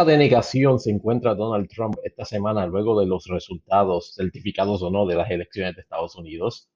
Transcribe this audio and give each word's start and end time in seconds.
etapa 0.00 0.04
de 0.04 0.78
se 0.78 0.90
encuentra 0.90 1.34
Donald 1.34 1.68
Trump 1.68 1.96
esta 2.02 2.24
semana 2.24 2.66
luego 2.66 2.98
de 2.98 3.06
los 3.06 3.26
resultados, 3.26 4.14
certificados 4.14 4.82
o 4.82 4.90
no, 4.90 5.06
de 5.06 5.14
las 5.14 5.30
elecciones 5.30 5.74
de 5.76 5.82
Estados 5.82 6.16
Unidos? 6.16 6.70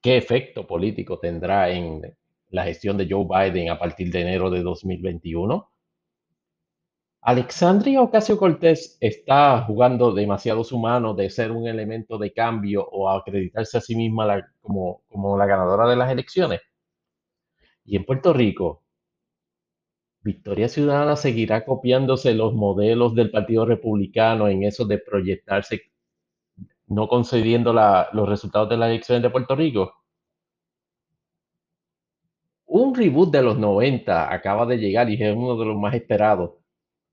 ¿Qué 0.00 0.16
efecto 0.16 0.66
político 0.66 1.18
tendrá 1.18 1.70
en 1.70 2.16
la 2.50 2.64
gestión 2.64 2.96
de 2.96 3.06
Joe 3.10 3.26
Biden 3.26 3.70
a 3.70 3.78
partir 3.78 4.10
de 4.10 4.22
enero 4.22 4.50
de 4.50 4.62
2021? 4.62 5.68
Alexandria 7.20 8.00
Ocasio 8.00 8.38
Cortés 8.38 8.96
está 9.00 9.62
jugando 9.62 10.12
demasiado 10.12 10.64
su 10.64 10.78
mano 10.78 11.12
de 11.12 11.28
ser 11.28 11.50
un 11.50 11.66
elemento 11.66 12.18
de 12.18 12.32
cambio 12.32 12.86
o 12.86 13.10
acreditarse 13.10 13.78
a 13.78 13.80
sí 13.80 13.96
misma 13.96 14.46
como, 14.60 15.02
como 15.08 15.36
la 15.36 15.46
ganadora 15.46 15.88
de 15.88 15.96
las 15.96 16.10
elecciones. 16.10 16.60
Y 17.84 17.96
en 17.96 18.04
Puerto 18.04 18.32
Rico, 18.32 18.85
Victoria 20.26 20.68
Ciudadana 20.68 21.14
seguirá 21.14 21.64
copiándose 21.64 22.34
los 22.34 22.52
modelos 22.52 23.14
del 23.14 23.30
Partido 23.30 23.64
Republicano 23.64 24.48
en 24.48 24.64
eso 24.64 24.84
de 24.84 24.98
proyectarse, 24.98 25.82
no 26.88 27.06
concediendo 27.06 27.72
los 27.72 28.28
resultados 28.28 28.68
de 28.68 28.76
las 28.76 28.90
elecciones 28.90 29.22
de 29.22 29.30
Puerto 29.30 29.54
Rico. 29.54 29.94
Un 32.66 32.92
reboot 32.92 33.30
de 33.30 33.42
los 33.42 33.56
90 33.56 34.32
acaba 34.34 34.66
de 34.66 34.78
llegar 34.78 35.08
y 35.08 35.14
es 35.14 35.36
uno 35.36 35.56
de 35.56 35.64
los 35.64 35.76
más 35.76 35.94
esperados, 35.94 36.54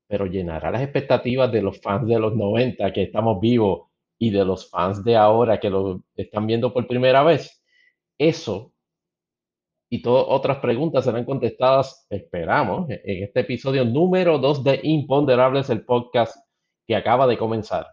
pero 0.08 0.25
llenará 0.25 0.72
las 0.72 0.81
expectativas 0.81 1.52
de 1.52 1.61
los 1.61 1.80
fans 1.80 2.08
de 2.08 2.17
los 2.17 2.36
90 2.36 2.91
que 2.91 3.03
estamos 3.03 3.39
vivos 3.39 3.89
y 4.17 4.31
de 4.31 4.44
los 4.44 4.72
fans 4.72 5.03
de 5.03 5.16
ahora 5.17 5.59
que 5.59 5.70
lo 5.70 6.03
están 6.16 6.48
viendo 6.48 6.73
por 6.73 6.88
primera 6.88 7.22
vez. 7.22 7.64
Eso 8.17 8.73
y 9.93 10.02
todas 10.02 10.25
otras 10.27 10.57
preguntas 10.57 11.05
serán 11.05 11.23
contestadas, 11.23 12.07
esperamos, 12.09 12.89
en 12.89 13.23
este 13.25 13.41
episodio 13.41 13.85
número 13.85 14.39
2 14.39 14.63
de 14.63 14.79
Imponderables, 14.81 15.69
el 15.69 15.85
podcast 15.85 16.35
que 16.88 16.95
acaba 16.95 17.27
de 17.27 17.38
comenzar. 17.38 17.85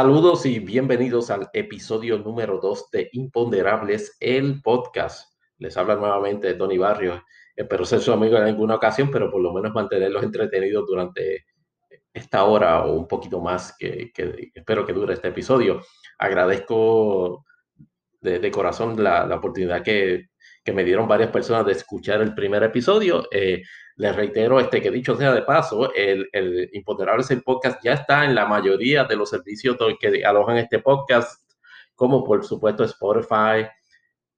Saludos 0.00 0.46
y 0.46 0.60
bienvenidos 0.60 1.30
al 1.30 1.50
episodio 1.52 2.16
número 2.16 2.58
2 2.58 2.90
de 2.90 3.10
Imponderables, 3.12 4.16
el 4.18 4.62
podcast. 4.62 5.34
Les 5.58 5.76
habla 5.76 5.94
nuevamente 5.96 6.54
Tony 6.54 6.78
Barrios. 6.78 7.20
Espero 7.54 7.84
ser 7.84 8.00
su 8.00 8.10
amigo 8.10 8.38
en 8.38 8.44
alguna 8.44 8.76
ocasión, 8.76 9.10
pero 9.10 9.30
por 9.30 9.42
lo 9.42 9.52
menos 9.52 9.74
mantenerlos 9.74 10.22
entretenidos 10.22 10.86
durante 10.86 11.44
esta 12.14 12.44
hora 12.44 12.86
o 12.86 12.94
un 12.94 13.06
poquito 13.06 13.42
más 13.42 13.76
que, 13.78 14.10
espero 14.54 14.86
que 14.86 14.94
dure 14.94 15.12
este 15.12 15.28
episodio. 15.28 15.82
Agradezco 16.18 17.44
de, 18.22 18.50
corazón 18.50 19.04
la, 19.04 19.26
oportunidad 19.36 19.82
que, 19.82 20.30
me 20.72 20.82
dieron 20.82 21.08
varias 21.08 21.30
personas 21.30 21.66
de 21.66 21.72
escuchar 21.72 22.22
el 22.22 22.34
primer 22.34 22.62
episodio. 22.62 23.28
Eh, 23.30 23.64
les 24.00 24.16
reitero 24.16 24.58
este, 24.58 24.80
que 24.80 24.90
dicho 24.90 25.14
sea 25.14 25.34
de 25.34 25.42
paso, 25.42 25.92
el, 25.94 26.26
el 26.32 26.70
Imponderables 26.72 27.30
podcast 27.44 27.84
ya 27.84 27.92
está 27.92 28.24
en 28.24 28.34
la 28.34 28.46
mayoría 28.46 29.04
de 29.04 29.14
los 29.14 29.28
servicios 29.28 29.76
que 30.00 30.24
alojan 30.24 30.56
este 30.56 30.78
podcast, 30.78 31.52
como 31.94 32.24
por 32.24 32.42
supuesto 32.42 32.82
Spotify, 32.84 33.68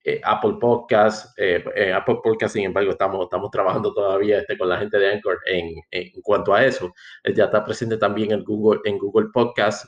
eh, 0.03 0.21
Apple 0.25 0.55
Podcast, 0.61 1.39
eh, 1.39 1.65
eh, 1.77 1.93
Apple 1.93 2.19
Podcast, 2.25 2.55
sin 2.55 2.65
embargo, 2.65 2.91
estamos, 2.91 3.23
estamos 3.23 3.53
trabajando 3.53 3.95
todavía 3.95 4.41
este, 4.41 4.59
con 4.59 4.69
la 4.69 4.79
gente 4.79 4.99
de 4.99 5.13
Anchor 5.13 5.39
en, 5.47 5.77
en 5.93 6.11
cuanto 6.23 6.53
a 6.53 6.65
eso. 6.65 6.93
ya 7.33 7.45
está 7.45 7.65
presente 7.65 7.97
también 7.99 8.33
en 8.33 8.43
Google, 8.43 8.81
en 8.85 8.99
Google 8.99 9.29
Podcast, 9.33 9.87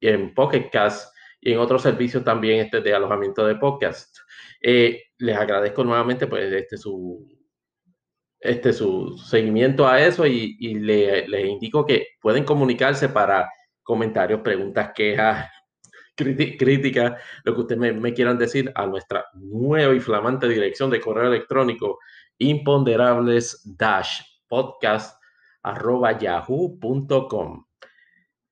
en 0.00 0.34
Pocket 0.34 0.70
Cast 0.70 1.12
y 1.40 1.52
en 1.52 1.58
otros 1.58 1.82
servicios 1.82 2.22
también 2.22 2.60
este, 2.60 2.80
de 2.80 2.94
alojamiento 2.94 3.44
de 3.44 3.56
podcast. 3.56 4.18
les 4.62 5.36
agradezco 5.36 5.82
nuevamente 5.82 6.28
pues, 6.28 6.52
este, 6.52 6.76
su, 6.76 7.35
este, 8.40 8.72
su 8.72 9.16
seguimiento 9.18 9.86
a 9.86 10.00
eso 10.00 10.26
y, 10.26 10.56
le, 10.74 11.26
les 11.28 11.46
indico 11.46 11.86
que 11.86 12.08
pueden 12.20 12.44
comunicarse 12.44 13.08
para 13.08 13.50
comentarios, 13.82 14.40
preguntas, 14.40 14.92
quejas, 14.94 15.50
críticas, 16.16 17.20
lo 17.44 17.54
que 17.54 17.60
ustedes 17.60 17.94
me, 17.94 18.14
quieran 18.14 18.38
decir 18.38 18.72
a 18.74 18.86
nuestra 18.86 19.26
nueva 19.34 19.94
y 19.94 20.00
flamante 20.00 20.48
dirección 20.48 20.90
de 20.90 21.00
correo 21.00 21.28
electrónico 21.28 21.98
imponderables 22.38 23.62
dash 23.78 24.20
podcast 24.46 25.20
arroba 25.62 26.18
yahoo.com. 26.18 27.64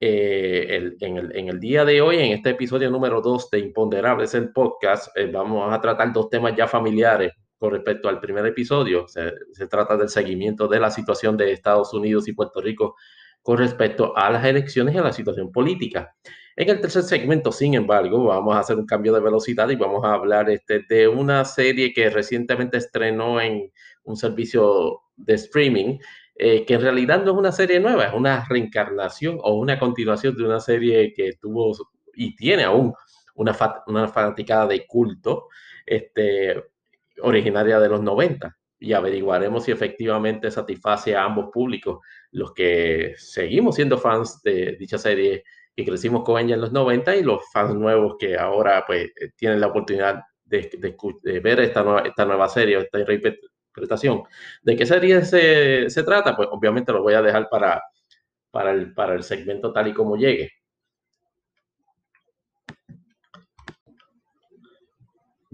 Eh, 0.01 0.95
en, 1.01 1.17
el, 1.17 1.37
en, 1.37 1.49
el, 1.49 1.61
día 1.61 1.85
de 1.85 2.03
hoy, 2.03 2.17
en 2.19 2.33
este 2.33 2.51
episodio 2.51 2.91
número 2.91 3.23
2 3.23 3.51
de 3.51 3.61
Imponderables, 3.61 4.35
el 4.35 4.53
podcast, 4.53 5.17
eh, 5.17 5.31
vamos 5.33 5.73
a 5.73 5.81
tratar 5.81 6.13
dos 6.13 6.29
temas 6.29 6.55
ya 6.57 6.67
familiares 6.67 7.33
con 7.65 7.73
respecto 7.73 8.11
al 8.11 8.21
primer 8.21 8.45
episodio. 8.45 9.09
Se, 9.09 9.33
trata 9.71 9.97
del 9.97 10.11
seguimiento 10.11 10.69
de 10.69 10.79
la 10.79 10.91
situación 10.91 11.35
de 11.39 11.51
Estados 11.51 11.95
Unidos 11.95 12.29
y 12.29 12.35
Puerto 12.35 12.61
Rico 12.61 12.95
con 13.41 13.57
respecto 13.57 14.15
a 14.15 14.29
las 14.29 14.45
elecciones 14.45 14.95
y 14.95 14.99
a 14.99 15.03
la 15.03 15.15
situación 15.15 15.51
política. 15.51 16.15
En 16.57 16.69
el 16.69 16.83
tercer 16.83 17.05
segmento, 17.05 17.51
sin 17.53 17.73
embargo, 17.73 18.25
vamos 18.25 18.55
a 18.55 18.59
hacer 18.59 18.77
un 18.77 18.85
cambio 18.85 19.15
de 19.15 19.21
velocidad 19.21 19.71
y 19.71 19.77
vamos 19.77 20.05
a 20.05 20.13
hablar 20.13 20.51
este, 20.51 20.85
de 20.87 21.09
una 21.09 21.43
serie 21.47 21.95
que 21.95 22.11
recientemente 22.11 22.77
estrenó 22.77 23.41
en 23.41 23.73
un 24.03 24.17
servicio 24.17 25.01
de 25.17 25.33
streaming, 25.33 25.99
eh, 26.35 26.67
que 26.67 26.75
en 26.75 26.83
realidad 26.83 27.25
no 27.25 27.33
es 27.33 27.39
una 27.39 27.53
serie 27.53 27.81
nueva, 27.81 28.05
es 28.05 28.13
una 28.13 28.45
reencarnación 28.47 29.39
o 29.41 29.55
una 29.55 29.79
continuación 29.79 30.37
de 30.37 30.45
una 30.45 30.61
serie 30.61 31.15
que 31.15 31.33
tuvo 31.41 31.73
y 32.13 32.37
tiene 32.37 32.65
aún 32.65 32.93
una, 33.37 33.57
una 33.87 34.09
fanaticada 34.09 34.67
de 34.67 34.87
culto. 34.87 35.49
Este, 35.87 36.74
originaria 37.23 37.79
de 37.81 37.89
los 37.89 38.03
90 38.03 38.57
y 38.79 38.93
averiguaremos 38.93 39.65
si 39.65 39.73
efectivamente 39.73 40.51
satisface 40.51 41.17
a 41.17 41.25
ambos 41.25 41.51
públicos, 41.53 42.01
los 42.33 42.53
que 42.53 43.15
seguimos 43.17 43.77
siendo 43.77 43.99
fans 43.99 44.43
de 44.43 44.77
dicha 44.79 44.99
serie 44.99 45.45
y 45.77 45.85
crecimos 45.85 46.25
con 46.25 46.41
ella 46.41 46.55
en 46.55 46.61
los 46.61 46.73
90 46.73 47.17
y 47.17 47.23
los 47.23 47.41
fans 47.53 47.75
nuevos 47.75 48.17
que 48.19 48.37
ahora 48.37 48.85
pues 48.87 49.07
eh, 49.21 49.31
tienen 49.37 49.61
la 49.61 49.69
oportunidad 49.69 50.23
de, 50.45 51.41
ver 51.43 51.61
esta 51.61 51.83
nueva, 51.83 52.01
esta 52.01 52.25
nueva 52.25 52.49
serie, 52.49 52.79
esta 52.79 53.01
interpretación. 53.01 54.23
¿De 54.63 54.77
qué 54.77 54.87
serie 54.87 55.25
se, 55.25 55.91
se, 55.91 56.03
trata? 56.05 56.37
Pues 56.37 56.49
obviamente 56.53 56.93
lo 56.93 57.03
voy 57.03 57.15
a 57.15 57.23
dejar 57.23 57.49
para, 57.49 57.83
para, 58.51 58.71
el, 58.73 58.95
para 58.95 59.15
el 59.15 59.23
segmento 59.23 59.73
tal 59.73 59.89
y 59.89 59.95
como 59.95 60.17
llegue. 60.17 60.51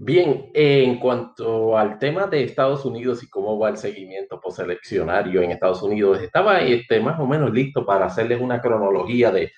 Bien, 0.03 0.49
en 0.55 0.97
cuanto 0.97 1.77
al 1.77 1.99
tema 1.99 2.25
de 2.25 2.43
Estados 2.43 2.85
Unidos 2.85 3.21
y 3.21 3.29
cómo 3.29 3.59
va 3.59 3.69
el 3.69 3.77
seguimiento 3.77 4.41
posteleccionario 4.41 5.43
en 5.43 5.51
Estados 5.51 5.83
Unidos, 5.83 6.19
estaba 6.19 6.59
este, 6.61 6.99
más 6.99 7.19
o 7.19 7.27
menos 7.27 7.51
listo 7.51 7.85
para 7.85 8.07
hacerles 8.07 8.41
una 8.41 8.59
cronología 8.59 9.29
de 9.29 9.51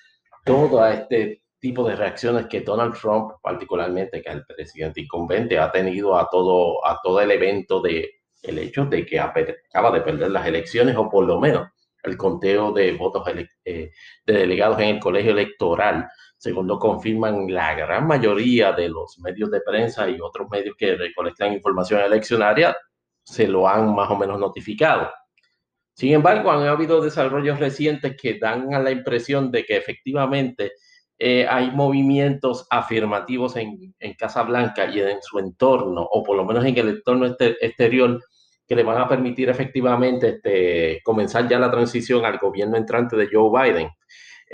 todo 0.44 0.86
este 0.86 1.44
tipo 1.58 1.88
de 1.88 1.96
reacciones 1.96 2.44
que 2.44 2.60
Donald 2.60 2.92
Trump, 2.92 3.32
particularmente, 3.42 4.20
que 4.20 4.28
es 4.28 4.34
el 4.34 4.44
presidente 4.44 5.00
incumbente, 5.00 5.58
ha 5.58 5.72
tenido 5.72 6.14
a 6.14 6.28
todo, 6.30 6.86
a 6.86 7.00
todo 7.02 7.22
el 7.22 7.30
evento 7.30 7.80
de 7.80 8.10
el 8.42 8.58
hecho 8.58 8.84
de 8.84 9.06
que 9.06 9.18
acaba 9.18 9.92
de 9.92 10.02
perder 10.02 10.30
las 10.30 10.46
elecciones 10.46 10.94
o 10.94 11.08
por 11.08 11.24
lo 11.24 11.40
menos 11.40 11.68
el 12.02 12.18
conteo 12.18 12.70
de 12.70 12.92
votos 12.92 13.26
eh, 13.64 13.90
de 14.26 14.32
delegados 14.34 14.78
en 14.78 14.96
el 14.96 15.00
colegio 15.00 15.30
electoral 15.32 16.06
según 16.44 16.66
lo 16.66 16.78
confirman 16.78 17.50
la 17.50 17.74
gran 17.74 18.06
mayoría 18.06 18.72
de 18.72 18.90
los 18.90 19.18
medios 19.18 19.50
de 19.50 19.62
prensa 19.62 20.10
y 20.10 20.20
otros 20.20 20.46
medios 20.50 20.76
que 20.76 20.94
recolectan 20.94 21.54
información 21.54 22.02
eleccionaria, 22.02 22.76
se 23.22 23.48
lo 23.48 23.66
han 23.66 23.94
más 23.94 24.10
o 24.10 24.18
menos 24.18 24.38
notificado. 24.38 25.10
Sin 25.94 26.12
embargo, 26.12 26.50
han 26.50 26.66
habido 26.66 27.00
desarrollos 27.00 27.58
recientes 27.58 28.14
que 28.20 28.38
dan 28.38 28.74
a 28.74 28.78
la 28.78 28.90
impresión 28.90 29.50
de 29.50 29.64
que 29.64 29.78
efectivamente 29.78 30.72
eh, 31.18 31.46
hay 31.48 31.70
movimientos 31.70 32.66
afirmativos 32.68 33.56
en, 33.56 33.94
en 33.98 34.12
Casa 34.12 34.42
Blanca 34.42 34.84
y 34.84 35.00
en 35.00 35.22
su 35.22 35.38
entorno, 35.38 36.02
o 36.02 36.22
por 36.22 36.36
lo 36.36 36.44
menos 36.44 36.62
en 36.66 36.76
el 36.76 36.88
entorno 36.90 37.24
este, 37.24 37.56
exterior, 37.64 38.22
que 38.68 38.76
le 38.76 38.82
van 38.82 39.00
a 39.00 39.08
permitir 39.08 39.48
efectivamente 39.48 40.28
este, 40.28 41.00
comenzar 41.04 41.48
ya 41.48 41.58
la 41.58 41.70
transición 41.70 42.26
al 42.26 42.36
gobierno 42.36 42.76
entrante 42.76 43.16
de 43.16 43.30
Joe 43.32 43.50
Biden. 43.50 43.88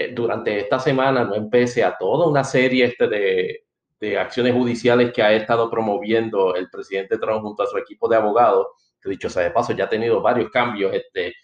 Eh, 0.00 0.12
durante 0.14 0.58
esta 0.58 0.78
semana 0.78 1.24
no 1.24 1.34
empecé 1.34 1.84
a 1.84 1.94
toda 1.98 2.26
una 2.26 2.42
serie 2.42 2.86
este 2.86 3.06
de, 3.06 3.64
de, 4.00 4.18
acciones 4.18 4.54
judiciales 4.54 5.12
que 5.12 5.22
ha 5.22 5.34
estado 5.34 5.70
promoviendo 5.70 6.54
el 6.54 6.70
presidente 6.70 7.18
Trump 7.18 7.42
junto 7.42 7.62
a 7.62 7.66
su 7.66 7.76
equipo 7.76 8.08
de 8.08 8.16
abogados, 8.16 8.68
que 9.02 9.10
dicho 9.10 9.28
sea 9.28 9.42
de 9.42 9.50
paso, 9.50 9.74
ya 9.74 9.84
ha 9.84 9.88
tenido 9.90 10.22
varios 10.22 10.50
cambios, 10.50 10.94
este, 10.94 11.34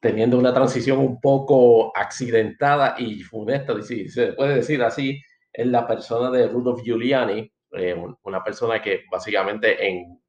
teniendo 0.00 0.38
una 0.38 0.52
transición 0.52 0.98
un 0.98 1.20
poco 1.20 1.96
accidentada 1.96 2.96
y 2.98 3.22
funesta, 3.22 3.80
si 3.80 4.08
se 4.08 4.32
puede 4.32 4.56
decir 4.56 4.82
así, 4.82 5.22
en 5.52 5.70
la 5.70 5.86
persona 5.86 6.32
de 6.32 6.48
Rudolph 6.48 6.82
Giuliani, 6.82 7.48
eh, 7.72 7.94
una 8.24 8.42
persona 8.42 8.82
que 8.82 9.04
básicamente 9.08 9.86
en 9.86 10.20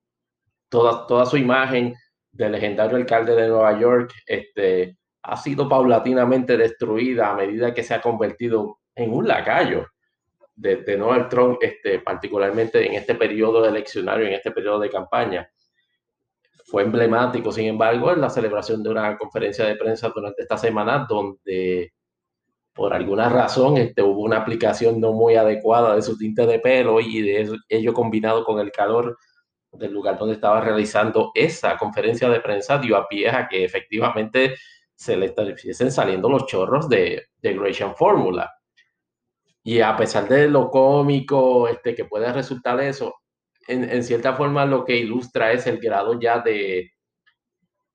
toda, 0.69 1.07
toda 1.07 1.25
su 1.25 1.37
imagen 1.37 1.95
del 2.31 2.51
legendario 2.51 2.95
alcalde 2.95 3.35
de 3.35 3.47
Nueva 3.47 3.79
York 3.79 4.13
este, 4.27 4.97
ha 5.27 5.35
sido 5.35 5.67
paulatinamente 5.67 6.55
destruida 6.55 7.31
a 7.31 7.35
medida 7.35 7.73
que 7.73 7.83
se 7.83 7.93
ha 7.93 8.01
convertido 8.01 8.79
en 8.95 9.13
un 9.13 9.27
lacayo 9.27 9.87
de, 10.55 10.77
de 10.77 10.97
Donald 10.97 11.27
Trump, 11.27 11.57
este, 11.61 11.99
particularmente 11.99 12.85
en 12.87 12.93
este 12.93 13.13
periodo 13.13 13.65
eleccionario, 13.65 14.25
en 14.25 14.33
este 14.33 14.51
periodo 14.51 14.79
de 14.79 14.89
campaña. 14.89 15.49
Fue 16.65 16.83
emblemático, 16.83 17.51
sin 17.51 17.65
embargo, 17.65 18.11
en 18.13 18.21
la 18.21 18.29
celebración 18.29 18.81
de 18.81 18.89
una 18.89 19.17
conferencia 19.17 19.65
de 19.65 19.75
prensa 19.75 20.09
durante 20.15 20.43
esta 20.43 20.57
semana 20.57 21.05
donde 21.07 21.93
por 22.73 22.93
alguna 22.93 23.27
razón 23.27 23.75
este, 23.77 24.01
hubo 24.03 24.21
una 24.21 24.37
aplicación 24.37 25.01
no 25.01 25.11
muy 25.11 25.35
adecuada 25.35 25.95
de 25.95 26.01
su 26.01 26.17
tinte 26.17 26.45
de 26.45 26.59
pelo 26.59 27.01
y 27.01 27.21
de 27.21 27.57
ello 27.67 27.93
combinado 27.93 28.45
con 28.45 28.59
el 28.59 28.71
calor 28.71 29.17
del 29.71 29.91
lugar 29.91 30.17
donde 30.17 30.35
estaba 30.35 30.61
realizando 30.61 31.31
esa 31.33 31.75
conferencia 31.75 32.29
de 32.29 32.39
prensa 32.39 32.77
dio 32.77 32.95
a 32.95 33.07
pie 33.07 33.29
a 33.29 33.47
que 33.47 33.65
efectivamente 33.65 34.55
se 34.97 35.15
le 35.15 35.27
estuviesen 35.27 35.91
saliendo 35.91 36.27
los 36.27 36.47
chorros 36.47 36.89
de, 36.89 37.27
de 37.39 37.53
Gratian 37.53 37.95
Fórmula. 37.95 38.51
Y 39.63 39.79
a 39.79 39.95
pesar 39.95 40.27
de 40.27 40.49
lo 40.49 40.71
cómico 40.71 41.67
este, 41.67 41.93
que 41.93 42.05
puede 42.05 42.33
resultar 42.33 42.79
eso, 42.81 43.15
en, 43.67 43.89
en, 43.89 44.03
cierta 44.03 44.33
forma 44.33 44.65
lo 44.65 44.83
que 44.83 44.97
ilustra 44.97 45.51
es 45.51 45.67
el 45.67 45.77
grado 45.77 46.19
ya 46.19 46.39
de, 46.39 46.93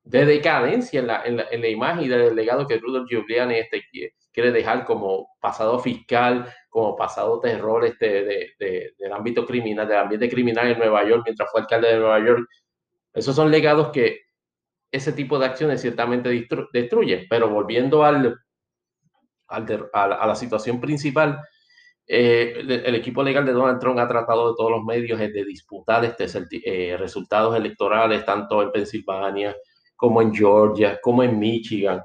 de 0.04 0.26
decadencia 0.26 1.00
en 1.00 1.06
la, 1.08 1.25
en, 1.25 1.37
la, 1.38 1.46
en 1.50 1.60
la, 1.62 1.69
imagen 1.69 2.04
y 2.04 2.08
del 2.08 2.37
legado 2.37 2.69
que 2.69 2.78
Rudolf 2.78 3.08
Giuliani 3.08 3.56
este, 3.56 3.82
quiere 4.32 4.52
dejar 4.52 4.84
como 4.84 5.31
pasado 5.40 5.81
fiscal, 5.81 6.52
como 6.69 6.94
pasado 6.94 7.40
terror 7.40 7.84
este, 7.84 8.22
de, 8.22 8.50
de, 8.60 8.94
del 8.96 9.12
ámbito 9.12 9.44
criminal, 9.44 9.88
del 9.88 9.99
ambiente 9.99 10.28
criminal 10.28 10.69
en 10.69 10.78
Nueva 10.78 11.08
York, 11.08 11.22
mientras 11.25 11.50
fue 11.50 11.62
alcalde 11.62 11.88
de 11.88 11.99
Nueva 11.99 12.25
York. 12.25 12.46
Esos 13.12 13.34
son 13.34 13.50
legados 13.50 13.88
que 13.90 14.20
ese 14.92 15.12
tipo 15.12 15.38
de 15.38 15.46
acciones 15.46 15.80
ciertamente 15.80 16.46
destruyen. 16.72 17.26
Pero 17.28 17.48
volviendo 17.48 18.04
al, 18.04 18.38
al 19.48 19.90
a, 19.92 20.26
la 20.26 20.34
situación 20.34 20.80
principal, 20.80 21.40
eh, 22.06 22.54
el, 22.58 22.94
equipo 22.94 23.22
legal 23.22 23.46
de 23.46 23.52
Donald 23.52 23.80
Trump 23.80 23.98
ha 23.98 24.06
tratado 24.06 24.50
de 24.50 24.54
todos 24.56 24.70
los 24.70 24.84
medios 24.84 25.18
de 25.18 25.44
disputar 25.44 26.04
este, 26.04 26.26
eh, 26.64 26.96
resultados 26.96 27.56
electorales, 27.56 28.24
tanto 28.24 28.62
en 28.62 28.70
Pensilvania 28.70 29.56
como 29.96 30.20
en 30.20 30.34
Georgia, 30.34 31.00
como 31.00 31.22
en 31.22 31.38
Michigan. 31.38 32.02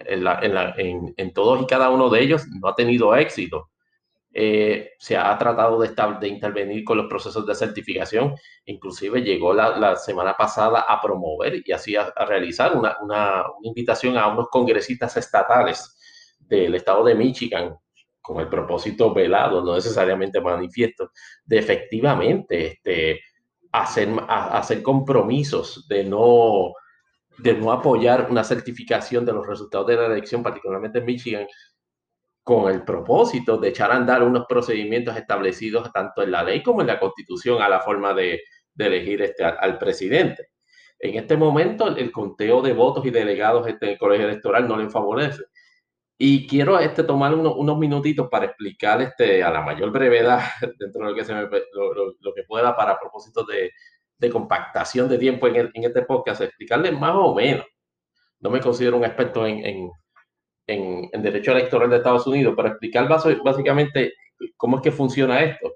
En, 0.00 1.32
todos 1.32 1.62
y 1.62 1.66
cada 1.66 1.90
uno 1.90 2.08
de 2.08 2.22
ellos 2.22 2.46
no 2.60 2.68
ha 2.68 2.74
tenido 2.74 3.14
éxito. 3.14 3.69
Eh, 4.32 4.92
se 4.96 5.16
ha 5.16 5.36
tratado 5.36 5.80
de, 5.80 6.28
intervenir 6.28 6.84
con 6.84 6.96
los 6.96 7.08
procesos 7.08 7.44
de 7.46 7.54
certificación, 7.54 8.36
inclusive 8.64 9.22
llegó 9.22 9.52
la, 9.52 9.96
semana 9.96 10.36
pasada 10.36 10.82
a 10.82 11.00
promover 11.00 11.60
y 11.64 11.72
así 11.72 11.96
a, 11.96 12.12
realizar 12.28 12.76
una, 12.76 13.44
invitación 13.62 14.16
a 14.16 14.28
unos 14.28 14.48
congresistas 14.48 15.16
estatales 15.16 16.36
del 16.38 16.76
estado 16.76 17.04
de 17.04 17.16
Michigan 17.16 17.76
con 18.20 18.40
el 18.40 18.48
propósito 18.48 19.12
velado, 19.12 19.64
no 19.64 19.74
necesariamente 19.74 20.40
manifiesto, 20.40 21.10
de 21.44 21.58
efectivamente 21.58 22.66
este, 22.66 23.20
hacer, 23.72 24.10
hacer 24.28 24.80
compromisos 24.82 25.88
de 25.88 26.04
no 26.04 26.72
de 27.42 27.54
no 27.54 27.72
apoyar 27.72 28.28
una 28.30 28.44
certificación 28.44 29.24
de 29.24 29.32
los 29.32 29.46
resultados 29.46 29.86
de 29.86 29.96
la 29.96 30.06
elección, 30.06 30.42
particularmente 30.42 30.98
en 30.98 31.06
Michigan, 31.06 31.46
con 32.50 32.68
el 32.68 32.82
propósito 32.82 33.58
de 33.58 33.68
echar 33.68 33.92
a 33.92 33.94
andar 33.94 34.24
unos 34.24 34.44
procedimientos 34.48 35.16
establecidos 35.16 35.92
tanto 35.92 36.20
en 36.20 36.32
la 36.32 36.42
ley 36.42 36.64
como 36.64 36.80
en 36.80 36.88
la 36.88 36.98
constitución 36.98 37.62
a 37.62 37.68
la 37.68 37.78
forma 37.78 38.12
de, 38.12 38.42
de 38.74 38.86
elegir 38.86 39.22
este, 39.22 39.44
al, 39.44 39.78
presidente. 39.78 40.48
En 40.98 41.14
este 41.14 41.36
momento, 41.36 41.96
el 41.96 42.10
conteo 42.10 42.60
de 42.60 42.72
votos 42.72 43.06
y 43.06 43.10
delegados 43.10 43.68
este, 43.68 43.86
en 43.86 43.92
el 43.92 43.98
colegio 43.98 44.26
electoral 44.26 44.66
no 44.66 44.76
le 44.76 44.90
favorece. 44.90 45.44
Y 46.18 46.48
quiero 46.48 46.76
este, 46.80 47.04
tomar 47.04 47.32
uno, 47.34 47.54
unos 47.54 47.78
minutitos 47.78 48.28
para 48.28 48.46
explicar 48.46 49.00
este, 49.00 49.44
a 49.44 49.50
la 49.52 49.62
mayor 49.62 49.92
brevedad, 49.92 50.40
dentro 50.76 51.02
de 51.04 51.10
lo 51.10 51.14
que, 51.14 51.24
se 51.24 51.32
me, 51.32 51.42
lo, 51.42 51.94
lo, 51.94 52.14
lo 52.18 52.34
que 52.34 52.42
pueda, 52.48 52.74
para 52.74 52.98
propósitos 52.98 53.46
de, 53.46 53.70
de 54.18 54.28
compactación 54.28 55.08
de 55.08 55.18
tiempo 55.18 55.46
en, 55.46 55.54
el, 55.54 55.70
en, 55.72 55.84
este 55.84 56.02
podcast, 56.02 56.40
explicarles 56.40 56.98
más 56.98 57.14
o 57.14 57.32
menos. 57.32 57.64
No 58.40 58.50
me 58.50 58.58
considero 58.58 58.96
un 58.96 59.04
experto 59.04 59.46
en, 59.46 59.64
en, 59.64 59.90
en, 60.70 61.22
derecho 61.22 61.52
electoral 61.52 61.90
de 61.90 61.96
Estados 61.96 62.26
Unidos, 62.26 62.54
pero 62.56 62.68
explicar 62.68 63.08
básicamente 63.08 64.14
cómo 64.56 64.76
es 64.76 64.82
que 64.82 64.92
funciona 64.92 65.42
esto. 65.42 65.74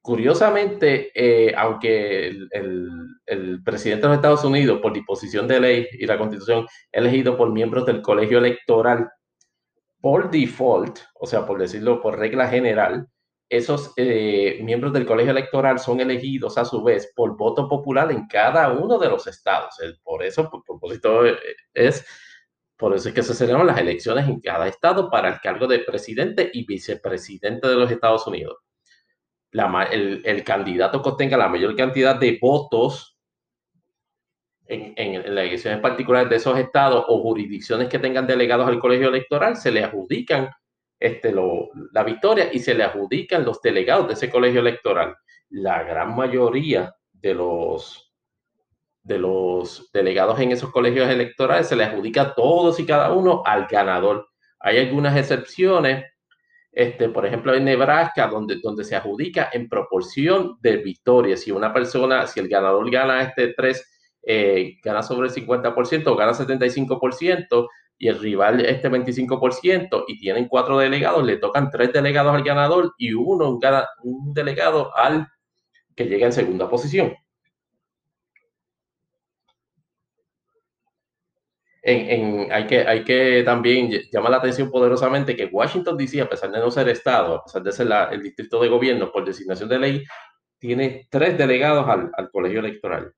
Curiosamente, 0.00 1.12
eh, 1.14 1.54
aunque 1.56 2.26
el, 2.26 2.48
el, 2.50 2.90
el, 3.26 3.62
presidente 3.62 4.02
de 4.02 4.08
los 4.08 4.16
Estados 4.16 4.44
Unidos, 4.44 4.80
por 4.80 4.92
disposición 4.92 5.46
de 5.46 5.60
ley 5.60 5.86
y 5.92 6.06
la 6.06 6.18
constitución, 6.18 6.66
elegido 6.90 7.36
por 7.36 7.52
miembros 7.52 7.86
del 7.86 8.02
colegio 8.02 8.38
electoral 8.38 9.08
por 10.00 10.30
default, 10.30 10.98
o 11.14 11.26
sea, 11.26 11.46
por 11.46 11.60
decirlo 11.60 12.02
por 12.02 12.18
regla 12.18 12.48
general, 12.48 13.06
esos 13.52 13.92
eh, 13.96 14.58
miembros 14.62 14.94
del 14.94 15.04
colegio 15.04 15.30
electoral 15.30 15.78
son 15.78 16.00
elegidos 16.00 16.56
a 16.56 16.64
su 16.64 16.82
vez 16.82 17.12
por 17.14 17.36
voto 17.36 17.68
popular 17.68 18.10
en 18.10 18.26
cada 18.26 18.72
uno 18.72 18.98
de 18.98 19.10
los 19.10 19.26
estados. 19.26 19.76
Por 20.02 20.22
eso, 20.24 20.48
por 20.48 20.64
propósito, 20.64 21.26
eh, 21.26 21.36
es 21.74 22.04
por 22.82 22.96
eso 22.96 23.10
es 23.10 23.14
que 23.14 23.22
se 23.22 23.34
celebran 23.34 23.68
las 23.68 23.78
elecciones 23.78 24.28
en 24.28 24.40
cada 24.40 24.66
estado 24.66 25.08
para 25.08 25.28
el 25.28 25.40
cargo 25.40 25.68
de 25.68 25.78
presidente 25.78 26.50
y 26.52 26.66
vicepresidente 26.66 27.68
de 27.68 27.76
los 27.76 27.88
Estados 27.88 28.26
Unidos. 28.26 28.58
El, 29.52 30.42
candidato 30.42 31.00
que 31.00 31.08
obtenga 31.10 31.36
la 31.36 31.48
mayor 31.48 31.76
cantidad 31.76 32.16
de 32.16 32.40
votos 32.42 33.16
en, 34.66 35.32
las 35.32 35.44
elecciones 35.44 35.78
particulares 35.78 36.28
de 36.28 36.36
esos 36.36 36.58
estados 36.58 37.04
o 37.06 37.22
jurisdicciones 37.22 37.88
que 37.88 38.00
tengan 38.00 38.26
delegados 38.26 38.66
al 38.66 38.80
colegio 38.80 39.10
electoral 39.10 39.54
se 39.54 39.70
le 39.70 39.84
adjudican 39.84 40.50
este, 40.98 41.32
la 41.92 42.02
victoria 42.02 42.52
y 42.52 42.58
se 42.58 42.74
le 42.74 42.82
adjudican 42.82 43.44
los 43.44 43.62
delegados 43.62 44.08
de 44.08 44.14
ese 44.14 44.28
colegio 44.28 44.58
electoral. 44.58 45.14
La 45.50 45.84
gran 45.84 46.16
mayoría 46.16 46.92
de 47.12 47.34
los, 47.34 48.11
de 49.02 49.18
los 49.18 49.90
delegados 49.92 50.38
en 50.40 50.52
esos 50.52 50.70
colegios 50.70 51.08
electorales 51.08 51.68
se 51.68 51.76
le 51.76 51.84
adjudica 51.84 52.34
todos 52.34 52.78
y 52.80 52.86
cada 52.86 53.12
uno 53.12 53.42
al 53.44 53.66
ganador. 53.66 54.28
Hay 54.60 54.78
algunas 54.78 55.16
excepciones, 55.16 56.04
este, 56.70 57.08
por 57.08 57.26
ejemplo, 57.26 57.54
en 57.54 57.64
Nebraska, 57.64 58.28
donde, 58.28 58.60
donde 58.62 58.84
se 58.84 58.94
adjudica 58.94 59.50
en 59.52 59.68
proporción 59.68 60.56
de 60.60 60.76
victorias. 60.78 61.40
Si 61.40 61.50
una 61.50 61.72
persona, 61.72 62.26
si 62.26 62.40
el 62.40 62.48
ganador 62.48 62.90
gana 62.90 63.22
este 63.22 63.54
3, 63.54 63.90
eh, 64.24 64.74
gana 64.84 65.02
sobre 65.02 65.28
el 65.28 65.34
50% 65.34 66.06
o 66.06 66.16
gana 66.16 66.32
75%, 66.32 67.68
y 68.02 68.08
el 68.08 68.18
rival 68.18 68.66
este 68.66 68.90
25% 68.90 70.06
y 70.08 70.18
tienen 70.18 70.48
cuatro 70.48 70.76
delegados, 70.76 71.24
le 71.24 71.36
tocan 71.36 71.70
tres 71.70 71.92
delegados 71.92 72.34
al 72.34 72.42
ganador 72.42 72.92
y 72.98 73.12
uno, 73.12 73.48
un, 73.48 73.60
un 74.02 74.34
delegado 74.34 74.90
al 74.96 75.28
que 75.94 76.06
llega 76.06 76.26
en 76.26 76.32
segunda 76.32 76.68
posición. 76.68 77.14
Hay, 81.84 83.04
que, 83.04 83.42
también 83.44 83.90
llamar 84.12 84.30
la 84.30 84.36
atención 84.36 84.70
poderosamente 84.70 85.34
que 85.34 85.46
Washington 85.46 85.96
DC, 85.96 86.20
a 86.20 86.28
pesar 86.28 86.50
de 86.52 86.60
no 86.60 86.70
ser 86.70 86.88
Estado, 86.88 87.36
a 87.36 87.44
pesar 87.44 87.62
de 87.62 87.72
ser 87.72 87.88
el 88.12 88.22
distrito 88.22 88.60
de 88.60 88.68
gobierno 88.68 89.10
por 89.10 89.24
designación 89.24 89.68
de 89.68 89.78
ley, 89.78 90.04
tiene 90.58 91.08
tres 91.10 91.36
delegados 91.36 91.86
al 91.88 92.30
colegio 92.30 92.60
electoral. 92.60 93.12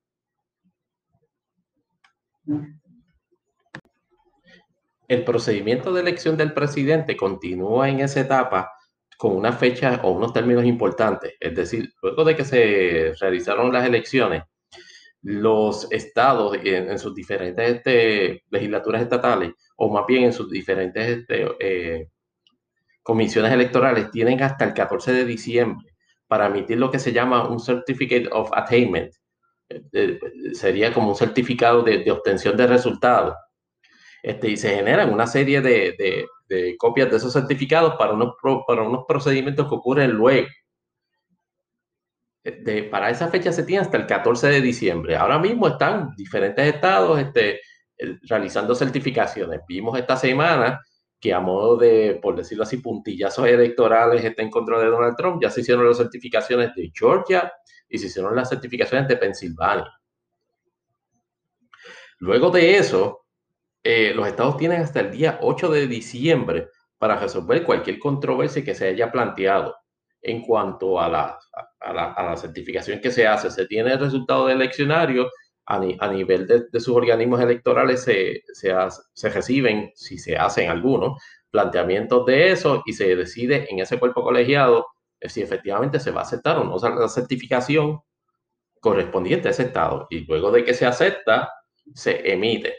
el 5.08 5.24
procedimiento 5.24 5.92
de 5.92 6.00
elección 6.00 6.36
del 6.36 6.52
presidente 6.52 7.16
continúa 7.16 7.88
en 7.88 8.00
esa 8.00 8.20
etapa 8.20 8.70
con 9.16 9.36
una 9.36 9.52
fecha 9.52 10.00
o 10.02 10.10
unos 10.12 10.32
términos 10.32 10.64
importantes. 10.64 11.34
Es 11.40 11.54
decir, 11.54 11.92
luego 12.02 12.24
de 12.24 12.36
que 12.36 12.44
se 12.44 13.14
realizaron 13.20 13.72
las 13.72 13.86
elecciones, 13.86 14.42
los 15.24 15.90
estados 15.90 16.56
en, 16.62 16.98
sus 16.98 17.14
diferentes 17.14 17.76
este, 17.76 18.44
legislaturas 18.50 19.02
estatales, 19.02 19.52
o 19.76 19.90
más 19.90 20.06
bien 20.06 20.24
en 20.24 20.32
sus 20.32 20.50
diferentes 20.50 21.08
este, 21.08 21.46
eh, 21.58 22.10
comisiones 23.02 23.52
electorales, 23.52 24.10
tienen 24.10 24.42
hasta 24.42 24.66
el 24.66 24.74
14 24.74 25.12
de 25.12 25.24
diciembre 25.24 25.94
para 26.28 26.46
emitir 26.46 26.78
lo 26.78 26.90
que 26.90 26.98
se 26.98 27.12
llama 27.12 27.48
un 27.48 27.58
Certificate 27.58 28.28
of 28.32 28.50
Attainment. 28.52 29.12
Eh, 29.70 29.82
eh, 29.92 30.18
sería 30.52 30.92
como 30.92 31.08
un 31.08 31.16
certificado 31.16 31.82
de, 31.82 32.04
de 32.04 32.10
obtención 32.10 32.56
de 32.56 32.66
resultados 32.66 33.34
este, 34.24 34.50
y 34.50 34.56
se 34.56 34.74
generan 34.74 35.12
una 35.12 35.26
serie 35.26 35.60
de, 35.60 36.26
copias 36.78 37.10
de 37.10 37.16
esos 37.18 37.32
certificados 37.32 37.96
para 37.96 38.12
unos, 38.12 38.34
para 38.66 38.82
unos 38.82 39.04
procedimientos 39.06 39.68
que 39.68 39.74
ocurren 39.74 40.12
luego. 40.12 40.48
De, 42.44 42.82
para 42.84 43.08
esa 43.08 43.28
fecha 43.28 43.52
se 43.52 43.62
tiene 43.62 43.82
hasta 43.82 43.96
el 43.96 44.06
14 44.06 44.48
de 44.48 44.60
diciembre. 44.60 45.16
Ahora 45.16 45.38
mismo 45.38 45.66
están 45.66 46.14
diferentes 46.14 46.74
estados 46.74 47.18
este, 47.18 47.60
realizando 48.28 48.74
certificaciones. 48.74 49.60
Vimos 49.66 49.98
esta 49.98 50.16
semana 50.16 50.80
que 51.18 51.32
a 51.32 51.40
modo 51.40 51.78
de, 51.78 52.18
por 52.20 52.36
decirlo 52.36 52.64
así, 52.64 52.76
puntillazos 52.76 53.46
electorales 53.46 54.22
está 54.22 54.42
en 54.42 54.50
contra 54.50 54.78
de 54.78 54.88
Donald 54.88 55.16
Trump, 55.16 55.40
ya 55.42 55.48
se 55.48 55.62
hicieron 55.62 55.86
las 55.86 55.96
certificaciones 55.96 56.74
de 56.74 56.92
Georgia 56.94 57.50
y 57.88 57.96
se 57.96 58.08
hicieron 58.08 58.36
las 58.36 58.50
certificaciones 58.50 59.08
de 59.08 59.16
Pensilvania. 59.16 59.90
Luego 62.18 62.50
de 62.50 62.76
eso, 62.76 63.24
eh, 63.82 64.12
los 64.14 64.26
estados 64.26 64.58
tienen 64.58 64.82
hasta 64.82 65.00
el 65.00 65.12
día 65.12 65.38
8 65.40 65.70
de 65.70 65.86
diciembre 65.86 66.68
para 66.98 67.18
resolver 67.18 67.64
cualquier 67.64 67.98
controversia 67.98 68.64
que 68.64 68.74
se 68.74 68.88
haya 68.88 69.10
planteado 69.10 69.76
en 70.20 70.42
cuanto 70.42 71.00
a 71.00 71.08
la, 71.08 71.38
a 71.84 71.92
la, 71.92 72.36
certificación 72.36 73.00
que 73.00 73.10
se 73.10 73.26
hace. 73.26 73.50
Se 73.50 73.66
tiene 73.66 73.92
el 73.92 74.00
resultado 74.00 74.46
del 74.46 74.60
eleccionario 74.60 75.30
a, 75.66 75.78
nivel 75.78 76.46
de, 76.46 76.80
sus 76.80 76.94
organismos 76.94 77.40
electorales, 77.40 78.02
se, 78.02 78.42
se, 78.52 79.28
reciben, 79.28 79.92
si 79.94 80.18
se 80.18 80.36
hacen 80.36 80.70
algunos, 80.70 81.22
planteamientos 81.50 82.26
de 82.26 82.50
eso 82.50 82.82
y 82.84 82.92
se 82.92 83.14
decide 83.16 83.66
en 83.70 83.78
ese 83.78 83.98
cuerpo 83.98 84.22
colegiado 84.22 84.86
si 85.22 85.40
efectivamente 85.40 86.00
se 86.00 86.10
va 86.10 86.20
a 86.20 86.24
aceptar 86.24 86.58
o 86.58 86.64
no 86.64 86.76
la 86.76 87.08
certificación 87.08 88.00
correspondiente 88.80 89.48
a 89.48 89.52
ese 89.52 89.64
estado. 89.64 90.06
Y 90.10 90.26
luego 90.26 90.50
de 90.50 90.64
que 90.64 90.74
se 90.74 90.84
acepta, 90.84 91.50
se 91.94 92.30
emite. 92.30 92.74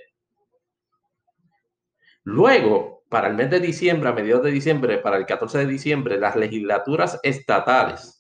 Luego, 2.24 3.04
para 3.10 3.30
el 3.30 3.36
mes 3.36 3.50
de 3.50 3.60
diciembre, 3.60 4.10
a 4.10 4.14
mediados 4.14 4.44
de 4.44 4.52
diciembre, 4.52 4.98
para 5.00 5.18
el 5.18 5.26
14 5.26 5.60
de 5.60 5.66
diciembre, 5.66 6.20
las 6.20 6.36
legislaturas 6.36 7.20
estatales 7.24 8.15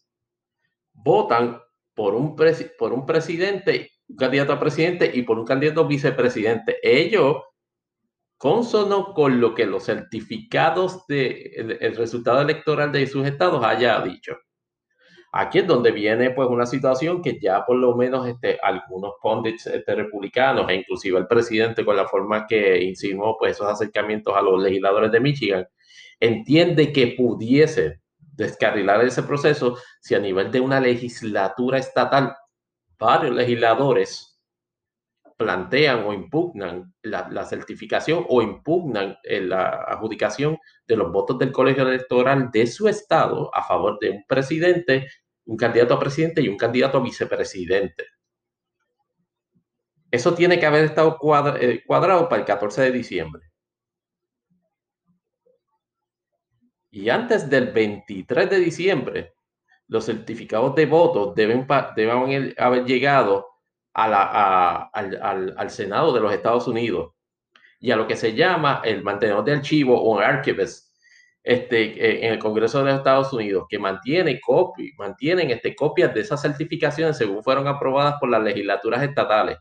votan 1.06 1.62
por 1.94 2.16
un, 2.16 2.36
por 2.78 2.92
un 2.92 3.06
presidente, 3.06 3.92
un 4.10 4.18
candidato 4.18 4.54
a 4.54 4.60
presidente 4.60 5.10
y 5.14 5.22
por 5.22 5.38
un 5.38 5.46
candidato 5.46 5.88
vicepresidente. 5.88 6.78
Ellos, 6.82 7.38
consono 8.38 9.14
con 9.14 9.40
lo 9.40 9.54
que 9.54 9.68
los 9.68 9.86
certificados 9.86 11.06
de, 11.08 11.94
resultado 11.96 12.42
electoral 12.42 12.92
de 12.92 13.08
sus 13.08 13.26
estados 13.26 13.64
haya 13.64 14.02
dicho. 14.02 14.36
Aquí 15.32 15.60
es 15.60 15.68
donde 15.68 15.92
viene 15.92 16.32
pues 16.32 16.50
una 16.50 16.66
situación 16.66 17.22
que 17.22 17.38
ya 17.40 17.66
por 17.66 17.76
lo 17.78 17.96
menos 17.96 18.28
este, 18.28 18.58
algunos 18.62 19.14
pundits 19.22 19.68
este, 19.68 19.94
republicanos 19.94 20.70
e 20.70 20.76
inclusive 20.76 21.20
el 21.20 21.28
presidente 21.28 21.84
con 21.84 21.98
la 21.98 22.08
forma 22.08 22.48
que 22.48 22.82
insinuó 22.82 23.38
pues 23.38 23.52
esos 23.52 23.68
acercamientos 23.68 24.36
a 24.36 24.42
los 24.42 24.64
legisladores 24.64 25.12
de 25.12 25.20
Michigan, 25.20 25.68
entiende 26.20 26.94
que 26.94 27.16
pudiese 27.18 28.05
descarrilar 28.36 29.04
ese 29.04 29.24
proceso 29.24 29.77
si 30.01 30.15
a 30.15 30.20
nivel 30.20 30.51
de 30.51 30.60
una 30.60 30.80
legislatura 30.80 31.77
estatal 31.77 32.36
varios 32.98 33.36
legisladores 33.36 34.39
plantean 35.38 36.06
o 36.06 36.13
impugnan 36.13 36.94
la, 37.01 37.46
certificación 37.46 38.25
o 38.30 38.42
impugnan 38.42 39.18
eh, 39.24 39.42
la 39.42 39.84
adjudicación 39.88 40.58
de 40.88 40.96
los 40.96 41.12
votos 41.12 41.38
del 41.38 41.51
colegio 41.51 41.88
electoral 41.88 42.50
de 42.51 42.68
su 42.68 42.88
estado 42.88 43.54
a 43.54 43.63
favor 43.63 44.00
de 44.00 44.12
un 44.12 44.24
presidente 44.25 45.08
un 45.46 45.58
candidato 45.58 45.94
a 45.94 46.00
presidente 46.00 46.42
y 46.42 46.48
un 46.48 46.58
candidato 46.58 46.98
a 46.98 47.01
vicepresidente. 47.01 48.06
Eso 50.12 50.34
tiene 50.34 50.60
que 50.60 50.65
haber 50.65 50.86
estado 50.86 51.20
eh, 51.60 51.84
cuadrado 51.86 52.30
para 52.30 52.42
el 52.42 52.46
14 52.46 52.82
de 52.84 52.92
diciembre. 52.92 53.44
Y 56.96 57.10
antes 57.10 57.50
del 57.50 57.74
23 57.74 58.50
de 58.50 58.58
diciembre, 58.58 59.36
los 59.90 60.06
certificados 60.06 60.74
de 60.75 60.86
votos 60.86 61.36
deben, 61.36 61.68
deben 61.94 62.54
haber 62.58 62.86
llegado 62.86 63.48
al, 63.94 65.70
Senado 65.70 66.14
de 66.14 66.22
los 66.22 66.32
Estados 66.32 66.70
Unidos 66.70 67.12
y 67.82 67.92
a 67.92 67.98
lo 67.98 68.08
que 68.08 68.16
se 68.16 68.34
llama 68.34 68.82
el 68.86 69.04
mantenedor 69.04 69.44
de 69.44 69.56
archivo 69.56 70.02
o 70.02 70.20
archivist 70.20 70.90
este, 71.44 71.84
eh, 71.84 72.28
en 72.28 72.32
el 72.32 72.40
Congreso 72.40 72.80
de 72.80 72.86
los 72.86 73.00
Estados 73.00 73.34
Unidos 73.34 73.66
que 73.68 73.78
mantiene 73.78 74.40
copy, 74.40 74.94
mantienen 74.98 75.52
este, 75.52 75.75
copias 75.75 76.14
de 76.14 76.22
esas 76.22 76.42
certificaciones 76.42 77.18
según 77.18 77.44
fueron 77.44 77.68
aprobadas 77.68 78.16
por 78.22 78.30
las 78.30 78.42
legislaturas 78.42 79.04
estatales. 79.04 79.58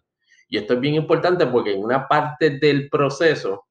Y 0.49 0.57
esto 0.57 0.75
es 0.75 0.81
bien 0.81 0.95
importante 0.95 1.49
porque 1.49 1.73
en 1.73 1.83
una 1.83 2.07
parte 2.07 2.51
del 2.61 2.89
proceso, 2.89 3.67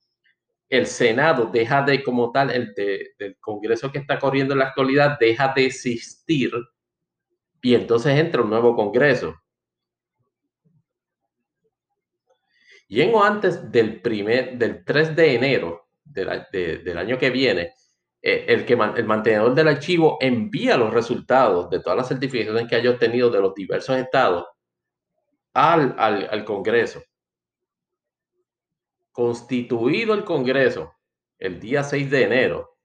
el 0.77 0.87
Senado 0.87 1.45
deja 1.53 1.83
de, 1.83 2.03
como 2.03 2.31
tal, 2.31 2.49
el 2.49 2.73
del 2.73 3.37
Congreso 3.39 3.91
que 3.91 3.99
está 3.99 4.17
corriendo 4.17 4.53
en 4.53 4.59
la 4.59 4.69
actualidad, 4.69 5.19
deja 5.19 5.53
de 5.55 5.67
existir 5.67 6.51
y 7.61 7.75
entonces 7.75 8.17
entra 8.17 8.41
un 8.41 8.49
nuevo 8.49 8.75
Congreso. 8.75 9.35
Y 12.87 13.01
en 13.01 13.13
o 13.13 13.23
antes 13.23 13.71
del, 13.71 14.01
primer, 14.01 14.57
del 14.57 14.83
3 14.83 15.15
de 15.15 15.35
enero 15.35 15.89
del 16.03 16.97
año 16.97 17.19
que 17.19 17.29
viene, 17.29 17.73
eh, 18.21 18.45
el, 18.47 18.65
que, 18.65 18.73
el 18.73 19.05
mantenedor 19.05 19.53
del 19.53 19.67
archivo 19.67 20.17
envía 20.21 20.75
los 20.75 20.91
resultados 20.91 21.69
de 21.69 21.81
todas 21.81 21.97
las 21.97 22.07
certificaciones 22.07 22.67
que 22.67 22.75
haya 22.75 22.89
obtenido 22.89 23.29
de 23.29 23.41
los 23.41 23.53
diversos 23.53 23.97
estados 23.97 24.45
al, 25.53 25.95
al, 25.97 26.45
Congreso. 26.45 27.03
Constituido 29.13 30.13
el 30.13 30.25
Congreso 30.25 30.93
el 31.39 31.61
día 31.61 31.83
6 31.83 32.11
de 32.11 32.23
enero, 32.23 32.77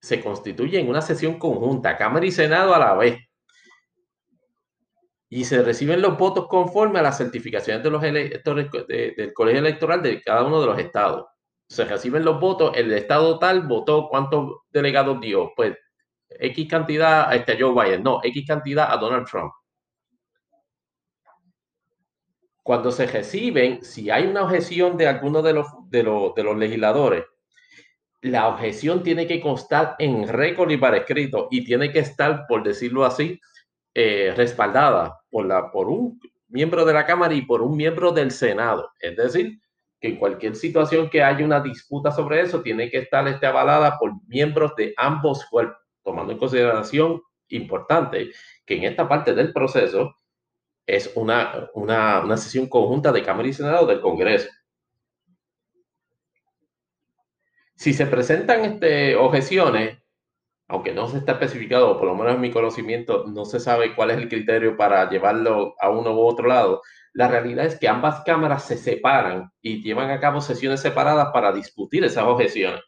se 0.00 0.22
constituye 0.22 0.78
en 0.78 0.88
una 0.88 1.00
sesión 1.00 1.38
conjunta, 1.38 1.96
Cámara 1.96 2.26
y 2.26 2.30
Senado 2.30 2.74
a 2.74 2.78
la 2.78 2.94
vez. 2.94 3.18
Y 5.30 5.44
se 5.44 5.62
reciben 5.62 6.02
los 6.02 6.18
votos 6.18 6.46
conforme 6.48 6.98
a 6.98 7.02
las 7.02 7.16
certificaciones 7.16 7.82
de 7.82 7.90
los 7.90 8.02
electores 8.02 8.68
del 8.86 9.32
colegio 9.32 9.60
electoral 9.60 10.02
de 10.02 10.20
cada 10.20 10.44
uno 10.44 10.60
de 10.60 10.66
los 10.66 10.78
estados 10.78 11.30
se 11.70 11.84
reciben 11.84 12.24
los 12.24 12.40
votos, 12.40 12.72
el 12.74 12.92
estado 12.92 13.38
tal 13.38 13.62
votó 13.62 14.08
cuántos 14.08 14.62
delegados 14.70 15.20
dio, 15.20 15.52
pues 15.54 15.76
X 16.28 16.68
cantidad 16.68 17.28
a 17.28 17.36
este 17.36 17.56
Joe 17.60 17.72
Biden, 17.72 18.02
no, 18.02 18.20
X 18.24 18.44
cantidad 18.46 18.92
a 18.92 18.96
Donald 18.96 19.24
Trump. 19.30 19.52
Cuando 22.70 22.92
se 22.92 23.04
reciben, 23.04 23.82
si 23.82 24.10
hay 24.10 24.28
una 24.28 24.44
objeción 24.44 24.96
de 24.96 25.08
alguno 25.08 25.42
de 25.42 25.54
los, 25.54 25.66
de 25.88 26.04
de 26.04 26.44
los 26.44 26.56
legisladores, 26.56 27.24
la 28.20 28.46
objeción 28.46 29.02
tiene 29.02 29.26
que 29.26 29.40
constar 29.40 29.96
en 29.98 30.28
récord 30.28 30.70
y 30.70 30.76
para 30.76 30.98
escrito 30.98 31.48
y 31.50 31.64
tiene 31.64 31.90
que 31.90 31.98
estar, 31.98 32.46
por 32.46 32.62
decirlo 32.62 33.04
así, 33.04 33.40
eh, 33.92 34.32
respaldada 34.36 35.18
por, 35.30 35.46
la, 35.46 35.72
por 35.72 35.88
un 35.88 36.20
miembro 36.46 36.84
de 36.84 36.92
la 36.92 37.04
Cámara 37.04 37.34
y 37.34 37.42
por 37.42 37.60
un 37.60 37.76
miembro 37.76 38.12
del 38.12 38.30
Senado. 38.30 38.92
Es 39.00 39.16
decir, 39.16 39.58
que 40.00 40.06
en 40.06 40.16
cualquier 40.16 40.54
situación 40.54 41.10
que 41.10 41.24
haya 41.24 41.44
una 41.44 41.58
disputa 41.58 42.12
sobre 42.12 42.40
eso, 42.40 42.62
tiene 42.62 42.88
que 42.88 42.98
estar 42.98 43.26
este, 43.26 43.46
avalada 43.46 43.98
por 43.98 44.12
miembros 44.28 44.76
de 44.76 44.94
ambos 44.96 45.44
cuerpos, 45.46 45.76
tomando 46.04 46.34
en 46.34 46.38
consideración 46.38 47.20
importante 47.48 48.30
que 48.64 48.76
en 48.76 48.84
esta 48.84 49.08
parte 49.08 49.34
del 49.34 49.52
proceso 49.52 50.14
es 50.86 51.12
una, 51.14 51.68
una, 51.74 52.20
una 52.20 52.36
sesión 52.36 52.68
conjunta 52.68 53.12
de 53.12 53.22
Cámara 53.22 53.48
y 53.48 53.52
Senado 53.52 53.86
del 53.86 54.00
Congreso. 54.00 54.48
Si 57.76 57.92
se 57.92 58.06
presentan 58.06 58.64
este, 58.64 59.16
objeciones, 59.16 59.98
aunque 60.68 60.92
no 60.92 61.08
se 61.08 61.18
está 61.18 61.32
especificado, 61.32 61.98
por 61.98 62.06
lo 62.06 62.14
menos 62.14 62.34
en 62.34 62.40
mi 62.40 62.50
conocimiento, 62.50 63.24
no 63.26 63.44
se 63.44 63.58
sabe 63.58 63.94
cuál 63.94 64.10
es 64.10 64.18
el 64.18 64.28
criterio 64.28 64.76
para 64.76 65.08
llevarlo 65.08 65.74
a 65.80 65.90
uno 65.90 66.14
u 66.14 66.20
otro 66.20 66.46
lado, 66.46 66.82
la 67.12 67.28
realidad 67.28 67.66
es 67.66 67.78
que 67.78 67.88
ambas 67.88 68.22
cámaras 68.24 68.64
se 68.64 68.76
separan 68.76 69.50
y 69.60 69.82
llevan 69.82 70.10
a 70.10 70.20
cabo 70.20 70.40
sesiones 70.40 70.80
separadas 70.80 71.30
para 71.32 71.52
discutir 71.52 72.04
esas 72.04 72.24
objeciones. 72.24 72.80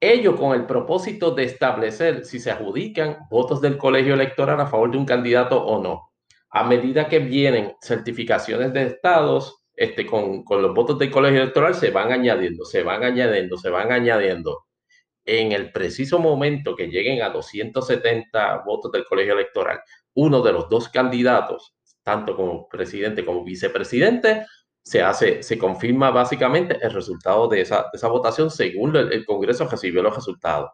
Ello 0.00 0.36
con 0.36 0.54
el 0.54 0.66
propósito 0.66 1.32
de 1.32 1.44
establecer 1.44 2.24
si 2.24 2.38
se 2.38 2.52
adjudican 2.52 3.18
votos 3.30 3.60
del 3.60 3.76
colegio 3.76 4.14
electoral 4.14 4.60
a 4.60 4.66
favor 4.66 4.90
de 4.92 4.98
un 4.98 5.04
candidato 5.04 5.60
o 5.60 5.82
no. 5.82 6.12
A 6.50 6.64
medida 6.64 7.08
que 7.08 7.18
vienen 7.18 7.74
certificaciones 7.80 8.72
de 8.72 8.84
estados, 8.84 9.64
este, 9.74 10.06
con, 10.06 10.44
con 10.44 10.62
los 10.62 10.74
votos 10.74 10.98
del 10.98 11.10
colegio 11.10 11.42
electoral 11.42 11.74
se 11.74 11.90
van 11.90 12.12
añadiendo, 12.12 12.64
se 12.64 12.82
van 12.82 13.02
añadiendo, 13.02 13.56
se 13.56 13.70
van 13.70 13.90
añadiendo 13.90 14.68
en 15.28 15.52
el 15.52 15.72
preciso 15.72 16.18
momento 16.18 16.74
que 16.74 16.86
lleguen 16.86 17.22
a 17.22 17.28
270 17.28 18.62
votos 18.64 18.90
del 18.90 19.04
colegio 19.04 19.34
electoral, 19.34 19.80
uno 20.14 20.40
de 20.42 20.52
los 20.52 20.70
dos 20.70 20.88
candidatos, 20.88 21.74
tanto 22.02 22.34
como 22.34 22.66
presidente 22.66 23.24
como 23.24 23.44
vicepresidente, 23.44 24.46
se 24.88 25.02
hace, 25.02 25.42
se 25.42 25.58
confirma 25.58 26.10
básicamente 26.10 26.78
el 26.80 26.92
resultado 26.92 27.46
de 27.46 27.60
esa, 27.60 27.90
esa 27.92 28.08
votación 28.08 28.50
según 28.50 28.96
el, 28.96 29.12
el, 29.12 29.26
Congreso 29.26 29.68
recibió 29.68 30.02
los 30.02 30.14
resultados. 30.14 30.70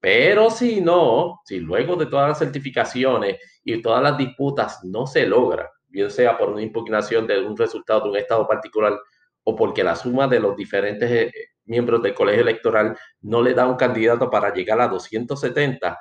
Pero 0.00 0.50
si 0.50 0.82
no, 0.82 1.40
si 1.44 1.58
luego 1.58 1.96
de 1.96 2.06
todas 2.06 2.28
las 2.28 2.38
certificaciones 2.38 3.38
y 3.64 3.80
todas 3.80 4.02
las 4.02 4.18
disputas 4.18 4.84
no 4.84 5.06
se 5.06 5.26
logra 5.26 5.70
bien 5.88 6.10
sea 6.10 6.36
por 6.36 6.50
una 6.50 6.62
impugnación 6.62 7.26
de 7.26 7.40
un 7.40 7.56
resultado 7.56 8.02
de 8.04 8.10
un 8.10 8.16
estado 8.16 8.46
particular 8.46 8.98
o 9.44 9.56
porque 9.56 9.82
la 9.82 9.96
suma 9.96 10.28
de 10.28 10.40
los 10.40 10.56
diferentes 10.56 11.10
eh, 11.10 11.32
miembros 11.64 12.02
del 12.02 12.14
colegio 12.14 12.42
electoral 12.42 12.96
no 13.22 13.42
le 13.42 13.54
da 13.54 13.66
un 13.66 13.76
candidato 13.76 14.30
para 14.30 14.52
llegar 14.52 14.80
a 14.80 14.88
270, 14.88 15.98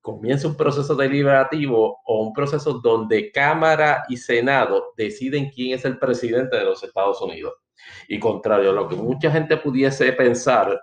comienza 0.00 0.48
un 0.48 0.56
proceso 0.56 0.94
deliberativo 0.94 2.00
o 2.04 2.22
un 2.22 2.32
proceso 2.32 2.80
donde 2.82 3.30
Cámara 3.30 4.04
y 4.08 4.16
Senado 4.16 4.92
deciden 4.96 5.50
quién 5.50 5.74
es 5.74 5.84
el 5.84 5.98
presidente 5.98 6.56
de 6.56 6.64
los 6.64 6.82
Estados 6.82 7.20
Unidos. 7.20 7.54
Y 8.08 8.18
contrario 8.18 8.70
a 8.70 8.74
lo 8.74 8.88
que 8.88 8.96
mucha 8.96 9.30
gente 9.30 9.56
pudiese 9.56 10.12
pensar, 10.12 10.80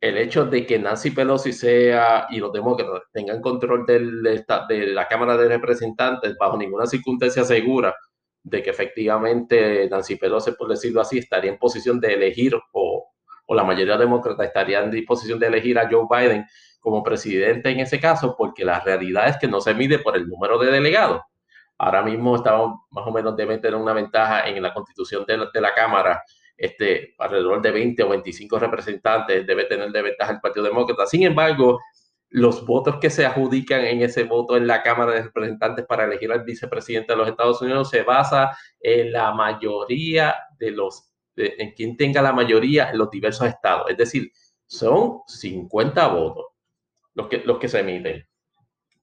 el 0.00 0.16
hecho 0.16 0.44
de 0.44 0.64
que 0.64 0.78
Nancy 0.78 1.10
Pelosi 1.10 1.52
sea 1.52 2.26
y 2.30 2.38
los 2.38 2.52
demócratas 2.52 3.02
tengan 3.12 3.40
control 3.40 3.84
de 3.86 4.86
la 4.92 5.08
Cámara 5.08 5.36
de 5.36 5.48
Representantes 5.48 6.36
bajo 6.38 6.56
ninguna 6.56 6.86
circunstancia 6.86 7.44
segura 7.44 7.94
de 8.42 8.62
que 8.62 8.70
efectivamente 8.70 9.88
Nancy 9.90 10.16
Pelosi, 10.16 10.52
por 10.52 10.68
decirlo 10.68 11.00
así, 11.00 11.18
estaría 11.18 11.50
en 11.50 11.58
posición 11.58 11.98
de 12.00 12.14
elegir 12.14 12.54
o 12.72 13.12
la 13.48 13.64
mayoría 13.64 13.96
demócrata 13.96 14.44
estaría 14.44 14.80
en 14.80 14.90
disposición 14.90 15.38
de 15.38 15.46
elegir 15.46 15.78
a 15.78 15.88
Joe 15.90 16.06
Biden 16.08 16.46
como 16.88 17.02
presidente 17.02 17.68
en 17.68 17.80
ese 17.80 18.00
caso, 18.00 18.34
porque 18.34 18.64
la 18.64 18.80
realidad 18.80 19.28
es 19.28 19.36
que 19.36 19.46
no 19.46 19.60
se 19.60 19.74
mide 19.74 19.98
por 19.98 20.16
el 20.16 20.26
número 20.26 20.58
de 20.58 20.70
delegados. 20.70 21.20
Ahora 21.76 22.02
mismo 22.02 22.36
estamos 22.36 22.80
más 22.90 23.06
o 23.06 23.12
menos 23.12 23.36
deben 23.36 23.60
tener 23.60 23.78
una 23.78 23.92
ventaja 23.92 24.48
en 24.48 24.62
la 24.62 24.72
constitución 24.72 25.26
de 25.26 25.60
la, 25.60 25.74
Cámara 25.74 26.22
este, 26.56 27.14
alrededor 27.18 27.60
de 27.60 27.70
20 27.70 28.02
o 28.04 28.08
25 28.08 28.58
representantes 28.58 29.46
debe 29.46 29.66
tener 29.66 29.92
de 29.92 30.00
ventaja 30.00 30.32
el 30.32 30.40
Partido 30.40 30.64
Demócrata. 30.64 31.06
Sin 31.06 31.24
embargo, 31.24 31.78
los 32.30 32.64
votos 32.64 32.96
que 32.96 33.10
se 33.10 33.26
adjudican 33.26 33.84
en 33.84 34.00
ese 34.00 34.24
voto 34.24 34.56
en 34.56 34.66
la 34.66 34.82
Cámara 34.82 35.12
de 35.12 35.22
Representantes 35.24 35.84
para 35.84 36.04
elegir 36.04 36.32
al 36.32 36.44
vicepresidente 36.44 37.12
de 37.12 37.18
los 37.18 37.28
Estados 37.28 37.60
Unidos 37.60 37.90
se 37.90 38.02
basa 38.02 38.56
en 38.80 39.12
la 39.12 39.32
mayoría 39.32 40.36
de 40.58 40.70
los, 40.70 41.12
en 41.36 41.72
quien 41.74 41.98
tenga 41.98 42.22
la 42.22 42.32
mayoría 42.32 42.90
en 42.90 42.96
los 42.96 43.10
diversos 43.10 43.46
estados. 43.46 43.90
Es 43.90 43.98
decir, 43.98 44.32
son 44.66 45.20
50 45.26 46.08
votos 46.08 46.46
los 47.18 47.26
que, 47.26 47.38
los 47.38 47.58
que 47.58 47.68
se 47.68 47.80
emiten. 47.80 48.24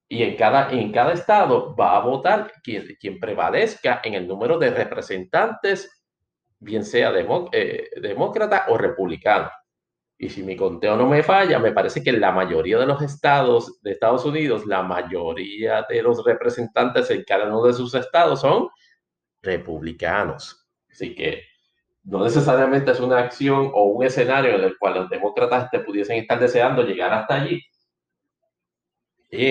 Y 0.08 0.24
en 0.24 0.38
cada, 0.38 0.72
en 0.72 0.92
cada 0.92 1.12
estado 1.12 1.76
va 1.76 1.98
a 1.98 2.00
votar 2.00 2.52
quien, 2.64 2.96
quien 3.00 3.20
prevalezca 3.20 4.00
en 4.04 4.14
el 4.14 4.26
número 4.26 4.58
de 4.58 4.72
representantes 4.72 5.92
bien 6.60 6.86
sea 6.86 7.14
eh, 7.52 7.90
demócrata 8.02 8.66
o 8.70 8.78
republicano. 8.78 9.52
Y 10.18 10.30
si 10.30 10.44
mi 10.44 10.56
conteo 10.56 10.96
no 10.96 11.08
me 11.08 11.24
falla, 11.24 11.60
me 11.60 11.74
parece 11.74 12.02
que 12.02 12.12
en 12.12 12.22
la 12.22 12.32
mayoría 12.32 12.78
de 12.80 12.86
los 12.86 13.02
estados 13.02 13.82
de 13.82 13.92
Estados 13.92 14.24
Unidos, 14.24 14.66
la 14.66 14.82
mayoría 14.82 15.86
de 15.90 16.02
los 16.02 16.24
representantes 16.24 17.12
en 17.12 17.26
cada 17.26 17.48
uno 17.48 17.64
de 17.64 17.74
sus 17.74 17.94
estados 17.96 18.40
son 18.40 18.70
republicanos. 19.42 20.66
Así 20.90 21.14
que 21.14 21.44
no 22.04 22.24
necesariamente 22.24 22.92
es 22.92 23.00
una 23.02 23.18
acción 23.18 23.72
o 23.74 23.84
un 23.86 24.06
escenario 24.06 24.56
en 24.56 24.64
el 24.64 24.78
cual 24.78 24.96
los 24.96 25.10
demócratas 25.10 25.70
te 25.70 25.80
pudiesen 25.80 26.20
estar 26.20 26.40
deseando 26.40 26.84
llegar 26.84 27.12
hasta 27.12 27.36
allí. 27.36 27.62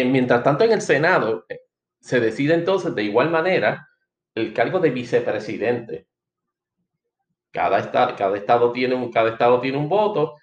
Mientras 0.07 0.43
tanto, 0.43 0.65
en 0.65 0.73
el 0.73 0.81
Senado 0.81 1.45
eh, 1.49 1.61
se 2.01 2.21
decide 2.21 2.55
entonces 2.55 2.95
de 2.95 3.03
igual 3.05 3.31
manera 3.31 3.89
el 4.35 4.53
cargo 4.53 4.81
de 4.81 4.91
vicepresidente 4.91 6.07
cada 7.53 7.79
estado, 7.79 8.73
tiene 8.73 8.97
un, 8.97 9.89
voto 9.89 10.37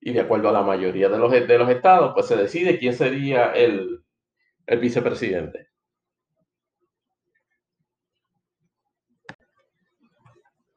y 0.00 0.12
de 0.12 0.20
acuerdo 0.20 0.48
a 0.48 0.52
la 0.52 0.62
mayoría 0.62 1.10
de 1.10 1.18
los, 1.18 1.30
de 1.30 1.58
los 1.58 1.68
estados, 1.68 2.12
pues 2.14 2.26
se 2.26 2.36
decide 2.36 2.78
quién 2.78 2.94
sería 2.94 3.52
el 3.52 4.00
vicepresidente. 4.80 5.68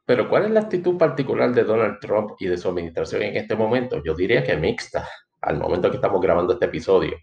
Pero 0.08 0.30
¿cuál 0.30 0.46
es 0.46 0.52
la 0.52 0.62
actitud 0.62 0.98
particular 0.98 1.54
de 1.54 1.66
Donald 1.66 2.00
Trump 2.00 2.32
y 2.40 2.48
de 2.48 2.58
su 2.58 2.70
administración 2.70 3.24
en 3.24 3.36
este 3.36 3.58
momento? 3.58 4.02
Yo 4.06 4.16
diría 4.16 4.42
que 4.42 4.56
mixta, 4.56 5.06
al 5.42 5.58
momento 5.58 5.90
que 5.90 5.98
estamos 5.98 6.22
grabando 6.22 6.53
este 6.53 6.66
episodio. 6.66 7.18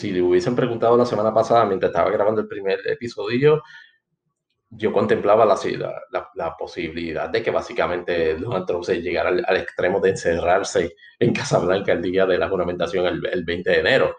Si 0.00 0.10
le 0.12 0.22
hubiesen 0.22 0.56
preguntado 0.56 0.96
la 0.96 1.04
semana 1.04 1.34
pasada, 1.34 1.66
mientras 1.66 1.90
estaba 1.90 2.10
grabando 2.10 2.40
el 2.40 2.48
primer 2.48 2.80
episodio, 2.86 3.62
yo 4.70 4.94
contemplaba 4.94 5.44
la, 5.44 5.58
la, 6.10 6.30
la, 6.34 6.56
posibilidad 6.56 7.28
de 7.28 7.42
que 7.42 7.50
básicamente 7.50 8.36
Donald 8.36 8.64
Trump 8.64 8.84
se 8.84 9.02
llegara 9.02 9.28
al, 9.28 9.56
extremo 9.58 10.00
de 10.00 10.10
encerrarse 10.10 10.96
en 11.18 11.34
Casa 11.34 11.58
Blanca 11.58 11.92
el 11.92 12.00
día 12.00 12.24
de 12.24 12.38
la 12.38 12.48
juramentación, 12.48 13.04
el, 13.04 13.26
el 13.26 13.44
20 13.44 13.68
de 13.68 13.78
enero, 13.78 14.16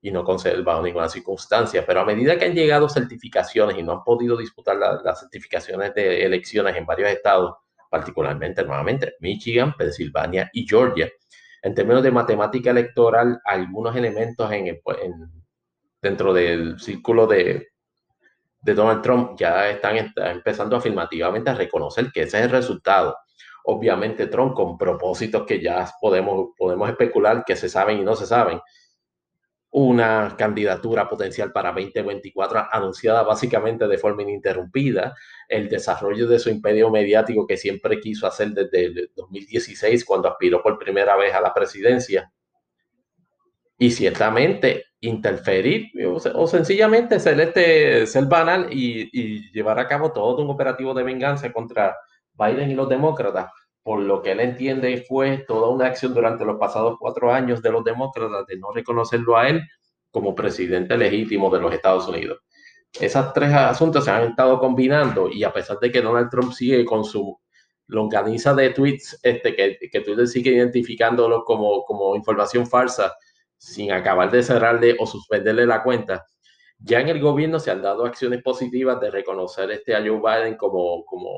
y 0.00 0.12
no 0.12 0.22
conceder 0.22 0.62
bajo 0.62 0.82
ninguna 0.82 1.08
circunstancia. 1.08 1.84
Pero 1.84 2.02
a 2.02 2.04
medida 2.04 2.38
que 2.38 2.44
han 2.44 2.54
llegado 2.54 2.88
certificaciones 2.88 3.76
y 3.76 3.82
no 3.82 3.90
han 3.90 4.04
podido 4.04 4.36
disputar 4.36 4.76
las 4.76 5.18
certificaciones 5.18 5.92
de 5.94 6.24
elecciones 6.24 6.76
en 6.76 6.86
varios 6.86 7.10
estados, 7.10 7.56
particularmente 7.90 8.62
nuevamente 8.62 9.14
Michigan, 9.18 9.74
Pensilvania 9.76 10.48
y 10.52 10.64
Georgia, 10.64 11.10
en 11.64 11.74
términos 11.74 12.02
de 12.02 12.10
matemática 12.10 12.70
electoral, 12.70 13.40
algunos 13.42 13.96
elementos 13.96 14.52
en, 14.52 14.66
en 14.66 15.44
dentro 16.00 16.34
del 16.34 16.78
círculo 16.78 17.26
de 17.26 17.68
Donald 18.60 19.00
Trump 19.00 19.30
ya 19.38 19.70
están, 19.70 20.12
empezando 20.14 20.76
afirmativamente 20.76 21.48
a 21.48 21.54
reconocer 21.54 22.12
que 22.12 22.22
ese 22.22 22.38
es 22.38 22.44
el 22.44 22.50
resultado. 22.50 23.16
Obviamente 23.64 24.26
Trump 24.26 24.52
con 24.52 24.76
propósitos 24.76 25.46
que 25.46 25.62
ya 25.62 25.90
podemos, 25.98 26.50
podemos 26.54 26.90
especular 26.90 27.42
que 27.46 27.56
se 27.56 27.70
saben 27.70 27.98
y 27.98 28.02
no 28.02 28.14
se 28.14 28.26
saben. 28.26 28.60
Una 29.76 30.36
candidatura 30.38 31.08
potencial 31.08 31.50
para 31.50 31.72
2024 31.72 32.68
anunciada 32.70 33.24
básicamente 33.24 33.88
de 33.88 33.98
forma 33.98 34.22
ininterrumpida, 34.22 35.16
el 35.48 35.68
desarrollo 35.68 36.28
de 36.28 36.38
su 36.38 36.48
imperio 36.48 36.90
mediático 36.90 37.44
que 37.44 37.56
siempre 37.56 37.98
quiso 37.98 38.28
hacer 38.28 38.50
desde 38.50 38.84
el 38.84 39.10
2016 39.16 40.04
cuando 40.04 40.28
aspiró 40.28 40.62
por 40.62 40.78
primera 40.78 41.16
vez 41.16 41.34
a 41.34 41.40
la 41.40 41.52
presidencia. 41.52 42.30
Y 43.76 43.90
ciertamente 43.90 44.84
interferir 45.00 45.90
o, 46.06 46.46
sencillamente 46.46 47.18
ser, 47.18 47.40
este, 47.40 48.06
ser 48.06 48.26
banal 48.26 48.68
y, 48.70 49.50
llevar 49.50 49.80
a 49.80 49.88
cabo 49.88 50.12
todo 50.12 50.42
un 50.44 50.50
operativo 50.50 50.94
de 50.94 51.02
venganza 51.02 51.52
contra 51.52 51.96
Biden 52.32 52.70
y 52.70 52.74
los 52.74 52.88
demócratas, 52.88 53.50
por 53.84 54.00
lo 54.00 54.22
que 54.22 54.32
él 54.32 54.40
entiende 54.40 55.04
fue 55.06 55.44
toda 55.46 55.68
una 55.68 55.86
acción 55.86 56.14
durante 56.14 56.44
los 56.44 56.58
pasados 56.58 56.96
cuatro 56.98 57.30
años 57.30 57.62
de 57.62 57.70
los 57.70 57.84
demócratas 57.84 58.46
de 58.46 58.56
no 58.56 58.72
reconocerlo 58.72 59.36
a 59.36 59.48
él 59.48 59.62
como 60.10 60.34
presidente 60.34 60.96
legítimo 60.96 61.50
de 61.50 61.60
los 61.60 61.72
Estados 61.72 62.08
Unidos. 62.08 62.40
Esas 62.98 63.32
tres 63.34 63.52
asuntos 63.52 64.04
se 64.04 64.10
han 64.10 64.30
estado 64.30 64.58
combinando 64.58 65.28
y 65.28 65.44
a 65.44 65.52
pesar 65.52 65.78
de 65.80 65.92
que 65.92 66.00
Donald 66.00 66.30
Trump 66.30 66.52
sigue 66.52 66.84
con 66.84 67.04
su 67.04 67.38
longaniza 67.88 68.54
de 68.54 68.70
tweets, 68.70 69.20
este, 69.22 69.54
que, 69.54 69.78
que 69.92 70.00
Twitter 70.00 70.26
sigue 70.26 70.52
identificándolo 70.52 71.44
como, 71.44 71.84
como 71.84 72.16
información 72.16 72.66
falsa, 72.66 73.12
sin 73.58 73.92
acabar 73.92 74.30
de 74.30 74.42
cerrarle 74.42 74.96
o 74.98 75.06
suspenderle 75.06 75.66
la 75.66 75.82
cuenta, 75.82 76.24
ya 76.78 77.00
en 77.00 77.08
el 77.08 77.20
gobierno 77.20 77.58
se 77.58 77.70
han 77.70 77.82
dado 77.82 78.06
acciones 78.06 78.42
positivas 78.42 79.00
de 79.00 79.10
reconocer 79.10 79.70
este 79.70 79.94
a 79.94 80.00
Joe 80.00 80.20
Biden 80.20 80.56
como, 80.56 81.04
como 81.04 81.30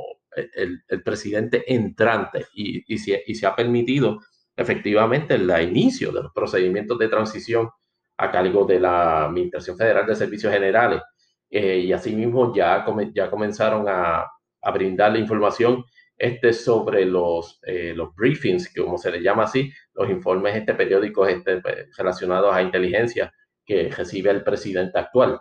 el, 0.54 0.82
el 0.86 1.02
presidente 1.02 1.64
entrante 1.72 2.46
y, 2.54 2.82
y, 2.92 2.98
se, 2.98 3.22
y, 3.26 3.34
se, 3.34 3.46
ha 3.46 3.56
permitido 3.56 4.20
efectivamente 4.54 5.34
el 5.34 5.50
inicio 5.62 6.12
de 6.12 6.22
los 6.22 6.32
procedimientos 6.32 6.98
de 6.98 7.08
transición 7.08 7.70
a 8.18 8.30
cargo 8.30 8.64
de 8.64 8.80
la 8.80 9.26
Administración 9.26 9.76
Federal 9.76 10.06
de 10.06 10.16
Servicios 10.16 10.52
Generales. 10.52 11.02
Eh, 11.50 11.78
y 11.78 11.92
asimismo 11.92 12.54
ya, 12.54 12.84
ya 13.14 13.30
comenzaron 13.30 13.86
a, 13.88 14.26
a 14.62 14.70
brindar 14.72 15.12
la 15.12 15.18
información 15.18 15.84
este 16.18 16.52
sobre 16.52 17.04
los, 17.04 17.60
eh, 17.64 17.92
los 17.94 18.14
briefings, 18.14 18.72
como 18.74 18.98
se 18.98 19.10
le 19.10 19.22
llama 19.22 19.44
así, 19.44 19.70
los 19.94 20.08
informes 20.08 20.56
este, 20.56 20.74
periódicos 20.74 21.28
este, 21.28 21.60
relacionados 21.96 22.54
a 22.54 22.62
inteligencia 22.62 23.32
que 23.64 23.90
recibe 23.90 24.30
el 24.30 24.42
presidente 24.42 24.98
actual. 24.98 25.38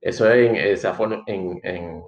Eso 0.00 0.30
en, 0.30 0.56
en, 0.56 2.02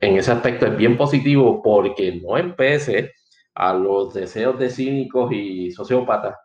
en, 0.00 0.16
ese 0.16 0.32
aspecto 0.32 0.66
es 0.66 0.76
bien 0.76 0.96
positivo 0.96 1.62
porque 1.62 2.20
no 2.22 2.36
empece 2.38 3.12
a 3.54 3.74
los 3.74 4.14
deseos 4.14 4.58
de 4.58 4.70
cínicos 4.70 5.32
y 5.32 5.70
sociópatas 5.70 6.36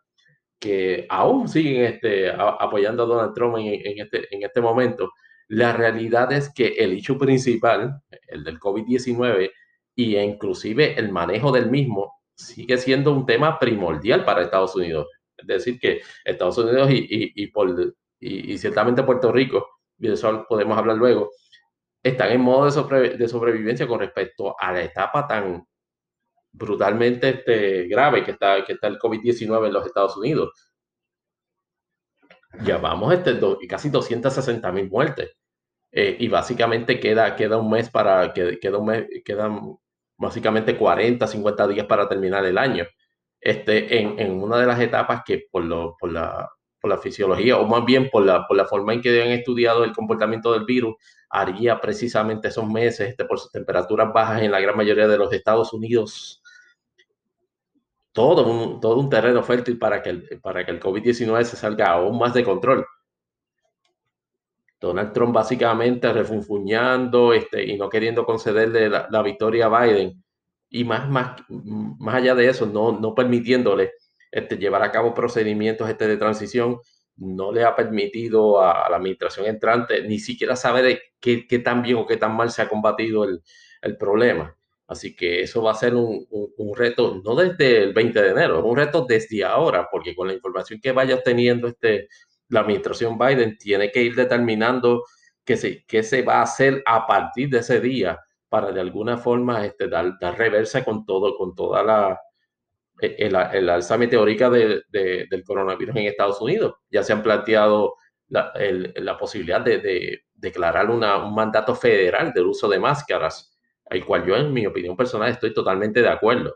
que 0.62 1.08
aún 1.10 1.48
siguen 1.48 1.86
este, 1.86 2.30
apoyando 2.30 3.04
a 3.04 3.06
Donald 3.08 3.34
Trump 3.34 3.58
en, 3.58 4.00
este, 4.00 4.34
en 4.34 4.44
este 4.44 4.62
momento. 4.62 5.12
La 5.48 5.74
realidad 5.74 6.32
es 6.32 6.54
que 6.54 6.68
el 6.78 6.94
hecho 6.94 7.18
principal, 7.18 8.00
el 8.28 8.44
del 8.44 8.60
COVID-19, 8.60 9.52
y 9.96 10.18
inclusive 10.18 10.98
el 11.00 11.12
manejo 11.12 11.52
del 11.52 11.70
mismo 11.70 12.14
sigue 12.36 12.78
siendo 12.78 13.12
un 13.12 13.26
tema 13.26 13.58
primordial 13.58 14.24
para 14.24 14.44
Estados 14.44 14.76
Unidos. 14.76 15.08
Es 15.36 15.48
decir, 15.48 15.80
que 15.80 16.02
Estados 16.24 16.60
Unidos 16.60 16.92
y, 16.92 17.34
y, 18.20 18.58
ciertamente 18.60 19.02
Puerto 19.02 19.32
Rico, 19.32 19.68
y 19.98 20.08
de 20.08 20.14
eso 20.14 20.46
podemos 20.48 20.78
hablar 20.78 20.98
luego, 20.98 21.32
están 22.04 22.32
en 22.32 22.42
modo 22.42 22.66
de, 22.66 23.28
sobrevivencia 23.28 23.88
con 23.88 24.00
respecto 24.00 24.56
a 24.60 24.72
la 24.72 24.82
etapa 24.82 25.28
tan 25.28 25.66
brutalmente 26.52 27.30
este, 27.30 27.88
grave 27.88 28.24
que 28.24 28.32
está, 28.32 28.64
que 28.66 28.74
está 28.74 28.88
el 28.88 29.00
COVID-19 29.00 29.68
en 29.68 29.74
los 29.74 29.86
Estados 29.86 30.18
Unidos. 30.18 30.50
Llevamos 32.66 33.14
este, 33.14 33.40
casi 33.68 33.90
260 33.90 34.72
mil 34.72 34.90
muertes 34.90 35.38
eh, 35.92 36.18
y 36.20 36.28
básicamente 36.28 37.00
queda, 37.00 37.36
queda 37.36 37.58
un 37.58 37.70
mes 37.70 37.90
para, 37.90 38.34
queda 38.34 38.78
un 38.78 38.86
mes, 38.86 39.08
quedan 39.24 39.78
básicamente 40.18 40.78
40, 40.78 41.26
50 41.26 41.68
días 41.68 41.86
para 41.86 42.10
terminar 42.10 42.46
el 42.46 42.58
año. 42.58 42.86
Este, 43.40 44.00
en, 44.00 44.20
en 44.20 44.32
una 44.34 44.58
de 44.60 44.68
las 44.68 44.80
etapas 44.80 45.24
que 45.26 45.48
por, 45.52 45.64
lo, 45.64 45.96
por, 45.98 46.12
la, 46.12 46.50
por 46.80 46.90
la 46.90 46.98
fisiología, 46.98 47.58
o 47.58 47.66
más 47.66 47.86
bien 47.86 48.10
por 48.10 48.26
la, 48.26 48.46
por 48.48 48.58
la 48.58 48.66
forma 48.66 48.94
en 48.94 49.02
que 49.02 49.22
han 49.22 49.30
estudiado 49.30 49.84
el 49.84 49.94
comportamiento 49.94 50.54
del 50.54 50.66
virus, 50.66 50.96
haría 51.32 51.80
precisamente 51.80 52.50
esos 52.50 52.68
meses, 52.68 53.10
este, 53.10 53.26
por 53.26 53.40
sus 53.40 53.52
temperaturas 53.52 54.12
bajas 54.14 54.42
en 54.42 54.52
la 54.52 54.60
gran 54.60 54.76
mayoría 54.76 55.08
de 55.08 55.18
los 55.18 55.32
Estados 55.32 55.74
Unidos, 55.74 56.42
todo 58.12 58.46
un, 58.46 58.82
todo 58.82 59.00
un 59.00 59.10
terreno 59.10 59.42
fértil 59.42 59.80
para 59.80 60.02
que 60.02 60.10
el, 60.10 60.42
para 60.42 60.66
que 60.66 60.72
el 60.72 60.82
COVID-19 60.82 61.44
se 61.46 61.56
salga 61.56 61.92
aún 61.92 62.18
más 62.20 62.34
de 62.34 62.44
control. 62.44 62.86
Donald 64.82 65.14
Trump 65.14 65.34
básicamente 65.34 66.12
refunfuñando 66.12 67.34
este, 67.34 67.64
y 67.64 67.78
no 67.78 67.88
queriendo 67.88 68.26
concederle 68.26 68.90
la, 68.90 69.22
victoria 69.22 69.68
a 69.68 69.86
Biden. 69.86 70.24
Y 70.70 70.84
más, 70.84 71.08
más, 71.10 71.42
más 71.50 72.16
allá 72.16 72.34
de 72.36 72.50
eso, 72.50 72.66
no, 72.66 72.92
no 73.00 73.14
permitiéndole 73.14 73.92
este, 74.32 74.58
llevar 74.58 74.82
a 74.84 74.92
cabo 74.92 75.14
procedimientos 75.14 75.88
este, 75.88 76.08
de 76.08 76.18
transición, 76.18 76.80
no 77.22 77.52
le 77.52 77.64
ha 77.64 77.76
permitido 77.76 78.62
a, 78.62 78.90
la 78.90 78.98
administración 78.98 79.46
entrante 79.46 80.04
ni 80.04 80.20
siquiera 80.20 80.56
saber 80.56 81.02
qué, 81.20 81.48
qué, 81.48 81.60
tan 81.60 81.82
bien 81.84 81.98
o 81.98 82.06
qué 82.08 82.18
tan 82.18 82.36
mal 82.36 82.50
se 82.50 82.62
ha 82.64 82.68
combatido 82.68 83.24
el, 83.24 83.42
el 83.82 83.98
problema. 83.98 84.56
Así 84.88 85.16
que 85.16 85.44
eso 85.44 85.62
va 85.62 85.72
a 85.72 85.76
ser 85.76 85.96
un, 85.96 86.28
un, 86.30 86.76
reto, 86.76 87.22
no 87.24 87.36
desde 87.36 87.84
el 87.84 87.94
20 87.94 88.22
de 88.22 88.30
enero, 88.32 88.66
un 88.66 88.76
reto 88.76 89.06
desde 89.08 89.44
ahora, 89.46 89.88
porque 89.90 90.16
con 90.16 90.28
la 90.28 90.34
información 90.34 90.82
que 90.82 90.92
vaya 90.92 91.16
obteniendo 91.16 91.68
este, 91.68 92.10
la 92.50 92.62
administración 92.62 93.18
Biden 93.18 93.58
tiene 93.58 93.92
que 93.92 94.04
ir 94.04 94.16
determinando 94.16 95.04
qué 95.46 95.56
se, 95.56 95.86
qué 95.86 96.04
se 96.04 96.24
va 96.24 96.40
a 96.40 96.44
hacer 96.44 96.84
a 96.86 97.08
partir 97.08 97.50
de 97.50 97.60
ese 97.60 97.80
día 97.80 98.20
para 98.50 98.72
de 98.72 98.82
alguna 98.82 99.18
forma 99.18 99.66
este, 99.66 99.88
dar, 99.88 100.18
dar 100.20 100.38
reversa 100.38 100.84
con 100.84 101.06
todo, 101.06 101.38
con 101.38 101.56
toda 101.56 101.84
la, 101.84 102.20
el, 103.02 103.36
el 103.36 103.70
alza 103.70 103.98
meteórica 103.98 104.50
de, 104.50 104.84
de, 104.90 105.28
del 105.30 105.44
coronavirus 105.44 105.96
en 105.96 106.06
Estados 106.06 106.42
Unidos. 106.42 106.76
Ya 106.90 107.04
se 107.04 107.14
han 107.14 107.24
planteado 107.24 107.96
la, 108.28 109.18
posibilidad 109.20 109.62
de, 109.62 109.80
de 109.80 110.24
declarar 110.34 110.90
un 110.90 111.00
mandato 111.34 111.76
federal 111.76 112.32
del 112.34 112.46
uso 112.46 112.70
de 112.70 112.80
máscaras, 112.80 113.58
al 113.90 114.06
cual 114.06 114.26
yo, 114.26 114.36
en 114.36 114.54
mi 114.54 114.66
opinión 114.66 114.96
personal, 114.96 115.30
estoy 115.30 115.54
totalmente 115.54 116.02
de 116.02 116.10
acuerdo. 116.10 116.56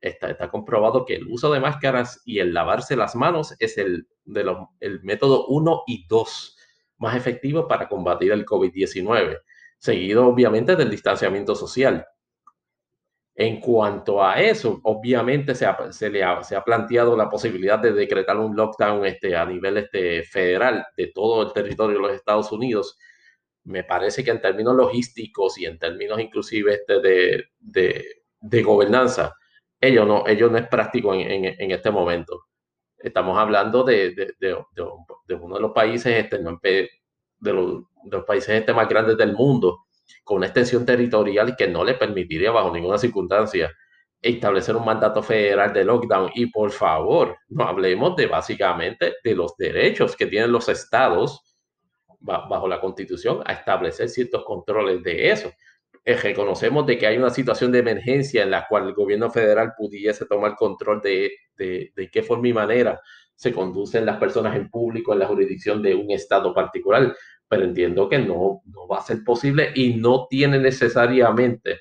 Está, 0.00 0.50
comprobado 0.50 1.06
que 1.06 1.16
el 1.16 1.26
uso 1.28 1.50
de 1.52 1.60
máscaras 1.60 2.20
y 2.26 2.38
el 2.40 2.52
lavarse 2.52 2.96
las 2.96 3.14
manos 3.14 3.54
es 3.58 3.78
el 3.78 4.06
método 5.02 5.46
1 5.46 5.84
y 5.86 6.06
2 6.06 6.56
más 6.98 7.16
efectivo 7.16 7.66
para 7.68 7.88
combatir 7.88 8.32
el 8.32 8.44
COVID-19, 8.44 9.40
seguido 9.78 10.26
obviamente 10.26 10.76
del 10.76 10.90
distanciamiento 10.90 11.54
social. 11.54 12.06
En 13.36 13.60
cuanto 13.60 14.22
a 14.22 14.40
eso, 14.40 14.80
obviamente 14.84 15.56
se, 15.56 15.66
ha, 15.66 15.92
se, 15.92 16.56
ha, 16.56 16.64
planteado 16.64 17.16
la 17.16 17.28
posibilidad 17.28 17.80
de 17.80 17.92
decretar 17.92 18.36
un 18.38 18.54
lockdown 18.54 19.04
este, 19.06 19.36
a 19.36 19.44
nivel 19.44 19.78
este, 19.78 20.22
federal 20.22 20.86
de 20.96 21.08
todo 21.08 21.42
el 21.42 21.52
territorio 21.52 21.96
de 21.96 22.02
los 22.02 22.12
Estados 22.12 22.52
Unidos. 22.52 22.96
Me 23.64 23.82
parece 23.82 24.22
que 24.22 24.30
en 24.30 24.40
términos 24.40 24.76
logísticos 24.76 25.58
y 25.58 25.66
en 25.66 25.78
términos 25.80 26.20
inclusive 26.20 26.74
este, 26.74 27.00
de, 27.00 27.44
de, 27.58 28.04
de 28.40 28.62
gobernanza, 28.62 29.34
ello 29.80 30.04
no, 30.04 30.26
ello 30.26 30.48
no 30.48 30.58
es 30.58 30.68
práctico 30.68 31.12
en, 31.14 31.44
en, 31.44 31.70
este 31.70 31.90
momento. 31.90 32.46
Estamos 32.98 33.36
hablando 33.38 33.82
de, 33.82 34.14
de, 34.38 35.34
uno 35.34 35.56
de 35.56 35.60
los 35.60 35.72
países, 35.72 36.24
este, 36.24 36.38
de, 36.38 37.52
los 37.52 38.24
países 38.26 38.50
este 38.50 38.72
más 38.72 38.88
grandes 38.88 39.16
del 39.16 39.32
mundo, 39.34 39.86
con 40.22 40.38
una 40.38 40.46
extensión 40.46 40.84
territorial 40.84 41.56
que 41.56 41.68
no 41.68 41.84
le 41.84 41.94
permitiría 41.94 42.50
bajo 42.50 42.72
ninguna 42.72 42.98
circunstancia 42.98 43.72
establecer 44.20 44.74
un 44.74 44.84
mandato 44.84 45.22
federal 45.22 45.72
de 45.72 45.84
lockdown. 45.84 46.30
Y 46.34 46.46
por 46.46 46.70
favor, 46.70 47.36
no 47.48 47.64
hablemos 47.64 48.16
de 48.16 48.26
básicamente 48.26 49.14
de 49.22 49.34
los 49.34 49.56
derechos 49.56 50.16
que 50.16 50.26
tienen 50.26 50.50
los 50.50 50.68
estados 50.68 51.42
bajo 52.20 52.66
la 52.66 52.80
constitución 52.80 53.42
a 53.44 53.52
establecer 53.52 54.08
ciertos 54.08 54.44
controles 54.44 55.02
de 55.02 55.30
eso. 55.30 55.52
Eh, 56.06 56.16
reconocemos 56.16 56.86
de 56.86 56.96
que 56.96 57.06
hay 57.06 57.18
una 57.18 57.28
situación 57.28 57.70
de 57.70 57.80
emergencia 57.80 58.42
en 58.42 58.50
la 58.50 58.66
cual 58.66 58.88
el 58.88 58.94
gobierno 58.94 59.30
federal 59.30 59.72
pudiese 59.76 60.24
tomar 60.24 60.56
control 60.56 61.02
de, 61.02 61.32
de, 61.56 61.92
de 61.94 62.10
qué 62.10 62.22
forma 62.22 62.48
y 62.48 62.52
manera 62.54 63.00
se 63.36 63.52
conducen 63.52 64.06
las 64.06 64.18
personas 64.18 64.56
en 64.56 64.70
público 64.70 65.12
en 65.12 65.18
la 65.18 65.26
jurisdicción 65.26 65.82
de 65.82 65.94
un 65.94 66.10
estado 66.10 66.54
particular, 66.54 67.14
pero 67.48 67.64
entiendo 67.64 68.08
que 68.08 68.18
no, 68.18 68.62
no 68.64 68.88
va 68.88 68.98
a 68.98 69.02
ser 69.02 69.22
posible 69.24 69.70
y 69.74 69.94
no 69.94 70.26
tiene 70.28 70.58
necesariamente 70.58 71.80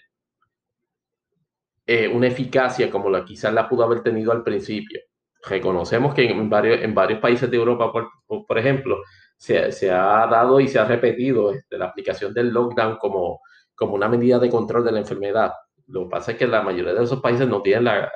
eh, 1.85 2.07
una 2.07 2.27
eficacia 2.27 2.89
como 2.89 3.09
la 3.09 3.25
quizás 3.25 3.53
la 3.53 3.67
pudo 3.67 3.83
haber 3.83 4.01
tenido 4.01 4.31
al 4.31 4.43
principio. 4.43 5.01
Reconocemos 5.45 6.13
que 6.13 6.29
en 6.29 6.49
varios, 6.49 6.81
en 6.81 6.95
varios 6.95 7.19
países 7.19 7.51
de 7.51 7.57
Europa, 7.57 7.91
por, 7.91 8.09
por 8.47 8.57
ejemplo, 8.57 8.97
se, 9.35 9.71
se, 9.73 9.91
ha 9.91 10.25
dado 10.27 10.59
y 10.59 10.67
se 10.69 10.79
ha 10.79 10.85
repetido 10.85 11.51
este, 11.51 11.77
la 11.77 11.85
aplicación 11.85 12.33
del 12.33 12.49
lockdown 12.49 12.97
como, 12.97 13.41
como 13.75 13.95
una 13.95 14.07
medida 14.07 14.39
de 14.39 14.49
control 14.49 14.85
de 14.85 14.93
la 14.93 14.99
enfermedad. 14.99 15.51
Lo 15.87 16.03
que 16.03 16.09
pasa 16.09 16.31
es 16.31 16.37
que 16.37 16.47
la 16.47 16.61
mayoría 16.61 16.93
de 16.93 17.03
esos 17.03 17.21
países 17.21 17.47
no 17.47 17.61
tienen 17.61 17.85
la, 17.85 18.09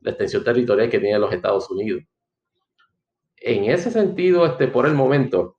la 0.00 0.10
extensión 0.10 0.42
territorial 0.42 0.90
que 0.90 0.98
tienen 0.98 1.20
los 1.20 1.32
Estados 1.32 1.70
Unidos. 1.70 2.02
En 3.36 3.64
ese 3.64 3.90
sentido, 3.92 4.44
este, 4.46 4.66
por 4.66 4.86
el 4.86 4.94
momento, 4.94 5.57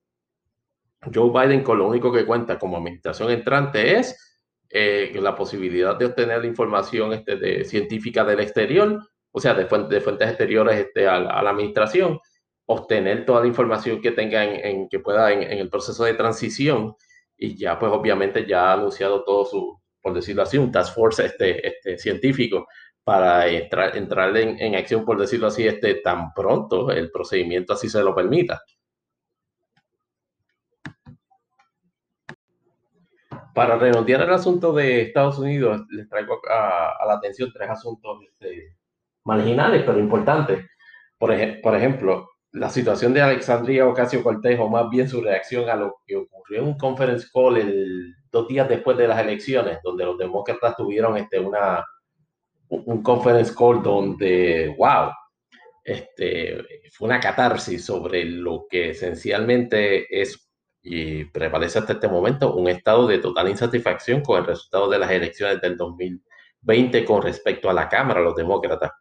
Joe 1.14 1.32
Biden 1.32 1.64
con 1.64 1.78
lo 1.78 1.88
único 1.88 2.12
que 2.12 2.26
cuenta 2.26 2.60
como 2.60 2.78
administración 2.78 3.32
entrante 3.32 3.98
es 3.98 4.38
eh, 4.70 5.12
la 5.16 5.36
posibilidad 5.36 5.96
de 5.98 6.06
obtener 6.06 6.44
información 6.46 7.14
este, 7.14 7.38
de, 7.38 7.64
científica 7.66 8.24
del 8.24 8.42
exterior, 8.42 9.00
o 9.32 9.40
sea, 9.40 9.54
de, 9.54 9.66
fuentes, 9.66 10.06
exteriores 10.06 10.80
este, 10.80 11.08
a, 11.08 11.20
la 11.20 11.50
administración, 11.50 12.20
obtener 12.66 13.26
toda 13.26 13.42
la 13.42 13.48
información 13.48 14.02
que 14.02 14.12
tenga 14.12 14.44
en, 14.44 14.88
que 14.90 15.00
pueda 15.00 15.32
en, 15.32 15.44
en, 15.44 15.58
el 15.58 15.70
proceso 15.70 16.04
de 16.04 16.14
transición 16.14 16.96
y 17.36 17.58
ya 17.58 17.80
pues 17.80 17.92
obviamente 17.92 18.46
ya 18.46 18.70
ha 18.70 18.74
anunciado 18.74 19.24
todo 19.24 19.46
su, 19.46 19.82
por 20.02 20.14
decirlo 20.14 20.44
así, 20.44 20.58
un 20.58 20.72
task 20.72 20.94
force 20.94 21.26
este, 21.26 21.68
este, 21.68 21.98
científico 21.98 22.68
para 23.04 23.48
entrar, 23.48 23.98
entrar 23.98 24.36
en, 24.38 24.60
en 24.60 24.76
acción, 24.76 25.04
por 25.06 25.20
decirlo 25.20 25.48
así, 25.48 25.66
este, 25.66 25.96
tan 25.96 26.34
pronto 26.34 26.92
el 26.92 27.10
procedimiento 27.10 27.74
así 27.74 27.90
se 27.90 28.04
lo 28.04 28.14
permita. 28.14 28.62
Para 33.60 33.76
redondear 33.76 34.22
el 34.22 34.32
asunto 34.32 34.72
de 34.72 35.02
Estados 35.02 35.38
Unidos, 35.38 35.82
les 35.90 36.08
traigo 36.08 36.40
a, 36.50 37.06
la 37.06 37.16
atención 37.16 37.52
tres 37.54 37.70
asuntos 37.70 38.20
este, 38.24 38.78
marginales, 39.26 39.84
pero 39.86 40.00
importantes. 40.00 40.66
Por, 41.18 41.34
ej 41.34 41.60
por, 41.62 41.76
ejemplo, 41.76 42.30
la 42.54 42.70
situación 42.70 43.14
de 43.14 43.22
Alexandria 43.22 43.86
Ocasio 43.86 44.24
Cortés, 44.24 44.58
o 44.62 44.70
más 44.70 44.90
bien 44.90 45.10
su 45.10 45.20
reacción 45.20 45.70
a 45.70 45.76
lo 45.76 45.98
que 46.08 46.16
ocurrió 46.16 46.62
en 46.62 46.68
un 46.68 46.78
conference 46.78 47.28
call 47.34 47.58
el, 47.58 48.16
dos 48.32 48.48
días 48.48 48.70
después 48.70 48.96
de 48.98 49.10
las 49.10 49.20
elecciones, 49.20 49.80
donde 49.84 50.06
los 50.06 50.18
demócratas 50.18 50.78
tuvieron 50.78 51.18
este, 51.18 51.38
una, 51.38 51.84
un 52.70 53.04
conference 53.04 53.54
call 53.54 53.84
donde, 53.84 54.74
wow, 54.78 55.12
este, 55.84 56.64
fue 56.94 57.10
una 57.10 57.20
catarsis 57.20 57.84
sobre 57.84 58.24
lo 58.24 58.68
que 58.70 58.92
esencialmente 58.92 60.08
es 60.10 60.49
y 60.82 61.26
prevalece 61.26 61.80
hasta 61.80 61.94
este 61.94 62.08
momento 62.08 62.56
un 62.56 62.70
estado 62.70 63.08
de 63.08 63.20
total 63.20 63.50
insatisfacción 63.50 64.22
con 64.22 64.40
el 64.40 64.46
resultado 64.46 64.90
de 64.90 65.00
las 65.00 65.12
elecciones 65.12 65.60
del 65.62 65.76
2020 65.76 67.06
con 67.06 67.22
respecto 67.22 67.70
a 67.70 67.74
la 67.74 67.90
Cámara, 67.90 68.22
los 68.22 68.36
demócratas. 68.36 68.92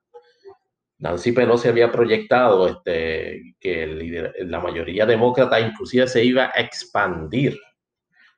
Nancy 0.98 1.30
Pelosi 1.30 1.68
había 1.68 1.92
proyectado 1.92 2.66
este, 2.66 3.54
que 3.60 4.32
la 4.40 4.58
mayoría 4.60 5.06
demócrata 5.06 5.60
inclusive 5.60 6.08
se 6.08 6.24
iba 6.24 6.46
a 6.46 6.60
expandir 6.60 7.56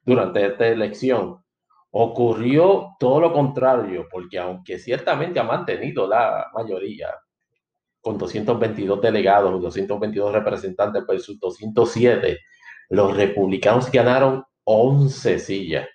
durante 0.04 0.44
esta 0.44 0.68
elección. 0.68 1.42
Ocurrió 1.92 2.90
todo 3.00 3.20
lo 3.20 3.32
contrario, 3.32 4.06
porque 4.10 4.38
aunque 4.38 4.78
ciertamente 4.78 5.40
ha 5.40 5.44
mantenido 5.44 6.06
la 6.06 6.48
mayoría, 6.52 7.08
con 8.02 8.18
222 8.18 9.00
delegados, 9.00 9.60
222 9.60 10.32
representantes 10.32 11.06
versus 11.06 11.38
207 11.40 12.38
los 12.90 13.16
republicanos 13.16 13.90
ganaron 13.90 14.44
11 14.64 15.38
sillas 15.38 15.88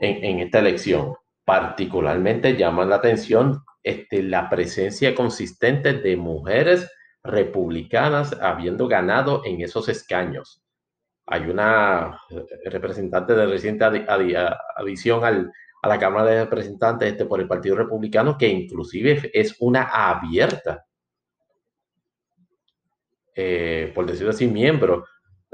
en, 0.00 0.38
esta 0.40 0.60
elección. 0.60 1.14
Particularmente 1.44 2.56
llama 2.56 2.84
la 2.84 2.96
atención 2.96 3.64
este, 3.82 4.22
la 4.22 4.48
presencia 4.48 5.14
consistente 5.14 5.94
de 5.94 6.16
mujeres 6.16 6.90
republicanas 7.24 8.36
habiendo 8.40 8.86
ganado 8.86 9.42
en 9.44 9.60
esos 9.60 9.88
escaños. 9.88 10.62
Hay 11.26 11.42
una 11.42 12.20
representante 12.64 13.34
de 13.34 13.46
reciente 13.46 13.84
adición 13.84 15.24
a 15.24 15.88
la 15.88 15.98
Cámara 15.98 16.26
de 16.26 16.44
Representantes 16.44 17.10
este, 17.10 17.26
por 17.26 17.40
el 17.40 17.48
Partido 17.48 17.76
Republicano 17.76 18.38
que 18.38 18.48
inclusive 18.48 19.30
es 19.34 19.56
una 19.58 19.82
abierta, 19.82 20.86
eh, 23.34 23.90
por 23.94 24.06
decirlo 24.06 24.30
así, 24.30 24.46
miembro 24.46 25.04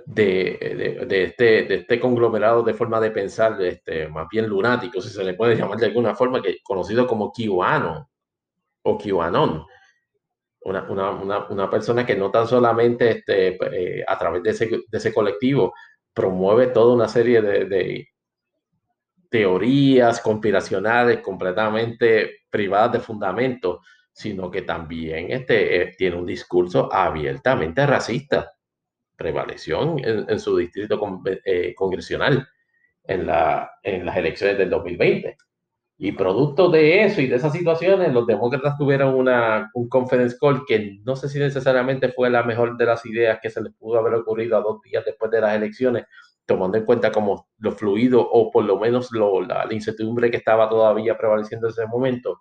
de, 0.07 1.05
de, 1.09 1.25
este, 1.25 1.75
este 1.75 2.01
conglomerado 2.01 2.63
de 2.63 2.75
forma 2.75 3.01
de 3.01 3.11
pensar, 3.11 3.61
este, 3.63 4.09
más 4.09 4.29
bien 4.31 4.47
lunático, 4.47 5.01
si 5.01 5.09
se 5.09 5.25
le 5.25 5.35
puede 5.35 5.57
llamar 5.57 5.79
de 5.79 5.87
alguna 5.87 6.15
forma, 6.15 6.43
que 6.43 6.59
conocido 6.63 7.07
como 7.07 7.33
QAnon 7.33 8.05
o 8.83 8.99
QAnon. 8.99 9.67
Una, 10.67 10.83
una, 10.91 11.47
una, 11.49 11.71
persona 11.71 12.07
que 12.07 12.17
no 12.17 12.31
tan 12.31 12.47
solamente 12.47 13.11
este, 13.11 13.59
eh, 13.99 14.05
a 14.07 14.19
través 14.19 14.43
de 14.43 14.51
ese, 14.51 14.67
de 14.67 14.99
ese, 14.99 15.13
colectivo 15.13 15.75
promueve 16.15 16.69
toda 16.69 16.95
una 16.95 17.07
serie 17.07 17.43
de, 17.43 17.67
de 17.67 18.09
teorías 19.29 20.23
conspiracionales 20.23 21.21
completamente 21.21 22.45
privadas 22.49 22.93
de 22.93 23.01
fundamento, 23.01 23.81
sino 24.11 24.51
que 24.51 24.63
también 24.63 25.33
este, 25.33 25.83
eh, 25.83 25.95
tiene 25.99 26.17
un 26.17 26.25
discurso 26.25 26.91
abiertamente 26.91 27.85
racista 27.87 28.54
prevaleció 29.17 29.97
en, 29.99 30.39
su 30.39 30.57
distrito 30.57 31.01
eh, 31.45 31.75
congresional 31.75 32.49
en, 33.05 33.27
la, 33.27 33.71
en 33.83 34.07
las 34.07 34.17
elecciones 34.17 34.59
del 34.59 34.71
2020. 34.71 35.37
Y 35.97 36.13
producto 36.13 36.71
de 36.71 37.05
eso 37.05 37.21
y 37.21 37.29
de 37.29 37.37
esas 37.37 37.53
situaciones, 37.53 38.13
los 38.13 38.27
demócratas 38.27 38.77
tuvieron 38.77 39.15
una, 39.15 39.71
un 39.75 39.89
conference 39.89 40.37
call 40.41 40.65
que 40.67 40.99
no 41.05 41.15
sé 41.15 41.29
si 41.29 41.39
necesariamente 41.39 42.09
fue 42.09 42.31
la 42.31 42.43
mejor 42.43 42.77
de 42.77 42.87
las 42.87 43.07
ideas 43.07 43.39
que 43.41 43.49
se 43.49 43.63
les 43.63 43.73
pudo 43.75 44.01
haber 44.01 44.15
ocurrido 44.15 44.57
a 44.57 44.61
dos 44.61 44.81
días 44.83 45.05
después 45.05 45.31
de 45.31 45.41
las 45.41 45.55
elecciones, 45.55 46.07
tomando 46.47 46.79
en 46.79 46.85
cuenta 46.85 47.13
como 47.13 47.49
lo 47.59 47.73
fluido 47.73 48.21
o 48.21 48.51
por 48.51 48.65
lo 48.65 48.79
menos 48.79 49.13
lo, 49.13 49.41
la, 49.41 49.67
incertidumbre 49.71 50.31
que 50.33 50.39
estaba 50.39 50.69
todavía 50.69 51.17
prevaleciendo 51.17 51.69
en 51.69 51.73
ese 51.73 51.87
momento. 51.87 52.41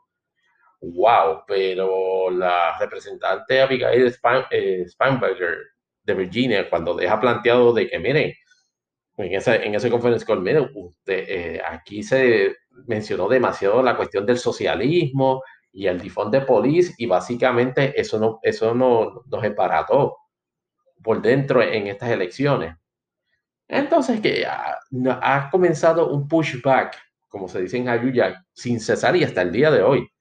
Wow, 0.82 1.44
pero 1.48 2.30
la 2.32 2.78
representante 2.80 3.62
Abigail 3.62 4.12
Span, 4.12 4.46
eh, 4.50 4.86
de 6.04 6.14
Virginia, 6.14 6.70
cuando 6.70 6.96
deja 6.96 7.20
planteado 7.20 7.74
de 7.74 7.88
que, 7.88 8.00
miren, 8.00 8.34
en 9.18 9.34
ese, 9.34 9.56
en 9.66 9.76
ese 9.76 9.90
conference 9.90 10.26
call, 10.26 10.44
eh, 11.08 11.62
aquí 11.66 12.04
se 12.04 12.56
mencionó 12.88 13.28
demasiado 13.28 13.82
la 13.84 13.96
cuestión 13.96 14.26
del 14.26 14.38
socialismo 14.38 15.44
y 15.72 15.88
el 15.88 16.00
difón 16.00 16.32
de 16.32 16.42
police 16.42 16.94
y 16.98 17.06
básicamente 17.06 18.00
eso 18.00 18.20
no, 18.20 18.40
eso 18.42 18.74
no 18.74 19.24
nos 19.26 19.44
emparató 19.44 20.18
por 21.02 21.22
dentro 21.22 21.62
en 21.62 21.88
estas 21.88 22.10
elecciones. 22.10 22.76
Entonces, 23.68 24.20
que 24.20 24.46
ha, 24.46 24.80
ha 25.22 25.50
comenzado 25.50 26.10
un 26.10 26.28
pushback, 26.28 26.98
como 27.28 27.48
se 27.48 27.62
dice 27.62 27.78
en 27.78 27.90
Ayuya, 27.90 28.46
sin 28.54 28.80
cesar 28.80 29.16
y 29.16 29.24
hasta 29.24 29.42
el 29.42 29.52
día 29.52 29.72
de 29.72 29.82
hoy 29.82 30.13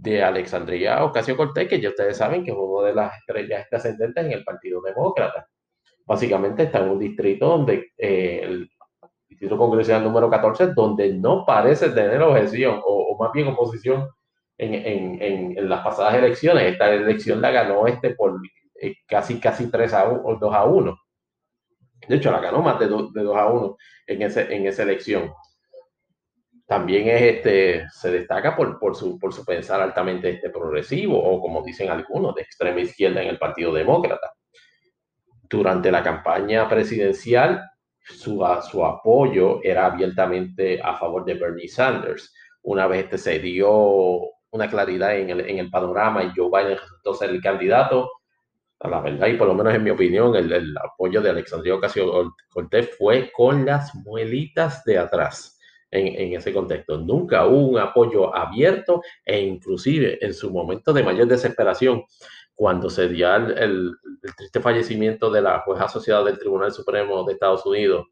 de 0.00 0.22
Alexandria 0.22 1.04
Ocasio 1.04 1.36
Cortés, 1.36 1.68
que 1.68 1.80
ya 1.80 1.90
ustedes 1.90 2.16
saben 2.16 2.42
que 2.42 2.52
es 2.52 2.56
uno 2.58 2.82
de 2.82 2.94
las 2.94 3.18
estrellas 3.18 3.66
ascendentes 3.70 4.24
en 4.24 4.32
el 4.32 4.44
Partido 4.44 4.80
Demócrata. 4.80 5.46
Básicamente 6.06 6.64
está 6.64 6.78
en 6.78 6.90
un 6.90 6.98
distrito 6.98 7.46
donde 7.46 7.92
eh, 7.98 8.40
el 8.42 8.70
distrito 9.28 9.58
congresional 9.58 10.02
número 10.02 10.30
14, 10.30 10.68
donde 10.74 11.12
no 11.12 11.44
parece 11.44 11.90
tener 11.90 12.22
objeción 12.22 12.80
o, 12.84 13.16
más 13.20 13.32
bien 13.32 13.48
oposición 13.48 14.08
en, 14.56 14.74
en, 14.74 15.22
en, 15.56 15.68
las 15.68 15.84
pasadas 15.84 16.14
elecciones. 16.14 16.64
Esta 16.64 16.90
elección 16.92 17.42
la 17.42 17.50
ganó 17.50 17.86
este 17.86 18.14
por 18.14 18.40
eh, 18.80 18.94
casi, 19.06 19.38
casi 19.38 19.70
3 19.70 19.92
a 19.92 20.08
1, 20.08 20.38
2 20.40 20.54
a 20.54 20.64
1. 20.64 20.98
De 22.08 22.16
hecho, 22.16 22.32
la 22.32 22.40
ganó 22.40 22.62
más 22.62 22.78
de, 22.78 22.86
de 22.86 23.22
2 23.22 23.36
a 23.36 23.46
1 23.46 23.76
en, 24.06 24.22
ese, 24.22 24.54
en 24.54 24.66
esa 24.66 24.82
elección 24.82 25.30
también 26.70 27.08
es 27.08 27.22
este, 27.22 27.88
se 27.90 28.12
destaca 28.12 28.54
por, 28.54 28.94
su, 28.94 29.18
pensar 29.44 29.80
altamente 29.80 30.30
este, 30.30 30.50
progresivo 30.50 31.18
o 31.20 31.40
como 31.40 31.64
dicen 31.64 31.90
algunos, 31.90 32.32
de 32.36 32.42
extrema 32.42 32.78
izquierda 32.78 33.20
en 33.20 33.28
el 33.28 33.40
Partido 33.40 33.72
Demócrata. 33.72 34.34
Durante 35.48 35.90
la 35.90 36.00
campaña 36.04 36.68
presidencial, 36.68 37.60
su, 38.04 38.44
apoyo 38.44 39.58
era 39.64 39.86
abiertamente 39.86 40.80
a 40.80 40.94
favor 40.94 41.24
de 41.24 41.34
Bernie 41.34 41.66
Sanders. 41.66 42.32
Una 42.62 42.86
vez 42.86 43.06
este, 43.06 43.18
se 43.18 43.40
dio 43.40 43.70
una 44.52 44.70
claridad 44.70 45.16
en 45.16 45.28
el, 45.28 45.70
panorama 45.72 46.22
y 46.22 46.30
Joe 46.36 46.50
Biden 46.52 46.78
resultó 46.78 47.14
ser 47.14 47.30
el 47.30 47.42
candidato, 47.42 48.12
a 48.78 48.88
la 48.88 49.00
verdad, 49.00 49.26
y 49.26 49.36
por 49.36 49.48
lo 49.48 49.54
menos 49.54 49.74
en 49.74 49.82
mi 49.82 49.90
opinión, 49.90 50.36
el, 50.36 50.52
el 50.52 50.78
apoyo 50.78 51.20
de 51.20 51.30
Alexandria 51.30 51.74
Ocasio-Cortez 51.74 52.96
fue 52.96 53.32
con 53.32 53.66
las 53.66 53.92
muelitas 53.96 54.84
de 54.84 54.98
atrás 54.98 55.56
en, 55.90 56.34
ese 56.34 56.52
contexto. 56.52 56.98
Nunca 56.98 57.46
hubo 57.46 57.68
un 57.68 57.78
apoyo 57.78 58.34
abierto 58.34 59.02
e 59.24 59.40
inclusive 59.40 60.24
en 60.24 60.34
su 60.34 60.50
momento 60.50 60.92
de 60.92 61.02
mayor 61.02 61.26
desesperación, 61.26 62.04
cuando 62.54 62.90
se 62.90 63.08
dio 63.08 63.34
el, 63.34 63.92
triste 64.36 64.60
fallecimiento 64.60 65.30
de 65.30 65.42
la 65.42 65.60
jueza 65.60 65.84
asociada 65.84 66.24
del 66.24 66.38
Tribunal 66.38 66.72
Supremo 66.72 67.24
de 67.24 67.32
Estados 67.32 67.64
Unidos, 67.64 68.06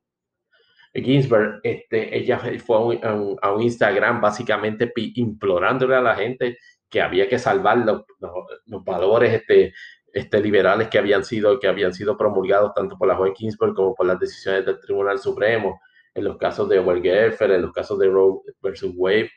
Ginsburg, 0.94 1.60
este, 1.62 2.16
ella 2.16 2.40
fue 2.64 2.98
a 3.02 3.52
un, 3.52 3.62
Instagram 3.62 4.20
básicamente 4.20 4.90
implorándole 4.96 5.94
a 5.94 6.00
la 6.00 6.16
gente 6.16 6.56
que 6.88 7.02
había 7.02 7.28
que 7.28 7.38
salvar 7.38 7.78
los, 7.78 8.02
los, 8.18 8.84
valores 8.84 9.34
este, 9.34 9.74
este, 10.12 10.40
liberales 10.40 10.88
que 10.88 10.98
habían, 10.98 11.24
sido, 11.24 11.60
que 11.60 11.68
habían 11.68 11.92
sido 11.92 12.16
promulgados 12.16 12.72
tanto 12.74 12.96
por 12.96 13.06
la 13.06 13.16
juez 13.16 13.34
Ginsburg 13.36 13.74
como 13.74 13.94
por 13.94 14.06
las 14.06 14.18
decisiones 14.18 14.64
del 14.64 14.80
Tribunal 14.80 15.18
Supremo 15.18 15.78
en 16.18 16.24
los 16.24 16.36
casos 16.36 16.68
de 16.68 16.78
Obergefell, 16.78 17.52
en 17.52 17.62
los 17.62 17.72
casos 17.72 17.98
de 17.98 18.08
Roe 18.08 18.40
versus 18.60 18.92
Wade, 18.94 19.30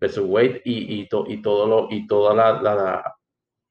versus 0.00 0.24
Wade 0.26 0.62
y, 0.64 1.00
y, 1.00 1.08
y, 1.28 1.42
todo 1.42 1.66
lo, 1.66 1.88
y, 1.90 2.06
toda 2.06 2.34
la, 2.34 2.62
la 2.62 3.14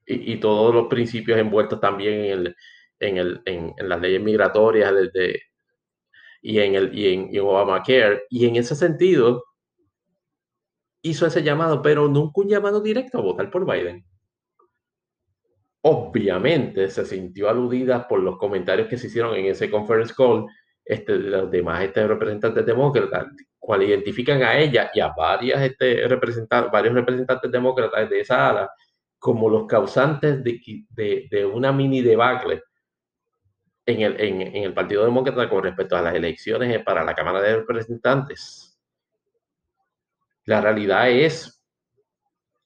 y, 0.06 0.34
y, 0.34 0.40
todos 0.40 0.74
los 0.74 0.86
principios 0.88 1.38
envueltos 1.38 1.80
también 1.80 2.14
en, 2.14 2.30
el, 2.30 2.56
en, 3.00 3.16
el, 3.18 3.42
en 3.44 3.88
las 3.88 4.00
leyes 4.00 4.22
migratorias 4.22 4.94
desde, 4.94 5.42
y, 6.42 6.58
en 6.58 6.74
el, 6.74 6.96
y, 6.96 7.14
en, 7.14 7.28
y 7.34 7.38
Obamacare. 7.38 8.24
Y 8.28 8.46
en 8.46 8.56
ese 8.56 8.76
sentido, 8.76 9.42
hizo 11.02 11.26
ese 11.26 11.42
llamado, 11.42 11.82
pero 11.82 12.08
nunca 12.08 12.40
un 12.40 12.48
llamado 12.48 12.80
directo 12.80 13.18
a 13.18 13.22
votar 13.22 13.50
por 13.50 13.64
Biden. 13.64 14.04
Obviamente 15.82 16.88
se 16.88 17.04
sintió 17.04 17.48
aludida 17.48 18.08
por 18.08 18.20
los 18.20 18.38
comentarios 18.38 18.88
que 18.88 18.96
se 18.96 19.08
hicieron 19.08 19.34
en 19.34 19.46
ese 19.46 19.70
conference 19.70 20.14
call 20.16 20.46
este, 20.84 21.16
los 21.16 21.50
demás 21.50 21.82
este, 21.82 22.06
representantes 22.06 22.66
demócratas, 22.66 23.26
cual 23.58 23.82
identifican 23.82 24.42
a 24.42 24.58
ella 24.58 24.90
y 24.92 25.00
a 25.00 25.08
varias, 25.16 25.62
este, 25.62 26.06
representantes, 26.06 26.70
varios 26.70 26.94
representantes 26.94 27.50
demócratas 27.50 28.10
de 28.10 28.20
esa 28.20 28.50
ala 28.50 28.70
como 29.18 29.48
los 29.48 29.66
causantes 29.66 30.44
de, 30.44 30.60
de, 30.90 31.28
de 31.30 31.46
una 31.46 31.72
mini 31.72 32.02
debacle 32.02 32.62
en 33.86 34.00
el, 34.02 34.20
en, 34.20 34.42
en 34.42 34.62
el 34.64 34.74
Partido 34.74 35.04
Demócrata 35.04 35.48
con 35.48 35.62
respecto 35.62 35.96
a 35.96 36.02
las 36.02 36.14
elecciones 36.14 36.82
para 36.84 37.04
la 37.04 37.14
Cámara 37.14 37.40
de 37.40 37.56
Representantes. 37.56 38.78
La 40.44 40.60
realidad 40.60 41.10
es 41.10 41.64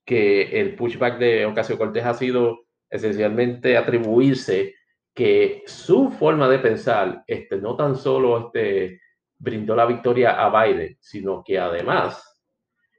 que 0.04 0.60
el 0.60 0.74
pushback 0.74 1.18
de 1.18 1.46
Ocasio 1.46 1.78
Cortés 1.78 2.04
ha 2.04 2.14
sido 2.14 2.66
esencialmente 2.90 3.76
atribuirse 3.76 4.74
que 5.18 5.64
su 5.66 6.12
forma 6.12 6.48
de 6.48 6.60
pensar 6.60 7.24
este, 7.26 7.56
no 7.56 7.74
tan 7.74 7.96
solo 7.96 8.46
este, 8.46 9.00
brindó 9.36 9.74
la 9.74 9.84
victoria 9.84 10.40
a 10.40 10.64
Biden, 10.64 10.96
sino 11.00 11.42
que 11.44 11.58
además 11.58 12.22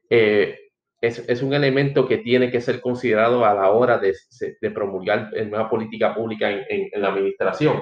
eh, 0.09 0.59
es, 0.99 1.19
es, 1.29 1.41
un 1.41 1.53
elemento 1.53 2.05
que 2.05 2.17
tiene 2.17 2.51
que 2.51 2.59
ser 2.59 2.81
considerado 2.81 3.45
a 3.45 3.53
la 3.53 3.69
hora 3.69 3.99
de, 3.99 4.13
de 4.59 4.71
promulgar 4.71 5.29
una 5.33 5.69
política 5.69 6.13
pública 6.13 6.51
en, 6.51 6.65
en, 6.67 6.89
en, 6.91 7.01
la 7.01 7.07
administración. 7.07 7.81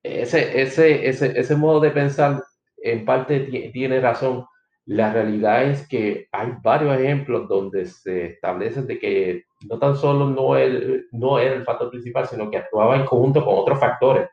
Ese, 0.00 0.62
ese, 0.62 1.08
ese, 1.08 1.36
ese 1.36 1.56
modo 1.56 1.80
de 1.80 1.90
pensar 1.90 2.40
en 2.76 3.04
parte 3.04 3.40
tiene 3.72 4.00
razón. 4.00 4.46
La 4.90 5.12
realidad 5.12 5.62
es 5.66 5.86
que 5.86 6.26
hay 6.32 6.52
varios 6.60 6.98
ejemplos 6.98 7.48
donde 7.48 7.86
se 7.86 8.26
establece 8.26 8.82
de 8.82 8.98
que 8.98 9.44
no 9.68 9.78
tan 9.78 9.96
solo 9.96 10.28
no, 10.28 10.56
el, 10.56 11.06
no 11.12 11.38
era 11.38 11.54
el 11.54 11.62
factor 11.62 11.90
principal, 11.90 12.26
sino 12.26 12.50
que 12.50 12.56
actuaba 12.56 12.96
en 12.96 13.06
conjunto 13.06 13.44
con 13.44 13.54
otros 13.56 13.78
factores. 13.78 14.28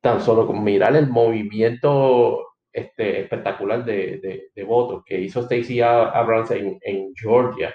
Tan 0.00 0.20
solo 0.20 0.46
como 0.46 0.62
mirar 0.62 0.94
el 0.94 1.08
movimiento 1.08 2.46
este, 2.72 3.22
espectacular 3.22 3.84
de, 3.84 4.20
de, 4.22 4.50
de 4.54 4.62
votos 4.62 5.02
que 5.04 5.20
hizo 5.20 5.42
Stacey 5.42 5.80
Abrams 5.80 6.52
en, 6.52 6.78
en 6.82 7.12
Georgia, 7.16 7.74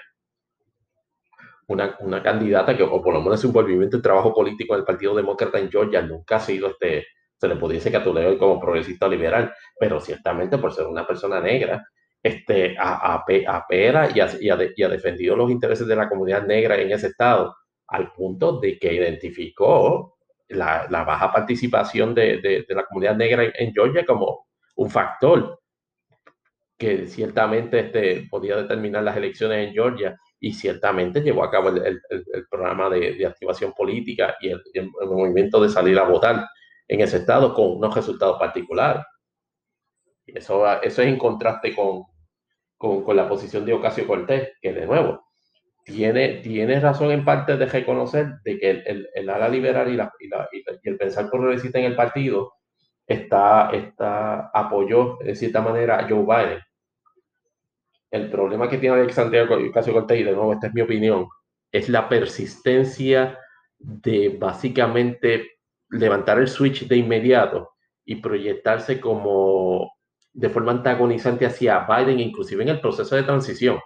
una, 1.66 1.94
una, 2.00 2.22
candidata 2.22 2.74
que, 2.74 2.84
o 2.84 3.02
por 3.02 3.12
lo 3.12 3.20
menos 3.20 3.44
un 3.44 3.52
movimiento 3.52 3.98
de 3.98 4.02
trabajo 4.02 4.32
político 4.32 4.74
del 4.74 4.86
Partido 4.86 5.14
Demócrata 5.14 5.58
en 5.58 5.70
Georgia, 5.70 6.00
nunca 6.00 6.36
ha 6.36 6.40
sido 6.40 6.68
este, 6.68 7.04
se 7.38 7.48
le 7.48 7.56
pudiese 7.56 7.92
catalogar 7.92 8.38
como 8.38 8.60
progresista 8.60 9.08
liberal, 9.08 9.52
pero 9.78 10.00
ciertamente 10.00 10.58
por 10.58 10.72
ser 10.72 10.86
una 10.86 11.06
persona 11.06 11.40
negra, 11.40 11.86
este, 12.22 12.76
apela 12.78 14.10
y 14.14 14.20
y, 14.20 14.48
y 14.76 14.82
ha 14.82 14.88
defendido 14.88 15.36
los 15.36 15.50
intereses 15.50 15.86
de 15.86 15.96
la 15.96 16.08
comunidad 16.08 16.46
negra 16.46 16.76
en 16.76 16.90
ese 16.90 17.08
estado, 17.08 17.54
al 17.88 18.12
punto 18.12 18.58
de 18.58 18.78
que 18.78 18.94
identificó 18.94 20.16
la, 20.48 20.86
baja 20.88 21.32
participación 21.32 22.14
de, 22.14 22.38
de, 22.38 22.64
de, 22.68 22.74
la 22.74 22.84
comunidad 22.86 23.16
negra 23.16 23.44
en, 23.54 23.72
Georgia 23.72 24.04
como 24.04 24.46
un 24.76 24.90
factor 24.90 25.60
que 26.78 27.06
ciertamente 27.06 27.80
este, 27.80 28.26
podía 28.30 28.56
determinar 28.56 29.02
las 29.02 29.16
elecciones 29.16 29.66
en 29.66 29.72
Georgia. 29.72 30.16
Y 30.38 30.52
ciertamente 30.52 31.22
llevó 31.22 31.42
a 31.44 31.50
cabo 31.50 31.70
el, 31.70 32.00
programa 32.50 32.90
de, 32.90 33.24
activación 33.26 33.72
política 33.72 34.36
y 34.40 34.50
el, 34.50 34.90
movimiento 35.06 35.62
de 35.62 35.70
salir 35.70 35.98
a 35.98 36.04
votar 36.04 36.46
en 36.88 37.00
ese 37.00 37.18
estado 37.18 37.54
con 37.54 37.76
unos 37.76 37.94
resultados 37.94 38.38
particulares. 38.38 39.04
eso, 40.26 40.66
eso 40.82 41.02
es 41.02 41.08
en 41.08 41.18
contraste 41.18 41.74
con, 41.74 42.04
con, 42.76 43.16
la 43.16 43.28
posición 43.28 43.64
de 43.64 43.72
Ocasio 43.72 44.06
Cortés, 44.06 44.52
que 44.60 44.72
de 44.72 44.86
nuevo 44.86 45.26
tiene, 45.84 46.40
tiene 46.40 46.80
razón 46.80 47.12
en 47.12 47.24
parte 47.24 47.56
de 47.56 47.66
reconocer 47.66 48.40
de 48.44 48.58
que 48.58 48.70
el, 48.70 49.08
el, 49.14 49.30
ala 49.30 49.48
liberal 49.48 49.88
y, 49.88 49.96
la, 49.96 50.12
y, 50.20 50.88
el 50.88 50.96
pensar 50.96 51.30
progresista 51.30 51.78
en 51.78 51.84
el 51.84 51.96
partido 51.96 52.54
está, 53.06 53.70
está 53.70 54.50
apoyó 54.52 55.16
de 55.20 55.36
cierta 55.36 55.60
manera 55.60 56.00
a 56.00 56.08
Joe 56.08 56.24
Biden. 56.24 56.60
El 58.10 58.30
problema 58.30 58.68
que 58.68 58.78
tiene 58.78 58.96
Alexandria 58.96 59.44
Ocasio 59.44 59.92
Cortés, 59.92 60.20
y 60.20 60.24
de 60.24 60.32
nuevo 60.32 60.52
esta 60.52 60.68
es 60.68 60.74
mi 60.74 60.80
opinión, 60.80 61.28
es 61.70 61.88
la 61.88 62.08
persistencia 62.08 63.38
de 63.78 64.36
básicamente 64.40 65.55
levantar 65.90 66.38
el 66.38 66.48
switch 66.48 66.86
de 66.86 66.96
inmediato 66.96 67.70
y 68.04 68.16
proyectarse 68.16 69.00
como 69.00 69.90
de 70.32 70.50
forma 70.50 70.72
antagonizante 70.72 71.46
hacia 71.46 71.86
Biden, 71.86 72.20
inclusive 72.20 72.62
en 72.62 72.68
el 72.70 72.80
proceso 72.80 73.16
de 73.16 73.22
transición. 73.22 73.78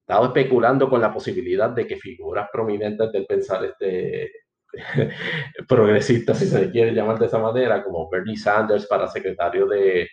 Estaba 0.00 0.26
especulando 0.26 0.88
con 0.88 1.00
la 1.00 1.12
posibilidad 1.12 1.70
de 1.70 1.86
que 1.86 1.96
figuras 1.96 2.48
prominentes 2.52 3.12
del 3.12 3.26
pensar 3.26 3.64
este, 3.64 4.32
progresista, 5.68 6.34
si 6.34 6.46
se 6.46 6.70
quiere 6.70 6.92
llamar 6.92 7.18
de 7.18 7.26
esa 7.26 7.38
manera, 7.38 7.84
como 7.84 8.08
Bernie 8.08 8.36
Sanders 8.36 8.86
para 8.86 9.08
secretario 9.08 9.66
de, 9.66 10.08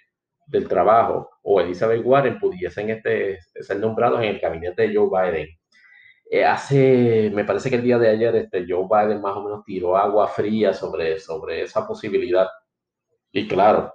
del 0.48 0.68
Trabajo 0.68 1.30
o 1.44 1.62
Elizabeth 1.62 2.02
Warren 2.04 2.40
pudiesen 2.40 2.90
este, 2.90 3.40
ser 3.62 3.80
nombrados 3.80 4.20
en 4.22 4.30
el 4.30 4.40
gabinete 4.40 4.88
de 4.88 4.96
Joe 4.96 5.10
Biden. 5.10 5.48
Eh, 6.30 6.44
hace, 6.44 7.32
me 7.34 7.46
parece 7.46 7.70
que 7.70 7.78
el 7.78 7.84
día 7.84 7.98
de 7.98 8.10
ayer 8.10 8.36
este, 8.36 8.66
Joe 8.68 8.88
Biden 8.90 9.22
más 9.22 9.36
o 9.38 9.44
menos 9.44 9.64
tiró 9.64 9.96
agua 9.96 10.28
fría 10.28 10.74
sobre, 10.74 11.20
sobre 11.20 11.62
esa 11.62 11.88
posibilidad. 11.88 12.48
Y 13.32 13.48
claro, 13.48 13.94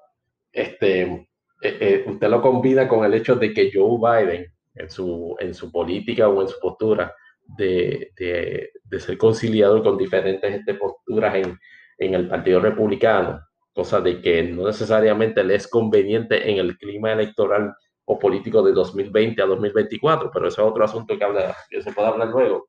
este, 0.51 1.03
eh, 1.03 1.27
eh, 1.63 2.05
usted 2.07 2.29
lo 2.29 2.41
combina 2.41 2.89
con 2.89 3.05
el 3.05 3.15
hecho 3.15 3.37
de 3.37 3.53
que 3.53 3.71
Joe 3.73 3.99
Biden, 3.99 4.47
en 4.75 4.91
su, 4.91 5.37
en 5.41 5.55
su 5.55 5.71
política 5.71 6.29
o 6.29 6.41
en 6.41 6.49
su 6.49 6.59
postura 6.59 7.15
de, 7.59 8.13
de, 8.17 9.01
ser 9.01 9.19
conciliador 9.19 9.83
con 9.83 9.99
diferentes 9.99 10.55
este, 10.55 10.75
posturas 10.75 11.35
en, 11.35 11.59
en 11.99 12.15
el 12.15 12.29
Partido 12.29 12.61
Republicano, 12.61 13.41
cosa 13.75 14.01
de 14.01 14.21
que 14.23 14.43
no 14.43 14.67
necesariamente 14.67 15.45
le 15.45 15.57
es 15.57 15.69
conveniente 15.69 16.51
en 16.51 16.59
el 16.59 16.79
clima 16.79 17.13
electoral 17.13 17.75
o 18.05 18.19
político 18.19 18.63
de 18.63 18.73
2020 18.73 19.43
a 19.43 19.47
2024, 19.47 20.31
pero 20.33 20.49
eso 20.49 20.63
es 20.63 20.69
otro 20.69 20.85
asunto 20.85 21.17
que, 21.17 21.25
habla, 21.25 21.57
que 21.69 21.83
se 21.83 21.93
puede 21.93 22.09
hablar 22.09 22.29
luego. 22.29 22.69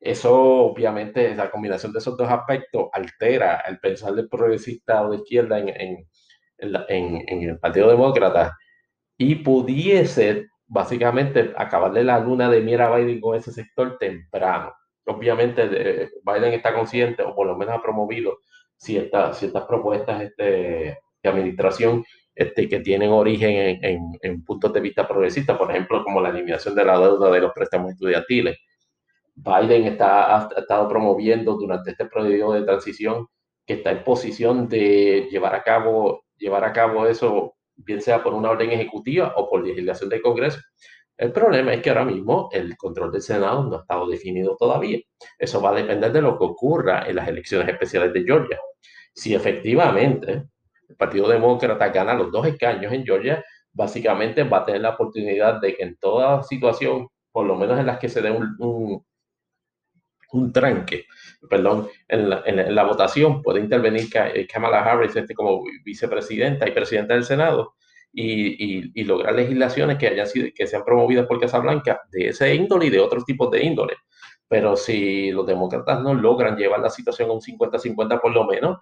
Eso, 0.00 0.34
obviamente, 0.34 1.34
la 1.34 1.50
combinación 1.50 1.92
de 1.92 1.98
esos 1.98 2.16
dos 2.16 2.28
aspectos 2.28 2.88
altera 2.92 3.62
el 3.66 3.78
pensar 3.80 4.14
del 4.14 4.28
progresista 4.28 5.02
o 5.02 5.10
de 5.10 5.16
izquierda 5.16 5.58
en, 5.58 5.68
en, 5.68 6.06
en, 7.28 7.42
el 7.42 7.58
Partido 7.58 7.88
Demócrata 7.88 8.56
y 9.16 9.36
pudiese 9.36 10.46
básicamente 10.66 11.52
acabarle 11.56 12.04
la 12.04 12.20
luna 12.20 12.48
de 12.48 12.60
miel 12.60 12.80
a 12.80 12.96
Biden 12.96 13.20
con 13.20 13.36
ese 13.36 13.52
sector 13.52 13.96
temprano. 13.98 14.72
Obviamente 15.06 16.10
Biden 16.22 16.52
está 16.52 16.74
consciente 16.74 17.22
o 17.22 17.34
por 17.34 17.46
lo 17.46 17.56
menos 17.56 17.74
ha 17.74 17.82
promovido 17.82 18.38
ciertas, 18.76 19.38
ciertas 19.38 19.64
propuestas 19.64 20.22
este, 20.22 20.98
de 21.22 21.28
administración 21.28 22.04
este, 22.38 22.68
que 22.68 22.78
tienen 22.78 23.10
origen 23.10 23.80
en, 23.82 24.16
en, 24.22 24.44
puntos 24.44 24.72
de 24.72 24.78
vista 24.78 25.08
progresistas, 25.08 25.58
por 25.58 25.72
ejemplo, 25.72 26.04
como 26.04 26.20
la 26.20 26.28
eliminación 26.28 26.72
de 26.76 26.84
la 26.84 26.96
deuda 26.96 27.32
de 27.32 27.40
los 27.40 27.52
préstamos 27.52 27.90
estudiantiles. 27.90 28.56
Biden 29.34 29.86
está, 29.86 30.36
ha, 30.36 30.48
estado 30.56 30.88
promoviendo 30.88 31.54
durante 31.54 31.90
este 31.90 32.06
periodo 32.06 32.52
de 32.52 32.62
transición 32.62 33.26
que 33.66 33.74
está 33.74 33.90
en 33.90 34.04
posición 34.04 34.68
de 34.68 35.26
llevar 35.28 35.52
a 35.56 35.64
cabo 35.64 36.26
llevar 36.36 36.62
a 36.62 36.72
cabo 36.72 37.08
eso, 37.08 37.56
bien 37.74 38.00
sea 38.00 38.22
por 38.22 38.34
una 38.34 38.50
orden 38.50 38.70
ejecutiva 38.70 39.34
o 39.34 39.50
por 39.50 39.66
legislación 39.66 40.08
del 40.08 40.22
Congreso. 40.22 40.60
El 41.16 41.32
problema 41.32 41.74
es 41.74 41.82
que 41.82 41.90
ahora 41.90 42.04
mismo 42.04 42.48
el 42.52 42.76
control 42.76 43.10
del 43.10 43.22
Senado 43.22 43.64
no 43.64 43.78
ha 43.78 43.80
estado 43.80 44.06
definido 44.06 44.56
todavía. 44.56 45.00
Eso 45.36 45.60
va 45.60 45.70
a 45.70 45.74
depender 45.74 46.12
de 46.12 46.22
lo 46.22 46.38
que 46.38 46.44
ocurra 46.44 47.08
en 47.08 47.16
las 47.16 47.26
elecciones 47.26 47.68
especiales 47.68 48.12
de 48.12 48.22
Georgia. 48.22 48.60
Si 49.12 49.34
efectivamente 49.34 50.44
el 50.88 50.96
Partido 50.96 51.28
Demócrata 51.28 51.88
gana 51.88 52.14
los 52.14 52.32
dos 52.32 52.46
escaños 52.46 52.92
en 52.92 53.04
Georgia, 53.04 53.44
básicamente 53.72 54.42
va 54.42 54.58
a 54.58 54.64
tener 54.64 54.80
la 54.80 54.90
oportunidad 54.90 55.60
de 55.60 55.74
que 55.74 55.82
en 55.82 55.96
toda 55.96 56.42
situación, 56.42 57.08
por 57.30 57.46
lo 57.46 57.54
menos 57.56 57.78
en 57.78 57.86
las 57.86 57.98
que 57.98 58.08
se 58.08 58.22
dé 58.22 58.30
un, 58.30 59.04
un 60.32 60.52
tranque, 60.52 61.06
perdón, 61.48 61.88
en 62.08 62.30
la, 62.30 62.42
en 62.44 62.74
la, 62.74 62.84
votación 62.84 63.42
puede 63.42 63.60
intervenir 63.60 64.08
eh, 64.14 64.46
Kamala 64.46 64.82
Harris 64.82 65.16
este, 65.16 65.34
como 65.34 65.62
vicepresidenta 65.84 66.68
y 66.68 66.72
presidenta 66.72 67.14
del 67.14 67.24
Senado 67.24 67.74
y, 68.12 68.78
y, 68.78 68.92
y, 68.94 69.04
lograr 69.04 69.34
legislaciones 69.34 69.98
que 69.98 70.08
hayan 70.08 70.26
sido, 70.26 70.48
que 70.54 70.66
sean 70.66 70.84
promovidas 70.84 71.26
por 71.26 71.40
Casablanca 71.40 72.00
de 72.10 72.28
ese 72.28 72.54
índole 72.54 72.86
y 72.86 72.90
de 72.90 73.00
otros 73.00 73.24
tipos 73.24 73.50
de 73.50 73.62
índole. 73.62 73.94
Pero 74.48 74.76
si 74.76 75.30
los 75.30 75.46
demócratas 75.46 76.02
no 76.02 76.14
logran 76.14 76.56
llevar 76.56 76.80
la 76.80 76.90
situación 76.90 77.30
a 77.30 77.34
un 77.34 77.40
50-50 77.40 78.20
por 78.20 78.32
lo 78.32 78.44
menos, 78.46 78.78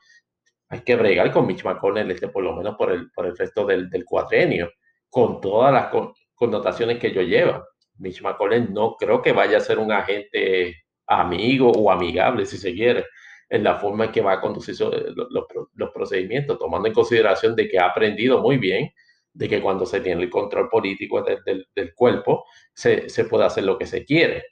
hay 0.68 0.80
que 0.80 0.96
bregar 0.96 1.32
con 1.32 1.46
Mitch 1.46 1.64
McConnell 1.64 2.10
este, 2.10 2.28
por 2.28 2.42
lo 2.42 2.54
menos 2.54 2.76
por 2.76 2.92
el, 2.92 3.10
por 3.12 3.26
el 3.26 3.36
resto 3.36 3.64
del, 3.66 3.88
del 3.88 4.04
cuatrenio, 4.04 4.70
con 5.08 5.40
todas 5.40 5.72
las 5.72 5.88
connotaciones 6.34 6.98
que 6.98 7.08
ello 7.08 7.22
lleva. 7.22 7.64
Mitch 7.98 8.22
McConnell 8.22 8.72
no 8.72 8.96
creo 8.96 9.22
que 9.22 9.32
vaya 9.32 9.58
a 9.58 9.60
ser 9.60 9.78
un 9.78 9.92
agente 9.92 10.84
amigo 11.06 11.70
o 11.70 11.90
amigable, 11.90 12.46
si 12.46 12.58
se 12.58 12.74
quiere, 12.74 13.04
en 13.48 13.62
la 13.62 13.76
forma 13.76 14.06
en 14.06 14.12
que 14.12 14.20
va 14.20 14.32
a 14.32 14.40
conducir 14.40 14.74
los, 14.80 15.90
procedimientos, 15.92 16.58
tomando 16.58 16.88
en 16.88 16.94
consideración 16.94 17.54
de 17.54 17.68
que 17.68 17.78
ha 17.78 17.86
aprendido 17.86 18.40
muy 18.40 18.58
bien 18.58 18.90
de 19.32 19.48
que 19.48 19.60
cuando 19.60 19.84
se 19.84 20.00
tiene 20.00 20.22
el 20.22 20.30
control 20.30 20.68
político 20.70 21.22
del, 21.22 21.94
cuerpo, 21.94 22.44
se, 22.72 23.06
puede 23.28 23.44
hacer 23.44 23.64
lo 23.64 23.76
que 23.78 23.86
se 23.86 24.04
quiere. 24.04 24.44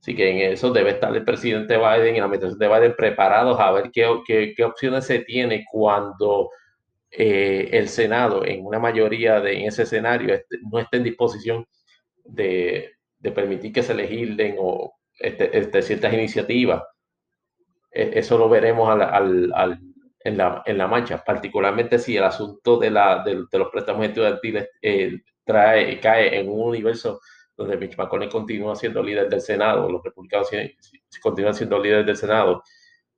Así 0.00 0.16
que 0.16 0.30
en 0.30 0.52
eso 0.52 0.72
debe 0.72 0.90
estar 0.90 1.14
el 1.14 1.24
presidente 1.24 1.76
Biden 1.76 2.16
y 2.16 2.18
la 2.18 2.24
administración 2.24 2.58
de 2.58 2.68
Biden 2.68 2.94
preparados 2.96 3.60
a 3.60 3.70
ver 3.70 3.90
qué, 3.92 4.22
qué, 4.26 4.64
opciones 4.64 5.04
se 5.04 5.20
tiene 5.20 5.64
cuando 5.70 6.50
eh, 7.10 7.68
el 7.72 7.88
Senado, 7.88 8.44
en 8.46 8.64
una 8.64 8.78
mayoría 8.78 9.40
de 9.40 9.60
en 9.60 9.68
ese 9.68 9.82
escenario, 9.82 10.34
este, 10.34 10.56
no 10.70 10.78
esté 10.78 10.96
en 10.96 11.04
disposición 11.04 11.66
de, 12.24 12.92
de 13.18 13.30
permitir 13.32 13.72
que 13.72 13.82
se 13.82 13.94
legislen 13.94 14.56
o, 14.58 14.94
este, 15.20 15.56
este, 15.58 15.82
ciertas 15.82 16.14
iniciativas. 16.14 16.82
E, 17.92 18.18
eso 18.18 18.38
lo 18.38 18.48
veremos 18.48 18.88
al, 18.88 19.52
al, 19.54 19.80
en, 20.24 20.36
la, 20.38 20.62
en 20.64 20.78
la 20.78 20.86
mancha, 20.88 21.22
particularmente 21.22 21.98
si 21.98 22.16
el 22.16 22.24
asunto 22.24 22.78
de, 22.78 22.90
la, 22.90 23.22
de, 23.22 23.34
los 23.34 23.70
préstamos 23.70 24.06
estudiantiles 24.06 24.70
eh, 24.80 25.20
trae, 25.44 26.00
cae 26.00 26.38
en 26.38 26.48
un 26.48 26.68
universo 26.68 27.20
donde 27.60 27.76
Mitch 27.76 27.96
McConnell 27.96 28.30
continúa 28.30 28.74
siendo 28.74 29.02
líder 29.02 29.28
del 29.28 29.40
Senado, 29.40 29.90
los 29.90 30.02
republicanos 30.02 30.48
continúan 31.20 31.54
siendo 31.54 31.78
líderes 31.78 32.06
del 32.06 32.16
Senado, 32.16 32.62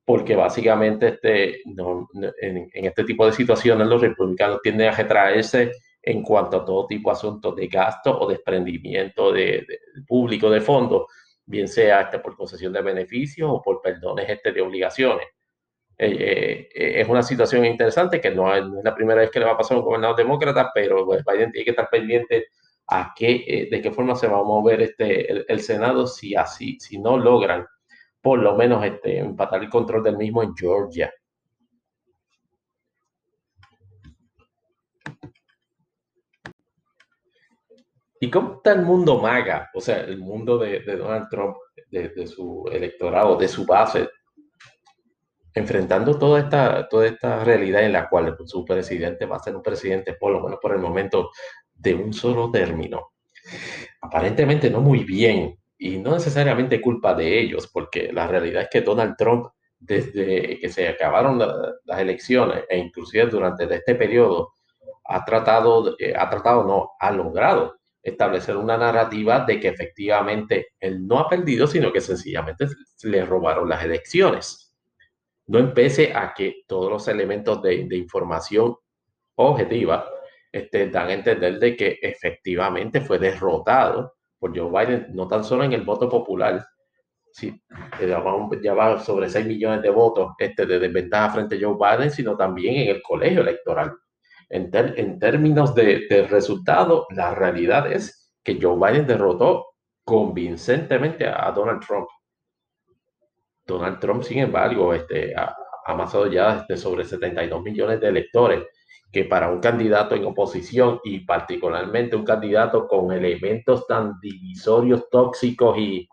porque 0.04 0.34
básicamente 0.34 1.08
este, 1.08 1.60
no, 1.66 2.08
en, 2.40 2.68
en, 2.72 2.84
este 2.84 3.04
tipo 3.04 3.24
de 3.24 3.32
situaciones 3.32 3.86
los 3.86 4.00
republicanos 4.00 4.60
tienden 4.60 4.88
a 4.88 4.96
retraerse 4.96 5.70
en 6.02 6.22
cuanto 6.22 6.56
a 6.56 6.64
todo 6.64 6.88
tipo 6.88 7.10
de 7.10 7.16
asuntos 7.16 7.54
de 7.54 7.68
gasto 7.68 8.18
o 8.18 8.28
desprendimiento 8.28 9.32
de, 9.32 9.64
de 9.68 9.78
público 10.06 10.50
de 10.50 10.60
fondos 10.60 11.06
bien 11.44 11.68
sea 11.68 12.02
este, 12.02 12.18
por 12.18 12.36
concesión 12.36 12.72
de 12.72 12.82
beneficios 12.82 13.48
o 13.48 13.62
por 13.62 13.80
perdones 13.80 14.28
este, 14.28 14.50
de 14.50 14.60
obligaciones. 14.60 15.26
Eh, 15.96 16.68
eh, 16.74 17.00
es 17.00 17.08
una 17.08 17.22
situación 17.22 17.64
interesante 17.64 18.20
que 18.20 18.30
no 18.30 18.52
es, 18.52 18.64
la 18.82 18.94
primera 18.94 19.20
vez 19.20 19.30
que 19.30 19.38
le 19.38 19.44
va 19.44 19.52
a 19.52 19.56
pasar 19.56 19.76
a 19.76 19.80
un 19.80 19.86
gobernador 19.86 20.16
demócrata, 20.16 20.70
pero 20.74 21.04
pues, 21.04 21.22
Biden 21.24 21.52
tiene 21.52 21.64
que 21.64 21.70
estar 21.70 21.88
pendiente 21.88 22.46
a 22.88 23.12
qué, 23.16 23.44
eh, 23.46 23.68
de 23.70 23.80
qué 23.80 23.90
forma 23.90 24.14
se 24.14 24.28
va 24.28 24.38
a 24.38 24.44
mover 24.44 24.82
este, 24.82 25.52
el, 25.52 25.60
Senado 25.60 26.06
si 26.06 26.34
así, 26.34 26.78
si 26.80 26.98
no 26.98 27.16
logran 27.16 27.66
por 28.20 28.38
lo 28.38 28.56
menos 28.56 28.84
este, 28.84 29.18
empatar 29.18 29.62
el 29.62 29.70
control 29.70 30.02
del 30.04 30.16
mismo 30.16 30.42
en 30.42 30.54
Georgia. 30.54 31.12
¿Y 38.20 38.30
cómo 38.30 38.54
está 38.54 38.72
el 38.72 38.82
mundo 38.82 39.18
MAGA? 39.20 39.70
O 39.74 39.80
sea, 39.80 40.02
el 40.02 40.18
mundo 40.18 40.56
de, 40.56 40.80
Donald 40.96 41.28
Trump, 41.28 41.56
de, 41.90 42.24
su 42.28 42.64
electorado, 42.70 43.36
de 43.36 43.48
su 43.48 43.66
base, 43.66 44.08
enfrentando 45.52 46.16
toda 46.16 46.38
esta, 46.38 46.88
toda 46.88 47.06
esta 47.08 47.42
realidad 47.42 47.82
en 47.82 47.92
la 47.92 48.08
cual 48.08 48.36
su 48.44 48.64
presidente 48.64 49.26
va 49.26 49.36
a 49.36 49.40
ser 49.40 49.56
un 49.56 49.62
presidente, 49.62 50.12
por 50.14 50.30
lo 50.30 50.40
menos 50.40 50.60
por 50.62 50.72
el 50.72 50.78
momento, 50.78 51.30
de 51.82 51.94
un 51.94 52.12
solo 52.12 52.50
término. 52.50 53.12
Aparentemente 54.00 54.70
no 54.70 54.80
muy 54.80 55.04
bien, 55.04 55.58
y 55.78 55.98
no 55.98 56.12
necesariamente 56.12 56.80
culpa 56.80 57.12
de 57.12 57.40
ellos, 57.40 57.66
porque 57.66 58.12
la 58.12 58.28
realidad 58.28 58.62
es 58.62 58.68
que 58.70 58.82
Donald 58.82 59.16
Trump, 59.18 59.48
desde 59.80 60.60
que 60.60 60.68
se 60.68 60.86
acabaron 60.86 61.38
las 61.38 61.98
elecciones, 61.98 62.64
e 62.68 62.78
inclusive 62.78 63.26
durante 63.26 63.64
este 63.74 63.96
periodo, 63.96 64.52
ha 65.04 65.24
tratado, 65.24 65.96
eh, 65.98 66.14
ha 66.16 66.30
tratado, 66.30 66.64
no, 66.64 66.92
ha 67.00 67.10
logrado 67.10 67.80
establecer 68.00 68.56
una 68.56 68.76
narrativa 68.76 69.40
de 69.40 69.58
que 69.58 69.68
efectivamente 69.68 70.68
él 70.78 71.04
no 71.06 71.18
ha 71.18 71.28
perdido, 71.28 71.66
sino 71.66 71.92
que 71.92 72.00
sencillamente 72.00 72.66
le 73.02 73.24
robaron 73.24 73.68
las 73.68 73.84
elecciones. 73.84 74.72
No 75.46 75.58
empece 75.58 76.12
a 76.14 76.32
que 76.32 76.62
todos 76.68 76.90
los 76.90 77.08
elementos 77.08 77.60
de, 77.60 77.96
información 77.96 78.76
objetiva 79.34 80.08
este, 80.52 80.88
dan 80.90 81.08
a 81.08 81.14
entender 81.14 81.58
de 81.58 81.76
que 81.76 81.98
efectivamente 82.02 83.00
fue 83.00 83.18
derrotado 83.18 84.14
por 84.38 84.56
Joe 84.56 84.70
Biden, 84.70 85.06
no 85.14 85.26
tan 85.26 85.42
solo 85.42 85.64
en 85.64 85.72
el 85.72 85.82
voto 85.82 86.08
popular, 86.08 86.64
sí, 87.32 87.60
ya 88.62 88.74
va, 88.74 89.00
sobre 89.00 89.28
6 89.28 89.46
millones 89.46 89.82
de 89.82 89.90
votos 89.90 90.32
este, 90.38 90.66
de 90.66 90.78
desventaja 90.78 91.30
frente 91.30 91.56
a 91.56 91.58
Joe 91.60 91.76
Biden, 91.76 92.10
sino 92.10 92.36
también 92.36 92.76
en 92.76 92.96
el 92.96 93.02
colegio 93.02 93.40
electoral. 93.40 93.92
En, 94.48 94.70
en 94.72 95.18
términos 95.18 95.74
de, 95.74 96.06
de 96.08 96.26
resultado, 96.26 97.06
la 97.10 97.34
realidad 97.34 97.90
es 97.90 98.22
que 98.44 98.58
Joe 98.60 98.76
Biden 98.76 99.06
derrotó 99.06 99.72
convincentemente 100.04 101.26
a, 101.26 101.50
Donald 101.52 101.80
Trump. 101.86 102.08
Donald 103.64 104.00
Trump, 104.00 104.22
sin 104.22 104.38
embargo, 104.38 104.92
este, 104.92 105.34
ha, 105.36 105.54
amasado 105.86 106.26
ya 106.26 106.58
este, 106.58 106.76
sobre 106.76 107.04
72 107.04 107.62
millones 107.62 108.00
de 108.00 108.08
electores, 108.08 108.64
que 109.12 109.26
para 109.26 109.50
un 109.50 109.60
candidato 109.60 110.14
en 110.14 110.24
oposición 110.24 111.00
y 111.04 111.20
particularmente 111.20 112.16
un 112.16 112.24
candidato 112.24 112.88
con 112.88 113.12
elementos 113.12 113.86
tan 113.86 114.18
divisorios, 114.20 115.10
tóxicos 115.10 115.76
y 115.78 116.08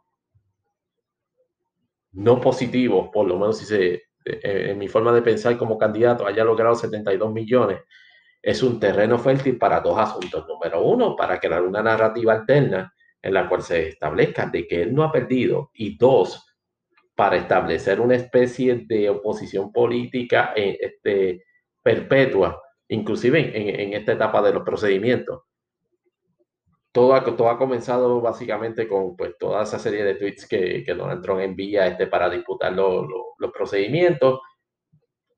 no 2.11 2.41
positivos, 2.41 3.09
por 3.13 3.25
lo 3.25 3.39
menos 3.39 3.59
si 3.59 3.65
se, 3.65 3.93
eh, 4.25 4.71
en 4.71 4.77
mi 4.77 4.89
forma 4.89 5.13
de 5.13 5.21
pensar 5.21 5.57
como 5.57 5.77
candidato, 5.77 6.27
haya 6.27 6.43
logrado 6.43 6.75
72 6.75 7.31
millones, 7.31 7.79
es 8.41 8.61
un 8.63 8.79
terreno 8.79 9.17
fértil 9.17 9.57
para 9.57 9.79
dos 9.79 9.97
asuntos. 9.97 10.45
Número 10.47 10.81
uno, 10.81 11.15
para 11.15 11.39
crear 11.39 11.61
una 11.61 11.81
narrativa 11.81 12.33
alterna 12.33 12.93
en 13.21 13.33
la 13.33 13.47
cual 13.47 13.61
se 13.61 13.89
establezca 13.89 14.45
de 14.47 14.67
que 14.67 14.81
él 14.81 14.93
no 14.93 15.03
ha 15.03 15.11
perdido. 15.11 15.71
Y 15.73 15.97
dos, 15.97 16.45
para 17.15 17.37
establecer 17.37 17.99
una 17.99 18.15
especie 18.15 18.85
de 18.87 19.09
oposición 19.09 19.71
política 19.71 20.53
eh, 20.55 20.77
este, 20.79 21.43
perpetua, 21.81 22.61
inclusive 22.89 23.81
en, 23.81 23.93
esta 23.93 24.13
etapa 24.13 24.41
de 24.41 24.53
los 24.53 24.63
procedimientos. 24.63 25.43
Todo 26.91 27.13
ha, 27.13 27.23
todo 27.23 27.49
ha 27.49 27.57
comenzado 27.57 28.19
básicamente 28.19 28.87
con 28.87 29.15
pues, 29.15 29.37
toda 29.37 29.63
esa 29.63 29.77
serie 29.77 30.03
de 30.03 30.15
tweets 30.15 30.47
que, 30.47 30.83
que 30.83 30.93
Donald 30.95 31.21
Trump 31.21 31.39
envía 31.39 31.87
este, 31.87 32.07
para 32.07 32.29
disputar 32.29 32.73
los 32.73 33.51
procedimientos, 33.53 34.39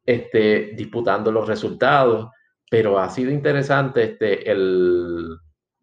este, 0.06 0.72
disputando 0.74 1.32
los 1.32 1.48
resultados, 1.48 2.30
pero 2.70 2.98
ha 2.98 3.10
sido 3.10 3.32
interesante 3.32 4.04
este, 4.04 4.50
el, 4.50 5.28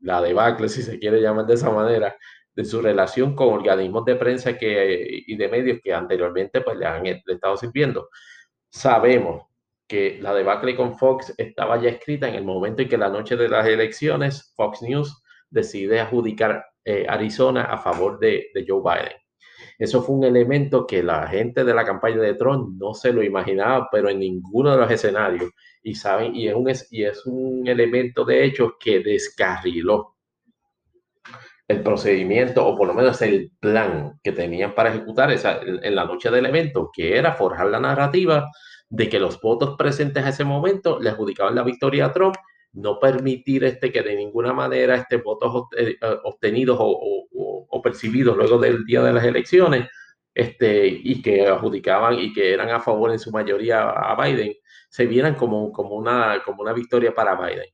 la 0.01 0.23
debacle, 0.23 0.71
si 0.71 0.83
se 0.83 0.99
quiere 0.99 1.21
llamar 1.21 1.47
de 1.47 1.55
esa 1.55 1.71
manera, 1.71 2.17
de 2.55 2.65
su 2.65 2.81
relación 2.81 3.37
con 3.37 3.49
organismos 3.49 4.07
de 4.07 4.17
prensa 4.17 4.57
que, 4.57 5.23
y 5.27 5.37
de 5.37 5.49
medios 5.49 5.81
que 5.85 5.93
anteriormente 5.93 6.63
pues, 6.63 6.79
le 6.79 6.87
han 6.87 7.05
estado 7.07 7.59
sirviendo. 7.59 8.09
Sabemos 8.71 9.48
que 9.89 10.19
la 10.21 10.35
debacle 10.35 10.77
con 10.77 10.99
Fox 10.99 11.35
estaba 11.39 11.81
ya 11.81 11.89
escrita 11.89 12.29
en 12.29 12.35
el 12.35 12.45
momento 12.45 12.83
en 12.83 12.89
que 12.89 12.99
la 12.99 13.09
noche 13.09 13.37
de 13.37 13.49
las 13.49 13.67
elecciones 13.67 14.53
Fox 14.55 14.83
News 14.83 15.23
decide 15.51 16.01
adjudicar 16.01 16.65
eh, 16.85 17.07
Arizona 17.09 17.65
a 17.65 17.79
favor 17.79 18.19
de, 18.19 18.49
de 18.55 18.65
Joe 18.69 18.83
Biden. 18.83 19.17
Eso 19.79 20.03
fue 20.03 20.17
un 20.17 20.25
elemento 20.25 20.87
que 20.87 21.03
la 21.03 21.27
gente 21.29 21.65
de 21.65 21.75
la 21.75 21.85
campaña 21.85 22.19
de 22.19 22.35
Trump 22.35 22.77
no 22.81 22.95
se 22.95 23.13
lo 23.13 23.23
imaginaba, 23.23 23.89
pero 23.91 24.09
en 24.09 24.19
ninguno 24.19 24.73
de 24.73 24.79
los 24.79 24.91
escenarios 24.91 25.51
y 25.83 25.95
saben, 25.95 26.35
y 26.35 26.49
es 26.49 26.55
un, 26.55 26.69
y 26.91 27.05
es 27.05 27.27
un 27.27 27.67
elemento 27.67 28.25
de 28.25 28.45
hecho 28.45 28.77
que 28.79 29.01
descarriló 29.01 30.17
el 31.69 31.83
procedimiento 31.83 32.67
o 32.67 32.77
por 32.77 32.89
lo 32.89 32.95
menos 32.95 33.21
el 33.23 33.53
plan 33.61 34.19
que 34.23 34.33
tenían 34.33 34.75
para 34.75 34.91
ejecutar 34.91 35.31
esa, 35.31 35.61
en 35.61 35.95
la 35.95 36.05
noche 36.05 36.31
del 36.31 36.47
evento, 36.47 36.91
que 36.93 37.17
era 37.17 37.35
forjar 37.35 37.67
la 37.69 37.79
narrativa 37.79 38.51
de 38.91 39.09
que 39.09 39.21
los 39.21 39.41
votos 39.41 39.77
presentes 39.77 40.25
a 40.25 40.31
ese 40.31 40.45
momento 40.45 40.99
le 40.99 41.11
adjudicaban 41.11 41.55
la 41.55 41.63
victoria 41.63 42.07
a 42.07 42.13
Trump, 42.13 42.37
no 42.73 42.99
permitir 42.99 43.65
este, 43.65 43.93
que 43.93 44.03
de 44.03 44.17
ninguna 44.17 44.53
manera 44.53 44.95
este, 44.95 45.17
votos 45.17 45.67
eh, 45.77 45.97
obtenidos 46.25 46.79
o, 46.81 47.27
o, 47.71 47.83
percibidos 47.83 48.37
luego 48.37 48.59
del 48.59 48.85
día 48.85 49.03
de 49.03 49.13
las 49.13 49.25
elecciones 49.25 49.89
este, 50.35 50.87
y 50.87 51.23
que 51.23 51.47
adjudicaban 51.47 52.19
y 52.19 52.33
que 52.33 52.53
eran 52.53 52.71
a 52.71 52.81
favor 52.81 53.13
en 53.13 53.19
su 53.19 53.31
mayoría 53.31 53.89
a 53.91 54.21
Biden, 54.21 54.55
se 54.89 55.07
vieran 55.07 55.35
como, 55.35 55.73
como, 55.73 55.97
una, 55.97 56.43
como 56.45 56.63
una 56.63 56.73
victoria 56.73 57.15
para 57.15 57.35
Biden. 57.35 57.67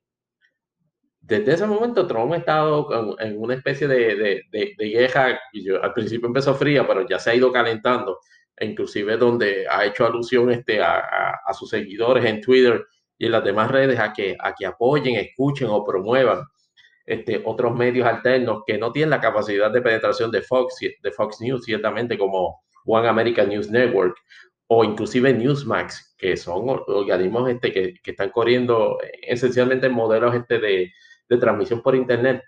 Desde 1.21 1.55
ese 1.55 1.67
momento 1.67 2.07
Trump 2.07 2.33
ha 2.33 2.37
estado 2.37 3.17
en 3.19 3.41
una 3.41 3.55
especie 3.55 3.89
de, 3.89 4.43
de, 4.51 4.75
de, 4.77 4.89
guerra, 4.89 5.41
y 5.53 5.65
yo, 5.65 5.83
al 5.83 5.95
principio 5.95 6.27
empezó 6.27 6.55
fría, 6.55 6.87
pero 6.87 7.07
ya 7.09 7.19
se 7.19 7.31
ha 7.31 7.35
ido 7.35 7.51
calentando, 7.51 8.19
inclusive 8.61 9.17
donde 9.17 9.67
ha 9.69 9.85
hecho 9.85 10.07
alusión 10.07 10.51
este, 10.51 10.81
a, 10.81 11.41
a, 11.45 11.55
sus 11.55 11.71
seguidores 11.71 12.25
en 12.25 12.41
Twitter 12.41 12.85
y 13.19 13.27
en 13.27 13.33
las 13.33 13.45
demás 13.45 13.71
redes 13.71 13.99
a 13.99 14.13
que, 14.13 14.37
a 14.39 14.55
que 14.55 14.67
apoyen, 14.67 15.17
escuchen 15.17 15.69
o 15.71 15.85
promuevan 15.85 16.45
este, 17.07 17.43
otros 17.45 17.75
medios 17.75 18.07
alternos 18.07 18.63
que 18.67 18.79
no 18.79 18.93
tienen 18.93 19.11
la 19.11 19.21
capacidad 19.21 19.71
de 19.71 19.83
penetración 19.83 20.31
de 20.31 20.43
Fox, 20.43 20.77
de 20.81 21.11
Fox 21.13 21.41
News, 21.41 21.65
ciertamente 21.65 22.17
como 22.17 22.63
One 22.87 23.09
American 23.09 23.49
News 23.49 23.71
Network 23.71 24.17
o 24.67 24.85
inclusive 24.85 25.33
Newsmax, 25.33 26.15
que 26.17 26.37
son 26.37 26.69
organismos 26.69 27.51
este, 27.51 27.73
que, 27.73 27.95
que 28.03 28.11
están 28.13 28.31
corriendo 28.31 28.99
esencialmente 29.23 29.89
modelos 29.89 30.35
este, 30.35 30.59
de, 30.59 30.93
de, 31.29 31.39
transmisión 31.39 31.83
por 31.83 31.95
Internet, 31.95 32.43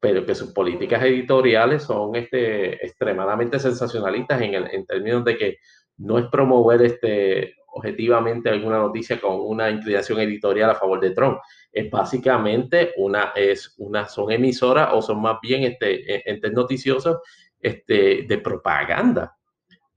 pero 0.00 0.24
que 0.24 0.34
sus 0.34 0.52
políticas 0.52 1.02
editoriales 1.02 1.82
son 1.82 2.14
este, 2.14 2.84
extremadamente 2.84 3.58
sensacionalistas 3.58 4.40
en, 4.42 4.54
el, 4.54 4.68
en 4.70 4.86
términos 4.86 5.24
de 5.24 5.36
que 5.36 5.56
no 5.96 6.18
es 6.18 6.26
promover 6.26 6.82
este, 6.82 7.56
objetivamente 7.66 8.48
alguna 8.48 8.78
noticia 8.78 9.20
con 9.20 9.40
una 9.40 9.70
inclinación 9.70 10.20
editorial 10.20 10.70
a 10.70 10.74
favor 10.76 11.00
de 11.00 11.10
Trump. 11.10 11.38
Es 11.72 11.90
básicamente 11.90 12.92
una, 12.96 13.32
es 13.34 13.74
una, 13.78 14.08
son 14.08 14.30
emisoras 14.30 14.90
o 14.92 15.02
son 15.02 15.20
más 15.20 15.38
bien 15.42 15.64
este, 15.64 16.28
entes 16.30 16.52
noticiosos 16.52 17.18
este, 17.60 18.24
de 18.28 18.38
propaganda 18.38 19.34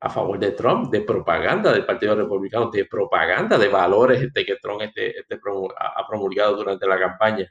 a 0.04 0.10
favor 0.10 0.39
de 0.39 0.52
Trump, 0.54 0.91
de 0.91 1.02
propaganda 1.02 1.72
del 1.72 1.86
Partido 1.86 2.16
Republicano, 2.16 2.72
de 2.72 2.86
propaganda 2.86 3.56
de 3.60 3.68
valores 3.68 4.32
que 4.34 4.56
Trump 4.60 4.82
este, 4.82 5.20
este 5.20 5.39
ha 5.78 6.08
promulgado 6.08 6.56
durante 6.56 6.88
la 6.88 6.97
campaña 6.97 7.47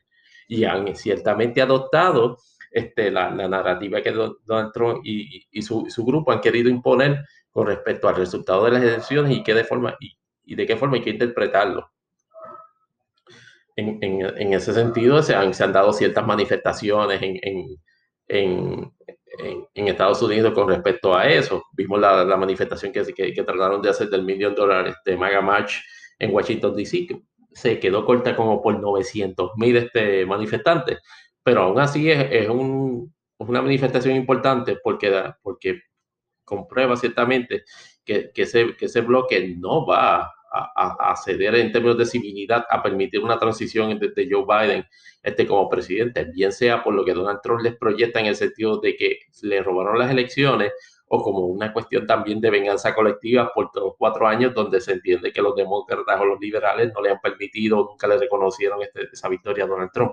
y 0.50 0.64
han 0.64 0.96
ciertamente 0.96 1.62
adoptado 1.62 2.36
este, 2.72 3.12
la, 3.12 3.30
la 3.30 3.46
narrativa 3.46 4.02
que 4.02 4.10
Donald 4.10 4.72
Trump 4.72 5.00
y, 5.04 5.46
y, 5.48 5.62
su, 5.62 5.86
su, 5.88 6.04
grupo 6.04 6.32
han 6.32 6.40
querido 6.40 6.68
imponer 6.68 7.24
con 7.52 7.68
respecto 7.68 8.08
al 8.08 8.16
resultado 8.16 8.64
de 8.64 8.72
las 8.72 8.82
elecciones 8.82 9.36
y, 9.36 9.44
qué 9.44 9.54
de, 9.54 9.62
forma, 9.62 9.96
y, 10.00 10.12
y 10.44 10.56
de 10.56 10.66
qué 10.66 10.76
forma 10.76 10.96
hay 10.96 11.02
que 11.02 11.10
interpretarlo. 11.10 11.88
En, 13.76 13.98
en, 14.02 14.22
en 14.22 14.52
ese 14.52 14.74
sentido, 14.74 15.22
se 15.22 15.36
han, 15.36 15.54
se 15.54 15.62
han, 15.62 15.72
dado 15.72 15.92
ciertas 15.92 16.26
manifestaciones 16.26 17.22
en, 17.22 17.38
en, 18.26 18.92
Estados 19.74 20.20
Unidos 20.20 20.52
con 20.52 20.68
respecto 20.68 21.14
a 21.14 21.28
eso. 21.28 21.62
Vimos 21.72 22.00
la, 22.00 22.24
la 22.24 22.36
manifestación 22.36 22.92
que, 22.92 23.04
que, 23.14 23.32
que, 23.32 23.42
trataron 23.44 23.80
de 23.80 23.90
hacer 23.90 24.08
del 24.10 24.24
millón 24.24 24.54
de 24.54 24.60
dólares 24.60 24.96
de 25.04 25.16
Maga 25.16 25.40
March 25.40 25.80
en 26.18 26.34
Washington, 26.34 26.74
D.C., 26.74 27.06
se 27.52 27.78
quedó 27.80 28.04
corta 28.04 28.36
como 28.36 28.62
por 28.62 28.78
900 28.78 29.52
mil 29.56 29.76
este, 29.76 30.26
manifestantes, 30.26 30.98
pero 31.42 31.62
aún 31.62 31.80
así 31.80 32.10
es, 32.10 32.26
es, 32.30 32.48
un, 32.48 33.12
una 33.38 33.62
manifestación 33.62 34.16
importante 34.16 34.78
porque, 34.82 35.32
porque 35.42 35.82
comprueba 36.44 36.96
ciertamente 36.96 37.64
que, 38.04 38.30
que, 38.32 38.42
ese, 38.42 38.76
que 38.76 38.86
ese 38.86 39.00
bloque 39.00 39.54
no 39.58 39.86
va 39.86 40.32
a, 40.52 41.14
ceder 41.16 41.54
en 41.54 41.70
términos 41.70 41.96
de 41.96 42.06
civilidad 42.06 42.66
a 42.68 42.82
permitir 42.82 43.20
una 43.20 43.38
transición 43.38 43.98
de 43.98 44.28
Joe 44.28 44.44
Biden 44.44 44.84
este, 45.22 45.46
como 45.46 45.68
presidente, 45.68 46.24
bien 46.24 46.52
sea 46.52 46.82
por 46.82 46.94
lo 46.94 47.04
que 47.04 47.14
Donald 47.14 47.40
Trump 47.42 47.60
les 47.62 47.76
proyecta 47.76 48.20
en 48.20 48.26
el 48.26 48.36
sentido 48.36 48.80
de 48.80 48.96
que 48.96 49.18
le 49.42 49.62
robaron 49.62 49.98
las 49.98 50.10
elecciones 50.10 50.72
o 51.12 51.22
como 51.22 51.40
una 51.40 51.72
cuestión 51.72 52.06
también 52.06 52.40
de 52.40 52.50
venganza 52.50 52.94
colectiva 52.94 53.50
por 53.52 53.70
los 53.74 53.94
cuatro 53.98 54.28
años 54.28 54.54
donde 54.54 54.80
se 54.80 54.92
entiende 54.92 55.32
que 55.32 55.42
los 55.42 55.56
demócratas 55.56 56.20
o 56.20 56.24
los 56.24 56.40
liberales 56.40 56.92
no 56.94 57.02
le 57.02 57.10
han 57.10 57.20
permitido, 57.20 57.84
nunca 57.84 58.06
le 58.06 58.16
reconocieron 58.16 58.80
este, 58.80 59.08
esa 59.12 59.28
victoria 59.28 59.64
a 59.64 59.66
Donald 59.66 59.90
Trump. 59.92 60.12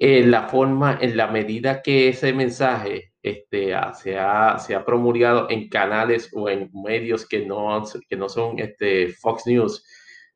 En 0.00 0.32
la 0.32 0.48
forma, 0.48 0.98
en 1.00 1.16
la 1.16 1.28
medida 1.28 1.80
que 1.80 2.08
ese 2.08 2.32
mensaje 2.32 3.12
este, 3.22 3.72
se, 3.94 4.18
ha, 4.18 4.58
se 4.58 4.74
ha 4.74 4.84
promulgado 4.84 5.46
en 5.48 5.68
canales 5.68 6.28
o 6.34 6.48
en 6.48 6.70
medios 6.72 7.24
que 7.24 7.46
no, 7.46 7.84
que 8.08 8.16
no 8.16 8.28
son 8.28 8.58
este, 8.58 9.10
Fox 9.10 9.46
News, 9.46 9.84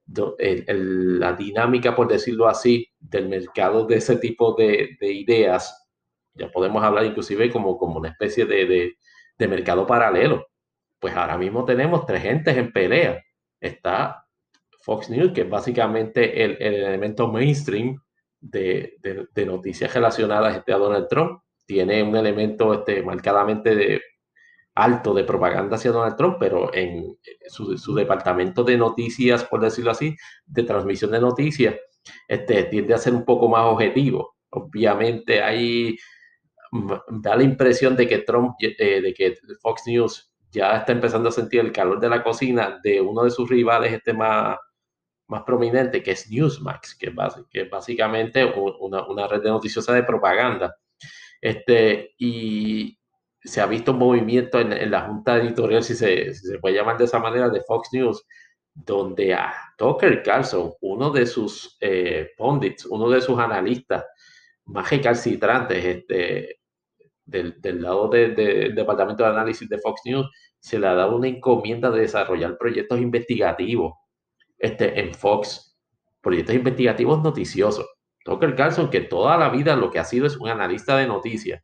la 0.07 1.33
dinámica, 1.33 1.97
por 1.97 2.07
decirlo 2.07 2.47
así, 2.47 2.93
del 3.01 3.28
mercado 3.28 3.87
de 3.87 3.97
ese 3.97 4.16
tipo 4.16 4.55
de, 4.55 4.97
de 5.01 5.12
ideas, 5.12 5.82
ya 6.35 6.51
podemos 6.51 6.83
hablar 6.83 7.05
inclusive 7.05 7.51
como, 7.51 7.76
como 7.78 7.99
una 7.99 8.11
especie 8.11 8.45
de, 8.45 8.66
de, 8.66 8.93
de, 9.39 9.49
mercado 9.49 9.87
paralelo. 9.87 10.47
Pues 10.99 11.14
ahora 11.14 11.37
mismo 11.37 11.64
tenemos 11.64 12.07
tres 12.07 12.22
gentes 12.22 12.57
en 12.57 12.72
pelea. 12.72 13.22
Está 13.61 14.24
Fox 14.80 15.11
News, 15.11 15.33
que 15.33 15.43
es 15.43 15.51
básicamente 15.51 16.45
el, 16.45 16.57
el 16.61 16.74
elemento 16.74 17.28
mainstream 17.28 18.01
de, 18.41 18.99
noticias 19.47 19.93
relacionadas 19.93 20.57
este, 20.57 20.72
a 20.72 20.78
Donald 20.78 21.09
Trump. 21.09 21.43
Tiene 21.66 22.03
un 22.03 22.16
elemento 22.16 22.74
este, 22.74 23.03
marcadamente 23.03 23.74
de, 23.74 24.01
alto 24.74 25.12
de 25.12 25.24
propaganda 25.24 25.76
hacia 25.76 25.93
Donald 25.93 26.16
Trump, 26.16 26.37
pero 26.39 26.72
en 26.74 27.18
su, 27.49 27.95
departamento 27.95 28.64
de 28.64 28.76
noticias, 28.76 29.45
por 29.45 29.61
decirlo 29.61 29.91
así, 29.91 30.16
de 30.47 30.62
transmisión 30.62 31.11
de 31.11 31.20
noticias, 31.20 31.74
este, 32.26 32.64
tiende 32.64 32.95
a 32.95 32.99
ser 32.99 33.14
un 33.14 33.24
poco 33.24 33.49
más 33.49 33.64
objetivo. 33.64 34.37
Obviamente 34.51 35.43
ahí 35.43 35.97
da 36.73 37.37
la 37.37 37.43
impresión 37.43 37.97
de 37.97 38.09
que 38.09 38.18
Trump, 38.18 38.57
eh, 38.61 39.01
de 39.01 39.14
que 39.14 39.35
Fox 39.61 39.83
News 39.87 40.33
ya 40.51 40.79
está 40.79 40.93
empezando 40.93 41.29
a 41.29 41.33
sentir 41.33 41.61
el 41.61 41.73
calor 41.73 42.01
de 42.01 42.09
la 42.09 42.23
cocina 42.23 42.81
de 42.83 43.01
uno 43.01 43.25
de 43.25 43.31
sus 43.31 43.49
rivales 43.49 43.93
este 43.93 44.12
más, 44.12 44.57
más 45.29 45.43
prominente, 45.43 46.03
que 46.03 46.12
es 46.12 46.31
Newsmax, 46.31 46.97
que 46.97 47.12
es, 47.53 47.70
básicamente 47.70 48.45
una, 48.45 49.27
red 49.29 49.43
de 49.43 49.51
noticiosa 49.51 49.93
de 49.93 50.03
propaganda. 50.03 50.77
Este, 51.41 52.14
y, 52.18 52.99
se 53.45 53.61
ha 53.61 53.66
visto 53.66 53.93
un 53.93 53.99
movimiento 53.99 54.61
en, 54.61 54.91
la 54.91 55.01
junta 55.03 55.37
editorial, 55.37 55.83
si 55.83 55.95
se, 55.97 56.33
se, 56.33 56.59
puede 56.59 56.77
llamar 56.77 56.97
de 56.97 57.05
esa 57.05 57.18
manera, 57.18 57.49
de 57.49 57.61
Fox 57.62 57.89
News, 57.93 58.25
donde 58.73 59.35
a 59.35 59.53
Tucker 59.77 60.23
Carlson, 60.23 60.73
uno 60.81 61.11
de 61.11 61.27
sus 61.27 61.77
eh, 61.81 62.31
pundits, 62.37 62.87
uno 62.87 63.11
de 63.11 63.20
sus 63.20 63.39
analistas 63.39 64.05
más 64.66 64.89
recalcitrantes 64.91 65.85
este, 65.85 66.61
del, 67.33 67.61
del 67.61 67.83
lado 67.83 68.09
del 68.09 68.74
departamento 68.74 69.24
de 69.24 69.30
análisis 69.30 69.68
de 69.68 69.78
Fox 69.78 70.03
News, 70.05 70.30
se 70.61 70.78
le 70.78 70.87
ha 70.87 70.95
dado 70.95 71.16
una 71.16 71.26
encomienda 71.26 71.91
de 71.91 72.03
desarrollar 72.03 72.57
proyectos 72.57 73.01
investigativos 73.01 73.95
este, 74.59 75.01
en 75.01 75.12
Fox, 75.12 75.76
proyectos 76.20 76.55
investigativos 76.55 77.20
noticiosos. 77.20 77.87
Tucker 78.24 78.55
Carlson, 78.55 78.89
que 78.89 79.01
toda 79.01 79.37
la 79.37 79.49
vida 79.49 79.74
lo 79.74 79.91
que 79.91 79.99
ha 79.99 80.05
sido 80.05 80.26
es 80.26 80.37
un 80.37 80.49
analista 80.49 80.97
de 80.97 81.09
noticias, 81.09 81.61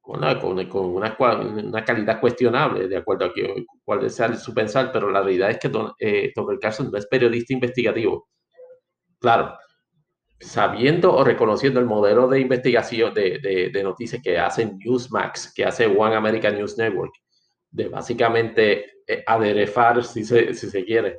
con, 0.00 0.24
una, 0.24 1.16
una, 1.18 1.84
calidad 1.84 2.20
cuestionable, 2.20 2.88
de 2.88 2.96
acuerdo 2.96 3.26
a 3.26 3.34
que, 3.34 3.66
cuál 3.84 4.08
sea 4.08 4.32
su 4.36 4.54
pensar, 4.54 4.90
pero 4.92 5.10
la 5.10 5.20
realidad 5.20 5.50
es 5.50 5.58
que 5.58 5.70
eh, 5.98 6.32
Tucker 6.34 6.58
Carlson 6.60 6.90
no 6.90 6.96
es 6.96 7.06
periodista 7.06 7.52
investigativo. 7.52 8.28
Claro, 9.18 9.58
sabiendo 10.40 11.14
o 11.14 11.24
reconociendo 11.24 11.80
el 11.80 11.86
modelo 11.86 12.28
de 12.28 12.40
investigación 12.40 13.12
de, 13.12 13.70
de, 13.72 13.82
noticias 13.82 14.22
que 14.22 14.38
hace 14.38 14.66
Newsmax, 14.66 15.52
que 15.52 15.64
hace 15.64 15.86
One 15.86 16.14
American 16.14 16.56
News 16.56 16.78
Network, 16.78 17.12
de 17.70 17.88
básicamente 17.88 19.02
eh, 19.06 19.24
aderezar, 19.26 20.04
si 20.04 20.24
se, 20.24 20.54
si 20.54 20.70
se 20.70 20.84
quiere, 20.84 21.18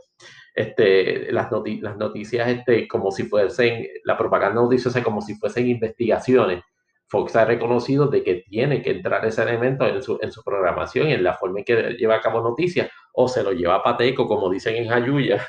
este, 0.56 1.32
las, 1.32 1.50
las 1.82 1.98
noticias 1.98 2.48
este, 2.48 2.88
como 2.88 3.12
si 3.12 3.24
fuesen, 3.24 3.88
la 4.06 4.18
propaganda 4.18 4.62
noticiosa 4.62 5.04
como 5.04 5.22
si 5.22 5.36
fuesen 5.36 5.68
investigaciones. 5.68 6.64
Fox 7.08 7.36
ha 7.36 7.46
reconocido 7.46 8.08
de 8.08 8.24
que 8.24 8.44
tiene 8.48 8.82
que 8.82 8.92
entrar 8.92 9.26
ese 9.26 9.42
elemento 9.42 9.86
en 9.86 10.02
su, 10.02 10.20
en 10.22 10.32
su 10.32 10.44
programación 10.44 11.10
y 11.10 11.14
en 11.14 11.24
la 11.24 11.34
forma 11.34 11.60
en 11.60 11.66
que 11.66 11.96
lleva 11.98 12.16
a 12.16 12.22
cabo 12.22 12.42
noticias, 12.42 12.90
o 13.14 13.28
se 13.28 13.44
lo 13.44 13.52
lleva 13.52 13.76
a 13.76 13.84
pateco, 13.84 14.28
como 14.28 14.50
dicen 14.50 14.76
en 14.76 14.88
Jayuya, 14.88 15.46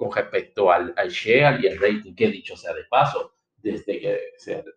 con 0.00 0.10
respecto 0.10 0.72
al, 0.72 0.94
al 0.96 1.10
share 1.10 1.60
y 1.62 1.66
el 1.66 1.78
rating, 1.78 2.14
que 2.14 2.28
dicho 2.28 2.56
sea 2.56 2.72
de 2.72 2.84
paso, 2.88 3.34
desde 3.58 4.00
que, 4.00 4.18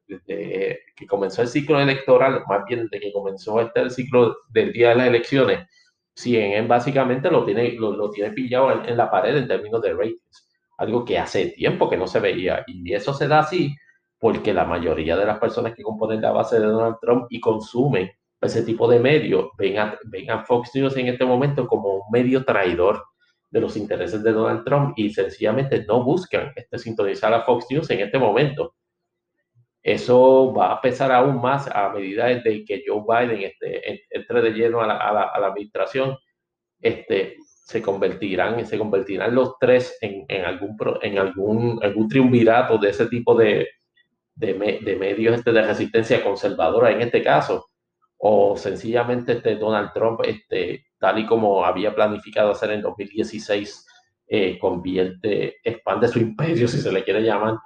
desde 0.06 0.80
que 0.94 1.08
comenzó 1.08 1.42
el 1.42 1.48
ciclo 1.48 1.80
electoral, 1.80 2.44
más 2.46 2.66
bien 2.68 2.90
desde 2.90 3.00
que 3.00 3.14
comenzó 3.14 3.62
este 3.62 3.80
el 3.80 3.92
ciclo 3.92 4.36
del 4.50 4.74
día 4.74 4.90
de 4.90 4.96
las 4.96 5.08
elecciones, 5.08 5.66
CNN 6.14 6.68
básicamente 6.68 7.32
lo 7.32 7.46
tiene, 7.46 7.72
lo, 7.72 7.96
lo 7.96 8.10
tiene 8.12 8.32
pillado 8.34 8.74
en, 8.74 8.90
en, 8.90 8.98
la 8.98 9.10
pared 9.10 9.38
en 9.38 9.48
términos 9.48 9.82
de 9.82 9.94
ratings, 9.94 10.50
algo 10.78 11.06
que 11.06 11.18
hace 11.18 11.48
tiempo 11.52 11.90
que 11.90 11.96
no 11.96 12.06
se 12.06 12.20
veía, 12.20 12.66
y 12.68 12.94
eso 12.94 13.14
se 13.14 13.30
da 13.30 13.40
así 13.40 13.74
porque 14.20 14.54
la 14.54 14.66
mayoría 14.66 15.16
de 15.16 15.26
las 15.26 15.40
personas 15.40 15.74
que 15.74 15.84
componen 15.84 16.22
la 16.22 16.32
base 16.32 16.60
de 16.60 16.66
Donald 16.66 16.98
Trump 17.02 17.28
y 17.30 17.40
consumen 17.40 18.12
ese 18.42 18.64
tipo 18.64 18.90
de 18.90 19.00
medios 19.00 19.52
ven 19.58 19.80
a, 19.80 19.98
ven 20.04 20.30
a 20.30 20.44
Fox 20.44 20.72
News 20.76 20.98
en 20.98 21.08
este 21.08 21.24
momento 21.24 21.66
como 21.66 21.96
un 21.96 22.12
medio 22.12 22.44
traidor 22.44 23.02
de 23.54 23.62
los 23.62 23.78
intereses 23.78 24.24
de 24.24 24.32
Donald 24.32 24.66
Trump 24.66 24.94
y 24.98 25.12
sencillamente 25.12 25.86
no 25.86 26.04
buscan 26.04 26.52
este, 26.56 26.80
sintonizar 26.80 27.32
a 27.36 27.44
Fox 27.44 27.68
News 27.70 27.88
en 27.92 28.00
este 28.00 28.18
momento. 28.18 28.74
Eso 29.84 30.52
va 30.52 30.72
a 30.72 30.82
pesar 30.82 31.12
aún 31.12 31.40
más 31.40 31.68
a 31.68 31.90
medida 31.90 32.26
de 32.26 32.66
que 32.66 32.84
Joe 32.88 33.04
Biden 33.08 33.44
este, 33.44 34.08
entre 34.10 34.42
de 34.42 34.52
lleno 34.54 34.82
a 34.82 34.88
la, 34.88 35.48
administración. 35.48 36.18
Este, 36.82 37.36
se 37.46 37.80
convertirán, 37.80 38.66
se 38.66 38.80
convertirán 38.80 39.36
los 39.36 39.60
tres 39.60 40.00
en, 40.02 40.26
en, 40.30 40.46
algún, 40.46 40.76
en 41.04 41.20
algún, 41.20 41.80
algún 41.84 42.10
triunvirato 42.10 42.80
de 42.80 42.90
ese 42.90 43.06
tipo 43.06 43.36
de, 43.36 43.68
de, 44.34 44.56
medios 44.56 45.38
este, 45.38 45.52
de 45.52 45.62
resistencia 45.62 46.24
conservadora 46.24 46.90
en 46.90 47.02
este 47.02 47.22
caso, 47.22 47.68
o 48.18 48.58
sencillamente 48.58 49.34
este 49.34 49.58
Donald 49.58 49.92
Trump, 49.94 50.22
este, 50.26 50.88
tal 51.04 51.20
y 51.20 51.26
como 51.26 51.66
había 51.66 51.94
planificado 51.94 52.52
hacer 52.52 52.72
en 52.72 52.82
2016, 52.82 53.86
eh, 54.26 54.58
convierte, 54.58 55.58
expande 55.62 56.08
su 56.08 56.20
imperio, 56.20 56.66
si 56.66 56.80
se 56.80 56.94
le 56.94 57.04
quiere 57.04 57.22
llamar, 57.22 57.58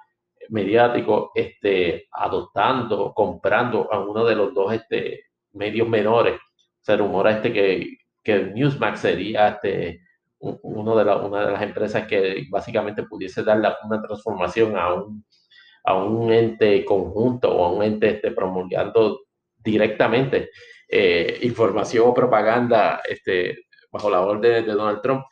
mediático, 0.49 1.29
este, 1.35 2.07
adoptando, 2.09 3.13
comprando 3.13 3.93
a 3.93 3.99
uno 3.99 4.25
de 4.25 4.35
los 4.35 4.55
dos 4.55 4.73
este, 4.73 5.25
medios 5.53 5.87
menores. 5.87 6.39
Se 6.81 6.97
rumora 6.97 7.33
este 7.33 7.53
que, 7.53 7.97
que 8.23 8.45
Newsmax 8.55 9.01
sería 9.01 9.49
este, 9.49 10.01
uno 10.39 10.95
de 10.95 11.03
una 11.03 11.45
de 11.45 11.51
las 11.51 11.61
empresas 11.61 12.07
que 12.07 12.47
básicamente 12.49 13.03
pudiese 13.03 13.43
dar 13.43 13.61
una 13.83 14.01
transformación 14.01 14.75
a 14.75 14.95
un 14.95 15.23
a 15.83 15.93
un 15.93 16.33
ente 16.33 16.83
conjunto 16.83 17.55
o 17.55 17.65
a 17.65 17.71
un 17.71 17.83
ente 17.83 18.09
este, 18.09 18.31
promulgando 18.31 19.21
directamente 19.59 20.49
eh, 20.87 21.39
información 21.41 22.07
o 22.07 22.13
propaganda 22.13 23.01
este, 23.07 23.65
bajo 23.91 24.09
la 24.09 24.21
orden 24.21 24.65
de 24.65 24.73
Donald 24.73 25.01
Trump. 25.01 25.23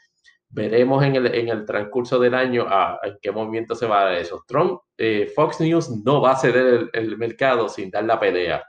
Veremos 0.50 1.04
en 1.04 1.16
el, 1.16 1.34
en 1.34 1.50
el 1.50 1.66
transcurso 1.66 2.20
del 2.20 2.34
año 2.34 2.66
a, 2.68 3.00
en 3.04 3.18
qué 3.22 3.32
movimiento 3.32 3.76
se 3.76 3.88
va 3.88 4.02
a 4.02 4.06
dar 4.06 4.14
eso. 4.16 4.44
Trump, 4.48 4.80
eh, 4.98 5.32
Fox 5.36 5.60
News 5.60 5.90
no 6.04 6.22
va 6.22 6.32
a 6.32 6.38
ceder 6.38 6.90
el, 6.94 7.18
mercado 7.18 7.68
sin 7.68 7.90
dar 7.90 8.06
la 8.06 8.20
pelea. 8.20 8.64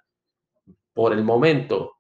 Por 0.93 1.13
el 1.13 1.23
momento, 1.23 1.99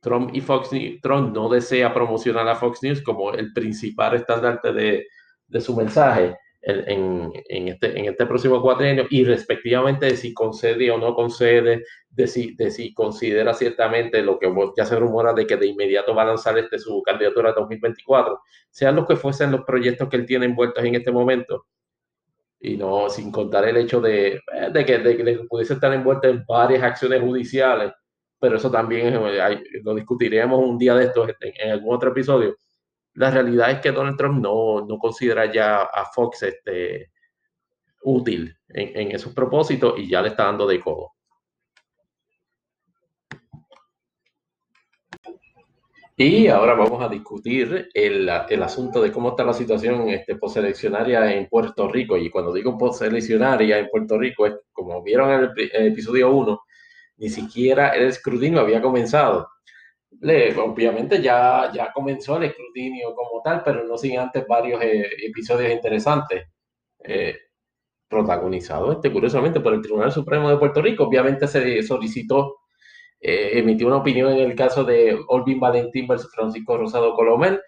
Trump 0.00 0.30
y 0.34 0.40
Fox 0.40 0.72
News, 0.72 1.00
Trump 1.02 1.34
no 1.34 1.48
desea 1.48 1.92
promocionar 1.92 2.48
a 2.48 2.56
Fox 2.56 2.82
News 2.82 3.02
como 3.02 3.32
el 3.32 3.52
principal 3.52 4.14
estandarte 4.14 4.72
de 4.72 5.60
su 5.60 5.76
mensaje 5.76 6.36
en, 6.70 7.32
en, 7.48 7.68
este, 7.68 7.98
en 7.98 8.06
este 8.06 8.26
próximo 8.26 8.60
cuatrienio 8.62 9.06
y 9.10 9.24
respectivamente 9.24 10.06
de 10.06 10.16
si 10.16 10.32
concede 10.32 10.90
o 10.90 10.98
no 10.98 11.14
concede, 11.14 11.84
de 12.08 12.26
si, 12.26 12.54
de 12.54 12.70
si 12.70 12.94
considera 12.94 13.54
ciertamente 13.54 14.22
lo 14.22 14.38
que 14.38 14.52
ya 14.76 14.84
se 14.84 14.98
rumora 14.98 15.32
de 15.32 15.46
que 15.46 15.56
de 15.56 15.66
inmediato 15.66 16.14
va 16.14 16.22
a 16.22 16.26
lanzar 16.26 16.58
este, 16.58 16.78
su 16.78 17.02
candidatura 17.02 17.50
a 17.50 17.52
2024, 17.52 18.40
sean 18.70 18.96
los 18.96 19.06
que 19.06 19.16
fuesen 19.16 19.52
los 19.52 19.62
proyectos 19.64 20.08
que 20.08 20.16
él 20.16 20.26
tiene 20.26 20.46
envueltos 20.46 20.84
en 20.84 20.94
este 20.94 21.12
momento. 21.12 21.66
Y 22.60 22.76
no, 22.76 23.08
sin 23.08 23.32
contar 23.32 23.66
el 23.66 23.76
hecho 23.78 24.00
de, 24.00 24.34
eh, 24.34 24.40
de, 24.72 24.84
que, 24.84 24.98
de 24.98 25.16
que 25.16 25.38
pudiese 25.48 25.74
estar 25.74 25.92
envuelto 25.94 26.28
en 26.28 26.44
varias 26.46 26.82
acciones 26.82 27.20
judiciales, 27.22 27.92
pero 28.38 28.56
eso 28.56 28.70
también 28.70 29.18
lo 29.82 29.94
discutiremos 29.94 30.58
un 30.62 30.78
día 30.78 30.94
de 30.94 31.04
estos 31.04 31.28
en, 31.28 31.34
en 31.40 31.70
algún 31.72 31.94
otro 31.94 32.10
episodio 32.10 32.56
la 33.14 33.30
realidad 33.30 33.70
es 33.70 33.80
que 33.80 33.92
Donald 33.92 34.16
Trump 34.16 34.40
no, 34.40 34.86
no 34.86 34.98
considera 34.98 35.50
ya 35.52 35.82
a 35.82 36.04
Fox 36.06 36.42
este, 36.44 37.10
útil 38.02 38.56
en, 38.68 39.10
esos 39.12 39.32
propósitos 39.34 39.98
y 39.98 40.08
ya 40.08 40.22
le 40.22 40.28
está 40.28 40.44
dando 40.44 40.66
de 40.66 40.80
codo. 40.80 41.12
Y 46.16 46.48
ahora 46.48 46.74
vamos 46.74 47.02
a 47.02 47.08
discutir 47.08 47.88
el, 47.94 48.30
el, 48.50 48.62
asunto 48.62 49.00
de 49.00 49.10
cómo 49.10 49.30
está 49.30 49.42
la 49.42 49.54
situación 49.54 50.10
este, 50.10 50.36
posteleccionaria 50.36 51.32
en 51.34 51.48
Puerto 51.48 51.88
Rico. 51.88 52.18
Y 52.18 52.28
cuando 52.28 52.52
digo 52.52 52.76
posteleccionaria 52.76 53.78
en 53.78 53.88
Puerto 53.88 54.18
Rico, 54.18 54.46
es 54.46 54.54
como 54.70 55.02
vieron 55.02 55.30
en 55.30 55.40
el, 55.44 55.70
el 55.72 55.86
episodio 55.92 56.30
1, 56.30 56.60
ni 57.16 57.30
siquiera 57.30 57.88
el 57.90 58.08
escrutinio 58.08 58.60
había 58.60 58.82
comenzado 58.82 59.48
obviamente 60.22 61.22
ya, 61.22 61.70
ya 61.72 61.92
comenzó 61.92 62.36
el 62.36 62.44
escrutinio 62.44 63.14
como 63.14 63.42
tal, 63.42 63.62
pero 63.64 63.84
no 63.84 63.96
sin 63.96 64.18
antes 64.18 64.46
varios 64.46 64.82
eh, 64.82 65.06
episodios 65.26 65.72
interesantes. 65.72 66.46
Eh, 67.04 67.36
protagonizado 68.08 68.92
este, 68.92 69.12
curiosamente 69.12 69.60
por 69.60 69.74
el 69.74 69.82
Tribunal 69.82 70.12
Supremo 70.12 70.50
de 70.50 70.58
Puerto 70.58 70.82
Rico. 70.82 71.04
Obviamente 71.04 71.46
se 71.48 71.82
solicitó, 71.82 72.58
eh, 73.20 73.52
emitió 73.54 73.86
una 73.86 73.98
opinión 73.98 74.32
en 74.32 74.50
el 74.50 74.56
caso 74.56 74.84
de 74.84 75.18
Olvin 75.28 75.60
Valentín 75.60 76.08
versus 76.08 76.32
Francisco 76.34 76.76
Rosado 76.76 77.14
Colomel. 77.14 77.60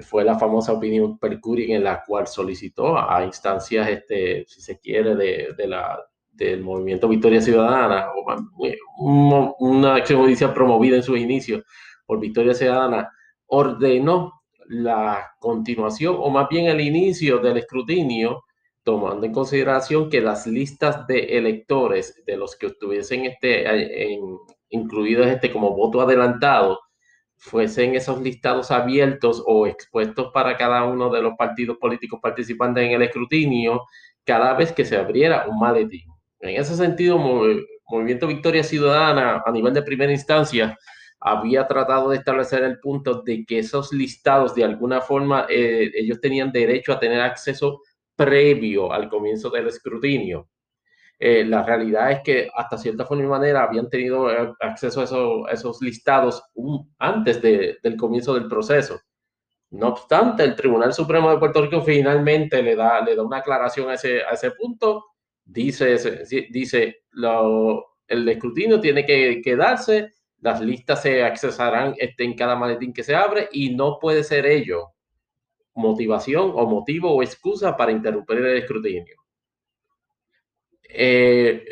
fue 0.00 0.24
la 0.24 0.38
famosa 0.38 0.72
opinión 0.72 1.18
per 1.18 1.40
en 1.44 1.84
la 1.84 2.02
cual 2.06 2.26
solicitó 2.26 2.98
a 2.98 3.24
instancias, 3.24 3.88
este, 3.88 4.44
si 4.48 4.60
se 4.60 4.80
quiere, 4.80 5.14
de, 5.16 5.54
de 5.56 5.68
la, 5.68 5.98
del 6.36 6.62
movimiento 6.62 7.08
Victoria 7.08 7.40
Ciudadana, 7.40 8.08
o 8.14 8.24
una 9.58 9.94
acción 9.94 10.20
judicial 10.22 10.52
promovida 10.52 10.96
en 10.96 11.02
sus 11.02 11.18
inicios 11.18 11.62
por 12.06 12.20
Victoria 12.20 12.54
Ciudadana, 12.54 13.10
ordenó 13.46 14.42
la 14.68 15.32
continuación 15.38 16.16
o 16.18 16.30
más 16.30 16.48
bien 16.48 16.66
el 16.66 16.80
inicio 16.80 17.38
del 17.38 17.58
escrutinio 17.58 18.44
tomando 18.82 19.26
en 19.26 19.32
consideración 19.32 20.08
que 20.08 20.20
las 20.20 20.46
listas 20.46 21.06
de 21.08 21.36
electores 21.38 22.22
de 22.24 22.36
los 22.36 22.54
que 22.56 22.66
estuviesen 22.66 23.24
este, 23.24 24.12
en, 24.12 24.38
incluidos 24.70 25.26
este, 25.26 25.50
como 25.50 25.74
voto 25.74 26.00
adelantado 26.00 26.80
fuesen 27.36 27.94
esos 27.94 28.20
listados 28.20 28.70
abiertos 28.70 29.42
o 29.44 29.66
expuestos 29.66 30.30
para 30.32 30.56
cada 30.56 30.84
uno 30.84 31.10
de 31.10 31.20
los 31.20 31.34
partidos 31.36 31.78
políticos 31.78 32.20
participantes 32.22 32.84
en 32.84 32.92
el 32.92 33.02
escrutinio 33.02 33.82
cada 34.24 34.54
vez 34.54 34.72
que 34.72 34.84
se 34.84 34.96
abriera 34.96 35.46
un 35.48 35.58
maletín. 35.58 36.15
En 36.40 36.60
ese 36.60 36.76
sentido, 36.76 37.18
Movimiento 37.88 38.26
Victoria 38.26 38.62
Ciudadana 38.62 39.42
a 39.44 39.50
nivel 39.50 39.72
de 39.74 39.82
primera 39.82 40.12
instancia 40.12 40.76
había 41.20 41.66
tratado 41.66 42.10
de 42.10 42.18
establecer 42.18 42.62
el 42.62 42.78
punto 42.78 43.22
de 43.22 43.44
que 43.46 43.58
esos 43.60 43.92
listados 43.92 44.54
de 44.54 44.64
alguna 44.64 45.00
forma 45.00 45.46
eh, 45.48 45.90
ellos 45.94 46.20
tenían 46.20 46.52
derecho 46.52 46.92
a 46.92 47.00
tener 47.00 47.20
acceso 47.20 47.82
previo 48.14 48.92
al 48.92 49.08
comienzo 49.08 49.50
del 49.50 49.68
escrutinio. 49.68 50.48
Eh, 51.18 51.44
la 51.44 51.62
realidad 51.62 52.10
es 52.12 52.20
que 52.20 52.50
hasta 52.54 52.76
cierta 52.76 53.06
forma 53.06 53.24
y 53.24 53.26
manera 53.26 53.62
habían 53.62 53.88
tenido 53.88 54.30
eh, 54.30 54.52
acceso 54.60 55.00
a, 55.00 55.50
esos 55.52 55.80
listados 55.80 56.42
antes 56.98 57.40
del 57.40 57.96
comienzo 57.96 58.34
del 58.34 58.48
proceso. 58.48 59.00
No 59.70 59.88
obstante, 59.88 60.44
el 60.44 60.54
Tribunal 60.54 60.92
Supremo 60.92 61.30
de 61.30 61.38
Puerto 61.38 61.62
Rico 61.62 61.82
finalmente 61.82 62.62
le 62.62 62.76
da, 62.76 63.00
le 63.00 63.16
da 63.16 63.22
una 63.22 63.38
aclaración 63.38 63.88
a 63.90 63.94
ese, 63.94 64.22
a 64.22 64.30
ese 64.30 64.50
punto. 64.52 65.04
Dice, 65.46 65.96
dice 66.50 67.04
el 68.08 68.28
escrutinio 68.28 68.80
tiene 68.80 69.06
que 69.06 69.40
quedarse, 69.40 70.12
las 70.40 70.60
listas 70.60 71.02
se 71.02 71.22
accesarán 71.22 71.94
este, 71.96 72.24
en 72.24 72.34
cada 72.34 72.56
maletín 72.56 72.92
que 72.92 73.04
se 73.04 73.14
abre 73.14 73.48
y 73.52 73.74
no 73.74 73.98
puede 73.98 74.22
ser 74.22 74.44
ello 74.44 74.92
motivación 75.74 76.52
o 76.54 76.66
motivo 76.66 77.12
o 77.12 77.22
excusa 77.22 77.76
para 77.76 77.92
interrumpir 77.92 78.38
el 78.38 78.58
escrutinio. 78.58 79.16
Eh, 80.88 81.64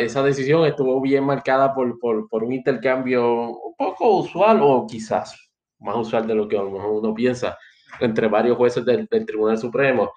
esa 0.00 0.22
decisión 0.22 0.66
estuvo 0.66 1.00
bien 1.00 1.24
marcada 1.24 1.72
por, 1.72 1.98
por, 1.98 2.44
un 2.44 2.52
intercambio 2.52 3.50
un 3.50 3.76
poco 3.76 4.18
usual 4.18 4.58
o 4.60 4.86
quizás 4.86 5.50
más 5.78 5.96
usual 5.96 6.26
de 6.26 6.34
lo 6.34 6.48
que 6.48 6.56
a 6.56 6.62
lo 6.62 6.70
mejor 6.70 6.90
uno 6.90 7.14
piensa 7.14 7.56
entre 8.00 8.28
varios 8.28 8.56
jueces 8.56 8.84
del, 8.84 9.08
Tribunal 9.08 9.58
Supremo, 9.58 10.12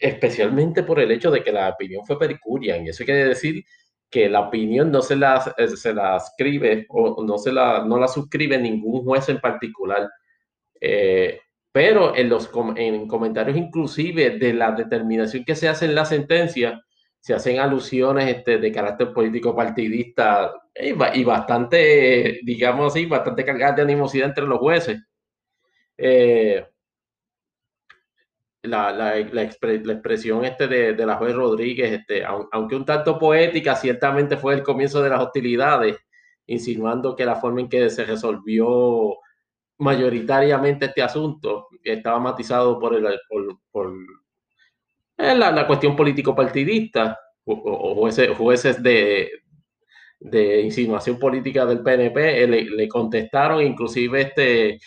especialmente 0.00 0.82
por 0.82 0.98
el 0.98 1.10
hecho 1.12 1.30
de 1.30 1.44
que 1.44 1.52
la 1.52 1.68
opinión 1.68 2.04
fue 2.06 2.18
pericuria. 2.18 2.78
Y 2.78 2.88
eso 2.88 3.04
quiere 3.04 3.26
decir 3.26 3.64
que 4.10 4.28
la 4.28 4.40
opinión 4.40 4.90
no 4.90 5.02
se 5.02 5.14
la, 5.14 5.54
eh, 5.56 5.68
se 5.68 5.94
la 5.94 6.16
escribe 6.16 6.86
o 6.88 7.22
no, 7.22 7.38
se 7.38 7.52
la, 7.52 7.84
no 7.84 7.98
la 7.98 8.08
suscribe 8.08 8.58
ningún 8.58 9.04
juez 9.04 9.28
en 9.28 9.40
particular. 9.40 10.10
Eh, 10.80 11.40
pero 11.72 12.16
en 12.16 12.28
los 12.28 12.50
en 12.76 13.06
comentarios 13.06 13.56
inclusive 13.56 14.30
de 14.38 14.54
la 14.54 14.72
determinación 14.72 15.44
que 15.44 15.54
se 15.54 15.68
hace 15.68 15.84
en 15.84 15.94
la 15.94 16.04
sentencia, 16.04 16.82
se 17.20 17.34
hacen 17.34 17.60
alusiones 17.60 18.28
este, 18.36 18.58
de 18.58 18.72
carácter 18.72 19.12
político 19.12 19.54
partidista 19.54 20.52
y, 20.74 20.94
y, 21.20 21.24
bastante, 21.24 22.40
digamos 22.42 22.92
así, 22.92 23.06
bastante 23.06 23.44
cargadas 23.44 23.76
de 23.76 23.82
animosidad 23.82 24.28
entre 24.28 24.46
los 24.46 24.58
jueces. 24.58 25.00
Eh, 25.98 26.64
la, 28.62 28.92
la, 28.92 29.16
la, 29.16 29.42
expresión 29.42 30.44
este 30.44 30.68
de, 30.68 30.92
de, 30.92 31.06
la 31.06 31.16
juez 31.16 31.34
Rodríguez, 31.34 31.92
este, 31.92 32.24
aunque 32.24 32.76
un 32.76 32.84
tanto 32.84 33.18
poética, 33.18 33.74
ciertamente 33.74 34.36
fue 34.36 34.54
el 34.54 34.62
comienzo 34.62 35.02
de 35.02 35.10
las 35.10 35.20
hostilidades, 35.20 35.96
insinuando 36.46 37.16
que 37.16 37.24
la 37.24 37.36
forma 37.36 37.60
en 37.60 37.68
que 37.68 37.88
se 37.90 38.04
resolvió 38.04 39.16
mayoritariamente 39.78 40.86
este 40.86 41.02
asunto 41.02 41.68
estaba 41.82 42.18
matizado 42.20 42.78
por, 42.78 42.94
el, 42.94 43.06
por, 43.72 43.92
eh, 45.16 45.34
la, 45.34 45.66
cuestión 45.66 45.96
político-partidista 45.96 47.18
o, 47.44 47.94
jueces, 48.36 48.82
de, 48.82 49.30
de, 50.20 50.60
insinuación 50.60 51.18
política 51.18 51.64
del 51.64 51.82
PNP 51.82 52.46
le, 52.46 52.88
contestaron 52.88 53.62
inclusive 53.62 54.20
este 54.20 54.78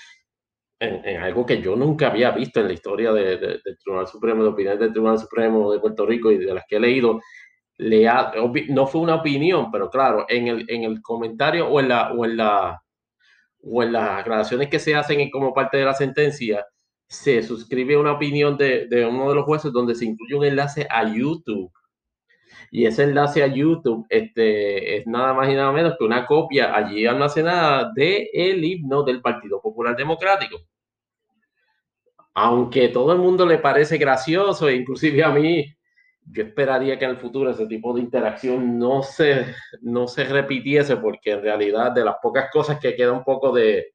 en, 0.84 1.18
algo 1.22 1.46
que 1.46 1.62
yo 1.62 1.76
nunca 1.76 2.08
había 2.08 2.32
visto 2.32 2.60
en 2.60 2.68
la 2.68 2.74
historia 2.74 3.14
del 3.14 3.62
Tribunal 3.80 4.08
Supremo, 4.08 4.44
de 4.44 4.50
opiniones 4.50 4.80
del 4.80 4.92
Tribunal 4.92 5.20
Supremo 5.20 5.72
de 5.72 5.80
Puerto 5.80 6.06
Rico 6.06 6.32
y 6.32 6.38
de 6.38 6.54
las 6.54 6.66
que 6.68 6.78
he 6.78 6.80
leído, 6.80 7.22
le 7.78 8.08
no 8.70 8.88
fue 8.88 9.02
una 9.02 9.16
opinión, 9.16 9.72
pero 9.72 9.90
claro, 9.90 10.26
en 10.30 10.48
el, 10.48 10.66
en 10.70 10.84
el 10.84 11.02
comentario 11.02 11.68
o 11.68 11.80
en 11.80 11.90
la, 11.90 12.12
o 12.14 12.26
en 12.26 12.38
la 12.38 12.84
o 13.64 13.84
en 13.84 13.94
las 13.94 14.20
aclaraciones 14.20 14.70
que 14.70 14.80
se 14.80 14.96
hacen 14.96 15.30
como 15.30 15.54
parte 15.54 15.78
de 15.78 15.86
la 15.86 15.94
sentencia, 15.94 16.66
se 17.08 17.42
suscribe 17.44 17.98
una 17.98 18.14
opinión 18.14 18.58
de, 18.58 18.88
uno 19.10 19.30
de 19.30 19.36
los 19.36 19.46
jueces 19.46 19.72
donde 19.72 19.96
se 19.96 20.06
incluye 20.06 20.36
un 20.36 20.46
enlace 20.46 20.88
a 20.90 21.04
YouTube. 21.14 21.72
Y 22.72 22.86
ese 22.86 23.04
enlace 23.04 23.44
a 23.44 23.48
YouTube 23.48 24.06
este, 24.10 24.98
es 24.98 25.08
nada 25.08 25.34
más 25.34 25.50
y 25.50 25.56
nada 25.56 25.72
menos 25.72 25.96
que 25.98 26.04
una 26.06 26.26
copia 26.26 26.76
allí 26.76 27.06
almacenada 27.06 27.92
del 27.96 28.28
el 28.34 28.64
himno 28.64 29.04
del 29.04 29.22
Partido 29.22 29.62
Popular 29.62 29.96
Democrático. 29.96 30.58
Aunque 32.36 32.90
todo 32.90 33.14
el 33.14 33.20
mundo 33.20 33.46
le 33.46 33.60
parece 33.60 33.98
gracioso, 33.98 34.68
e 34.68 34.76
inclusive 34.76 35.24
a 35.24 35.30
mí, 35.30 35.66
yo 36.26 36.44
esperaría 36.44 36.98
que 36.98 37.06
en 37.06 37.12
el 37.12 37.18
futuro 37.18 37.52
ese 37.52 37.68
tipo 37.68 37.94
de 37.94 38.02
interacción 38.02 38.80
no 38.80 39.04
se, 39.04 39.46
no 39.82 40.08
se 40.08 40.24
repitiese, 40.26 40.98
porque 40.98 41.32
en 41.32 41.42
realidad 41.42 41.92
de 41.92 42.06
las 42.06 42.16
pocas 42.22 42.50
cosas 42.52 42.80
que 42.80 42.96
queda 42.96 43.12
un 43.12 43.24
poco 43.24 43.52
de, 43.52 43.94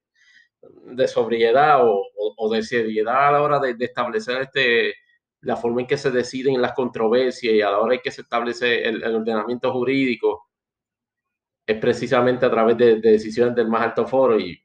de 0.61 1.09
sobriedad 1.09 1.81
o, 1.83 2.51
de 2.51 2.63
seriedad 2.63 3.29
a 3.29 3.33
la 3.33 3.43
hora 3.43 3.59
de, 3.59 3.77
establecer 3.81 4.43
este, 4.43 4.95
la 5.41 5.57
forma 5.57 5.83
en 5.83 5.87
que 5.87 5.97
se 5.99 6.11
deciden 6.11 6.61
las 6.61 6.73
controversias 6.73 7.53
y 7.55 7.63
a 7.63 7.71
la 7.71 7.79
hora 7.81 7.95
en 7.95 8.01
que 8.01 8.11
se 8.11 8.23
establece 8.23 8.83
el, 8.89 9.03
ordenamiento 9.15 9.73
jurídico, 9.73 10.49
es 11.67 11.79
precisamente 11.79 12.47
a 12.47 12.51
través 12.51 12.77
de, 12.77 13.01
decisiones 13.01 13.55
del 13.55 13.69
más 13.69 13.83
alto 13.83 14.07
foro. 14.07 14.39
Y 14.39 14.61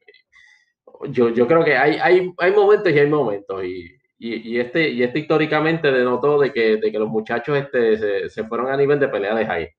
yo, 1.06 1.30
yo 1.30 1.46
creo 1.46 1.64
que 1.64 1.76
hay, 1.76 1.98
hay, 2.02 2.32
hay 2.38 2.52
momentos 2.52 2.92
y 2.92 2.98
hay 2.98 3.08
momentos. 3.08 3.64
Y, 3.64 3.96
y, 4.18 4.58
este, 4.58 4.88
y 4.88 5.02
este 5.02 5.18
históricamente 5.18 5.90
denotó 5.92 6.40
de 6.40 6.52
que, 6.52 6.76
de 6.76 6.90
que 6.90 6.98
los 6.98 7.08
muchachos 7.08 7.58
este, 7.58 8.28
se, 8.30 8.44
fueron 8.44 8.70
a 8.70 8.76
nivel 8.76 8.98
de 8.98 9.08
pelea 9.08 9.34
de 9.34 9.46
high. 9.46 9.70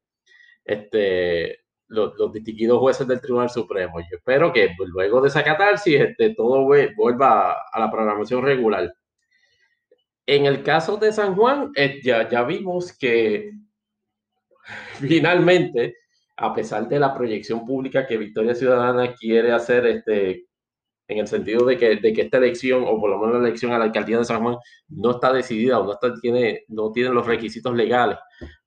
Este, 0.63 1.59
los, 1.87 2.13
los, 2.17 2.31
distinguidos 2.31 2.79
jueces 2.79 3.07
del 3.07 3.21
Tribunal 3.21 3.49
Supremo. 3.49 3.99
Yo 3.99 4.17
espero 4.17 4.53
que 4.53 4.75
luego 4.87 5.21
de 5.21 5.29
esa 5.29 5.43
catarsis 5.43 5.99
este, 5.99 6.35
todo 6.35 6.63
vuelva 6.63 7.55
a 7.71 7.79
la 7.79 7.89
programación 7.89 8.43
regular. 8.43 8.93
En 10.27 10.45
el 10.45 10.63
caso 10.63 10.97
de 10.97 11.11
San 11.13 11.35
Juan, 11.35 11.71
eh, 11.75 11.99
ya, 12.03 12.27
ya 12.29 12.43
vimos 12.43 12.95
que 12.97 13.51
finalmente, 14.99 15.95
a 16.37 16.53
pesar 16.53 16.87
de 16.87 16.99
la 16.99 17.13
proyección 17.15 17.65
pública 17.65 18.05
que 18.05 18.17
Victoria 18.17 18.55
Ciudadana 18.55 19.13
quiere 19.13 19.51
hacer 19.51 19.85
este, 19.85 20.45
en 21.07 21.19
el 21.19 21.27
sentido 21.27 21.65
de 21.65 21.77
que, 21.77 21.97
de 21.97 22.13
que 22.13 22.21
esta 22.21 22.37
elección, 22.37 22.83
o 22.85 22.99
por 22.99 23.09
lo 23.09 23.19
menos 23.19 23.41
la 23.41 23.47
elección 23.47 23.71
a 23.71 23.77
la 23.77 23.85
alcaldía 23.85 24.17
de 24.17 24.25
San 24.25 24.41
Juan, 24.41 24.57
no 24.89 25.11
está 25.11 25.31
decidida 25.31 25.79
o 25.79 25.85
no, 25.85 25.93
está, 25.93 26.13
tiene, 26.19 26.63
no 26.67 26.91
tiene 26.91 27.09
los 27.09 27.27
requisitos 27.27 27.75
legales 27.75 28.17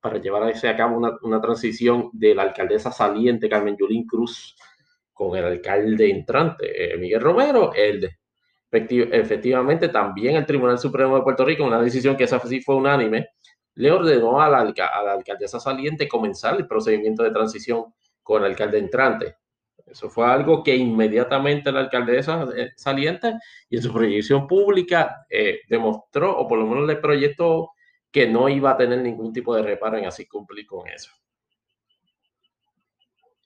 para 0.01 0.18
llevar 0.18 0.45
a 0.45 0.76
cabo 0.76 0.97
una, 0.97 1.12
una 1.22 1.41
transición 1.41 2.11
de 2.12 2.34
la 2.34 2.43
alcaldesa 2.43 2.93
saliente 2.93 3.49
Carmen 3.49 3.76
Yulín 3.76 4.07
Cruz 4.07 4.57
con 5.12 5.36
el 5.36 5.45
alcalde 5.45 6.11
entrante 6.11 6.95
eh, 6.95 6.97
Miguel 6.97 7.20
Romero, 7.20 7.72
el 7.74 8.09
efectivamente 8.70 9.89
también 9.89 10.36
el 10.36 10.47
Tribunal 10.47 10.78
Supremo 10.78 11.16
de 11.16 11.22
Puerto 11.22 11.45
Rico, 11.45 11.64
una 11.64 11.80
decisión 11.80 12.16
que 12.16 12.24
esa 12.24 12.39
sí 12.41 12.61
fue 12.61 12.76
unánime, 12.76 13.30
le 13.74 13.91
ordenó 13.91 14.41
a 14.41 14.49
la, 14.49 14.59
a 14.59 15.03
la 15.03 15.12
alcaldesa 15.12 15.59
saliente 15.59 16.07
comenzar 16.07 16.57
el 16.57 16.66
procedimiento 16.66 17.22
de 17.22 17.30
transición 17.30 17.86
con 18.22 18.43
el 18.43 18.51
alcalde 18.51 18.78
entrante. 18.78 19.36
Eso 19.91 20.11
fue 20.11 20.26
algo 20.26 20.62
que 20.62 20.76
inmediatamente 20.76 21.72
la 21.72 21.80
alcaldesa 21.80 22.47
eh, 22.57 22.70
saliente 22.76 23.34
y 23.68 23.76
en 23.76 23.82
su 23.82 23.93
proyección 23.93 24.47
pública 24.47 25.26
eh, 25.30 25.61
demostró, 25.68 26.36
o 26.39 26.47
por 26.47 26.59
lo 26.59 26.66
menos 26.66 26.86
le 26.86 26.97
proyectó, 26.97 27.70
que 28.11 28.26
no 28.26 28.49
iba 28.49 28.70
a 28.70 28.76
tener 28.76 29.01
ningún 29.01 29.32
tipo 29.32 29.55
de 29.55 29.62
reparo 29.62 29.99
en 29.99 30.07
así 30.07 30.26
cumplir 30.26 30.66
con 30.66 30.89
eso. 30.89 31.11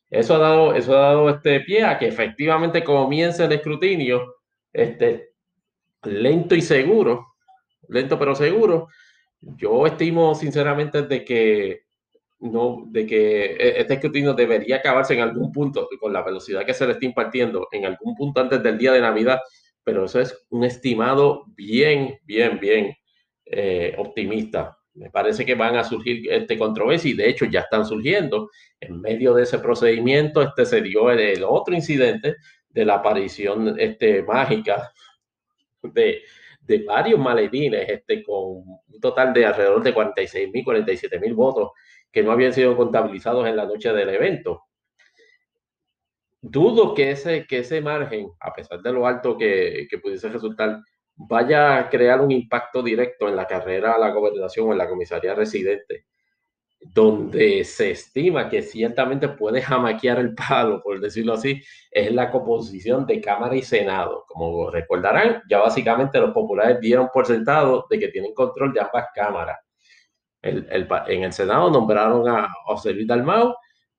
Eso 0.09 0.35
ha 0.35 0.39
dado, 0.39 0.75
eso 0.75 0.97
ha 0.97 1.01
dado 1.01 1.31
este 1.31 1.61
pie 1.61 1.85
a 1.85 1.99
que 1.99 2.07
efectivamente 2.07 2.85
comience 2.85 3.45
el 3.45 3.53
escrutinio 3.53 4.37
este, 4.73 5.33
lento 6.03 6.55
y 6.55 6.61
seguro, 6.61 7.35
lento 7.89 8.19
pero 8.19 8.35
seguro. 8.35 8.89
Yo 9.41 9.87
estimo 9.87 10.35
sinceramente 10.35 11.03
de 11.03 11.25
que 11.25 11.87
no, 12.43 12.85
de 12.89 13.07
que 13.07 13.45
e, 13.55 13.81
este 13.81 13.95
escrutinio 13.95 14.35
debería 14.35 14.77
acabarse 14.77 15.15
en 15.15 15.21
algún 15.21 15.53
punto, 15.53 15.89
con 16.01 16.13
la 16.13 16.23
velocidad 16.23 16.67
que 16.67 16.75
se 16.75 16.87
le 16.87 16.93
está 16.93 17.07
impartiendo, 17.07 17.69
en 17.71 17.87
algún 17.87 18.17
punto 18.17 18.41
antes 18.41 18.63
del 18.63 18.79
día 18.79 18.93
de 18.93 19.01
Navidad, 19.01 19.41
pero 19.85 20.05
eso 20.05 20.21
es 20.21 20.37
un 20.51 20.65
estimado 20.65 21.45
bien, 21.57 22.19
bien, 22.25 22.59
bien 22.61 22.95
eh, 23.47 23.95
optimista. 23.97 24.77
Me 24.95 25.11
parece 25.11 25.47
que 25.47 25.55
van 25.55 25.77
a 25.77 25.85
surgir 25.85 26.31
este 26.31 26.59
controversia 26.59 27.11
y 27.11 27.15
de 27.15 27.29
hecho 27.29 27.47
ya 27.47 27.61
están 27.61 27.87
surgiendo. 27.87 28.51
En 28.81 29.01
medio 29.01 29.35
de 29.35 29.45
ese 29.45 29.59
procedimiento 29.59 30.43
este 30.43 30.67
se 30.67 30.83
dio 30.83 31.11
el, 31.11 31.43
otro 31.45 31.75
incidente 31.75 32.37
de 32.69 32.85
la 32.85 32.95
aparición 32.95 33.77
este, 33.79 34.23
mágica 34.23 34.93
de, 35.83 36.23
de 36.61 36.79
varios 36.83 37.19
maletines, 37.19 37.89
este, 37.89 38.23
con 38.23 38.65
un 38.89 39.01
total 39.01 39.33
de 39.33 39.47
alrededor 39.47 39.83
de 39.83 39.95
46 39.95 40.51
mil, 40.53 40.65
47 40.65 41.19
mil 41.21 41.35
votos 41.35 41.71
que 42.13 42.23
no 42.23 42.33
habían 42.33 42.53
sido 42.53 42.77
contabilizados 42.77 43.47
en 43.47 43.57
la 43.57 43.65
noche 43.65 43.93
del 43.93 44.11
evento. 44.11 44.65
Dudo 46.41 46.95
que 46.95 47.13
ese, 47.13 47.47
que 47.47 47.59
ese 47.59 47.81
margen, 47.81 48.31
a 48.41 48.53
pesar 48.53 48.81
de 48.83 48.93
lo 48.93 49.07
alto 49.07 49.37
que, 49.39 49.87
que 49.89 49.99
pudiese 49.99 50.29
resultar, 50.29 50.81
vaya 51.15 51.79
a 51.79 51.89
crear 51.89 52.21
un 52.21 52.31
impacto 52.31 52.83
directo 52.83 53.29
en 53.29 53.37
la 53.37 53.47
carrera 53.47 53.95
a 53.95 53.99
la 53.99 54.11
gobernación 54.11 54.69
o 54.69 54.73
en 54.73 54.79
la 54.79 54.89
comisaría 54.89 55.35
residente 55.35 56.07
donde 56.85 57.65
se 57.65 57.93
estima 57.93 58.49
que 58.49 58.63
ciertamente 58.63 59.29
puede 59.29 59.63
jamaquear 59.63 60.19
el 60.19 60.35
palo, 60.35 60.83
por 60.83 61.01
decirlo 61.01 61.35
así, 61.35 61.63
es 61.91 62.13
la 62.13 62.31
composición 62.31 63.07
de 63.07 63.21
Cámara 63.21 63.55
y 63.55 63.63
Senado. 63.63 64.25
Como 64.27 64.71
recordarán, 64.71 65.43
ya 65.49 65.61
básicamente 65.61 66.19
los 66.19 66.33
populares 66.33 66.81
dieron 66.81 67.09
por 67.13 67.27
sentado 67.27 67.87
de 67.89 67.99
que 67.99 68.09
tienen 68.09 68.35
control 68.35 68.73
de 68.73 68.81
ambas 68.81 69.07
cámaras. 69.15 69.59
En 70.43 71.23
el 71.23 71.33
Senado 71.33 71.71
nombraron 71.71 72.29
a 72.29 72.49
José 72.65 72.93
Luis 72.93 73.07
Dalmau 73.07 73.55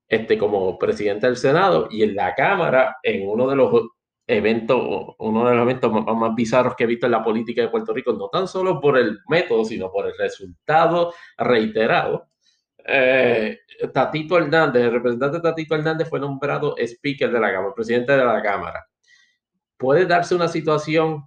este, 0.08 0.38
como 0.38 0.78
presidente 0.78 1.28
del 1.28 1.38
Senado 1.38 1.88
y 1.89 2.04
en 2.04 2.16
la 2.16 2.36
Cámara, 2.36 2.98
en 3.02 3.28
uno 3.28 3.48
de 3.48 3.56
los 3.56 3.82
eventos, 4.28 5.16
uno 5.18 5.50
de 5.50 5.56
los 5.56 5.64
eventos 5.64 5.91
más, 5.91 6.16
más 6.16 6.36
bizarros 6.36 6.76
que 6.76 6.84
he 6.84 6.88
visto 6.88 7.08
en 7.08 7.14
la 7.14 7.24
política 7.24 7.62
de 7.62 7.70
Puerto 7.70 7.94
Rico, 7.94 8.14
no 8.14 8.30
tan 8.30 8.48
solo 8.48 8.80
por 8.80 8.98
el 8.98 9.20
método, 9.28 9.66
sino 9.66 9.91
por 9.91 10.06
el 10.06 10.14
resultado 10.18 11.14
reiterado, 11.38 12.28
eh, 12.86 13.60
Tatito 13.94 14.38
Hernández, 14.38 14.84
el 14.84 14.91
representante 14.91 15.39
Tatito 15.39 15.76
Hernández 15.76 16.10
fue 16.10 16.20
nombrado 16.20 16.76
speaker 16.78 17.32
de 17.32 17.39
la 17.39 17.52
Cámara, 17.52 17.74
presidente 17.74 18.12
de 18.12 18.26
la 18.26 18.41
Cámara. 18.41 18.86
Puede 19.78 20.06
darse 20.06 20.36
una 20.36 20.48
situación, 20.48 21.24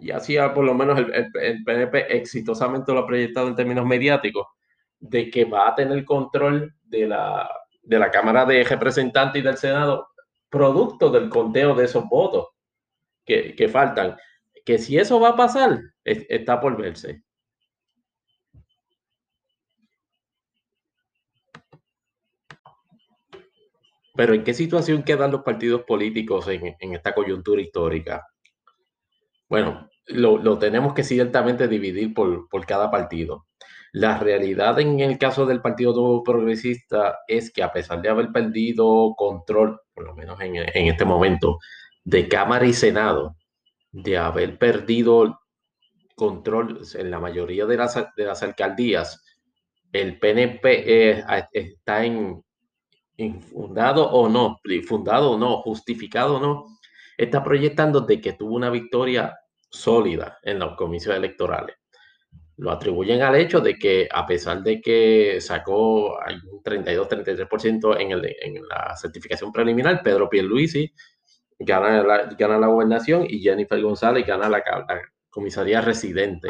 y 0.00 0.10
así 0.10 0.36
por 0.54 0.64
lo 0.64 0.74
menos 0.74 0.98
el, 0.98 1.64
PNP 1.64 2.16
exitosamente 2.16 2.92
lo 2.92 3.00
ha 3.00 3.06
proyectado 3.06 3.48
en 3.48 3.56
términos 3.56 3.86
mediáticos, 3.86 4.46
de 4.98 5.30
que 5.30 5.44
va 5.44 5.68
a 5.68 5.74
tener 5.74 6.04
control 6.04 6.74
de 6.84 7.06
la, 7.06 7.48
de 7.82 7.98
la 7.98 8.10
Cámara 8.10 8.44
de 8.44 8.64
Representantes 8.64 9.40
y 9.40 9.44
del 9.44 9.56
Senado, 9.56 10.08
producto 10.48 11.10
del 11.10 11.28
conteo 11.28 11.74
de 11.74 11.84
esos 11.84 12.08
votos 12.08 12.48
que, 13.24 13.54
que 13.54 13.68
faltan. 13.68 14.16
Que 14.64 14.78
si 14.78 14.98
eso 14.98 15.20
va 15.20 15.30
a 15.30 15.36
pasar, 15.36 15.80
está 16.04 16.60
por 16.60 16.76
verse. 16.76 17.22
Pero 24.20 24.34
¿en 24.34 24.44
qué 24.44 24.52
situación 24.52 25.02
quedan 25.02 25.30
los 25.30 25.42
partidos 25.42 25.84
políticos 25.84 26.46
en, 26.48 26.76
esta 26.94 27.14
coyuntura 27.14 27.62
histórica? 27.62 28.26
Bueno, 29.50 29.90
lo, 30.06 30.58
tenemos 30.58 30.94
que 30.94 31.02
ciertamente 31.02 31.66
dividir 31.66 32.14
por, 32.14 32.48
cada 32.66 32.88
partido. 32.88 33.46
La 33.92 34.16
realidad 34.16 34.78
en 34.78 35.00
el 35.00 35.18
caso 35.18 35.44
del 35.44 35.60
Partido 35.60 36.22
Progresista 36.22 37.18
es 37.26 37.52
que 37.52 37.64
a 37.64 37.72
pesar 37.72 38.00
de 38.00 38.10
haber 38.10 38.30
perdido 38.30 39.12
control, 39.16 39.80
por 39.92 40.04
lo 40.04 40.14
menos 40.14 40.40
en, 40.40 40.56
este 40.56 41.04
momento, 41.04 41.58
de 42.04 42.28
Cámara 42.28 42.64
y 42.64 42.72
Senado, 42.72 43.34
de 43.90 44.18
haber 44.18 44.56
perdido 44.56 45.40
control 46.14 46.82
en 46.94 47.10
la 47.10 47.18
mayoría 47.18 47.66
de 47.66 47.76
las, 47.76 47.96
de 48.16 48.24
las 48.24 48.44
alcaldías, 48.44 49.20
el 49.92 50.20
PNP 50.20 50.62
eh, 50.86 51.24
está 51.52 52.04
en, 52.04 52.40
infundado 53.16 54.08
o 54.10 54.28
no, 54.28 54.60
fundado 54.86 55.32
o 55.32 55.38
no, 55.38 55.60
justificado 55.62 56.36
o 56.36 56.40
no, 56.40 56.79
está 57.24 57.44
proyectando 57.44 58.00
de 58.00 58.20
que 58.20 58.32
tuvo 58.32 58.54
una 58.54 58.70
victoria 58.70 59.38
sólida 59.68 60.38
en 60.42 60.58
los 60.58 60.74
comicios 60.76 61.14
electorales. 61.14 61.76
Lo 62.56 62.70
atribuyen 62.70 63.22
al 63.22 63.36
hecho 63.36 63.60
de 63.60 63.78
que 63.78 64.08
a 64.10 64.26
pesar 64.26 64.62
de 64.62 64.80
que 64.80 65.38
sacó 65.40 66.16
un 66.16 66.62
32-33% 66.62 68.00
en, 68.00 68.12
en 68.12 68.68
la 68.68 68.96
certificación 68.96 69.52
preliminar, 69.52 70.02
Pedro 70.02 70.28
Pierluisi 70.28 70.92
gana 71.58 72.02
la, 72.02 72.24
gana 72.38 72.58
la 72.58 72.66
gobernación 72.66 73.26
y 73.28 73.40
Jennifer 73.40 73.80
González 73.80 74.26
gana 74.26 74.48
la, 74.48 74.58
la 74.58 75.00
comisaría 75.30 75.80
residente 75.80 76.48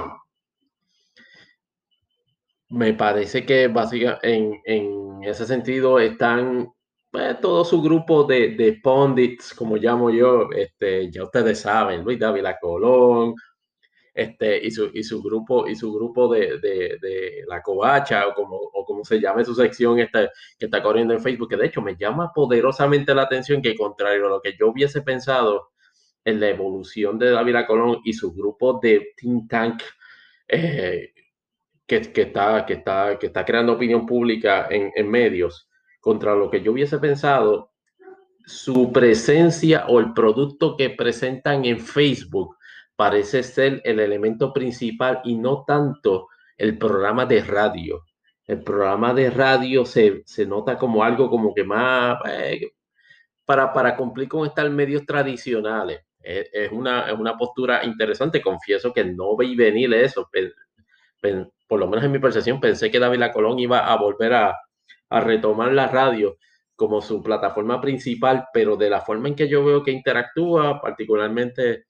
me 2.71 2.95
parece 2.95 3.45
que 3.45 3.69
básicamente 3.69 4.33
en, 4.33 4.61
en 4.65 5.25
ese 5.25 5.45
sentido 5.45 5.99
están 5.99 6.73
pues, 7.11 7.41
todo 7.41 7.65
su 7.65 7.83
grupo 7.83 8.25
de, 8.25 8.51
de 8.51 8.81
pundits, 8.83 9.55
como 9.55 9.77
llamo 9.77 10.11
yo, 10.11 10.51
este, 10.53 11.11
ya 11.11 11.25
ustedes 11.25 11.61
saben, 11.61 12.05
Luis 12.05 12.19
Dávila 12.19 12.59
Colón, 12.61 13.35
este, 14.15 14.65
y, 14.67 14.71
su, 14.71 14.91
y 14.93 15.03
su 15.03 15.23
grupo, 15.23 15.67
y 15.69 15.77
su 15.77 15.93
grupo 15.93 16.33
de, 16.33 16.59
de, 16.59 16.99
de, 17.01 17.45
la 17.47 17.63
covacha, 17.63 18.27
o 18.29 18.35
como, 18.35 18.57
o 18.57 18.85
como 18.85 19.05
se 19.05 19.21
llame 19.21 19.45
su 19.45 19.55
sección 19.55 19.99
esta, 19.99 20.31
que 20.59 20.67
está 20.67 20.83
corriendo 20.83 21.15
en 21.15 21.21
Facebook, 21.23 21.49
que 21.49 21.57
de 21.57 21.67
hecho 21.67 21.83
me 21.83 21.97
llama 21.97 22.33
poderosamente 22.35 23.15
la 23.15 23.23
atención 23.23 23.63
que 23.63 23.77
contrario 23.77 24.27
a 24.27 24.31
lo 24.31 24.41
que 24.41 24.55
yo 24.59 24.69
hubiese 24.69 25.03
pensado 25.03 25.71
en 26.25 26.41
la 26.41 26.49
evolución 26.49 27.19
de 27.19 27.31
Dávila 27.31 27.67
Colón 27.67 28.01
y 28.05 28.13
su 28.13 28.33
grupo 28.35 28.79
de 28.83 29.15
think 29.17 29.49
tank 29.49 29.83
eh, 30.49 31.13
que, 31.87 31.97
está, 31.97 32.65
que, 32.67 32.75
está, 32.75 33.19
que 33.19 33.27
está 33.29 33.45
creando 33.45 33.73
opinión 33.73 34.07
pública 34.07 34.69
en, 34.71 34.93
en 34.95 35.11
medios, 35.11 35.70
contra 36.01 36.35
lo 36.35 36.51
que 36.51 36.63
yo 36.63 36.73
hubiese 36.73 36.99
pensado, 36.99 37.71
su 38.47 38.93
presencia 38.93 39.87
o 39.87 40.01
el 40.01 40.13
producto 40.13 40.77
que 40.77 40.91
presentan 40.91 41.65
en 41.65 41.79
Facebook 41.79 42.57
parece 42.97 43.43
ser 43.43 43.81
el 43.85 44.01
elemento 44.01 44.53
principal 44.53 45.21
y 45.25 45.37
no 45.37 45.65
tanto 45.67 46.29
el 46.57 46.77
programa 46.77 47.27
de 47.27 47.43
radio. 47.43 48.05
El 48.47 48.63
programa 48.63 49.15
de 49.15 49.31
radio 49.31 49.85
se, 49.85 50.23
se 50.27 50.45
nota 50.45 50.77
como 50.77 51.05
algo 51.05 51.31
como 51.31 51.55
que 51.55 51.63
más 51.63 52.19
eh, 52.29 52.73
para, 53.45 53.73
para 53.73 53.97
cumplir 53.97 54.29
con 54.29 54.47
estos 54.47 54.71
medios 54.71 55.07
tradicionales. 55.07 56.01
Es, 56.19 56.49
es, 56.53 56.73
una, 56.73 57.09
es 57.09 57.19
una 57.19 57.37
postura 57.37 57.85
interesante. 57.85 58.43
Confieso 58.43 58.93
que 58.93 59.05
no 59.05 59.37
veí 59.37 59.55
venir 59.55 59.95
eso 59.95 60.29
por 61.69 61.79
lo 61.79 61.87
menos 61.87 62.05
en 62.05 62.13
mi 62.13 62.19
percepción, 62.19 62.61
pensé 62.61 62.91
que 62.91 62.99
David 62.99 63.23
Colón 63.33 63.59
iba 63.59 63.79
a 63.79 63.97
volver 63.97 64.35
a, 64.35 64.57
retomar 65.19 65.73
la 65.73 65.89
radio 65.89 66.39
como 66.77 67.03
su 67.03 67.21
plataforma 67.23 67.81
principal, 67.81 68.47
pero 68.55 68.77
de 68.77 68.89
la 68.89 69.01
forma 69.01 69.27
en 69.29 69.35
que 69.35 69.49
yo 69.49 69.65
veo 69.65 69.83
que 69.83 69.91
interactúa, 69.91 70.81
particularmente 70.81 71.87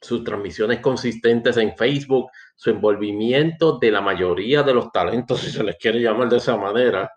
sus 0.00 0.24
transmisiones 0.24 0.80
consistentes 0.80 1.58
en 1.58 1.76
Facebook, 1.76 2.30
su 2.56 2.70
envolvimiento 2.70 3.78
de 3.78 3.90
la 3.90 4.00
mayoría 4.00 4.62
de 4.62 4.72
los 4.72 4.90
talentos, 4.90 5.40
si 5.42 5.50
se 5.50 5.62
les 5.62 5.76
quiere 5.76 6.00
llamar 6.00 6.30
de 6.30 6.38
esa 6.38 6.56
manera, 6.56 7.10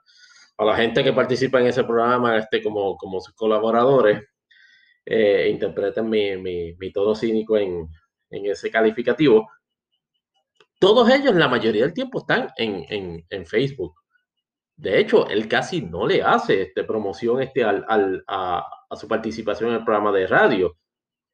a 0.57 0.65
la 0.65 0.75
gente 0.75 1.03
que 1.03 1.13
participa 1.13 1.61
en 1.61 1.67
ese 1.67 1.85
programa 1.85 2.37
este, 2.37 2.61
como, 2.61 2.97
como 2.97 3.21
sus 3.21 3.33
colaboradores, 3.35 4.21
eh, 5.05 5.47
interpreten 5.49 6.09
mi, 6.09 6.35
mi, 6.35 6.75
cínico 7.15 7.57
en, 7.57 7.87
en 8.29 8.45
ese 8.47 8.69
calificativo 8.69 9.47
todos 10.79 11.09
ellos, 11.09 11.35
la 11.35 11.47
mayoría 11.47 11.83
del 11.83 11.93
tiempo, 11.93 12.19
están 12.19 12.49
en, 12.55 13.25
en, 13.29 13.45
Facebook. 13.45 13.95
De 14.77 14.99
hecho, 14.99 15.27
él 15.27 15.47
casi 15.47 15.81
no 15.81 16.05
le 16.05 16.21
hace 16.21 16.61
este, 16.61 16.83
promoción 16.83 17.41
este, 17.41 17.63
al, 17.63 17.83
al, 17.89 18.23
a, 18.27 18.63
su 18.95 19.07
participación 19.07 19.71
en 19.71 19.77
el 19.77 19.83
programa 19.83 20.11
de 20.11 20.27
radio. 20.27 20.77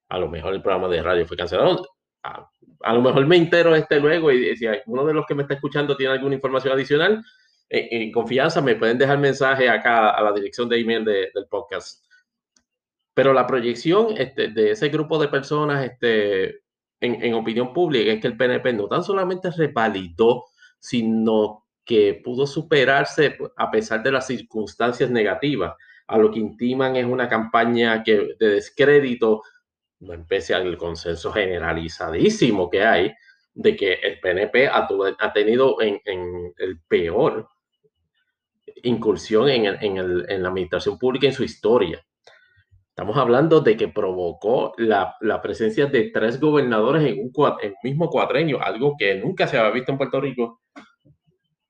A 0.10 0.18
lo 0.18 0.30
mejor 0.30 0.54
el 0.54 0.62
programa 0.62 0.88
de 0.88 1.04
radio 1.04 1.28
fue 1.28 1.36
cancelado. 1.38 1.86
A, 2.24 2.94
lo 2.94 3.02
mejor 3.02 3.26
me 3.28 3.36
entero 3.36 3.76
este 3.76 4.00
luego 4.00 4.32
y 4.32 4.56
si 4.56 4.66
uno 4.86 5.06
de 5.06 5.14
los 5.14 5.26
que 5.26 5.36
me 5.36 5.44
está 5.44 5.56
escuchando 5.56 5.98
tiene 5.98 6.14
alguna 6.14 6.36
información 6.36 6.74
adicional, 6.74 7.24
en, 7.70 8.12
confianza 8.12 8.62
me 8.62 8.76
pueden 8.76 8.98
dejar 8.98 9.20
mensaje 9.20 9.70
acá 9.70 10.12
a 10.12 10.22
la 10.22 10.32
dirección 10.32 10.70
de 10.70 10.80
email 10.80 11.04
de, 11.04 11.32
del 11.34 11.48
podcast. 11.50 12.06
Pero 13.14 13.34
la 13.34 13.46
proyección 13.46 14.16
este, 14.18 14.50
de 14.50 14.72
ese 14.72 14.90
grupo 14.90 15.20
de 15.20 15.28
personas 15.28 15.84
este, 15.84 16.64
en, 17.02 17.34
opinión 17.34 17.74
pública 17.74 18.12
es 18.12 18.22
que 18.22 18.28
el 18.28 18.38
PNP 18.38 18.74
no 18.74 18.88
tan 18.88 19.04
solamente 19.04 19.52
revalidó, 19.52 20.46
sino 20.80 21.63
que 21.86 22.22
pudo 22.24 22.48
superarse 22.48 23.38
a 23.56 23.72
pesar 23.72 24.04
de 24.04 24.12
las 24.12 24.28
circunstancias 24.28 25.10
negativas. 25.10 25.76
A 26.08 26.18
lo 26.18 26.32
que 26.32 26.40
intiman 26.40 26.96
es 26.96 27.06
una 27.06 27.28
campaña 27.28 28.04
que, 28.04 28.36
de 28.40 28.48
descrédito, 28.48 29.42
pese 30.28 30.54
al 30.54 30.78
consenso 30.78 31.32
generalizadísimo 31.32 32.70
que 32.70 32.84
hay, 32.84 33.14
de 33.54 33.76
que 33.76 33.94
el 33.94 34.20
PNP 34.20 34.68
ha, 34.68 34.88
tenido 35.34 35.82
en, 35.82 36.02
el 36.58 36.80
peor 36.88 37.48
incursión 38.84 39.50
en, 39.50 40.44
la 40.44 40.50
administración 40.50 40.98
pública 40.98 41.28
en 41.28 41.34
su 41.34 41.44
historia. 41.44 42.04
Estamos 42.90 43.18
hablando 43.18 43.62
de 43.62 43.76
que 43.76 43.88
provocó 43.88 44.74
la, 44.78 45.18
presencia 45.42 45.88
de 45.88 46.12
tres 46.12 46.40
gobernadores 46.40 47.04
en 47.04 47.20
un, 47.20 47.32
en 47.62 47.74
mismo 47.84 48.10
cuadreño, 48.10 48.60
algo 48.62 48.96
que 48.98 49.16
nunca 49.16 49.48
se 49.48 49.58
había 49.58 49.72
visto 49.72 49.92
en 49.92 49.98
Puerto 49.98 50.22
Rico. 50.22 50.62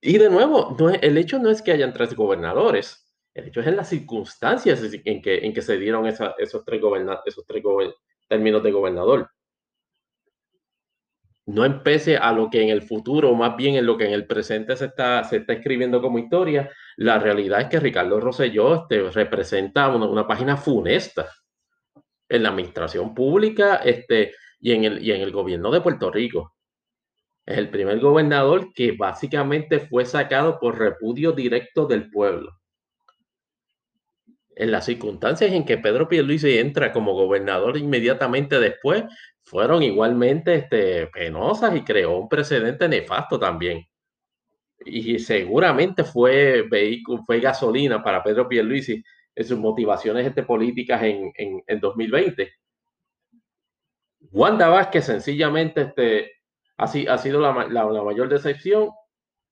Y 0.06 0.18
de 0.18 0.30
nuevo, 0.30 0.76
el 1.02 1.18
hecho 1.18 1.40
no 1.40 1.50
es 1.50 1.62
que 1.62 1.72
hayan 1.72 1.94
tres 1.94 2.14
gobernadores, 2.14 3.10
el 3.34 3.48
hecho 3.48 3.62
es 3.62 3.68
en 3.68 3.78
las 3.78 3.88
circunstancias 3.88 4.82
en 4.84 5.22
que, 5.22 5.38
en 5.38 5.54
que 5.54 5.62
se 5.62 5.78
dieron 5.78 6.06
esos 6.06 6.34
tres, 6.36 6.54
esos 7.26 7.46
tres 7.48 7.64
términos 8.28 8.62
de 8.62 8.72
gobernador. 8.72 9.30
no 11.46 11.64
empece 11.64 12.18
a 12.18 12.34
lo 12.34 12.50
que 12.50 12.64
en 12.64 12.70
el 12.70 12.82
futuro, 12.82 13.34
más 13.34 13.56
bien 13.56 13.76
en 13.76 13.86
lo 13.86 13.98
que 13.98 14.06
en 14.06 14.12
el 14.12 14.28
presente 14.28 14.76
se 14.76 14.86
está, 14.88 15.24
se 15.24 15.38
está 15.38 15.54
escribiendo 15.54 16.02
como 16.02 16.20
historia, 16.20 16.70
la 16.98 17.18
realidad 17.18 17.62
es 17.62 17.68
que 17.70 17.80
Ricardo 17.80 18.20
Rosselló 18.20 18.76
este, 18.76 19.10
representa 19.10 19.88
una, 19.88 20.06
una, 20.06 20.28
página 20.28 20.58
funesta 20.58 21.30
en 22.28 22.44
la 22.44 22.50
administración 22.50 23.14
pública 23.14 23.78
este, 23.78 24.34
y, 24.60 24.74
en 24.74 24.84
el, 24.84 25.02
y 25.02 25.14
en 25.14 25.22
el 25.22 25.32
gobierno 25.32 25.72
de 25.72 25.80
Puerto 25.80 26.12
Rico. 26.12 26.56
Es 27.46 27.58
el 27.58 27.70
primer 27.70 28.00
gobernador 28.00 28.74
que 28.74 28.94
básicamente 28.94 29.80
fue 29.80 30.06
sacado 30.06 30.60
por 30.60 30.78
repudio 30.78 31.34
directo 31.34 31.86
del 31.86 32.10
pueblo. 32.10 32.60
En 34.56 34.72
las 34.72 34.86
circunstancias 34.86 35.52
en 35.52 35.66
que 35.66 35.78
Pedro 35.78 36.08
Pierluisi 36.08 36.58
entra 36.58 36.94
como 36.94 37.14
gobernador 37.14 37.78
inmediatamente 37.78 38.60
después, 38.60 39.04
fueron 39.42 39.84
igualmente 39.84 40.56
este, 40.56 41.08
penosas 41.08 41.76
y 41.76 41.82
creó 41.84 42.18
un 42.18 42.30
precedente 42.30 42.88
nefasto 42.88 43.40
también. 43.40 43.86
Y 44.86 45.20
seguramente 45.20 46.04
fue 46.04 46.64
vehículo, 46.64 47.24
fue 47.26 47.40
gasolina 47.40 48.02
para 48.04 48.24
Pedro 48.24 48.48
Pierluisi 48.48 49.04
en 49.36 49.46
sus 49.46 49.58
motivaciones 49.58 50.26
este, 50.28 50.44
políticas 50.44 51.02
en, 51.04 51.32
en, 51.36 51.64
en 51.66 51.80
2020. 51.80 52.54
Wanda 54.32 54.70
Vázquez 54.70 55.06
sencillamente 55.06 55.82
este, 55.82 56.32
ha, 56.78 56.84
ha 56.86 57.18
sido 57.18 57.40
la, 57.40 57.68
la, 57.70 58.04
mayor 58.04 58.30
decepción. 58.30 58.90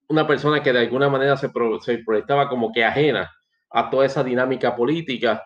Una 0.09 0.27
persona 0.27 0.61
que 0.61 0.73
de 0.73 0.79
alguna 0.79 1.09
manera 1.09 1.37
se, 1.37 1.49
pro, 1.49 1.79
se 1.79 1.99
proyectaba 1.99 2.49
como 2.49 2.71
que 2.71 2.83
ajena 2.83 3.31
a 3.69 3.89
toda 3.89 4.05
esa 4.05 4.23
dinámica 4.23 4.75
política 4.75 5.45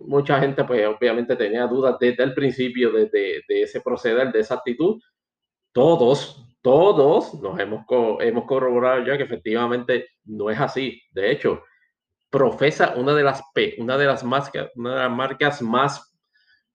mucha 0.00 0.40
gente 0.40 0.64
pues 0.64 0.86
obviamente 0.86 1.36
tenía 1.36 1.66
dudas 1.66 1.96
desde 1.98 2.22
el 2.22 2.34
principio 2.34 2.90
de, 2.92 3.06
de, 3.06 3.42
de 3.48 3.62
ese 3.62 3.80
proceder, 3.80 4.32
de 4.32 4.40
esa 4.40 4.54
actitud. 4.54 5.00
Todos, 5.72 6.44
todos 6.62 7.34
nos 7.40 7.58
hemos, 7.58 7.84
hemos 8.20 8.44
corroborado 8.44 9.04
ya 9.04 9.16
que 9.16 9.24
efectivamente 9.24 10.08
no 10.24 10.50
es 10.50 10.60
así. 10.60 11.00
De 11.12 11.30
hecho, 11.30 11.62
profesa 12.30 12.94
una 12.96 13.14
de 13.14 13.24
las, 13.24 13.42
una 13.78 13.96
de 13.96 14.06
las, 14.06 14.24
marcas, 14.24 14.70
una 14.74 14.94
de 14.94 15.00
las 15.00 15.10
marcas 15.10 15.62
más 15.62 16.18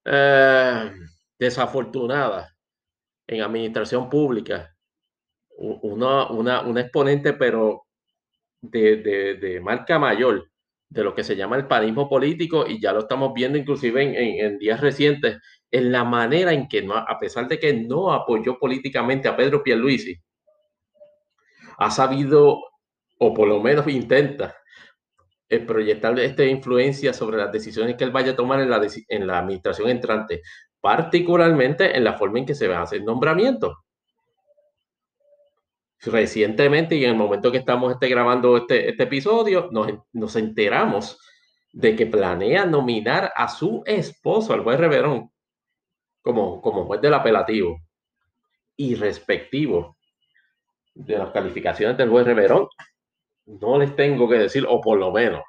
eh, 0.05 0.91
desafortunadas 1.37 2.54
en 3.27 3.41
administración 3.41 4.09
pública. 4.09 4.75
Una, 5.57 6.27
una, 6.31 6.61
una 6.61 6.81
exponente, 6.81 7.33
pero 7.33 7.85
de, 8.61 8.97
de, 8.97 9.35
de 9.35 9.61
marca 9.61 9.97
mayor 9.99 10.49
de 10.89 11.03
lo 11.03 11.15
que 11.15 11.23
se 11.23 11.35
llama 11.35 11.57
el 11.57 11.67
parismo 11.67 12.07
político 12.07 12.65
y 12.67 12.79
ya 12.79 12.93
lo 12.93 12.99
estamos 12.99 13.33
viendo 13.33 13.57
inclusive 13.57 14.39
en, 14.45 14.57
días 14.57 14.79
recientes, 14.79 15.39
en 15.71 15.91
la 15.91 16.03
manera 16.03 16.53
en 16.53 16.67
que, 16.67 16.81
no, 16.81 16.95
a 16.95 17.19
pesar 17.19 17.47
de 17.47 17.59
que 17.59 17.73
no 17.73 18.13
apoyó 18.13 18.57
políticamente 18.57 19.27
a 19.27 19.35
Pedro 19.35 19.63
Pierluisi, 19.63 20.15
ha 21.77 21.91
sabido, 21.91 22.61
o 23.19 23.33
por 23.33 23.47
lo 23.47 23.61
menos 23.61 23.87
intenta, 23.87 24.55
eh, 25.49 25.59
proyectar 25.59 26.17
esta 26.19 26.45
influencia 26.45 27.13
sobre 27.13 27.37
las 27.37 27.51
decisiones 27.51 27.95
que 27.97 28.03
él 28.03 28.11
vaya 28.11 28.31
a 28.31 28.35
tomar 28.35 28.61
en 28.61 28.69
la, 28.69 28.81
en 29.09 29.27
la 29.27 29.39
administración 29.39 29.89
entrante, 29.89 30.41
particularmente 30.85 31.97
en 31.97 32.03
la 32.03 32.13
forma 32.13 32.37
en 32.37 32.45
que 32.45 32.53
se 32.53 32.67
va 32.67 32.77
a 32.77 32.83
hacer 32.83 33.03
nombramientos 33.03 33.75
recientemente 35.99 36.95
y 36.95 37.03
en 37.03 37.09
el 37.09 37.15
momento 37.17 37.51
que 37.51 37.57
estamos 37.57 37.91
este, 37.91 38.07
grabando 38.07 38.55
este, 38.55 38.89
este 38.91 39.01
episodio, 39.01 39.67
nos, 39.71 39.91
nos, 40.13 40.35
enteramos 40.35 41.19
de 41.73 41.95
que 41.95 42.05
planea 42.05 42.67
nominar 42.67 43.33
a 43.35 43.47
su 43.47 43.81
esposo, 43.87 44.53
al 44.53 44.61
juez 44.61 44.79
Reverón, 44.79 45.31
como, 46.21 46.61
como 46.61 46.85
juez 46.85 47.01
del 47.01 47.15
apelativo 47.15 47.79
y 48.77 48.93
respectivo 48.93 49.97
de 50.93 51.17
las 51.17 51.31
calificaciones 51.31 51.97
del 51.97 52.11
juez 52.11 52.27
Reverón. 52.27 52.67
No 53.47 53.79
les 53.79 53.95
tengo 53.95 54.29
que 54.29 54.37
decir, 54.37 54.67
o 54.69 54.79
por 54.79 54.99
lo 54.99 55.11
menos, 55.11 55.41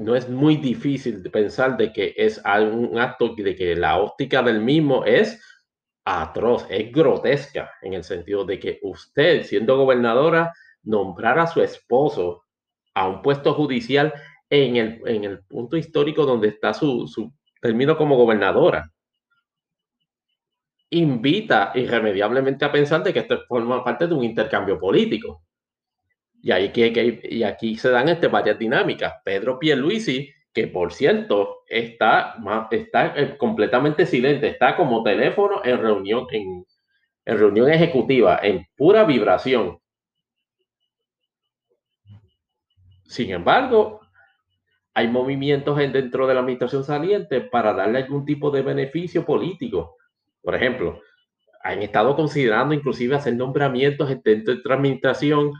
no 0.00 0.16
es 0.16 0.30
muy 0.30 0.56
difícil 0.56 1.22
pensar 1.30 1.76
de 1.76 1.92
que 1.92 2.14
es 2.16 2.40
un 2.46 2.98
acto 2.98 3.34
de 3.36 3.54
que 3.54 3.76
la 3.76 3.98
óptica 3.98 4.42
del 4.42 4.62
mismo 4.62 5.04
es 5.04 5.38
atroz, 6.06 6.66
es 6.70 6.90
grotesca 6.90 7.70
en 7.82 7.92
el 7.92 8.02
sentido 8.02 8.46
de 8.46 8.58
que 8.58 8.78
usted, 8.82 9.42
siendo 9.42 9.76
gobernadora, 9.76 10.54
nombrar 10.84 11.38
a 11.38 11.46
su 11.46 11.60
esposo 11.60 12.44
a 12.94 13.06
un 13.06 13.20
puesto 13.20 13.52
judicial 13.52 14.14
en 14.48 14.76
el, 14.76 15.02
en 15.04 15.24
el 15.24 15.44
punto 15.44 15.76
histórico 15.76 16.24
donde 16.24 16.48
está 16.48 16.72
su, 16.72 17.06
su 17.06 17.30
término 17.60 17.94
como 17.98 18.16
gobernadora. 18.16 18.90
Invita 20.88 21.72
irremediablemente 21.74 22.64
a 22.64 22.72
pensar 22.72 23.02
de 23.02 23.12
que 23.12 23.18
esto 23.18 23.38
forma 23.46 23.84
parte 23.84 24.06
de 24.06 24.14
un 24.14 24.24
intercambio 24.24 24.78
político. 24.78 25.42
Y, 26.42 26.52
ahí 26.52 26.70
que, 26.70 26.92
que, 26.92 27.20
y 27.22 27.42
aquí 27.42 27.76
se 27.76 27.90
dan 27.90 28.08
este, 28.08 28.28
varias 28.28 28.58
dinámicas. 28.58 29.14
Pedro 29.24 29.58
Pierluisi 29.58 30.30
que 30.52 30.66
por 30.66 30.92
cierto 30.92 31.62
está, 31.68 32.36
está 32.70 33.14
eh, 33.16 33.36
completamente 33.36 34.06
silente, 34.06 34.48
está 34.48 34.76
como 34.76 35.02
teléfono 35.02 35.62
en 35.64 35.78
reunión, 35.78 36.26
en, 36.32 36.66
reunión 37.24 37.70
ejecutiva, 37.70 38.40
en 38.42 38.66
pura 38.76 39.04
vibración. 39.04 39.78
Sin 43.04 43.30
embargo, 43.30 44.00
hay 44.94 45.08
movimientos 45.08 45.76
dentro 45.76 46.26
de 46.26 46.34
la 46.34 46.40
administración 46.40 46.84
saliente 46.84 47.40
para 47.40 47.72
darle 47.72 47.98
algún 47.98 48.24
tipo 48.24 48.50
de 48.50 48.62
beneficio 48.62 49.24
político. 49.24 49.96
Por 50.42 50.54
ejemplo, 50.54 51.00
han 51.62 51.82
estado 51.82 52.16
considerando 52.16 52.74
inclusive 52.74 53.14
hacer 53.14 53.34
nombramientos 53.34 54.08
dentro 54.24 54.54
de 54.54 54.60
la 54.64 54.74
administración 54.74 55.52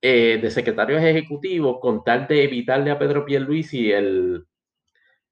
eh, 0.00 0.38
de 0.40 0.50
secretarios 0.50 1.02
ejecutivos 1.02 1.78
con 1.80 2.04
tal 2.04 2.26
de 2.28 2.44
evitarle 2.44 2.90
a 2.90 2.98
Pedro 2.98 3.24
Pierluisi 3.24 3.90
el, 3.90 4.46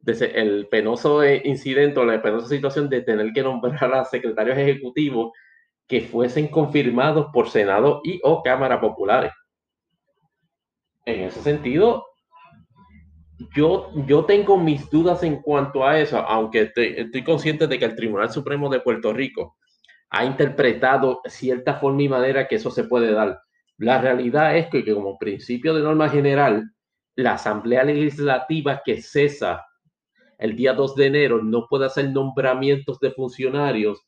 el 0.05 0.69
penoso 0.69 1.25
incidente 1.25 2.01
o 2.01 2.05
la 2.05 2.21
penosa 2.21 2.49
situación 2.49 2.89
de 2.89 3.03
tener 3.03 3.33
que 3.33 3.43
nombrar 3.43 3.95
a 3.95 4.05
secretarios 4.05 4.59
ejecutivos 4.59 5.33
que 5.87 6.01
fuesen 6.01 6.49
confirmados 6.49 7.29
por 7.33 7.49
Senado 7.49 8.01
y 8.05 8.21
o 8.25 8.43
Cámara 8.43 8.81
Populares. 8.81 9.33
En 11.05 11.21
ese 11.21 11.41
sentido, 11.41 12.05
yo, 13.55 13.91
yo 14.07 14.25
tengo 14.25 14.59
mis 14.59 14.91
dudas 14.91 15.23
en 15.23 15.41
cuanto 15.43 15.87
a 15.87 16.01
eso, 16.01 16.19
aunque 16.19 16.73
estoy 16.75 17.23
consciente 17.23 17.67
de 17.67 17.79
que 17.79 17.85
el 17.85 17.95
Tribunal 17.95 18.31
Supremo 18.31 18.69
de 18.69 18.81
Puerto 18.81 19.13
Rico 19.13 19.57
ha 20.11 20.25
interpretado 20.25 21.21
cierta 21.27 21.75
forma 21.75 22.03
y 22.03 22.09
manera 22.09 22.49
que 22.49 22.57
eso 22.57 22.71
se 22.71 22.85
puede 22.85 23.13
dar. 23.13 23.39
La 23.79 24.01
realidad 24.01 24.57
es 24.57 24.69
que, 24.69 24.85
como 24.85 25.19
principio 25.19 25.75
de 25.75 25.83
norma 25.83 26.09
general, 26.09 26.71
la 27.15 27.35
Asamblea 27.35 27.85
Legislativa 27.85 28.83
que 28.85 29.03
cesa 29.03 29.67
el 30.39 30.55
día 30.55 30.75
2 30.75 30.95
de 30.97 31.07
enero 31.07 31.43
no 31.43 31.67
puede 31.69 31.87
hacer 31.87 32.11
nombramientos 32.11 32.99
de 33.01 33.11
funcionarios 33.11 34.07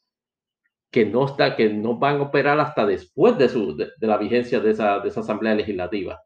que 0.91 1.05
no, 1.05 1.27
está, 1.27 1.57
que 1.57 1.69
no 1.69 1.99
van 1.99 2.19
a 2.19 2.23
operar 2.23 2.59
hasta 2.61 2.87
después 2.87 3.37
de 3.37 3.91
la 4.01 4.17
vigencia 4.17 4.61
de 4.61 4.71
esa, 4.71 5.01
de 5.01 5.09
esa 5.09 5.21
Asamblea 5.21 5.55
Legislativa. 5.55 6.21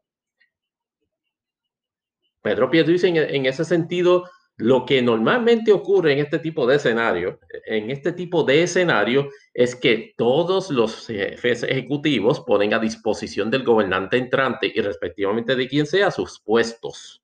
Pedro 2.41 2.69
Pierluisi 2.69 3.07
en, 3.07 3.17
en 3.17 3.45
ese 3.45 3.65
sentido 3.65 4.25
lo 4.57 4.85
que 4.85 5.01
normalmente 5.01 5.71
ocurre 5.71 6.13
en 6.13 6.19
este 6.19 6.39
tipo 6.39 6.67
de 6.67 6.75
escenario, 6.75 7.39
en 7.65 7.89
este 7.89 8.11
tipo 8.11 8.43
de 8.43 8.63
escenario, 8.63 9.29
es 9.53 9.75
que 9.75 10.13
todos 10.15 10.69
los 10.69 11.07
jefes 11.07 11.63
ejecutivos 11.63 12.41
ponen 12.41 12.73
a 12.73 12.79
disposición 12.79 13.49
del 13.49 13.63
gobernante 13.63 14.17
entrante 14.17 14.71
y 14.73 14.79
respectivamente 14.81 15.55
de 15.55 15.67
quien 15.67 15.87
sea 15.87 16.11
sus 16.11 16.39
puestos. 16.39 17.23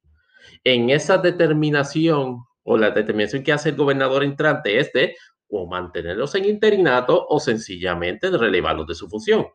En 0.64 0.90
esa 0.90 1.18
determinación 1.18 2.46
o 2.64 2.78
la 2.78 2.92
determinación 2.92 3.44
que 3.44 3.54
hace 3.54 3.70
el 3.70 3.76
gobernador 3.76 4.24
entrante 4.24 4.80
es 4.80 4.92
de 4.94 5.16
o 5.50 5.68
mantenerlos 5.68 6.36
en 6.36 6.46
interinato 6.46 7.26
o 7.28 7.40
sencillamente 7.40 8.30
relevarlos 8.30 8.88
de 8.88 8.96
su 8.96 9.10
función. 9.10 9.48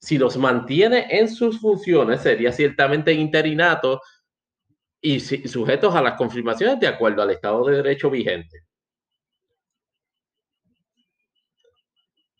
Si 0.00 0.18
los 0.18 0.36
mantiene 0.36 1.06
en 1.10 1.28
sus 1.28 1.60
funciones, 1.60 2.20
sería 2.20 2.52
ciertamente 2.52 3.12
interinato 3.12 4.00
y 5.04 5.20
sujetos 5.20 5.94
a 5.94 6.00
las 6.00 6.14
confirmaciones 6.14 6.80
de 6.80 6.86
acuerdo 6.86 7.20
al 7.20 7.30
Estado 7.30 7.66
de 7.66 7.76
Derecho 7.76 8.10
vigente. 8.10 8.64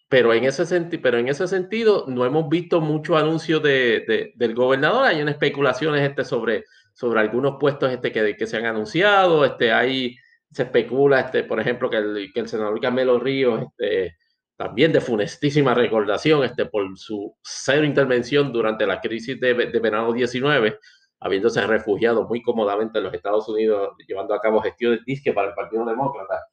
Pero 0.09 0.33
en 0.33 0.45
ese, 0.45 0.65
senti 0.65 0.97
pero 0.97 1.19
en 1.19 1.29
ese 1.29 1.47
sentido 1.47 2.07
no 2.09 2.25
hemos 2.25 2.49
visto 2.49 2.81
mucho 2.81 3.19
anuncio 3.19 3.61
de, 3.61 4.05
de, 4.09 4.33
del 4.37 4.55
gobernador. 4.55 5.05
Hay 5.05 5.21
unas 5.21 5.35
especulaciones 5.35 6.09
este, 6.09 6.25
sobre, 6.25 6.65
sobre 6.95 7.21
algunos 7.21 7.57
puestos 7.61 7.93
este, 7.93 8.11
que, 8.11 8.35
que 8.35 8.47
se 8.47 8.57
han 8.57 8.65
anunciado. 8.65 9.45
Este, 9.45 9.71
hay, 9.71 10.17
se 10.51 10.63
especula, 10.63 11.21
este, 11.21 11.45
por 11.45 11.61
ejemplo, 11.61 11.91
que 11.91 11.99
el, 11.99 12.31
que 12.33 12.41
el 12.41 12.49
senador 12.49 12.81
Carmelo 12.81 13.19
Ríos, 13.19 13.61
este, 13.63 14.17
también 14.57 14.91
de 14.91 15.03
funestísima 15.03 15.75
recordación 15.75 16.45
este, 16.45 16.65
por 16.65 16.97
su 16.97 17.37
cero 17.43 17.85
intervención 17.85 18.53
durante 18.53 18.87
la 18.87 19.03
crisis 19.03 19.39
de, 19.39 19.53
de 19.53 19.81
verano 19.81 20.15
19, 20.15 20.79
habiéndose 21.25 21.67
refugiado 21.67 22.29
muy 22.29 22.43
cómodamente 22.43 22.99
en 22.99 23.05
los 23.05 23.15
Estados 23.15 23.49
Unidos, 23.49 23.95
llevando 24.07 24.35
a 24.35 24.41
cabo 24.41 24.61
gestiones 24.61 25.03
disque 25.07 25.33
para 25.33 25.49
el 25.49 25.55
Partido 25.55 25.83
Demócrata. 25.87 26.49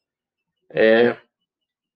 Eh, 0.69 1.13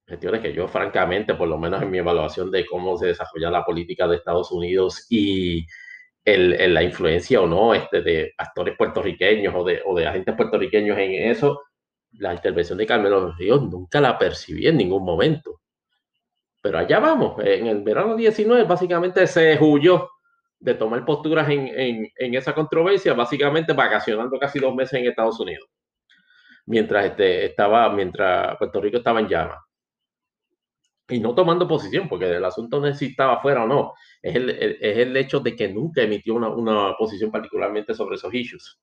gestiones 0.05 0.41
que 0.41 0.53
yo 0.53 0.67
francamente, 0.67 1.36
por 1.36 1.47
lo 1.47 1.57
menos 1.57 1.82
en 1.82 1.89
mi 1.89 1.99
evaluación 1.99 2.51
de 2.51 2.65
cómo 2.65 2.97
se 2.97 3.07
desarrolla 3.07 3.49
la 3.49 3.63
política 3.63 4.09
de 4.09 4.17
Estados 4.17 4.51
Unidos 4.51 5.07
y 5.09 5.65
el, 6.26 6.73
la 6.73 6.84
influencia 6.84 7.39
o 7.39 7.47
no 7.47 7.73
este, 7.73 8.01
de 8.01 8.34
actores 8.38 8.76
puertorriqueños 8.78 9.55
o 9.55 9.63
de, 9.63 9.82
o 9.86 9.95
de 9.95 10.07
agentes 10.07 10.36
puertorriqueños 10.36 10.97
en 10.97 11.32
eso, 11.32 11.61
la 12.11 12.34
intervención 12.34 12.78
de 12.78 12.86
Carmelo 12.86 13.32
Ríos 13.38 13.61
nunca 13.63 14.01
la 14.01 14.17
percibí 14.17 14.67
en 14.67 14.76
ningún 14.76 15.05
momento. 15.05 15.61
Pero 16.61 16.80
allá 16.80 16.99
vamos, 16.99 17.39
en 17.41 17.67
el 17.67 17.84
verano 17.84 18.17
19 18.17 18.65
básicamente 18.65 19.28
se 19.28 19.57
huyó 19.61 20.09
de 20.66 20.74
tomar 20.74 21.05
posturas 21.05 21.47
en, 21.49 21.70
en, 22.18 22.34
esa 22.34 22.55
controversia, 22.55 23.13
básicamente 23.13 23.72
vacacionando 23.74 24.39
casi 24.39 24.59
dos 24.59 24.74
meses 24.74 24.99
en 24.99 25.07
Estados 25.07 25.39
Unidos, 25.39 25.70
mientras, 26.66 27.05
este, 27.05 27.45
estaba, 27.45 27.88
mientras 27.89 28.57
Puerto 28.57 28.82
Rico 28.82 28.97
estaba 28.97 29.20
en 29.20 29.28
llamas. 29.28 29.59
Y 31.07 31.20
no 31.20 31.36
tomando 31.36 31.68
posición, 31.68 32.09
porque 32.09 32.26
el 32.26 32.43
asunto 32.43 32.80
no 32.80 32.88
es 32.88 32.97
si 32.97 33.07
estaba 33.07 33.39
fuera 33.43 33.63
o 33.63 33.68
no, 33.68 33.93
es 34.24 34.36
el, 34.36 34.49
es 34.49 34.97
el 34.97 35.16
hecho 35.16 35.39
de 35.39 35.55
que 35.55 35.68
nunca 35.68 36.01
emitió 36.01 36.34
una, 36.34 36.49
una 36.49 36.95
posición 36.97 37.30
particularmente 37.32 37.93
sobre 37.93 38.16
esos 38.16 38.34
issues. 38.34 38.80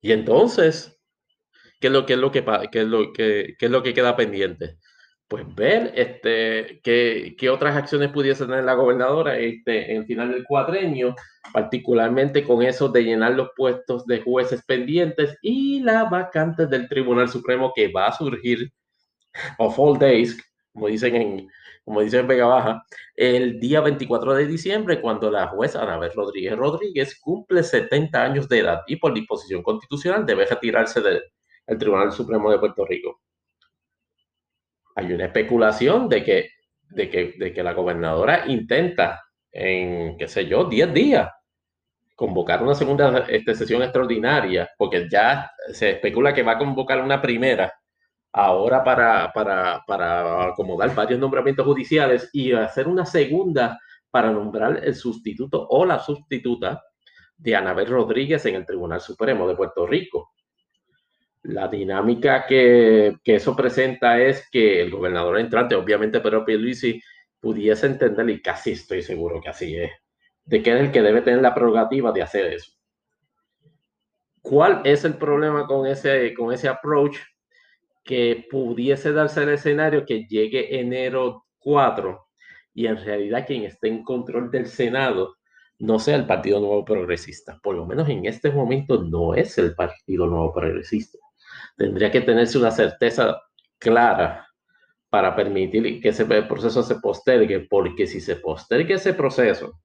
Y 0.00 0.12
entonces, 0.12 0.98
¿qué 1.78 1.88
es 1.88 1.92
lo, 1.92 2.06
que, 2.06 2.16
qué 2.72 3.66
es 3.66 3.70
lo 3.70 3.82
que 3.82 3.92
queda 3.92 4.16
pendiente? 4.16 4.78
Pues 5.28 5.44
ver 5.54 5.92
este, 5.96 6.80
qué, 6.82 7.34
qué, 7.38 7.50
otras 7.50 7.76
acciones 7.76 8.10
pudiese 8.10 8.46
tener 8.46 8.64
la 8.64 8.74
gobernadora 8.74 9.36
este, 9.38 9.90
en 9.92 9.98
el 9.98 10.06
final 10.06 10.30
del 10.30 10.44
cuadrenio, 10.44 11.16
particularmente 11.52 12.44
con 12.44 12.62
eso 12.62 12.88
de 12.88 13.02
llenar 13.02 13.32
los 13.34 13.50
puestos 13.56 14.06
de 14.06 14.20
jueces 14.22 14.62
pendientes 14.64 15.36
y 15.42 15.80
la 15.80 16.04
vacante 16.04 16.66
del 16.66 16.88
Tribunal 16.88 17.28
Supremo 17.28 17.72
que 17.74 17.88
va 17.88 18.06
a 18.06 18.12
surgir 18.12 18.70
of 19.58 19.78
all 19.78 19.98
days, 19.98 20.36
como 20.72 20.86
dicen 20.88 21.16
en, 21.16 21.48
como 21.84 22.02
dicen 22.02 22.20
en 22.20 22.28
Vega 22.28 22.46
Baja, 22.46 22.84
el 23.16 23.58
día 23.58 23.80
24 23.80 24.34
de 24.34 24.46
diciembre, 24.46 25.00
cuando 25.00 25.30
la 25.30 25.48
jueza 25.48 25.82
Anabel 25.82 26.12
Rodríguez 26.14 26.56
Rodríguez 26.56 27.18
cumple 27.20 27.64
70 27.64 28.22
años 28.22 28.48
de 28.48 28.60
edad 28.60 28.82
y 28.86 28.96
por 28.96 29.12
disposición 29.12 29.62
constitucional 29.62 30.24
debe 30.24 30.46
retirarse 30.46 31.00
del 31.00 31.22
Tribunal 31.78 32.12
Supremo 32.12 32.50
de 32.50 32.58
Puerto 32.60 32.84
Rico 32.84 33.20
hay 34.96 35.12
una 35.12 35.26
especulación 35.26 36.08
de 36.08 36.24
que, 36.24 36.50
de 36.90 37.08
que, 37.08 37.34
de 37.38 37.52
que 37.52 37.62
la 37.62 37.74
gobernadora 37.74 38.44
intenta 38.46 39.22
en, 39.52 40.16
qué 40.16 40.26
sé 40.26 40.46
yo, 40.46 40.64
10 40.64 40.92
días 40.92 41.30
convocar 42.14 42.62
una 42.62 42.74
segunda 42.74 43.26
este, 43.28 43.54
sesión 43.54 43.82
extraordinaria, 43.82 44.70
porque 44.78 45.06
ya 45.08 45.50
se 45.70 45.90
especula 45.90 46.32
que 46.32 46.42
va 46.42 46.52
a 46.52 46.58
convocar 46.58 47.02
una 47.02 47.20
primera 47.20 47.72
ahora 48.32 48.82
para, 48.82 49.30
para, 49.32 49.82
para 49.86 50.48
acomodar 50.48 50.94
varios 50.94 51.20
nombramientos 51.20 51.66
judiciales 51.66 52.30
y 52.32 52.52
hacer 52.52 52.88
una 52.88 53.04
segunda 53.04 53.78
para 54.10 54.30
nombrar 54.30 54.82
el 54.82 54.94
sustituto 54.94 55.66
o 55.68 55.84
la 55.84 55.98
sustituta 55.98 56.82
de 57.36 57.54
Anabel 57.54 57.86
Rodríguez 57.86 58.46
en 58.46 58.54
el 58.54 58.64
Tribunal 58.64 59.02
Supremo 59.02 59.46
de 59.46 59.56
Puerto 59.56 59.86
Rico. 59.86 60.32
La 61.48 61.68
dinámica 61.68 62.44
que, 62.44 63.18
eso 63.24 63.54
presenta 63.54 64.20
es 64.20 64.48
que 64.50 64.80
el 64.80 64.90
gobernador 64.90 65.38
entrante, 65.38 65.76
obviamente 65.76 66.20
Pedro 66.20 66.44
Pierluisi, 66.44 67.00
pudiese 67.38 67.86
entender, 67.86 68.28
y 68.30 68.42
casi 68.42 68.72
estoy 68.72 69.00
seguro 69.02 69.40
que 69.40 69.50
así 69.50 69.76
es, 69.76 69.92
de 70.44 70.60
que 70.60 70.74
es 70.74 70.80
el 70.80 70.90
que 70.90 71.02
debe 71.02 71.22
tener 71.22 71.40
la 71.42 71.54
prerrogativa 71.54 72.10
de 72.10 72.22
hacer 72.22 72.52
eso. 72.52 72.72
¿Cuál 74.42 74.80
es 74.84 75.04
el 75.04 75.14
problema 75.14 75.68
con 75.68 75.86
ese, 75.86 76.34
con 76.34 76.52
ese 76.52 76.68
approach? 76.68 77.16
Que 78.02 78.46
pudiese 78.50 79.12
darse 79.12 79.44
el 79.44 79.50
escenario 79.50 80.04
que 80.04 80.26
llegue 80.26 80.80
enero 80.80 81.46
4 81.60 82.26
y 82.74 82.86
en 82.86 82.96
realidad 83.04 83.46
quien 83.46 83.62
esté 83.62 83.86
en 83.86 84.02
control 84.02 84.50
del 84.50 84.66
Senado 84.66 85.36
no 85.78 86.00
sea 86.00 86.16
el 86.16 86.26
Partido 86.26 86.58
Nuevo 86.58 86.84
Progresista. 86.84 87.60
Por 87.62 87.76
lo 87.76 87.86
menos 87.86 88.08
en 88.08 88.26
este 88.26 88.50
momento 88.50 89.02
no 89.02 89.34
es 89.34 89.58
el 89.58 89.74
Partido 89.74 90.26
Nuevo 90.26 90.52
Progresista 90.52 91.18
tendría 91.76 92.10
que 92.10 92.20
tenerse 92.20 92.58
una 92.58 92.70
certeza 92.70 93.40
clara 93.78 94.46
para 95.10 95.36
permitir 95.36 96.00
que 96.00 96.08
ese 96.08 96.24
proceso 96.24 96.82
se 96.82 96.96
postergue, 96.96 97.60
porque 97.60 98.06
si 98.06 98.20
se 98.20 98.36
postergue 98.36 98.94
ese 98.94 99.14
proceso 99.14 99.80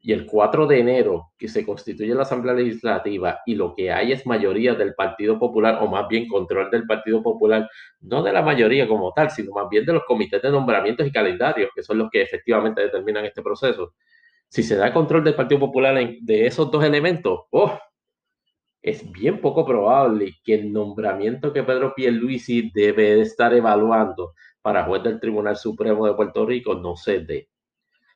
y 0.00 0.12
el 0.12 0.26
4 0.26 0.66
de 0.66 0.80
enero 0.80 1.32
que 1.38 1.48
se 1.48 1.64
constituye 1.64 2.14
la 2.14 2.22
Asamblea 2.22 2.54
Legislativa 2.54 3.40
y 3.46 3.54
lo 3.54 3.74
que 3.74 3.90
hay 3.90 4.12
es 4.12 4.26
mayoría 4.26 4.74
del 4.74 4.94
Partido 4.94 5.38
Popular, 5.38 5.78
o 5.80 5.86
más 5.86 6.06
bien 6.08 6.28
control 6.28 6.70
del 6.70 6.86
Partido 6.86 7.22
Popular, 7.22 7.68
no 8.00 8.22
de 8.22 8.32
la 8.32 8.42
mayoría 8.42 8.86
como 8.86 9.12
tal, 9.12 9.30
sino 9.30 9.52
más 9.52 9.68
bien 9.70 9.86
de 9.86 9.94
los 9.94 10.04
comités 10.04 10.42
de 10.42 10.50
nombramientos 10.50 11.06
y 11.06 11.12
calendarios, 11.12 11.70
que 11.74 11.82
son 11.82 11.98
los 11.98 12.10
que 12.10 12.22
efectivamente 12.22 12.82
determinan 12.82 13.24
este 13.24 13.42
proceso. 13.42 13.94
Si 14.48 14.62
se 14.62 14.76
da 14.76 14.92
control 14.92 15.24
del 15.24 15.34
Partido 15.34 15.60
Popular 15.60 15.96
de 16.20 16.46
esos 16.46 16.70
dos 16.70 16.84
elementos, 16.84 17.40
¡oh! 17.50 17.78
Es 18.84 19.10
bien 19.10 19.40
poco 19.40 19.64
probable 19.64 20.34
que 20.44 20.52
el 20.56 20.70
nombramiento 20.70 21.54
que 21.54 21.62
Pedro 21.62 21.94
Pierluisi 21.94 22.70
debe 22.74 23.18
estar 23.22 23.54
evaluando 23.54 24.34
para 24.60 24.84
juez 24.84 25.02
del 25.02 25.18
Tribunal 25.18 25.56
Supremo 25.56 26.06
de 26.06 26.12
Puerto 26.12 26.44
Rico 26.44 26.74
no 26.74 26.94
se 26.94 27.20
dé. 27.20 27.48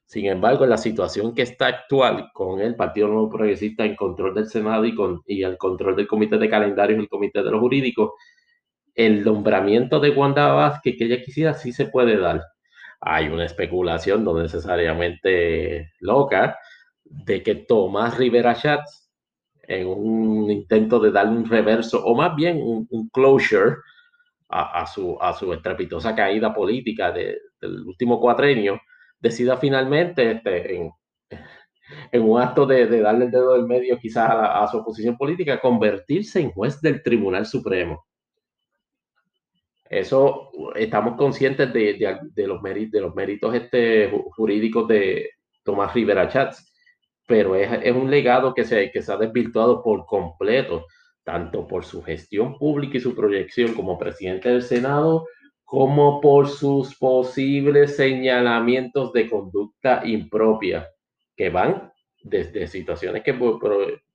Sin 0.04 0.26
embargo, 0.26 0.66
la 0.66 0.76
situación 0.76 1.34
que 1.34 1.40
está 1.40 1.68
actual 1.68 2.28
con 2.34 2.60
el 2.60 2.76
Partido 2.76 3.08
Nuevo 3.08 3.30
Progresista 3.30 3.86
en 3.86 3.96
control 3.96 4.34
del 4.34 4.46
Senado 4.46 4.84
y, 4.84 4.94
con, 4.94 5.22
y 5.26 5.42
el 5.42 5.56
control 5.56 5.96
del 5.96 6.06
Comité 6.06 6.36
de 6.36 6.50
Calendarios 6.50 6.98
y 6.98 7.02
el 7.02 7.08
Comité 7.08 7.42
de 7.42 7.50
los 7.50 7.60
Jurídicos, 7.60 8.10
el 8.94 9.24
nombramiento 9.24 9.98
de 10.00 10.10
Wanda 10.10 10.48
Vázquez 10.48 10.96
que 10.98 11.04
ella 11.06 11.22
quisiera 11.22 11.54
sí 11.54 11.72
se 11.72 11.86
puede 11.86 12.18
dar. 12.18 12.42
Hay 13.00 13.28
una 13.28 13.46
especulación 13.46 14.22
no 14.22 14.38
necesariamente 14.38 15.92
loca 16.00 16.58
de 17.04 17.42
que 17.42 17.54
Tomás 17.54 18.18
Rivera 18.18 18.54
Schatz 18.54 19.07
en 19.68 19.86
un 19.86 20.50
intento 20.50 20.98
de 20.98 21.12
darle 21.12 21.36
un 21.36 21.48
reverso 21.48 22.02
o 22.04 22.16
más 22.16 22.34
bien 22.34 22.58
un, 22.62 23.08
closure 23.10 23.76
a, 24.48 24.86
su, 24.86 25.18
a 25.20 25.34
su 25.34 25.52
estrepitosa 25.52 26.14
caída 26.16 26.54
política 26.54 27.12
de, 27.12 27.38
del 27.60 27.82
último 27.82 28.18
cuatrenio, 28.18 28.80
decida 29.20 29.58
finalmente 29.58 30.30
este, 30.30 30.74
en, 30.74 30.90
un 32.22 32.40
acto 32.40 32.64
de, 32.64 32.86
darle 33.00 33.26
el 33.26 33.30
dedo 33.30 33.52
del 33.52 33.66
medio 33.66 33.98
quizás 33.98 34.30
a, 34.30 34.62
a, 34.62 34.68
su 34.68 34.78
oposición 34.78 35.18
política, 35.18 35.60
convertirse 35.60 36.40
en 36.40 36.50
juez 36.50 36.80
del 36.80 37.02
Tribunal 37.02 37.44
Supremo. 37.44 38.06
Eso 39.90 40.50
estamos 40.76 41.16
conscientes 41.16 41.70
de 41.72 42.46
los, 42.46 42.62
méritos, 42.62 42.92
de 42.92 43.00
los 43.00 43.14
méritos 43.14 43.54
este, 43.54 44.10
jurídicos 44.34 44.88
de 44.88 45.30
Tomás 45.62 45.92
Rivera 45.92 46.28
Chats 46.28 46.67
pero 47.28 47.54
es, 47.54 47.70
es, 47.82 47.94
un 47.94 48.10
legado 48.10 48.54
que 48.54 48.64
se, 48.64 48.90
que 48.90 49.02
se 49.02 49.12
ha 49.12 49.18
desvirtuado 49.18 49.82
por 49.82 50.06
completo, 50.06 50.86
tanto 51.22 51.68
por 51.68 51.84
su 51.84 52.02
gestión 52.02 52.56
pública 52.58 52.96
y 52.96 53.00
su 53.00 53.14
proyección 53.14 53.74
como 53.74 53.98
presidente 53.98 54.48
del 54.48 54.62
Senado, 54.62 55.26
como 55.62 56.22
por 56.22 56.48
sus 56.48 56.96
posibles 56.96 57.96
señalamientos 57.96 59.12
de 59.12 59.28
conducta 59.28 60.00
impropia, 60.06 60.88
que 61.36 61.50
van 61.50 61.92
desde 62.22 62.66
situaciones 62.66 63.22
que, 63.22 63.38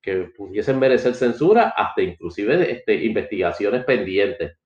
que 0.02 0.16
pudiesen 0.36 0.80
merecer 0.80 1.14
censura 1.14 1.70
hasta 1.78 2.02
inclusive 2.02 2.72
este, 2.72 2.96
investigaciones 3.06 3.84
pendientes. 3.86 4.58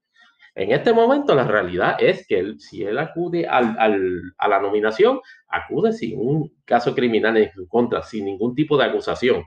En 0.58 0.72
este 0.72 0.92
momento 0.92 1.36
la 1.36 1.44
realidad 1.44 1.94
es 2.00 2.26
que 2.26 2.36
él, 2.36 2.58
si 2.58 2.82
él 2.82 2.98
acude 2.98 3.46
al, 3.46 3.76
al, 3.78 4.34
a 4.38 4.48
la 4.48 4.58
nominación, 4.60 5.20
acude 5.46 5.92
sin 5.92 6.18
un 6.18 6.52
caso 6.64 6.96
criminal 6.96 7.36
en 7.36 7.52
su 7.52 7.68
contra, 7.68 8.02
sin 8.02 8.24
ningún 8.24 8.56
tipo 8.56 8.76
de 8.76 8.86
acusación. 8.86 9.44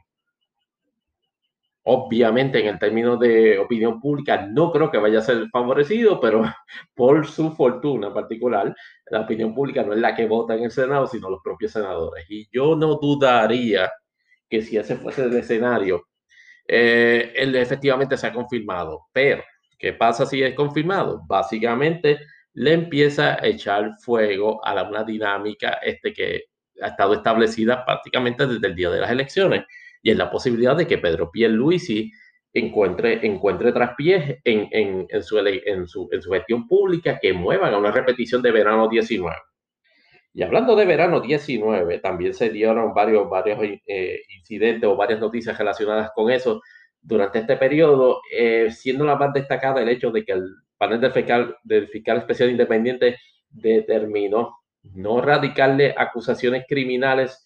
Obviamente, 1.84 2.62
en 2.62 2.68
el 2.68 2.80
término 2.80 3.18
de 3.18 3.60
opinión 3.60 4.00
pública, 4.00 4.48
no 4.48 4.72
creo 4.72 4.90
que 4.90 5.00
vaya 5.00 5.20
a 5.20 5.24
ser 5.24 5.50
favorecido, 5.50 6.22
pero 6.22 6.44
por 6.96 7.28
su 7.28 7.52
fortuna 7.52 8.14
particular, 8.14 8.74
la 9.08 9.20
opinión 9.20 9.54
pública 9.54 9.84
no 9.84 9.92
es 9.92 10.00
la 10.00 10.16
que 10.16 10.28
vota 10.28 10.56
en 10.56 10.64
el 10.64 10.72
Senado, 10.72 11.08
sino 11.08 11.30
los 11.30 11.42
propios 11.44 11.74
senadores. 11.74 12.26
Y 12.30 12.48
yo 12.54 12.78
no 12.78 12.96
dudaría 12.96 13.92
que 14.50 14.62
si 14.62 14.78
ese 14.78 14.96
fuese 14.96 15.26
el 15.26 15.36
escenario, 15.36 16.08
eh, 16.66 17.34
él 17.36 17.54
efectivamente 17.58 18.16
se 18.16 18.28
ha 18.28 18.34
confirmado, 18.34 19.08
pero 19.12 19.44
¿Qué 19.82 19.94
pasa 19.94 20.28
si 20.28 20.44
es 20.44 20.54
confirmado? 20.54 21.24
Básicamente 21.26 22.20
le 22.54 22.74
empieza 22.74 23.34
a 23.34 23.48
echar 23.48 23.94
fuego 24.00 24.64
a 24.64 24.88
una 24.88 25.04
dinámica 25.04 25.80
este, 25.82 26.14
que 26.14 26.44
ha 26.84 26.90
estado 26.90 27.16
establecida 27.16 27.84
prácticamente 27.84 28.46
desde 28.46 28.68
el 28.68 28.76
día 28.76 28.92
de 28.92 29.00
las 29.00 29.10
elecciones 29.10 29.64
y 30.04 30.12
es 30.12 30.18
la 30.18 30.30
posibilidad 30.30 30.76
de 30.76 30.86
que 30.86 31.00
Pedro 31.00 31.32
Pierluisi 31.32 32.12
encuentre, 32.54 33.26
encuentre 33.26 33.72
traspiés 33.72 34.40
en, 34.44 34.68
en, 34.72 35.08
en, 35.10 35.24
su, 35.24 35.40
en, 35.40 35.88
su, 35.88 36.08
en 36.12 36.22
su 36.22 36.32
gestión 36.32 36.68
pública 36.68 37.18
que 37.20 37.34
muevan 37.34 37.74
a 37.74 37.80
una 37.80 37.92
repetición 37.92 38.44
de 38.44 38.52
verano 38.52 38.88
19. 38.88 39.36
Y 40.34 40.44
hablando 40.44 40.76
de 40.76 40.86
verano 40.86 41.22
19, 41.22 42.00
también 42.00 42.36
se 42.36 42.52
dieron 42.52 42.94
varios, 42.94 43.28
varios 43.30 43.60
eh, 43.88 44.22
incidentes 44.38 44.88
o 44.88 44.96
varias 44.96 45.20
noticias 45.20 45.58
relacionadas 45.58 46.12
con 46.14 46.30
eso 46.30 46.62
durante 47.02 47.40
este 47.40 47.58
periodo, 47.58 48.22
eh, 48.32 48.70
siendo 48.72 49.06
la 49.06 49.16
más 49.16 49.34
destacada 49.34 49.82
el 49.82 49.90
hecho 49.90 50.12
de 50.12 50.24
que 50.24 50.34
el 50.34 50.56
panel 50.78 51.02
del 51.02 51.12
fiscal, 51.12 51.58
del 51.64 51.88
fiscal 51.88 52.18
especial 52.18 52.50
independiente 52.50 53.18
determinó 53.50 54.58
no 54.84 55.22
radicarle 55.22 55.94
acusaciones 55.98 56.66
criminales 56.68 57.44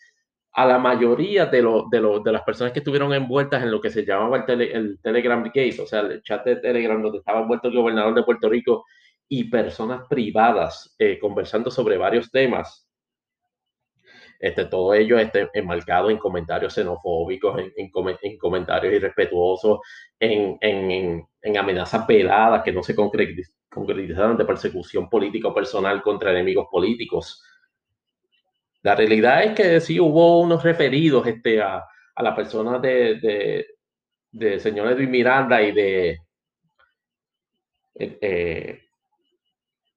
a 0.54 0.66
la 0.66 0.78
mayoría 0.78 1.46
de, 1.48 1.62
de, 1.92 2.22
de, 2.24 2.32
las 2.32 2.44
personas 2.44 2.72
que 2.72 2.80
estuvieron 2.80 3.14
envueltas 3.14 3.62
en 3.62 3.72
lo 3.72 3.82
que 3.82 3.90
se 3.90 4.06
llamaba 4.06 4.46
el, 4.48 4.62
el 4.62 5.00
Telegram 5.02 5.44
Case, 5.54 5.82
o 5.82 5.86
sea, 5.86 6.00
el 6.00 6.22
chat 6.24 6.46
de 6.46 6.56
Telegram 6.56 7.02
donde 7.02 7.18
estaba 7.18 7.42
envuelto 7.42 7.68
el 7.68 7.76
gobernador 7.76 8.16
de 8.16 8.24
Puerto 8.24 8.48
Rico 8.48 8.86
y 9.28 9.46
personas 9.46 10.08
privadas 10.08 10.96
eh, 10.98 11.20
conversando 11.20 11.70
sobre 11.70 11.98
varios 11.98 12.32
temas. 12.32 12.85
Este, 14.46 14.66
todo 14.66 14.94
ello 14.94 15.18
este, 15.18 15.50
enmarcado 15.56 16.12
en 16.12 16.20
comentarios 16.20 16.72
xenofóbicos, 16.76 17.60
en, 17.60 17.74
en, 18.22 18.38
comentarios 18.38 18.94
irrespetuosos, 18.94 19.80
en, 20.20 20.56
en, 20.62 21.58
amenazas 21.58 22.06
veladas 22.06 22.62
que 22.62 22.72
no 22.72 22.84
se 22.84 22.94
concretizaron 22.96 24.38
de 24.38 24.46
persecución 24.46 25.10
política 25.10 25.48
o 25.48 25.54
personal 25.54 26.00
contra 26.04 26.30
enemigos 26.30 26.68
políticos. 26.70 27.44
La 28.84 28.94
realidad 28.94 29.46
es 29.46 29.56
que 29.56 29.82
sí 29.82 30.00
hubo 30.00 30.42
unos 30.42 30.62
referidos 30.62 31.26
este, 31.26 31.60
a, 31.60 31.84
a 32.14 32.24
la 32.24 32.36
persona 32.36 32.78
de, 32.78 33.16
de, 33.16 33.66
de 34.32 34.60
señor 34.60 34.92
Edwin 34.92 35.10
Miranda 35.10 35.60
y 35.64 35.72
de 35.72 36.10
eh, 37.96 38.20
eh 38.22 38.82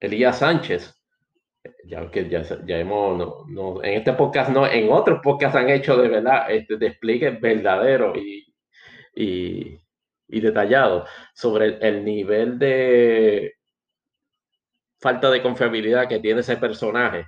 Elías 0.01 0.38
Sánchez, 0.38 0.97
ya 1.84 2.10
que 2.10 2.28
ya, 2.28 2.42
ya 2.42 2.78
hemos, 2.78 3.46
no, 3.48 3.82
en 3.82 3.94
este 3.94 4.12
podcast 4.12 4.50
no, 4.50 4.66
en 4.66 4.90
otros 4.92 5.20
podcasts 5.22 5.56
han 5.56 5.70
hecho 5.70 5.96
de 5.96 6.08
verdad 6.08 6.50
este 6.50 6.76
despliegue 6.76 7.30
verdadero 7.30 8.14
y, 8.16 8.54
y, 9.14 9.80
y 10.28 10.40
detallado 10.40 11.06
sobre 11.34 11.78
el, 11.80 12.04
nivel 12.04 12.58
de 12.58 13.54
falta 15.00 15.30
de 15.30 15.42
confiabilidad 15.42 16.08
que 16.08 16.18
tiene 16.18 16.40
ese 16.40 16.56
personaje 16.56 17.26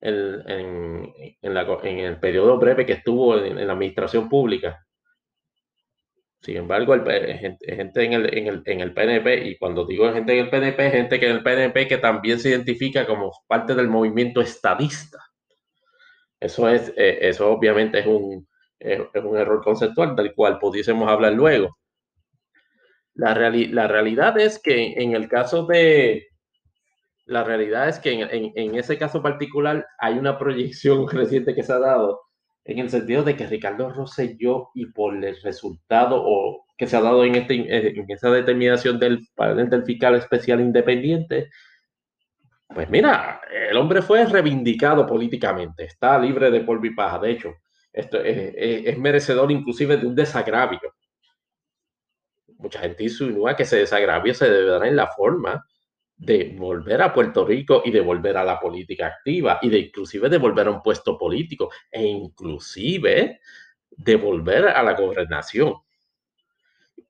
en, 0.00 0.42
en, 0.48 1.14
en 1.40 1.98
el 1.98 2.20
periodo 2.20 2.58
breve 2.58 2.84
que 2.84 2.94
estuvo 2.94 3.36
en, 3.38 3.66
la 3.66 3.72
administración 3.72 4.28
pública. 4.28 4.83
Sin 6.44 6.58
embargo, 6.58 6.92
el, 6.92 7.38
gente 7.38 8.04
en 8.04 8.12
el, 8.12 8.36
en, 8.36 8.46
el, 8.48 8.62
en 8.66 8.80
el 8.82 8.92
PNP, 8.92 9.48
y 9.48 9.56
cuando 9.56 9.86
digo 9.86 10.12
gente 10.12 10.38
en 10.38 10.44
el 10.44 10.50
PNP, 10.50 10.90
gente 10.90 11.18
que 11.18 11.30
en 11.30 11.36
el 11.36 11.42
PNP 11.42 11.88
que 11.88 11.96
también 11.96 12.38
se 12.38 12.50
identifica 12.50 13.06
como 13.06 13.32
parte 13.46 13.74
del 13.74 13.88
movimiento 13.88 14.42
estadista. 14.42 15.20
Eso 16.38 16.68
es, 16.68 16.92
eh, 16.98 17.18
eso 17.22 17.50
obviamente 17.50 18.00
es 18.00 18.06
un, 18.06 18.46
es 18.78 19.00
un 19.14 19.38
error 19.38 19.62
conceptual 19.64 20.14
del 20.14 20.34
cual 20.34 20.58
pudiésemos 20.58 21.08
hablar 21.08 21.32
luego. 21.32 21.78
La, 23.14 23.34
la 23.34 23.88
realidad 23.88 24.38
es 24.38 24.60
que 24.62 24.92
en 24.98 25.14
el 25.14 25.30
caso 25.30 25.64
de, 25.64 26.26
la 27.24 27.42
realidad 27.42 27.88
es 27.88 27.98
que 28.00 28.12
en, 28.12 28.20
en, 28.30 28.52
en, 28.54 28.74
ese 28.74 28.98
caso 28.98 29.22
particular 29.22 29.86
hay 29.98 30.18
una 30.18 30.38
proyección 30.38 31.08
reciente 31.08 31.54
que 31.54 31.62
se 31.62 31.72
ha 31.72 31.78
dado 31.78 32.20
en 32.64 32.78
el 32.78 32.90
sentido 32.90 33.22
de 33.22 33.36
que 33.36 33.46
Ricardo 33.46 33.90
Rosselló 33.90 34.70
y 34.74 34.86
por 34.86 35.22
el 35.22 35.40
resultado 35.42 36.22
o 36.24 36.64
que 36.76 36.86
se 36.86 36.96
ha 36.96 37.00
dado 37.00 37.24
en, 37.24 37.34
este, 37.34 37.54
en 37.54 38.10
esa 38.10 38.30
determinación 38.30 38.98
del 38.98 39.26
del 39.36 39.84
fiscal 39.84 40.14
especial 40.16 40.60
independiente, 40.60 41.50
pues 42.68 42.88
mira, 42.90 43.40
el 43.70 43.76
hombre 43.76 44.02
fue 44.02 44.24
reivindicado 44.24 45.06
políticamente, 45.06 45.84
está 45.84 46.18
libre 46.18 46.50
de 46.50 46.60
polvo 46.60 46.86
y 46.86 46.94
paja, 46.94 47.18
de 47.18 47.30
hecho, 47.30 47.54
esto 47.92 48.18
es, 48.20 48.54
es, 48.56 48.98
merecedor 48.98 49.52
inclusive 49.52 49.96
de 49.96 50.06
un 50.06 50.14
desagravio. 50.14 50.80
Mucha 52.58 52.80
gente 52.80 53.04
insinúa 53.04 53.54
que 53.54 53.62
ese 53.62 53.76
desagravio 53.76 54.34
se 54.34 54.50
deberá 54.50 54.88
en 54.88 54.96
la 54.96 55.06
forma 55.06 55.64
de 56.16 56.54
volver 56.58 57.02
a 57.02 57.12
Puerto 57.12 57.44
Rico 57.44 57.82
y 57.84 57.90
de 57.90 58.00
volver 58.00 58.36
a 58.36 58.44
la 58.44 58.60
política 58.60 59.06
activa 59.08 59.58
y 59.62 59.68
de 59.68 59.78
inclusive 59.78 60.28
de 60.28 60.38
volver 60.38 60.68
a 60.68 60.70
un 60.70 60.82
puesto 60.82 61.18
político 61.18 61.70
e 61.90 62.04
inclusive 62.04 63.40
de 63.90 64.16
volver 64.16 64.68
a 64.68 64.82
la 64.82 64.94
gobernación. 64.94 65.74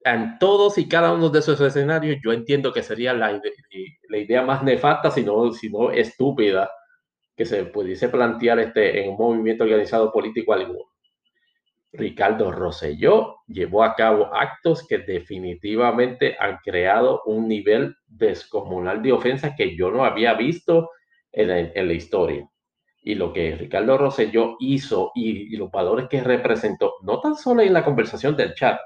En 0.05 0.39
todos 0.39 0.79
y 0.79 0.89
cada 0.89 1.13
uno 1.13 1.31
de 1.31 1.39
esos 1.39 1.61
escenarios 1.61 2.19
yo 2.23 2.33
entiendo 2.33 2.73
que 2.73 2.83
sería 2.83 3.15
la, 3.15 3.41
la 4.09 4.19
idea 4.19 4.43
más 4.43 4.63
nefasta, 4.63 5.11
si 5.11 5.23
no, 5.23 5.53
si 5.53 5.71
no 5.71 5.91
estúpida, 5.91 6.71
que 7.37 7.47
se 7.47 7.65
pudiese 7.65 8.09
plantear 8.09 8.59
este, 8.59 9.03
en 9.03 9.11
un 9.11 9.17
movimiento 9.17 9.65
organizado 9.65 10.13
político 10.13 10.53
alguno. 10.53 10.94
Ricardo 11.97 12.51
Rosselló 12.51 13.43
llevó 13.47 13.85
a 13.85 13.95
cabo 13.95 14.35
actos 14.35 14.87
que 14.87 14.99
definitivamente 14.99 16.37
han 16.39 16.59
creado 16.59 17.23
un 17.25 17.47
nivel 17.47 17.97
descomunal 18.07 19.01
de 19.01 19.13
ofensa 19.13 19.55
que 19.55 19.77
yo 19.77 19.91
no 19.93 20.05
había 20.05 20.35
visto 20.35 20.91
en 21.31 21.49
la, 21.89 21.93
historia. 21.93 22.49
Y 23.03 23.15
lo 23.15 23.33
que 23.33 23.55
Ricardo 23.55 23.97
Rosselló 23.97 24.57
hizo 24.59 25.13
y, 25.15 25.57
los 25.57 25.71
valores 25.71 26.09
que 26.09 26.23
representó, 26.23 26.95
no 27.03 27.21
tan 27.21 27.37
solo 27.37 27.63
en 27.63 27.73
la 27.73 27.85
conversación 27.85 28.37
del 28.37 28.55
chat, 28.55 28.81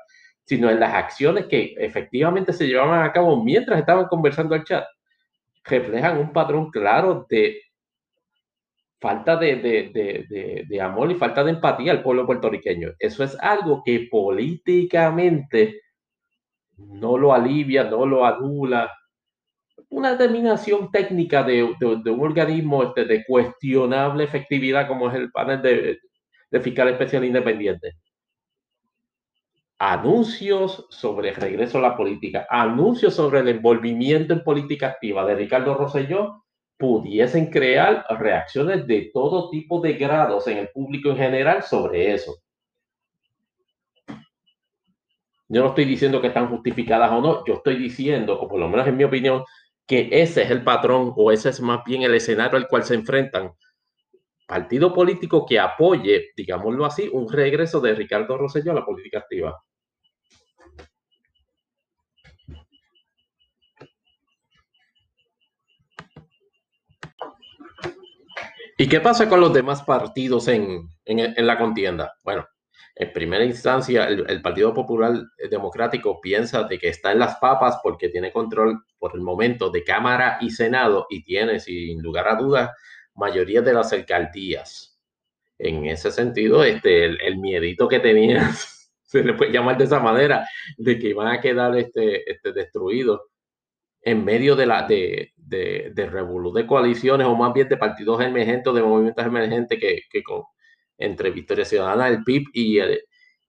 sino 0.45 0.71
en 0.71 0.81
las 0.81 0.95
acciones 0.95 1.47
que 1.47 1.75
efectivamente 1.79 2.53
se 2.53 2.67
llevaban 2.67 3.03
a 3.03 3.13
cabo 3.13 3.43
mientras 3.43 3.79
estaban 3.79 4.07
conversando 4.07 4.55
el 4.55 4.65
chat, 4.65 4.85
reflejan 5.65 6.19
un 6.19 6.33
patrón 6.33 6.71
claro 6.71 7.27
de 7.29 7.61
falta 9.01 9.37
de, 9.37 9.57
de, 9.57 10.67
de, 10.69 10.81
amor 10.81 11.11
y 11.11 11.15
falta 11.15 11.45
de 11.45 11.53
empatía 11.53 11.93
al 11.93 12.03
pueblo 12.03 12.27
puertorriqueño. 12.27 12.91
Eso 12.99 13.23
es 13.23 13.37
algo 13.41 13.83
que 13.85 14.09
políticamente 14.11 15.81
no 16.77 17.17
lo 17.17 17.33
alivia, 17.33 17.85
no 17.85 18.07
lo 18.07 18.25
anula. 18.25 18.93
Una 19.91 20.13
determinación 20.13 20.91
técnica 20.91 21.43
de, 21.43 21.63
un 21.63 22.21
organismo 22.21 22.83
este, 22.83 23.05
de 23.05 23.25
cuestionable 23.25 24.25
efectividad 24.25 24.89
como 24.89 25.09
es 25.09 25.15
el 25.15 25.31
panel 25.31 25.63
de, 25.63 26.61
fiscal 26.61 26.89
especial 26.89 27.25
independiente. 27.25 27.95
Anuncios 29.79 30.87
sobre 30.91 31.29
el 31.29 31.37
regreso 31.37 31.79
a 31.79 31.83
la 31.83 31.97
política, 31.97 32.49
anuncios 32.51 33.15
sobre 33.15 33.41
el 33.41 33.49
envolvimiento 33.49 34.33
en 34.33 34.43
política 34.43 34.89
activa 34.89 35.25
de 35.25 35.37
Ricardo 35.37 35.75
Rosselló 35.75 36.43
pudiesen 36.79 37.51
crear 37.51 38.07
reacciones 38.19 38.87
de 38.87 39.11
todo 39.13 39.51
tipo 39.51 39.81
de 39.81 39.95
grados 39.95 40.47
en 40.47 40.59
el 40.59 40.69
público 40.69 41.11
en 41.11 41.17
general 41.17 41.63
sobre 41.63 42.15
eso. 42.15 42.37
Yo 45.49 45.63
no 45.63 45.69
estoy 45.69 45.87
diciendo 45.87 46.21
que 46.21 46.29
están 46.29 46.49
justificadas 46.49 47.11
o 47.11 47.21
no, 47.21 47.45
yo 47.47 47.55
estoy 47.55 47.77
diciendo, 47.77 48.39
o 48.39 48.47
por 48.47 48.61
lo 48.61 48.69
menos 48.69 48.87
en 48.87 48.97
mi 48.97 49.05
opinión, 49.05 49.45
que 49.87 50.09
ese 50.13 50.43
es 50.43 50.51
el 50.51 50.63
patrón 50.63 51.15
o 51.17 51.33
ese 51.33 51.49
es 51.49 51.61
más 51.61 51.83
bien 51.85 52.03
el 52.03 52.15
escenario 52.15 52.59
al 52.59 52.69
cual 52.69 52.85
se 52.85 52.95
enfrentan. 52.95 53.53
Partido 54.47 54.93
político 54.93 55.47
que 55.47 55.59
apoye, 55.59 56.31
digámoslo 56.37 56.85
así, 56.85 57.09
un 57.13 57.31
regreso 57.33 57.81
de 57.81 57.95
Ricardo 57.95 58.37
Rosselló 58.37 58.73
a 58.73 58.75
la 58.75 58.85
política 58.85 59.21
activa. 59.21 59.59
¿Y 68.81 68.89
qué 68.89 69.01
pasa 69.01 69.29
con 69.29 69.41
los 69.41 69.53
demás 69.53 69.83
partidos 69.83 70.47
en, 70.47 70.89
en, 71.05 71.47
la 71.49 71.59
contienda? 71.59 72.15
Bueno, 72.23 72.47
en 72.95 73.13
primera 73.13 73.45
instancia, 73.45 74.07
el, 74.07 74.41
Partido 74.41 74.73
Popular 74.73 75.21
Democrático 75.51 76.21
piensa 76.21 76.63
de 76.63 76.79
que 76.79 76.87
está 76.87 77.11
en 77.11 77.19
las 77.19 77.39
papas 77.39 77.81
porque 77.83 78.09
tiene 78.09 78.31
control 78.31 78.85
por 78.97 79.17
el 79.17 79.21
momento 79.21 79.71
de 79.71 79.83
Cámara 79.83 80.39
y 80.41 80.51
Senado 80.51 81.09
y 81.11 81.25
tiene, 81.25 81.59
sin 81.59 82.01
lugar 82.01 82.29
a 82.29 82.37
dudas, 82.37 82.71
mayoría 83.17 83.63
de 83.63 83.75
las 83.75 83.93
alcaldías. 83.93 84.97
En 85.59 85.85
ese 85.87 86.13
sentido, 86.13 86.63
este, 86.63 87.05
el, 87.05 87.21
el 87.21 87.37
miedito 87.39 87.89
que 87.89 87.99
tenías, 87.99 88.93
se 89.03 89.25
le 89.25 89.35
puede 89.35 89.51
llamar 89.51 89.77
de 89.77 89.87
esa 89.87 89.99
manera, 89.99 90.49
de 90.77 91.01
que 91.01 91.09
iban 91.09 91.27
a 91.27 91.41
quedar 91.41 91.77
este, 91.77 92.31
este, 92.31 92.53
destruidos 92.53 93.23
en 94.03 94.25
medio 94.25 94.55
de 94.55 94.67
la 94.67 94.85
de, 94.85 95.33
de, 95.49 95.93
de 95.95 96.11
de 96.55 96.67
coaliciones 96.67 97.27
o 97.27 97.35
más 97.35 97.53
bien 97.53 97.69
de 97.69 97.77
partidos 97.77 98.21
emergentes, 98.21 98.75
de 98.75 98.83
movimientos 98.83 99.25
emergentes 99.25 99.79
que, 99.81 100.03
que 100.11 100.23
con, 100.23 100.43
entre 100.99 101.31
Victoria 101.31 101.65
Ciudadana, 101.65 102.09
el 102.09 102.25
PIB 102.25 102.45
y 102.53 102.79
el 102.79 103.01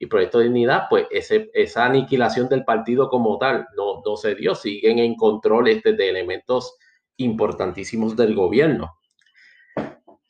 y 0.02 0.06
Proyecto 0.06 0.40
de 0.40 0.46
Dignidad, 0.46 0.84
pues 0.90 1.08
ese, 1.12 1.52
esa 1.54 1.86
aniquilación 1.86 2.48
del 2.48 2.64
partido 2.64 3.10
como 3.10 3.38
tal 3.38 3.68
no, 3.76 4.02
no 4.06 4.16
se 4.16 4.34
dio, 4.34 4.56
siguen 4.56 4.98
en 4.98 5.16
control 5.16 5.68
este, 5.68 5.92
de 5.92 6.10
elementos 6.10 6.78
importantísimos 7.18 8.16
del 8.16 8.34
gobierno. 8.34 8.94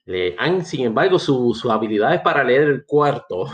Le 0.06 0.36
han, 0.40 0.66
sin 0.66 0.88
embargo, 0.88 1.20
sus 1.20 1.64
habilidades 1.68 2.22
para 2.22 2.44
leer 2.44 2.64
el 2.64 2.86
cuarto 2.86 3.46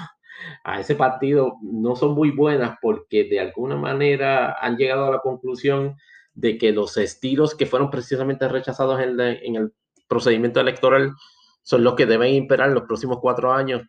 a 0.64 0.80
ese 0.80 0.96
partido 0.96 1.58
no 1.62 1.98
son 1.98 2.16
muy 2.16 2.32
buenas 2.32 2.78
porque 2.82 3.26
de 3.26 3.42
alguna 3.42 3.76
manera 3.76 4.56
han 4.62 4.78
llegado 4.78 5.08
a 5.08 5.12
la 5.12 5.20
conclusión 5.20 5.98
de 6.36 6.58
que 6.58 6.72
los 6.72 6.98
estilos 6.98 7.56
que 7.56 7.66
fueron 7.66 7.90
precisamente 7.90 8.48
rechazados 8.48 9.00
en, 9.02 9.56
el 9.56 9.74
procedimiento 10.08 10.60
electoral 10.60 11.14
son 11.64 11.84
los 11.84 11.96
que 11.96 12.06
deben 12.06 12.34
imperar 12.34 12.70
los 12.70 12.84
próximos 12.84 13.20
cuatro 13.22 13.52
años 13.54 13.82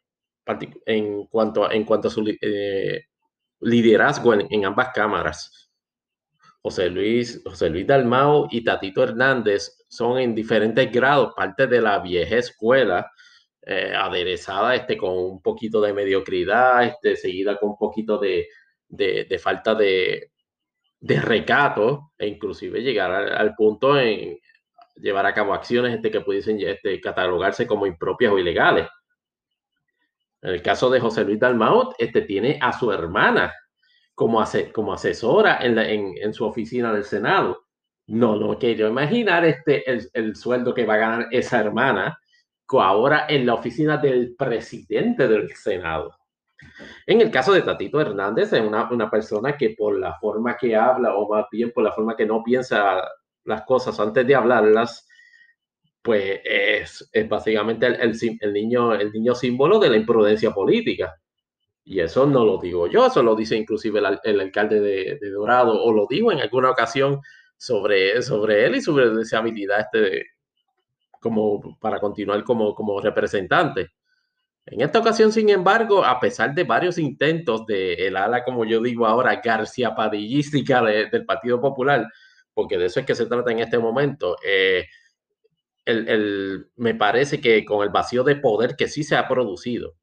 en 0.87 1.27
cuanto 1.27 1.67
a, 1.67 1.75
en 1.75 1.85
cuanto 1.85 2.09
a 2.09 2.11
su 2.11 2.25
eh, 2.41 3.03
liderazgo 3.61 4.33
en, 4.35 4.65
ambas 4.65 4.91
cámaras. 4.95 5.71
José 6.63 6.89
Luis, 6.89 7.43
José 7.45 7.69
Luis 7.69 7.87
Dalmao 7.87 8.49
y 8.51 8.63
Tatito 8.63 9.03
Hernández 9.03 9.85
son 9.89 10.19
en 10.19 10.35
diferentes 10.35 10.91
grados 10.91 11.35
parte 11.35 11.67
de 11.67 11.81
la 11.81 11.99
vieja 11.99 12.37
escuela, 12.37 13.11
eh, 13.63 13.93
aderezada 13.97 14.75
este, 14.77 14.97
con 14.97 15.13
un 15.17 15.43
poquito 15.43 15.81
de 15.81 15.93
mediocridad, 15.93 16.85
este, 16.85 17.17
seguida 17.17 17.57
con 17.59 17.71
un 17.71 17.77
poquito 17.77 18.19
de, 18.19 18.49
de, 18.89 19.39
falta 19.39 19.75
de, 19.75 20.33
de, 21.01 21.21
recato 21.21 22.13
e 22.19 22.27
inclusive 22.27 22.81
llegar 22.81 23.11
al, 23.13 23.55
punto 23.55 23.99
en 23.99 24.39
llevar 24.97 25.27
a 25.27 25.35
cabo 25.35 25.55
acciones 25.55 25.95
este, 25.95 26.11
que 26.11 26.21
pudiesen 26.21 26.59
este, 26.61 27.01
catalogarse 27.01 27.67
como 27.67 27.87
impropias 27.87 28.33
o 28.33 28.39
ilegales. 28.39 28.89
En 30.43 30.51
el 30.51 30.63
caso 30.63 30.91
de 30.91 31.01
José 31.01 31.25
Luis 31.25 31.41
Dalmau, 31.41 31.95
este 31.99 32.23
tiene 32.23 32.59
a 32.61 32.73
su 32.73 32.93
hermana 32.93 33.53
como, 34.15 34.43
como 34.73 34.93
asesora 34.93 35.59
en, 35.61 35.79
en, 35.79 36.33
su 36.33 36.45
oficina 36.45 36.93
del 36.93 37.05
Senado. 37.05 37.65
No, 38.07 38.37
no 38.37 38.59
quiero 38.59 38.89
imaginar 38.89 39.45
este, 39.45 39.91
el, 39.91 40.09
el, 40.13 40.37
sueldo 40.37 40.73
que 40.73 40.87
va 40.87 40.95
a 40.95 40.99
ganar 40.99 41.29
esa 41.31 41.61
hermana 41.61 42.19
ahora 42.75 43.27
en 43.29 43.47
la 43.47 43.55
oficina 43.55 43.97
del 43.97 44.35
presidente 44.37 45.29
del 45.29 45.55
Senado. 45.55 46.17
En 47.07 47.21
el 47.21 47.31
caso 47.31 47.53
de 47.53 47.63
Tatito 47.63 48.01
Hernández, 48.01 48.53
es 48.53 48.61
una, 48.61 48.91
una, 48.91 49.11
persona 49.11 49.57
que 49.57 49.71
por 49.71 49.99
la 49.99 50.19
forma 50.19 50.57
que 50.57 50.75
habla, 50.77 51.15
o 51.15 51.29
más 51.29 51.47
bien 51.51 51.73
por 51.73 51.85
la 51.85 51.93
forma 51.93 52.17
que 52.17 52.27
no 52.27 52.43
piensa 52.43 53.03
las 53.45 53.63
cosas 53.63 53.99
antes 54.01 54.27
de 54.27 54.35
hablarlas, 54.35 55.07
pues 56.03 56.41
es, 56.45 57.09
es 57.13 57.29
básicamente 57.29 57.87
el, 57.87 58.17
el, 58.41 58.53
niño, 58.53 58.95
el 58.95 59.13
niño 59.13 59.35
símbolo 59.35 59.79
de 59.79 59.91
la 59.91 59.97
imprudencia 59.97 60.53
política. 60.53 61.17
Y 61.85 62.01
eso 62.01 62.27
no 62.27 62.45
lo 62.45 62.59
digo 62.59 62.87
yo, 62.89 63.07
eso 63.07 63.23
lo 63.23 63.35
dice 63.37 63.57
inclusive 63.57 64.01
el, 64.25 64.41
alcalde 64.41 64.81
de, 64.81 65.19
de, 65.21 65.31
Dorado, 65.31 65.83
o 65.83 65.93
lo 65.93 66.07
digo 66.09 66.33
en 66.33 66.41
alguna 66.41 66.71
ocasión 66.71 67.21
sobre, 67.57 68.23
sobre 68.23 68.67
él 68.67 68.77
y 68.77 68.83
sobre 68.83 69.21
esa 69.21 69.39
habilidad 69.39 69.81
este, 69.81 70.27
como 71.21 71.77
para 71.81 71.99
continuar 71.99 72.45
como, 72.45 72.75
como 72.75 73.01
representante. 73.01 73.93
En 74.67 74.81
esta 74.81 74.99
ocasión, 74.99 75.31
sin 75.31 75.49
embargo, 75.49 76.05
a 76.05 76.19
pesar 76.19 76.53
de 76.53 76.65
varios 76.65 76.99
intentos 76.99 77.67
de 77.67 77.95
el 77.95 78.17
ala, 78.17 78.43
como 78.43 78.65
yo 78.65 78.81
digo 78.83 79.07
ahora, 79.07 79.41
García 79.43 79.95
Padillística 79.95 80.83
del 80.83 81.25
Partido 81.25 81.61
Popular, 81.61 82.07
porque 82.53 82.77
de 82.77 82.87
eso 82.87 82.99
es 82.99 83.07
que 83.07 83.15
se 83.15 83.27
trata 83.27 83.53
en 83.53 83.61
este 83.61 83.79
momento, 83.79 84.37
eh, 84.45 84.87
me 86.77 86.95
parece 86.97 87.41
que 87.41 87.65
con 87.65 87.85
el 87.85 87.91
vacío 87.91 88.25
de 88.25 88.37
poder 88.37 88.75
que 88.75 88.89
sí 88.89 89.05
se 89.05 89.15
ha 89.15 89.29
producido, 89.29 89.95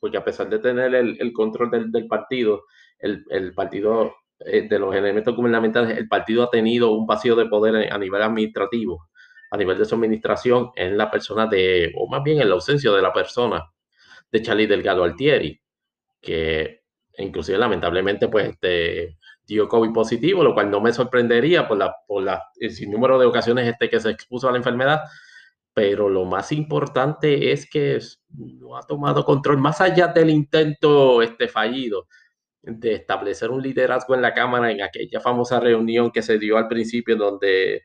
porque, 0.00 0.16
a 0.16 0.24
pesar 0.24 0.48
de 0.48 0.58
tener 0.58 0.94
el, 0.94 1.32
control 1.34 1.70
del, 1.70 2.06
partido, 2.06 2.64
el, 2.98 3.24
el 3.28 3.52
partido 3.52 4.14
eh, 4.38 4.66
de 4.66 4.78
los 4.78 4.94
elementos 4.94 5.36
gubernamentales, 5.36 5.98
el 5.98 6.08
partido 6.08 6.44
ha 6.44 6.50
tenido 6.50 6.92
un 6.92 7.06
vacío 7.06 7.36
de 7.36 7.44
poder 7.44 7.92
a 7.92 7.98
nivel 7.98 8.22
administrativo 8.22 9.09
a 9.50 9.56
nivel 9.56 9.78
de 9.78 9.84
su 9.84 9.94
administración 9.94 10.70
en 10.76 10.96
la 10.96 11.10
persona 11.10 11.46
de, 11.46 11.92
o 11.96 12.08
más 12.08 12.22
bien 12.22 12.40
en 12.40 12.48
la 12.48 12.54
ausencia 12.54 12.90
de 12.92 13.02
la 13.02 13.12
persona 13.12 13.70
de 14.30 14.42
Charlie 14.42 14.66
Delgado 14.66 15.02
Altieri, 15.02 15.60
que 16.20 16.82
inclusive 17.18 17.58
lamentablemente 17.58 18.28
pues 18.28 18.50
este, 18.50 19.18
dio 19.44 19.68
COVID 19.68 19.92
positivo, 19.92 20.44
lo 20.44 20.54
cual 20.54 20.70
no 20.70 20.80
me 20.80 20.92
sorprendería 20.92 21.66
por, 21.66 21.78
la, 21.78 21.94
por 22.06 22.22
la, 22.22 22.44
el 22.58 22.70
sinnúmero 22.70 23.18
de 23.18 23.26
ocasiones 23.26 23.66
este 23.66 23.90
que 23.90 24.00
se 24.00 24.10
expuso 24.10 24.48
a 24.48 24.52
la 24.52 24.58
enfermedad, 24.58 25.00
pero 25.74 26.08
lo 26.08 26.24
más 26.24 26.52
importante 26.52 27.52
es 27.52 27.68
que 27.68 27.98
no 28.30 28.76
ha 28.76 28.82
tomado 28.82 29.24
control 29.24 29.58
más 29.58 29.80
allá 29.80 30.08
del 30.08 30.30
intento 30.30 31.22
este, 31.22 31.48
fallido 31.48 32.06
de 32.62 32.94
establecer 32.94 33.50
un 33.50 33.62
liderazgo 33.62 34.14
en 34.14 34.22
la 34.22 34.34
Cámara 34.34 34.70
en 34.70 34.82
aquella 34.82 35.20
famosa 35.20 35.60
reunión 35.60 36.10
que 36.10 36.22
se 36.22 36.38
dio 36.38 36.58
al 36.58 36.68
principio 36.68 37.16
donde 37.16 37.82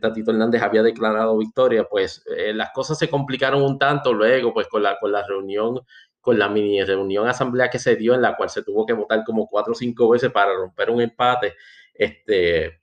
Tatito 0.00 0.30
Hernández 0.30 0.62
había 0.62 0.82
declarado 0.82 1.38
victoria, 1.38 1.84
pues 1.84 2.24
eh, 2.36 2.52
las 2.52 2.70
cosas 2.70 2.98
se 2.98 3.08
complicaron 3.08 3.62
un 3.62 3.78
tanto 3.78 4.12
luego, 4.12 4.52
pues 4.52 4.68
con 4.68 4.82
la, 4.82 4.98
con 4.98 5.12
la 5.12 5.26
reunión, 5.26 5.80
con 6.20 6.38
la 6.38 6.48
mini 6.48 6.82
reunión 6.84 7.28
asamblea 7.28 7.70
que 7.70 7.78
se 7.78 7.96
dio, 7.96 8.14
en 8.14 8.22
la 8.22 8.36
cual 8.36 8.50
se 8.50 8.62
tuvo 8.62 8.86
que 8.86 8.92
votar 8.92 9.24
como 9.24 9.48
cuatro 9.48 9.72
o 9.72 9.76
cinco 9.76 10.08
veces 10.10 10.30
para 10.30 10.54
romper 10.54 10.90
un 10.90 11.00
empate, 11.00 11.54
este, 11.94 12.80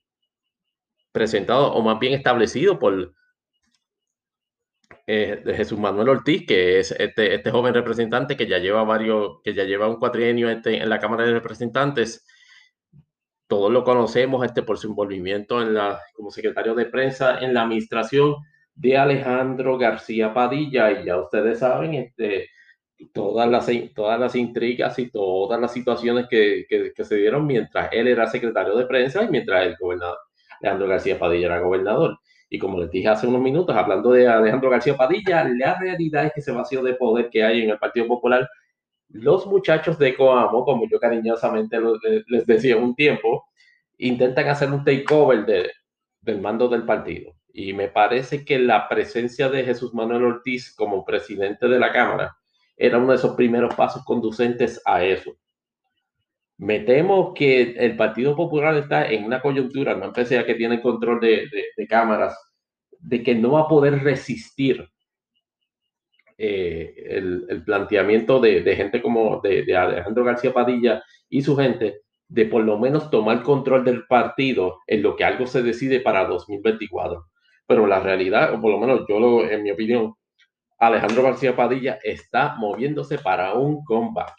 presentado 1.11 1.74
o 1.74 1.82
más 1.82 1.99
bien 1.99 2.14
establecido 2.14 2.78
por 2.80 3.14
eh, 5.06 5.41
Jesús 5.56 5.80
Manuel 5.80 6.10
Ortiz, 6.10 6.45
que 6.45 6.80
es 6.80 6.91
este, 6.91 7.36
este 7.36 7.52
joven 7.52 7.74
representante 7.74 8.36
que 8.36 8.48
ya 8.48 8.57
lleva 8.57 8.84
varios, 8.84 9.41
que 9.44 9.53
ya 9.53 9.64
lleva 9.64 9.88
un 9.88 9.98
cuatrienio 9.98 10.49
este, 10.49 10.82
en 10.82 10.90
la 10.90 10.99
Cámara 10.99 11.24
de 11.24 11.32
Representantes 11.32 12.26
todos 13.48 13.72
lo 13.72 13.84
conocemos 13.84 14.45
este, 14.45 14.61
por 14.61 14.78
su 14.78 14.88
envolvimiento 14.88 15.61
en 15.61 15.74
la, 15.74 16.02
como 16.14 16.32
secretario 16.32 16.76
de 16.76 16.86
prensa 16.86 17.40
en 17.40 17.53
la 17.53 17.64
administración 17.64 18.36
de 18.76 18.98
Alejandro 18.98 19.78
García 19.78 20.34
Padilla. 20.34 20.91
Y 20.91 21.06
ya 21.06 21.18
ustedes 21.18 21.60
saben 21.60 21.94
este, 21.95 22.49
todas, 23.14 23.49
las, 23.49 23.69
todas 23.95 24.19
las 24.19 24.36
intrigas 24.36 24.99
y 24.99 25.10
todas 25.10 25.60
las 25.60 25.72
situaciones 25.72 26.28
que, 26.30 26.65
que, 26.68 27.03
se 27.03 27.15
dieron 27.15 27.45
mientras 27.45 27.90
él 27.91 28.07
era 28.07 28.28
secretario 28.28 28.76
de 28.76 28.86
prensa 28.86 29.24
y 29.24 29.30
mientras 29.30 29.65
el 29.65 29.76
gobernador 29.80 30.18
Alejandro 30.61 30.88
García 30.88 31.19
Padilla 31.19 31.48
era 31.48 31.60
gobernador. 31.60 32.19
Y 32.49 32.60
como 32.60 32.80
les 32.80 32.90
dije 32.91 33.07
hace 33.10 33.28
unos 33.28 33.41
minutos, 33.41 33.76
hablando 33.76 34.11
de 34.11 34.28
Alejandro 34.28 34.69
García 34.69 34.95
Padilla, 34.95 35.44
la 35.44 35.78
realidad 35.80 36.26
es 36.26 36.34
que 36.34 36.40
ese 36.40 36.52
vacío 36.52 36.82
de 36.82 36.95
poder 36.95 37.30
que 37.30 37.44
hay 37.44 37.64
en 37.64 37.69
el 37.72 37.78
Partido 37.78 38.07
Popular 38.07 38.48
los 39.10 39.48
muchachos 39.48 39.98
de 39.98 40.16
Coamo, 40.16 40.64
como 40.66 40.88
yo 40.90 41.00
cariñosamente 41.00 41.78
les 42.28 42.46
decía 42.46 42.78
un 42.78 42.96
tiempo, 42.96 43.46
intentan 43.98 44.48
hacer 44.50 44.72
un 44.72 44.84
takeover 44.84 45.46
de, 45.46 45.72
del 46.22 46.42
mando 46.42 46.68
del 46.68 46.86
partido. 46.86 47.34
Y 47.54 47.74
me 47.74 47.88
parece 47.88 48.46
que 48.46 48.60
la 48.60 48.88
presencia 48.88 49.50
de 49.50 49.64
Jesús 49.64 49.94
Manuel 49.94 50.24
Ortiz 50.24 50.76
como 50.76 51.04
presidente 51.04 51.68
de 51.68 51.80
la 51.80 51.92
Cámara 51.92 52.38
era 52.76 53.00
uno 53.00 53.12
de 53.12 53.16
esos 53.16 53.36
primeros 53.36 53.74
pasos 53.74 54.04
conducentes 54.06 54.80
a 54.86 55.04
eso. 55.04 55.36
Me 56.58 56.80
temo 56.82 57.34
que 57.34 57.76
el 57.78 57.96
Partido 57.96 58.36
Popular 58.36 58.76
está 58.76 59.08
en 59.08 59.26
una 59.26 59.42
coyuntura, 59.42 59.96
no 59.96 60.06
empecé 60.06 60.38
a 60.40 60.46
que 60.46 60.56
tiene 60.56 60.82
control 60.82 61.20
de, 61.20 61.48
de, 61.76 61.88
cámaras, 61.88 62.36
de 63.00 63.24
que 63.24 63.36
no 63.36 63.52
va 63.52 63.62
a 63.62 63.68
poder 63.68 64.04
resistir 64.04 64.88
eh, 66.40 66.94
el, 67.10 67.64
planteamiento 67.66 68.40
de, 68.40 68.76
gente 68.76 69.02
como 69.02 69.42
de, 69.42 69.76
Alejandro 69.76 70.24
García 70.24 70.54
Padilla 70.54 71.04
y 71.30 71.42
su 71.42 71.56
gente 71.56 72.02
de 72.28 72.46
por 72.46 72.64
lo 72.64 72.78
menos 72.78 73.10
tomar 73.10 73.42
control 73.42 73.84
del 73.84 74.06
partido 74.06 74.80
en 74.86 75.02
lo 75.02 75.16
que 75.16 75.24
algo 75.24 75.48
se 75.48 75.64
decide 75.64 76.00
para 76.00 76.26
2024. 76.26 77.26
Pero 77.66 77.88
la 77.88 78.00
realidad, 78.00 78.54
o 78.54 78.62
por 78.62 78.72
lo 78.72 78.78
menos 78.78 79.06
yo 79.10 79.20
lo, 79.20 79.50
en 79.50 79.64
mi 79.64 79.72
opinión, 79.72 80.14
Alejandro 80.78 81.24
García 81.24 81.56
Padilla 81.56 81.98
está 82.04 82.56
moviéndose 82.56 83.18
para 83.18 83.54
un 83.54 83.84
comeback. 83.84 84.36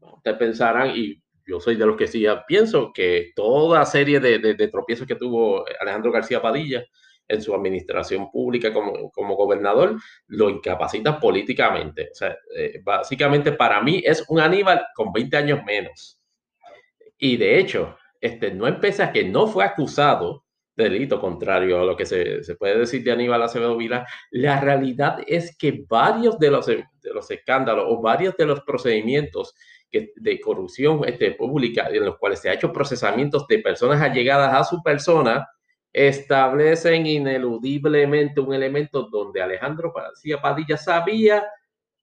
Ustedes 0.00 0.38
pensarán, 0.38 0.92
y 0.96 1.20
yo 1.46 1.60
soy 1.60 1.76
de 1.76 1.84
los 1.84 1.96
que 1.96 2.06
sí 2.06 2.24
pienso, 2.46 2.92
que 2.94 3.32
toda 3.36 3.84
serie 3.84 4.20
de 4.20 4.68
tropiezos 4.68 5.06
que 5.06 5.16
tuvo 5.16 5.64
Alejandro 5.80 6.12
García 6.12 6.40
Padilla 6.40 6.84
en 7.28 7.42
su 7.42 7.54
administración 7.54 8.30
pública 8.30 8.72
como, 8.72 9.10
como 9.10 9.34
gobernador, 9.36 9.96
lo 10.26 10.50
incapacita 10.50 11.18
políticamente. 11.18 12.08
O 12.12 12.14
sea, 12.14 12.36
eh, 12.56 12.80
básicamente 12.82 13.52
para 13.52 13.80
mí 13.82 14.02
es 14.04 14.24
un 14.28 14.40
Aníbal 14.40 14.86
con 14.94 15.12
20 15.12 15.36
años 15.36 15.60
menos. 15.64 16.20
Y 17.18 17.36
de 17.36 17.58
hecho, 17.58 17.96
este, 18.20 18.52
no 18.52 18.66
empieza 18.66 19.12
que 19.12 19.24
no 19.24 19.46
fue 19.46 19.64
acusado 19.64 20.44
de 20.76 20.90
delito 20.90 21.20
contrario 21.20 21.80
a 21.80 21.84
lo 21.84 21.96
que 21.96 22.04
se, 22.04 22.42
se, 22.42 22.56
puede 22.56 22.76
decir 22.76 23.04
de 23.04 23.12
Aníbal 23.12 23.42
Acevedo 23.42 23.76
Vila, 23.76 24.06
la 24.32 24.60
realidad 24.60 25.18
es 25.26 25.56
que 25.56 25.84
varios 25.88 26.36
de 26.40 26.50
los, 26.50 26.66
de 26.66 26.84
los 27.14 27.30
escándalos 27.30 27.86
o 27.88 28.02
varios 28.02 28.36
de 28.36 28.46
los 28.46 28.60
procedimientos 28.62 29.54
de 30.16 30.40
corrupción 30.40 31.02
este, 31.06 31.32
pública 31.32 31.88
en 31.88 32.04
los 32.04 32.18
cuales 32.18 32.40
se 32.40 32.50
ha 32.50 32.54
hecho 32.54 32.72
procesamientos 32.72 33.46
de 33.46 33.58
personas 33.58 34.00
allegadas 34.00 34.52
a 34.52 34.64
su 34.64 34.82
persona, 34.82 35.46
establecen 35.94 37.06
ineludiblemente 37.06 38.40
un 38.40 38.52
elemento 38.52 39.04
donde 39.04 39.40
Alejandro 39.40 39.92
García 39.92 40.42
Padilla 40.42 40.76
sabía 40.76 41.46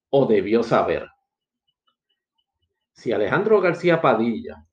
o 0.10 0.26
debió 0.26 0.64
saber. 0.64 1.10
Si 2.94 3.12
Alejandro 3.12 3.60
García 3.60 4.02
Padilla, 4.02 4.66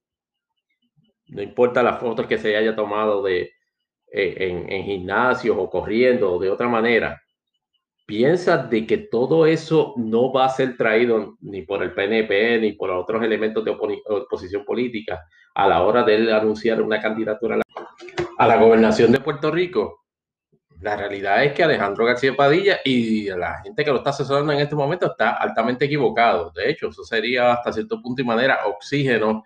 no 1.26 1.42
importa 1.42 1.82
las 1.82 1.98
fotos 1.98 2.26
que 2.26 2.38
se 2.38 2.56
haya 2.56 2.76
tomado 2.76 3.20
de, 3.22 3.50
eh, 4.12 4.36
en, 4.38 4.70
en 4.70 4.84
gimnasios 4.84 5.56
o 5.58 5.68
corriendo 5.68 6.34
o 6.34 6.38
de 6.38 6.50
otra 6.50 6.68
manera, 6.68 7.20
piensa 8.06 8.56
de 8.56 8.86
que 8.86 8.98
todo 8.98 9.46
eso 9.46 9.94
no 9.96 10.32
va 10.32 10.44
a 10.44 10.50
ser 10.50 10.76
traído 10.76 11.36
ni 11.40 11.62
por 11.62 11.82
el 11.82 11.92
PNP 11.92 12.60
ni 12.60 12.72
por 12.72 12.90
otros 12.90 13.22
elementos 13.22 13.64
de 13.64 13.72
oposición 13.72 14.64
política 14.64 15.26
a 15.54 15.66
la 15.66 15.82
hora 15.82 16.04
de 16.04 16.32
anunciar 16.32 16.80
una 16.80 17.02
candidatura 17.02 17.56
a 17.56 17.58
la 17.58 17.64
a 18.38 18.46
la 18.46 18.56
gobernación 18.56 19.10
de 19.10 19.20
Puerto 19.20 19.50
Rico, 19.50 20.04
la 20.80 20.96
realidad 20.96 21.44
es 21.44 21.52
que 21.52 21.64
Alejandro 21.64 22.04
García 22.04 22.36
Padilla 22.36 22.78
y 22.84 23.28
la 23.30 23.60
gente 23.62 23.84
que 23.84 23.90
lo 23.90 23.96
está 23.96 24.10
asesorando 24.10 24.52
en 24.52 24.60
este 24.60 24.76
momento 24.76 25.06
está 25.06 25.30
altamente 25.30 25.86
equivocado. 25.86 26.52
De 26.52 26.70
hecho, 26.70 26.88
eso 26.88 27.02
sería 27.02 27.52
hasta 27.52 27.72
cierto 27.72 28.00
punto 28.00 28.22
y 28.22 28.24
manera 28.24 28.60
oxígeno 28.66 29.44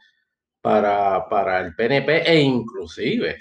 para, 0.60 1.26
para 1.26 1.60
el 1.60 1.74
PNP 1.74 2.30
e 2.30 2.40
inclusive 2.40 3.40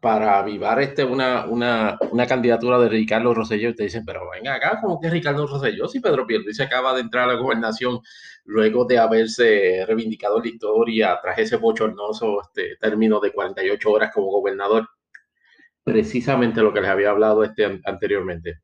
para 0.00 0.38
avivar 0.38 0.80
este, 0.80 1.04
una, 1.04 1.46
una, 1.46 1.96
una, 2.10 2.26
candidatura 2.26 2.78
de 2.78 2.88
Ricardo 2.88 3.32
Rosselló, 3.32 3.74
te 3.74 3.84
dicen, 3.84 4.04
pero 4.04 4.28
venga 4.30 4.54
acá, 4.54 4.80
como 4.80 5.00
que 5.00 5.08
Ricardo 5.08 5.46
Rosselló? 5.46 5.86
Si 5.86 6.00
Pedro 6.00 6.26
Pierluisi 6.26 6.62
acaba 6.62 6.92
de 6.94 7.02
entrar 7.02 7.28
a 7.28 7.34
la 7.34 7.40
gobernación 7.40 8.00
luego 8.44 8.84
de 8.84 8.98
haberse 8.98 9.84
reivindicado 9.86 10.40
la 10.40 10.48
historia 10.48 11.18
tras 11.22 11.38
ese 11.38 11.56
bochornoso 11.56 12.42
este, 12.42 12.76
término 12.80 13.20
de 13.20 13.32
48 13.32 13.90
horas 13.90 14.10
como 14.12 14.26
gobernador. 14.26 14.88
Precisamente 15.84 16.62
lo 16.62 16.72
que 16.72 16.80
les 16.80 16.90
había 16.90 17.10
hablado 17.10 17.44
este, 17.44 17.80
anteriormente. 17.84 18.62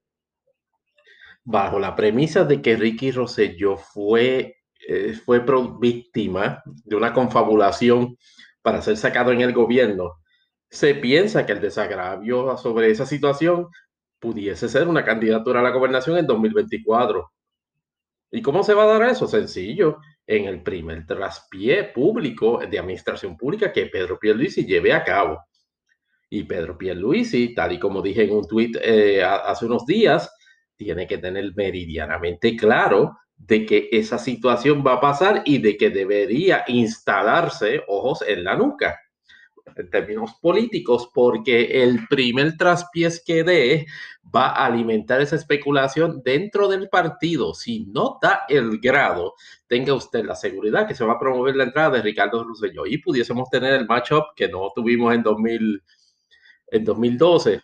Bajo 1.45 1.79
la 1.79 1.95
premisa 1.95 2.45
de 2.45 2.61
que 2.61 2.77
Ricky 2.77 3.13
Rosselló 3.13 3.77
fue, 3.77 4.57
eh, 4.89 5.13
fue 5.25 5.45
víctima 5.81 6.63
de 6.65 6.97
una 6.97 7.13
confabulación 7.13 8.17
para 8.61 8.83
ser 8.83 8.97
sacado 8.97 9.33
en 9.33 9.41
el 9.41 9.53
gobierno, 9.53 10.22
se 10.73 10.95
piensa 10.95 11.45
que 11.45 11.53
el 11.53 11.61
desagravio 11.61 12.57
sobre 12.57 12.91
esa 12.91 13.05
situación 13.05 13.69
pudiese 14.19 14.71
ser 14.71 14.89
una 14.89 15.05
candidatura 15.05 15.61
a 15.61 15.63
la 15.63 15.69
gobernación 15.69 16.17
en 16.17 16.27
2024. 16.27 17.31
¿Y 18.31 18.41
cómo 18.41 18.63
se 18.65 18.73
va 18.73 18.85
a 18.85 18.99
dar 18.99 19.11
eso? 19.11 19.29
Sencillo, 19.29 19.99
en 20.27 20.47
el 20.47 20.63
primer 20.63 21.07
traspié 21.07 21.85
público 21.85 22.59
de 22.67 22.79
administración 22.79 23.37
pública 23.37 23.71
que 23.71 23.87
Pedro 23.87 24.19
Pierluisi 24.19 24.65
lleve 24.65 24.95
a 24.95 25.05
cabo. 25.05 25.45
Y 26.31 26.45
Pedro 26.45 26.79
Pierluisi, 26.79 27.55
tal 27.55 27.73
y 27.73 27.79
como 27.79 28.01
dije 28.01 28.25
en 28.25 28.33
un 28.33 28.49
tuit 28.49 28.75
eh, 28.81 29.23
hace 29.23 29.67
unos 29.67 29.85
días, 29.85 30.35
tiene 30.75 31.07
que 31.07 31.19
tener 31.19 31.53
meridianamente 31.55 32.57
claro 32.57 33.19
de 33.37 33.67
que 33.67 33.91
esa 33.93 34.17
situación 34.17 34.83
va 34.87 34.95
a 34.95 35.01
pasar 35.03 35.43
y 35.45 35.59
de 35.59 35.77
que 35.77 35.91
debería 35.91 36.65
instalarse 36.67 37.83
ojos 37.89 38.25
en 38.27 38.45
la 38.45 38.57
nuca 38.57 38.99
en 39.77 39.91
términos 39.91 40.35
políticos, 40.41 41.11
porque 41.13 41.83
el 41.83 42.07
primer 42.09 42.57
traspiés 42.57 43.23
que 43.25 43.45
dé 43.45 43.87
va 44.35 44.49
a 44.49 44.67
alimentar 44.67 45.21
esa 45.21 45.37
especulación 45.37 46.23
dentro 46.25 46.69
del 46.69 46.89
partido. 46.89 47.55
Si 47.55 47.87
no 47.87 48.19
da 48.21 48.43
el 48.49 48.79
grado, 48.79 49.35
tenga 49.67 49.95
usted 49.95 50.25
la 50.25 50.35
seguridad 50.35 50.87
que 50.87 50.95
se 50.95 51.05
va 51.05 51.15
a 51.15 51.19
promover 51.19 51.57
la 51.57 51.65
entrada 51.65 51.91
de 51.91 52.03
Ricardo 52.03 52.45
Rosselló 52.45 52.87
y 52.87 52.99
pudiésemos 52.99 53.49
tener 53.51 53.75
el 53.75 53.87
matchup 53.87 54.35
que 54.37 54.49
no 54.49 54.71
tuvimos 54.75 55.15
en, 55.15 55.23
2000, 55.23 55.83
en 56.69 56.85
2012 56.85 57.63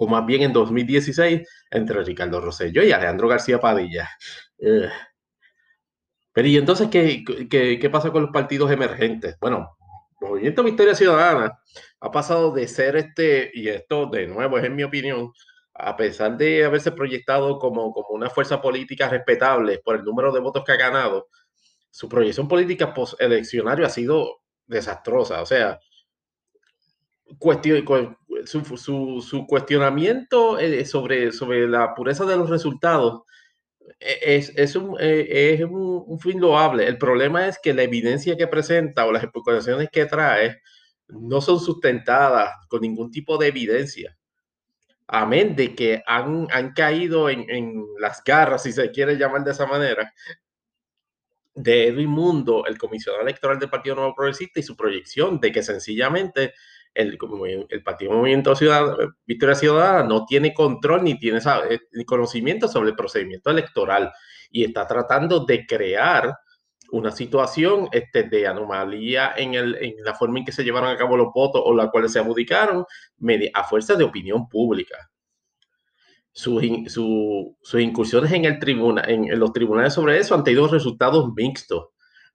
o 0.00 0.06
más 0.06 0.24
bien 0.24 0.42
en 0.42 0.52
2016 0.52 1.48
entre 1.70 2.02
Ricardo 2.04 2.40
Rosselló 2.40 2.82
y 2.84 2.92
Alejandro 2.92 3.28
García 3.28 3.60
Padilla. 3.60 4.08
Eh, 4.58 4.88
pero 6.32 6.46
y 6.46 6.56
entonces, 6.56 6.88
¿qué, 6.88 7.24
qué, 7.50 7.78
qué 7.80 7.90
pasa 7.90 8.12
con 8.12 8.22
los 8.22 8.30
partidos 8.30 8.70
emergentes? 8.70 9.36
Bueno, 9.40 9.77
Movimiento 10.20 10.64
Victoria 10.64 10.94
Ciudadana 10.94 11.58
ha 12.00 12.10
pasado 12.10 12.52
de 12.52 12.66
ser 12.66 12.96
este, 12.96 13.50
y 13.54 13.68
esto 13.68 14.06
de 14.06 14.26
nuevo 14.26 14.58
es 14.58 14.64
en 14.64 14.74
mi 14.74 14.82
opinión, 14.82 15.32
a 15.74 15.96
pesar 15.96 16.36
de 16.36 16.64
haberse 16.64 16.92
proyectado 16.92 17.58
como, 17.58 17.92
como 17.92 18.08
una 18.10 18.30
fuerza 18.30 18.60
política 18.60 19.08
respetable 19.08 19.78
por 19.78 19.96
el 19.96 20.04
número 20.04 20.32
de 20.32 20.40
votos 20.40 20.64
que 20.64 20.72
ha 20.72 20.76
ganado, 20.76 21.28
su 21.90 22.08
proyección 22.08 22.48
política 22.48 22.92
post-eleccionario 22.92 23.86
ha 23.86 23.90
sido 23.90 24.40
desastrosa. 24.66 25.40
O 25.42 25.46
sea, 25.46 25.78
su, 28.44 29.22
su, 29.22 29.46
cuestionamiento 29.46 30.58
eh, 30.58 30.84
sobre, 30.84 31.32
sobre 31.32 31.68
la 31.68 31.94
pureza 31.94 32.24
de 32.24 32.36
los 32.36 32.50
resultados 32.50 33.22
es, 34.00 34.52
es, 34.56 34.76
un, 34.76 34.96
eh, 35.00 35.54
es 35.54 35.60
un, 35.62 36.18
fin 36.20 36.40
loable. 36.40 36.86
El 36.86 36.98
problema 36.98 37.46
es 37.46 37.58
que 37.58 37.74
la 37.74 37.82
evidencia 37.82 38.36
que 38.36 38.46
presenta 38.46 39.06
o 39.06 39.12
las 39.12 39.22
explicaciones 39.22 39.88
que 39.90 40.06
trae 40.06 40.60
no 41.08 41.40
son 41.40 41.60
sustentadas 41.60 42.50
con 42.68 42.80
ningún 42.80 43.10
tipo 43.10 43.38
de 43.38 43.48
evidencia. 43.48 44.16
Amén 45.06 45.56
de 45.56 45.74
que 45.74 46.02
han, 46.06 46.46
han 46.52 46.72
caído 46.72 47.30
en, 47.30 47.48
en, 47.48 47.84
las 47.98 48.22
garras, 48.22 48.64
si 48.64 48.72
se 48.72 48.90
quiere 48.90 49.16
llamar 49.16 49.42
de 49.42 49.52
esa 49.52 49.66
manera, 49.66 50.12
de 51.54 51.88
Edwin 51.88 52.10
Mundo, 52.10 52.64
el 52.66 52.78
comisionado 52.78 53.22
electoral 53.22 53.58
del 53.58 53.70
Partido 53.70 53.96
Nuevo 53.96 54.14
Progresista 54.14 54.60
y 54.60 54.62
su 54.62 54.76
proyección 54.76 55.40
de 55.40 55.50
que 55.50 55.62
sencillamente 55.62 56.54
el, 56.98 57.16
el 57.68 57.82
Partido 57.82 58.12
Movimiento 58.12 58.56
Ciudadano, 58.56 59.14
Victoria 59.24 59.54
Ciudadana 59.54 60.02
no 60.02 60.26
tiene 60.26 60.52
control 60.52 61.04
ni 61.04 61.18
tiene 61.18 61.38
eh, 61.38 62.04
conocimiento 62.04 62.66
sobre 62.66 62.90
el 62.90 62.96
procedimiento 62.96 63.50
electoral 63.50 64.12
y 64.50 64.64
está 64.64 64.86
tratando 64.86 65.44
de 65.44 65.64
crear 65.64 66.34
una 66.90 67.12
situación 67.12 67.88
este, 67.92 68.24
de 68.24 68.46
anomalía 68.46 69.32
en, 69.36 69.52
la 70.02 70.14
forma 70.14 70.38
en 70.38 70.44
que 70.44 70.52
se 70.52 70.64
llevaron 70.64 70.90
a 70.90 70.96
cabo 70.96 71.16
los 71.16 71.32
votos 71.32 71.62
o 71.64 71.74
la 71.74 71.90
cuales 71.90 72.12
se 72.12 72.18
adjudicaron 72.18 72.84
a 73.54 73.64
fuerza 73.64 73.94
de 73.94 74.04
opinión 74.04 74.48
pública. 74.48 74.96
Sus, 76.32 76.62
sus 76.94 77.80
incursiones 77.80 78.32
en, 78.32 78.44
el 78.44 78.58
tribuna, 78.58 79.02
en, 79.06 79.38
los 79.38 79.52
tribunales 79.52 79.92
sobre 79.92 80.18
eso 80.18 80.34
han 80.34 80.44
tenido 80.44 80.66
resultados 80.66 81.32
mixtos, 81.34 81.88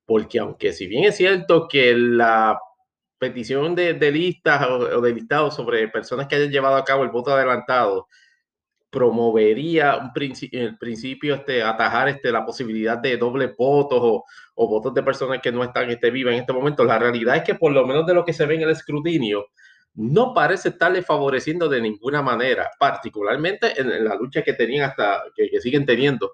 porque 0.06 0.40
aunque 0.40 0.72
si 0.72 0.88
bien 0.88 1.06
es 1.06 1.18
cierto 1.18 1.68
que 1.68 1.95
la 1.95 2.57
petición 3.24 3.74
de, 3.74 4.12
listas 4.12 4.68
o, 4.68 5.00
de 5.00 5.14
listados 5.14 5.56
sobre 5.56 5.88
personas 5.88 6.28
que 6.28 6.36
hayan 6.36 6.52
llevado 6.52 6.76
a 6.76 6.84
cabo 6.84 7.04
el 7.04 7.10
voto 7.10 7.34
adelantado 7.34 8.08
promovería 8.90 9.98
un 9.98 10.12
el 10.52 10.78
principio 10.78 11.36
este, 11.36 11.64
atajar 11.64 12.10
este, 12.10 12.32
la 12.32 12.45
posibilidad 12.45 12.98
de 12.98 13.18
doble 13.18 13.56
votos 13.58 14.00
o, 14.02 14.26
o, 14.56 14.68
votos 14.68 14.94
de 14.94 15.02
personas 15.02 15.40
que 15.41 15.52
no 15.52 15.64
están 15.64 15.90
este, 15.90 16.12
vivas 16.12 16.34
en 16.34 16.41
este 16.41 16.54
momento. 16.54 16.84
La 16.84 17.00
realidad 17.00 17.38
es 17.38 17.44
que 17.44 17.56
por 17.56 17.72
lo 17.72 17.88
menos 17.88 18.06
de 18.06 18.14
lo 18.14 18.26
que 18.26 18.34
se 18.34 18.45
ve 18.45 18.56
en 18.56 18.62
el 18.62 18.70
escrutinio, 18.70 19.48
no 19.95 20.34
parece 20.34 20.70
estarle 20.70 21.02
favoreciendo 21.02 21.70
de 21.70 21.82
ninguna 21.82 22.22
manera, 22.22 22.70
particularmente 22.78 23.80
en, 23.80 24.04
la 24.04 24.16
lucha 24.16 24.44
que 24.44 24.54
tenían 24.54 24.90
hasta, 24.90 25.24
que, 25.36 25.50
que 25.50 25.62
siguen 25.62 25.86
teniendo, 25.86 26.34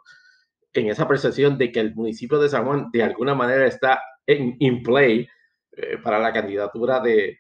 en 0.74 0.90
esa 0.90 1.08
percepción 1.08 1.58
de 1.58 1.72
que 1.72 1.80
el 1.80 1.96
municipio 1.96 2.40
de 2.40 2.50
San 2.50 2.66
Juan 2.66 2.90
de 2.92 3.04
alguna 3.04 3.36
manera 3.36 3.66
está 3.68 4.02
en 4.26 4.56
in 4.60 4.84
play 4.84 5.28
eh, 5.82 5.98
para 6.04 6.20
la 6.20 6.34
candidatura 6.34 7.00
de 7.00 7.40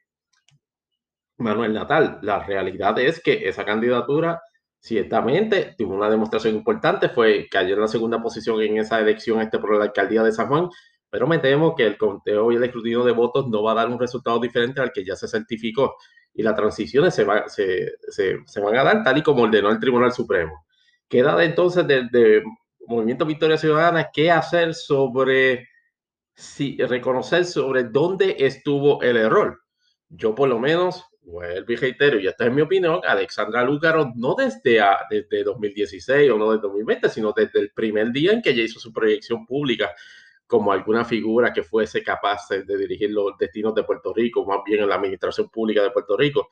Manuel 1.37 1.73
Natal. 1.73 2.19
La 2.21 2.43
realidad 2.43 2.97
es 2.99 3.21
que 3.21 3.47
esa 3.47 3.65
candidatura 3.65 4.41
ciertamente 4.79 5.75
tuvo 5.77 5.95
una 5.95 6.09
demostración 6.09 6.55
importante, 6.55 7.09
fue 7.09 7.47
cayó 7.49 7.75
en 7.75 7.81
la 7.81 7.87
segunda 7.87 8.21
posición 8.21 8.61
en 8.61 8.77
esa 8.77 8.99
elección 8.99 9.41
este 9.41 9.59
por 9.59 9.75
la 9.77 9.85
alcaldía 9.85 10.23
de 10.23 10.31
San 10.31 10.47
Juan, 10.47 10.69
pero 11.09 11.27
me 11.27 11.39
temo 11.39 11.75
que 11.75 11.85
el 11.85 11.97
conteo 11.97 12.51
y 12.51 12.55
el 12.55 12.63
escrutinio 12.63 13.03
de 13.03 13.11
votos 13.11 13.47
no 13.49 13.63
va 13.63 13.73
a 13.73 13.75
dar 13.75 13.89
un 13.89 13.99
resultado 13.99 14.39
diferente 14.39 14.79
al 14.81 14.91
que 14.91 15.03
ya 15.03 15.15
se 15.15 15.27
certificó 15.27 15.95
y 16.33 16.43
las 16.43 16.55
transiciones 16.55 17.15
se, 17.15 17.25
se, 17.47 18.37
se, 18.45 18.61
van 18.61 18.77
a 18.77 18.83
dar 18.83 19.03
tal 19.03 19.17
y 19.17 19.23
como 19.23 19.43
ordenó 19.43 19.69
el 19.69 19.79
Tribunal 19.79 20.13
Supremo. 20.13 20.65
Queda 21.07 21.35
de 21.35 21.45
entonces 21.45 21.85
del 21.87 22.43
Movimiento 22.87 23.25
Victoria 23.25 23.57
Ciudadana 23.57 24.09
qué 24.13 24.31
hacer 24.31 24.73
sobre 24.73 25.67
si, 26.39 26.77
reconocer 26.77 27.43
sobre 27.43 27.83
dónde 27.83 28.37
estuvo 28.39 29.01
el 29.01 29.17
error. 29.17 29.61
Yo 30.07 30.33
por 30.33 30.47
lo 30.47 30.57
menos, 30.57 31.03
vuelvo 31.21 31.73
y 31.73 31.75
reitero, 31.75 32.17
y 32.17 32.27
esta 32.27 32.45
es 32.45 32.53
mi 32.53 32.61
opinión, 32.61 33.01
Alexandra 33.05 33.63
Lúcaro 33.63 34.13
no 34.15 34.35
desde, 34.35 34.79
a, 34.79 34.99
desde 35.09 35.43
2016 35.43 36.31
o 36.31 36.37
no 36.37 36.51
desde 36.51 36.61
2020, 36.61 37.09
sino 37.09 37.33
desde 37.35 37.59
el 37.59 37.71
primer 37.71 38.11
día 38.11 38.31
en 38.31 38.41
que 38.41 38.51
ella 38.51 38.63
hizo 38.63 38.79
su 38.79 38.93
proyección 38.93 39.45
pública 39.45 39.93
como 40.47 40.71
alguna 40.71 41.03
figura 41.03 41.51
que 41.51 41.61
fuese 41.61 42.01
capaz 42.01 42.47
de 42.49 42.77
dirigir 42.77 43.11
los 43.11 43.37
destinos 43.37 43.75
de 43.75 43.83
Puerto 43.83 44.13
Rico, 44.13 44.45
más 44.45 44.59
bien 44.65 44.81
en 44.81 44.89
la 44.89 44.95
administración 44.95 45.49
pública 45.49 45.83
de 45.83 45.91
Puerto 45.91 46.15
Rico. 46.15 46.47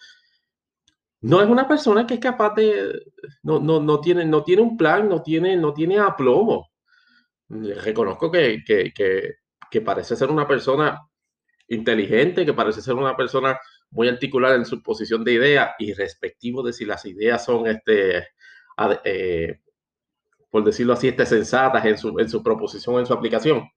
No 1.22 1.42
es 1.42 1.48
una 1.48 1.68
persona 1.68 2.06
que 2.06 2.16
es 2.16 2.20
capaz 2.20 2.54
de, 2.56 2.92
no, 3.42 3.60
no, 3.60 3.80
no, 3.80 4.02
tiene, 4.02 4.26
no 4.26 4.44
tiene 4.44 4.62
un 4.62 4.78
plan, 4.78 5.08
no 5.08 5.24
tiene, 5.24 5.56
no 5.56 5.74
tiene 5.74 5.98
aplomo. 5.98 6.70
Reconozco 7.50 8.30
que, 8.30 8.64
que 8.66 8.94
que 9.70 9.82
parece 9.82 10.16
ser 10.16 10.30
una 10.30 10.48
persona 10.48 11.08
inteligente, 11.68 12.46
que 12.46 12.54
parece 12.54 12.82
ser 12.82 12.96
una 12.96 13.16
persona 13.16 13.60
muy 13.90 14.08
articulada 14.08 14.56
en 14.56 14.66
su 14.66 14.82
posición 14.82 15.24
de 15.24 15.34
idea 15.34 15.76
y 15.80 15.94
respectivo 15.94 16.64
de 16.64 16.74
si 16.74 16.86
las 16.86 17.06
ideas 17.06 17.44
son, 17.44 17.68
este, 17.68 18.28
eh, 19.04 19.60
por 20.50 20.64
decirlo 20.64 20.94
así, 20.94 21.10
este, 21.10 21.26
sensatas 21.26 21.86
en 21.86 21.98
su, 21.98 22.20
en 22.20 22.30
su 22.30 22.44
proposición, 22.44 23.00
en 23.00 23.06
su 23.06 23.14
aplicación. 23.14 23.70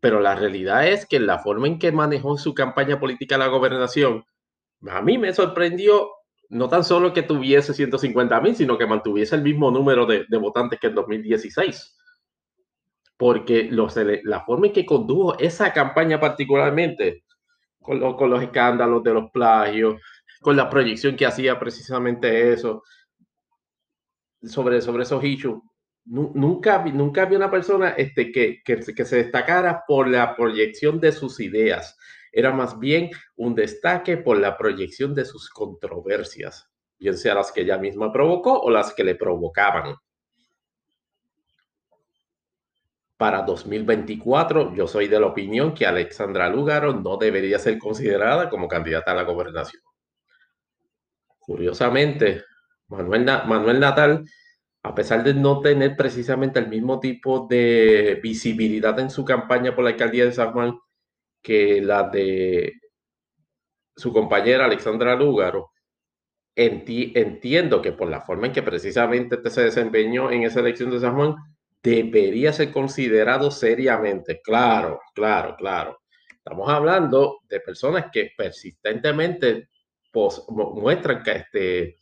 Pero 0.00 0.20
la 0.20 0.34
realidad 0.34 0.88
es 0.88 1.06
que 1.06 1.20
la 1.20 1.38
forma 1.38 1.66
en 1.66 1.78
que 1.78 1.92
manejó 1.92 2.36
su 2.38 2.54
campaña 2.54 2.98
política 2.98 3.36
la 3.36 3.48
gobernación, 3.48 4.24
a 4.88 5.02
mí 5.02 5.18
me 5.18 5.32
sorprendió 5.34 6.10
no 6.48 6.68
tan 6.68 6.84
solo 6.84 7.12
que 7.12 7.22
tuviese 7.22 7.74
150 7.74 8.40
mil, 8.40 8.56
sino 8.56 8.76
que 8.76 8.86
mantuviese 8.86 9.36
el 9.36 9.42
mismo 9.42 9.70
número 9.70 10.06
de, 10.06 10.24
de 10.28 10.38
votantes 10.38 10.80
que 10.80 10.88
en 10.88 10.94
2016 10.94 11.99
porque 13.20 13.68
la 13.70 14.40
forma 14.46 14.68
en 14.68 14.72
que 14.72 14.86
condujo 14.86 15.38
esa 15.38 15.74
campaña 15.74 16.18
particularmente, 16.18 17.24
con, 17.78 18.00
con, 18.16 18.30
los 18.30 18.42
escándalos 18.42 19.02
de 19.02 19.12
los 19.12 19.30
plagios, 19.30 20.00
con 20.40 20.56
la 20.56 20.70
proyección 20.70 21.16
que 21.16 21.26
hacía 21.26 21.58
precisamente 21.58 22.50
eso, 22.54 22.82
sobre, 24.42 24.80
sobre 24.80 25.02
esos 25.02 25.22
issues, 25.22 25.60
nunca, 26.06 26.82
nunca 26.86 27.24
había 27.24 27.36
una 27.36 27.50
persona 27.50 27.90
este, 27.90 28.32
que, 28.32 28.62
que, 28.64 28.78
que 28.78 29.04
se 29.04 29.16
destacara 29.16 29.84
por 29.86 30.08
la 30.08 30.34
proyección 30.34 30.98
de 30.98 31.12
sus 31.12 31.40
ideas. 31.40 31.98
Era 32.32 32.52
más 32.52 32.78
bien 32.78 33.10
un 33.36 33.54
destaque 33.54 34.16
por 34.16 34.38
la 34.38 34.56
proyección 34.56 35.14
de 35.14 35.26
sus 35.26 35.50
controversias, 35.50 36.70
bien 36.98 37.18
sea 37.18 37.34
las 37.34 37.52
que 37.52 37.60
ella 37.60 37.76
misma 37.76 38.10
provocó 38.14 38.58
o 38.60 38.70
las 38.70 38.94
que 38.94 39.04
le 39.04 39.14
provocaban. 39.14 39.94
Para 43.20 43.42
2024, 43.42 44.74
yo 44.74 44.86
soy 44.86 45.06
de 45.06 45.20
la 45.20 45.26
opinión 45.26 45.74
que 45.74 45.84
Alexandra 45.84 46.48
Lugaro 46.48 46.94
no 46.94 47.18
debería 47.18 47.58
ser 47.58 47.76
considerada 47.76 48.48
como 48.48 48.66
candidata 48.66 49.12
a 49.12 49.14
la 49.14 49.24
gobernación. 49.24 49.82
Curiosamente, 51.38 52.44
Manuel, 52.88 53.26
Manuel 53.46 53.78
Natal, 53.78 54.24
a 54.82 54.94
pesar 54.94 55.22
de 55.22 55.34
no 55.34 55.60
tener 55.60 55.98
precisamente 55.98 56.60
el 56.60 56.68
mismo 56.68 56.98
tipo 56.98 57.46
de 57.46 58.18
visibilidad 58.22 58.98
en 58.98 59.10
su 59.10 59.22
campaña 59.22 59.74
por 59.74 59.84
la 59.84 59.90
alcaldía 59.90 60.24
de 60.24 60.32
San 60.32 60.52
Juan 60.52 60.78
que 61.42 61.82
la 61.82 62.04
de 62.04 62.72
su 63.96 64.14
compañera 64.14 64.64
Alexandra 64.64 65.14
Lúgaro, 65.14 65.72
entiendo 66.56 67.82
que 67.82 67.92
por 67.92 68.08
la 68.08 68.22
forma 68.22 68.46
en 68.46 68.54
que 68.54 68.62
precisamente 68.62 69.34
este 69.34 69.50
se 69.50 69.64
desempeñó 69.64 70.30
en 70.30 70.44
esa 70.44 70.60
elección 70.60 70.90
de 70.90 71.00
San 71.00 71.16
Juan, 71.16 71.36
debería 71.82 72.52
ser 72.52 72.72
considerado 72.72 73.50
seriamente. 73.50 74.40
Claro, 74.42 75.00
claro, 75.14 75.56
claro. 75.56 76.00
Estamos 76.34 76.68
hablando 76.68 77.40
de 77.48 77.60
personas 77.60 78.06
que 78.12 78.32
persistentemente 78.36 79.68
muestran 80.48 81.22
que 81.22 81.32
este, 81.32 81.96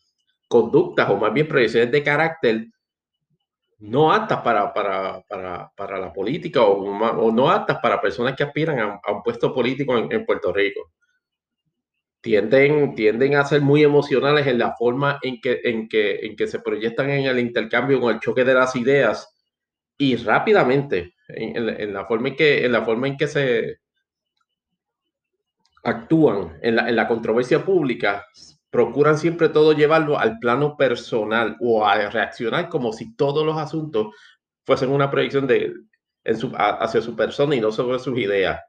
conductas 0.48 1.10
o 1.10 1.16
más 1.16 1.32
bien 1.32 1.46
proyecciones 1.46 1.90
de 1.90 2.02
carácter 2.02 2.66
no 3.80 4.12
aptas 4.12 4.40
para, 4.40 4.72
para, 4.72 5.22
para, 5.28 5.70
para 5.76 5.98
la 6.00 6.12
política 6.12 6.62
o, 6.62 6.82
o, 6.82 7.30
no 7.30 7.50
aptas 7.50 7.78
para 7.80 8.00
personas 8.00 8.34
que 8.34 8.42
aspiran 8.42 8.80
a, 8.80 9.12
un 9.12 9.22
puesto 9.22 9.54
político 9.54 9.96
en, 9.96 10.10
en, 10.10 10.26
Puerto 10.26 10.52
Rico. 10.52 10.92
Tienden, 12.20 12.96
tienden 12.96 13.36
a 13.36 13.44
ser 13.44 13.60
muy 13.60 13.84
emocionales 13.84 14.46
en 14.48 14.58
la 14.58 14.74
forma 14.74 15.20
en 15.22 15.40
que, 15.40 15.60
en, 15.62 15.88
que, 15.88 16.26
en 16.26 16.34
que 16.34 16.48
se 16.48 16.58
proyectan 16.58 17.10
en 17.10 17.26
el 17.26 17.38
intercambio 17.38 18.00
con 18.00 18.12
el 18.12 18.20
choque 18.20 18.44
de 18.44 18.54
las 18.54 18.74
ideas 18.74 19.37
y 19.98 20.16
rápidamente 20.16 21.14
en, 21.28 21.92
la 21.92 22.06
forma 22.06 22.28
en 22.28 22.36
que 22.36 22.64
en 22.64 22.72
la 22.72 22.84
forma 22.84 23.08
en 23.08 23.16
que 23.16 23.26
se 23.26 23.78
actúan 25.82 26.58
en 26.62 26.76
la, 26.76 26.88
en 26.88 26.96
la 26.96 27.08
controversia 27.08 27.64
pública 27.64 28.24
procuran 28.70 29.18
siempre 29.18 29.48
todo 29.48 29.72
llevarlo 29.72 30.18
al 30.18 30.38
plano 30.38 30.76
personal 30.76 31.56
o 31.60 31.84
a 31.84 32.08
reaccionar 32.10 32.68
como 32.68 32.92
si 32.92 33.14
todos 33.16 33.44
los 33.44 33.58
asuntos 33.58 34.14
fuesen 34.64 34.90
una 34.90 35.10
proyección 35.10 35.46
de 35.46 35.74
en 36.24 36.36
su, 36.36 36.52
hacia 36.54 37.00
su 37.00 37.16
persona 37.16 37.54
y 37.54 37.60
no 37.60 37.72
sobre 37.72 37.98
sus 37.98 38.18
ideas 38.18 38.60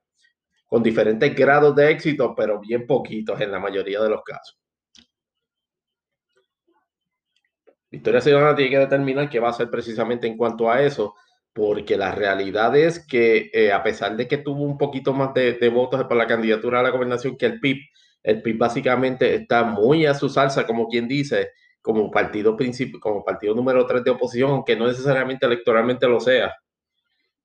con 0.65 0.81
diferentes 0.81 1.35
grados 1.35 1.75
de 1.75 1.91
éxito 1.91 2.33
pero 2.35 2.59
bien 2.59 2.87
poquitos 2.87 3.39
en 3.41 3.51
la 3.51 3.59
mayoría 3.59 4.01
de 4.01 4.09
los 4.09 4.23
casos 4.23 4.58
Victoria 7.91 8.21
Ciudadana 8.21 8.55
tiene 8.55 8.71
que 8.71 8.79
determinar 8.79 9.29
qué 9.29 9.39
va 9.39 9.47
a 9.47 9.51
hacer 9.51 9.69
precisamente 9.69 10.27
en 10.27 10.37
cuanto 10.37 10.69
a 10.69 10.81
eso, 10.81 11.15
porque 11.53 11.97
la 11.97 12.13
realidad 12.13 12.75
es 12.77 13.05
que 13.05 13.49
eh, 13.53 13.71
a 13.71 13.81
pesar 13.83 14.15
de 14.15 14.27
que 14.27 14.37
tuvo 14.37 14.63
un 14.63 14.77
poquito 14.77 15.13
más 15.13 15.33
de, 15.33 15.69
votos 15.69 16.03
para 16.03 16.15
la 16.15 16.27
candidatura 16.27 16.79
a 16.79 16.83
la 16.83 16.91
gobernación 16.91 17.37
que 17.37 17.47
el 17.47 17.59
PIB, 17.59 17.77
el 18.23 18.41
PIB 18.41 18.57
básicamente 18.57 19.33
está 19.35 19.63
muy 19.63 20.05
a 20.05 20.13
su 20.13 20.29
salsa, 20.29 20.67
como 20.67 20.87
quien 20.87 21.07
dice, 21.07 21.49
como 21.81 22.11
partido, 22.11 22.55
como 23.01 23.23
partido 23.23 23.55
número 23.55 23.85
3 23.85 24.03
de 24.03 24.11
oposición, 24.11 24.51
aunque 24.51 24.75
no 24.75 24.87
necesariamente 24.87 25.45
electoralmente 25.45 26.07
lo 26.07 26.19
sea. 26.19 26.53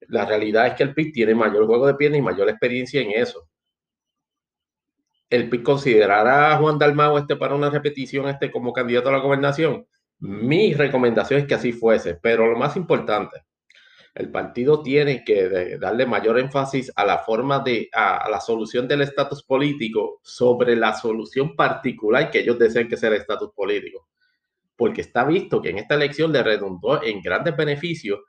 La 0.08 0.26
realidad 0.26 0.66
es 0.66 0.74
que 0.74 0.82
el 0.82 0.94
PIB 0.94 1.12
tiene 1.12 1.34
mayor 1.34 1.66
juego 1.66 1.86
de 1.86 1.94
pierna 1.94 2.18
y 2.18 2.22
mayor 2.22 2.48
experiencia 2.50 3.00
en 3.00 3.12
eso. 3.12 3.48
¿El 5.30 5.48
PIB 5.48 5.62
considerará 5.62 6.52
a 6.52 6.58
Juan 6.58 6.78
Dalmau 6.78 7.16
este 7.18 7.36
para 7.36 7.54
una 7.54 7.70
repetición 7.70 8.28
este 8.28 8.50
como 8.50 8.72
candidato 8.72 9.08
a 9.08 9.12
la 9.12 9.18
gobernación? 9.18 9.86
Mi 10.26 10.72
recomendación 10.72 11.40
es 11.40 11.46
que 11.46 11.54
así 11.54 11.72
fuese, 11.72 12.14
pero 12.14 12.46
lo 12.46 12.58
más 12.58 12.76
importante, 12.76 13.44
el 14.14 14.30
partido 14.30 14.82
tiene 14.82 15.22
que 15.22 15.76
darle 15.78 16.06
mayor 16.06 16.38
énfasis 16.38 16.90
a 16.96 17.04
la 17.04 17.18
forma 17.18 17.58
de, 17.58 17.90
a, 17.92 18.26
la 18.30 18.40
solución 18.40 18.88
del 18.88 19.02
estatus 19.02 19.42
político 19.42 20.20
sobre 20.22 20.76
la 20.76 20.94
solución 20.94 21.54
particular 21.54 22.30
que 22.30 22.38
ellos 22.38 22.58
desean 22.58 22.88
que 22.88 22.96
sea 22.96 23.10
el 23.10 23.16
estatus 23.16 23.50
político. 23.54 24.08
Porque 24.76 25.02
está 25.02 25.26
visto 25.26 25.60
que 25.60 25.68
en 25.68 25.78
esta 25.78 25.94
elección 25.94 26.32
le 26.32 26.42
redundó 26.42 27.02
en 27.02 27.20
grandes 27.20 27.54
beneficios 27.54 28.20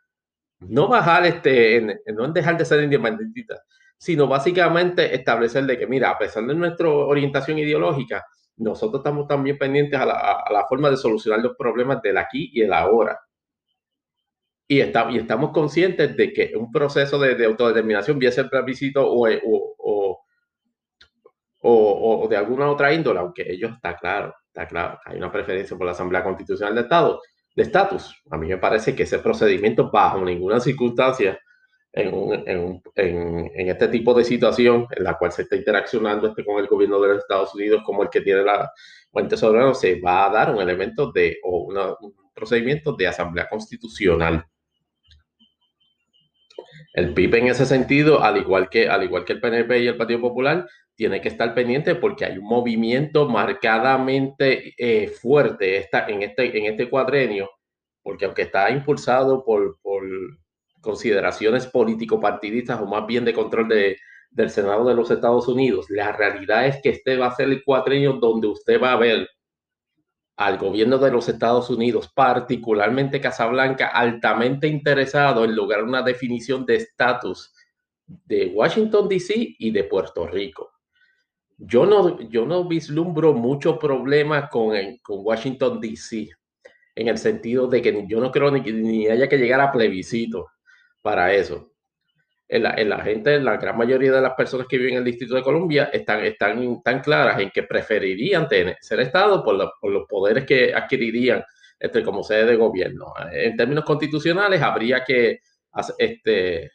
no 0.59 0.89
bajar 0.89 1.25
este, 1.25 1.77
en, 1.77 2.01
no 2.13 2.27
dejar 2.27 2.57
de 2.57 2.65
ser 2.65 2.83
independentistas, 2.83 3.61
sino 3.97 4.27
básicamente 4.27 5.15
establecer 5.15 5.63
de 5.65 5.77
que, 5.77 5.87
mira, 5.87 6.09
a 6.09 6.17
pesar 6.17 6.45
de 6.45 6.55
nuestra 6.55 6.89
orientación 6.89 7.57
ideológica, 7.57 8.25
nosotros 8.57 8.99
estamos 8.99 9.27
también 9.27 9.57
pendientes 9.57 9.99
a 9.99 10.05
la, 10.05 10.65
forma 10.67 10.89
de 10.89 10.97
solucionar 10.97 11.41
los 11.41 11.55
problemas 11.57 12.01
del 12.01 12.17
aquí 12.17 12.49
y 12.53 12.61
el 12.61 12.73
ahora. 12.73 13.19
Y, 14.67 14.79
está, 14.79 15.11
y 15.11 15.17
estamos 15.17 15.51
conscientes 15.51 16.15
de 16.17 16.33
que 16.33 16.53
un 16.55 16.71
proceso 16.71 17.19
de, 17.19 17.45
autodeterminación, 17.45 18.17
bien 18.17 18.31
sea 18.31 18.49
plebiscito 18.49 19.05
o, 19.05 19.27
o, 19.27 20.25
o, 21.61 22.21
o, 22.23 22.27
de 22.27 22.37
alguna 22.37 22.69
otra 22.69 22.93
índole, 22.93 23.19
aunque 23.19 23.43
ellos 23.47 23.73
está 23.73 23.95
claro, 23.95 24.33
está 24.47 24.67
claro, 24.67 24.99
hay 25.05 25.17
una 25.17 25.31
preferencia 25.31 25.77
por 25.77 25.85
la 25.85 25.91
Asamblea 25.91 26.23
Constitucional 26.23 26.75
de 26.75 26.81
Estado, 26.81 27.21
de 27.55 27.63
estatus. 27.63 28.21
A 28.31 28.37
mí 28.37 28.47
me 28.47 28.57
parece 28.57 28.95
que 28.95 29.03
ese 29.03 29.19
procedimiento 29.19 29.89
bajo 29.91 30.19
ninguna 30.23 30.59
circunstancia 30.59 31.39
en, 31.95 33.69
este 33.69 33.87
tipo 33.87 34.13
de 34.13 34.23
situación 34.23 34.87
en 34.91 35.03
la 35.03 35.17
cual 35.17 35.31
se 35.31 35.43
está 35.43 35.55
interaccionando 35.55 36.27
este 36.27 36.43
con 36.43 36.59
el 36.59 36.67
gobierno 36.67 36.99
de 36.99 37.09
los 37.09 37.17
Estados 37.19 37.55
Unidos 37.55 37.83
como 37.85 38.03
el 38.03 38.09
que 38.09 38.21
tiene 38.21 38.43
la 38.43 38.69
fuente 39.11 39.37
soberana, 39.37 39.73
se 39.73 39.99
va 40.01 40.25
a 40.25 40.29
dar 40.29 40.53
un 40.53 40.61
elemento 40.61 41.11
de 41.11 41.37
o 41.43 41.67
un 42.01 42.13
procedimiento 42.33 42.93
de 42.93 43.07
asamblea 43.07 43.47
constitucional. 43.47 44.45
El 46.93 47.13
PIB 47.13 47.35
en 47.35 47.47
ese 47.47 47.65
sentido, 47.65 48.21
al 48.21 48.37
igual 48.37 48.69
que, 48.69 48.89
al 48.89 49.03
igual 49.03 49.25
que 49.25 49.33
el 49.33 49.41
PNP 49.41 49.79
y 49.79 49.87
el 49.87 49.97
Partido 49.97 50.21
Popular, 50.21 50.67
tiene 50.95 51.19
que 51.21 51.27
estar 51.27 51.53
pendiente 51.53 51.95
porque 51.95 52.25
hay 52.25 52.37
un 52.37 52.45
movimiento 52.45 53.27
marcadamente 53.27 54.73
eh, 54.77 55.09
fuerte 55.09 55.77
esta, 55.77 56.07
en, 56.07 56.23
este, 56.23 56.57
en 56.57 56.65
este 56.65 56.89
cuadrenio, 56.89 57.49
porque 58.01 58.25
aunque 58.25 58.43
está 58.43 58.69
impulsado 58.69 59.43
por 59.43 59.77
consideraciones 60.85 61.67
político-partidistas 61.67 62.79
o 62.79 62.85
más 62.85 63.05
bien 63.05 63.25
de 63.25 63.33
control 63.33 63.67
de, 63.67 63.97
del 64.29 64.49
Senado 64.49 64.85
de 64.85 64.95
los 64.95 65.09
Estados 65.11 65.47
Unidos, 65.47 65.87
la 65.89 66.11
realidad 66.11 66.67
es 66.67 66.81
que 66.81 66.89
este 66.89 67.17
va 67.17 67.27
a 67.27 67.35
ser 67.35 67.49
el 67.49 67.63
cuatrenio 67.63 68.13
donde 68.13 68.47
usted 68.47 68.81
va 68.81 68.93
a 68.93 68.97
ver 68.97 69.27
al 70.37 70.57
gobierno 70.57 70.97
de 70.97 71.11
los 71.11 71.29
Estados 71.29 71.69
Unidos, 71.69 72.11
particularmente 72.13 73.21
Casablanca, 73.21 73.87
altamente 73.87 74.67
interesado 74.67 75.45
en 75.45 75.55
lograr 75.55 75.83
una 75.83 76.01
definición 76.01 76.65
de 76.65 76.75
estatus 76.75 77.53
de 78.05 78.47
Washington, 78.47 79.07
D.C. 79.07 79.55
y 79.57 79.71
de 79.71 79.83
Puerto 79.85 80.27
Rico. 80.27 80.71
Yo 81.57 81.85
no, 81.85 82.19
yo 82.29 82.45
no 82.45 82.67
vislumbro 82.67 83.33
mucho 83.33 83.79
problema 83.79 84.49
con, 84.49 84.75
con 85.01 85.19
Washington, 85.25 85.79
D.C., 85.79 86.29
en 86.97 87.07
el 87.07 87.17
sentido 87.17 87.67
de 87.67 87.81
que 87.81 88.05
yo 88.07 88.19
no 88.19 88.31
creo 88.31 88.51
ni, 88.51 88.59
ni 88.59 89.07
haya 89.07 89.27
que 89.27 89.37
llegar 89.37 89.61
a 89.61 89.71
plebiscito 89.71 90.47
para 91.05 91.31
eso. 91.31 91.71
En 92.47 92.63
la, 92.63 92.73
en 92.75 92.89
la, 92.89 92.99
gente, 92.99 93.39
la 93.39 93.57
gran 93.57 93.77
mayoría 93.77 94.11
de 94.11 94.21
las 94.21 94.33
personas 94.33 94.65
que 94.67 94.79
viven 94.79 94.93
en 94.93 94.99
el 94.99 95.05
Distrito 95.05 95.35
de 95.35 95.43
Columbia 95.43 95.91
están, 95.93 96.25
están 96.25 96.81
tan 96.81 96.99
claras 97.01 97.39
en 97.39 97.51
que 97.51 97.61
preferirían 97.61 98.47
tener, 98.47 98.77
ser 98.81 98.99
Estado 99.01 99.43
por, 99.43 99.71
por 99.79 99.91
los 99.91 100.07
poderes 100.07 100.45
que 100.45 100.73
adquirirían 100.73 101.43
este, 101.79 102.03
como 102.03 102.23
sede 102.23 102.45
de 102.45 102.55
gobierno. 102.55 103.13
En 103.31 103.55
términos 103.55 103.85
constitucionales, 103.85 104.63
habría 104.63 105.03
que, 105.03 105.41
este, 105.99 106.71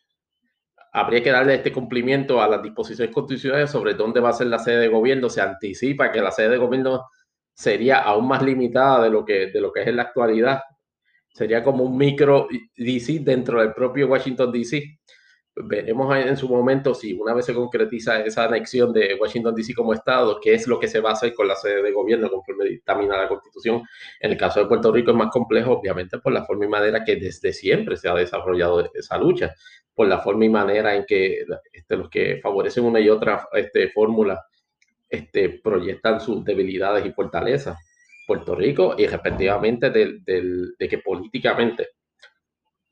habría 0.93 1.25
que 1.25 1.33
darle 1.33 1.55
este 1.55 1.73
cumplimiento 1.73 2.41
a 2.41 2.47
las 2.47 2.63
disposiciones 2.63 3.13
constitucionales 3.13 3.69
sobre 3.69 3.95
dónde 3.95 4.21
va 4.21 4.29
a 4.29 4.35
ser 4.35 4.47
la 4.47 4.61
sede 4.61 4.79
de 4.79 4.89
gobierno. 4.89 5.29
Se 5.29 5.41
anticipa 5.41 6.13
que 6.13 6.21
la 6.21 6.31
sede 6.31 6.51
de 6.51 6.59
gobierno 6.59 7.09
sería 7.53 7.99
aún 7.99 8.29
más 8.29 8.43
limitada 8.43 9.03
de 9.03 9.11
lo 9.11 9.25
que, 9.25 9.49
de 9.51 9.61
lo 9.61 9.73
que 9.73 9.81
es 9.81 9.89
en 9.89 9.97
la 9.97 10.03
actualidad 10.03 10.61
Sería 11.33 11.63
como 11.63 11.85
un 11.85 11.97
micro 11.97 12.49
DC 12.77 13.21
dentro 13.21 13.61
del 13.61 13.73
propio 13.73 14.09
Washington 14.09 14.51
DC. 14.53 14.99
Veremos 15.55 16.17
en 16.17 16.37
su 16.37 16.49
momento 16.49 16.95
si 16.95 17.13
una 17.13 17.35
vez 17.35 17.45
se 17.45 17.55
concretiza 17.55 18.21
esa 18.25 18.45
anexión 18.45 18.93
de 18.93 19.17
Washington 19.21 19.55
DC 19.55 19.75
como 19.75 19.93
Estado, 19.93 20.39
qué 20.41 20.55
es 20.55 20.67
lo 20.67 20.79
que 20.79 20.89
se 20.89 21.01
va 21.01 21.11
a 21.11 21.13
hacer 21.15 21.35
con 21.35 21.49
la 21.49 21.57
sede 21.57 21.83
de 21.83 21.93
gobierno 21.93 22.31
conforme 22.31 22.65
dictamina 22.65 23.17
la 23.17 23.29
Constitución. 23.29 23.83
En 24.21 24.33
el 24.33 24.37
caso 24.37 24.61
de 24.61 24.67
Puerto 24.67 24.93
Rico 24.93 25.11
es 25.11 25.17
más 25.17 25.31
complejo, 25.31 25.73
obviamente, 25.73 26.19
por 26.19 26.33
la 26.33 26.45
forma 26.45 26.65
y 26.65 26.69
manera 26.69 27.05
que 27.05 27.17
desde 27.17 27.53
siempre 27.53 27.97
se 27.97 28.09
ha 28.09 28.15
desarrollado 28.15 28.91
esa 28.95 29.19
lucha, 29.19 29.55
por 29.95 30.09
la 30.09 30.21
forma 30.21 30.45
y 30.45 30.49
manera 30.49 30.95
en 30.95 31.05
que 31.05 31.45
este, 31.73 31.97
los 31.97 32.09
que 32.09 32.41
favorecen 32.43 32.85
una 32.85 33.01
y 33.01 33.09
otra 33.09 33.49
este, 33.53 33.91
fórmula 33.91 34.43
este, 35.09 35.61
proyectan 35.63 36.21
sus 36.21 36.45
debilidades 36.45 37.05
y 37.05 37.13
fortalezas. 37.13 37.77
Puerto 38.31 38.55
Rico 38.55 38.95
y 38.97 39.09
respectivamente 39.09 39.91
de, 39.91 40.89
que 40.89 40.99
políticamente 40.99 41.89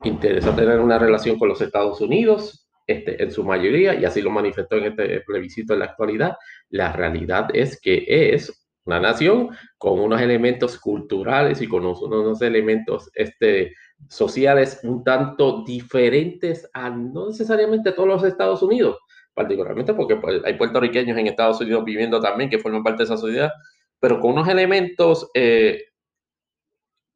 interesa 0.03 0.57
tener 0.57 0.81
una 0.81 0.99
relación 0.99 1.39
con 1.39 1.49
los 1.49 1.61
Estados 1.61 2.01
Unidos, 2.01 2.69
este, 2.85 3.23
en 3.23 3.31
su 3.31 3.45
mayoría, 3.45 3.95
y 3.95 4.05
así 4.05 4.21
lo 4.21 4.31
manifestó 4.31 4.79
en 4.79 4.87
este 4.87 5.21
plebiscito 5.21 5.75
en 5.75 5.79
la 5.79 5.85
actualidad. 5.85 6.37
La 6.71 6.93
realidad 6.93 7.51
es 7.55 7.81
que 7.81 8.05
es 8.09 8.69
una 8.85 8.99
nación 8.99 9.51
con 9.77 10.01
unos 10.01 10.21
elementos 10.21 10.77
culturales 10.77 11.63
y 11.63 11.69
con 11.69 11.87
unos, 11.87 12.43
elementos 12.43 13.09
este, 13.15 13.75
sociales 14.09 14.81
un 14.83 15.05
tanto 15.05 15.63
diferentes 15.63 16.69
a 16.75 16.91
no 16.91 17.29
necesariamente 17.29 17.93
todos 17.93 18.09
los 18.09 18.25
Estados 18.25 18.61
Unidos, 18.61 18.99
particularmente 19.35 19.95
porque 19.95 20.17
pues, 20.17 20.43
hay 20.45 20.55
puertorriqueños 20.55 21.17
en 21.17 21.29
Estados 21.29 21.61
Unidos 21.61 21.85
viviendo 21.85 22.21
también 22.21 22.51
que 22.51 22.59
forman 22.59 22.83
parte 22.83 22.99
de 22.99 23.05
esa 23.05 23.17
sociedad, 23.17 23.53
pero 24.01 24.21
con 24.21 24.33
unos 24.33 24.49
elementos 24.49 25.31
eh, 25.35 25.85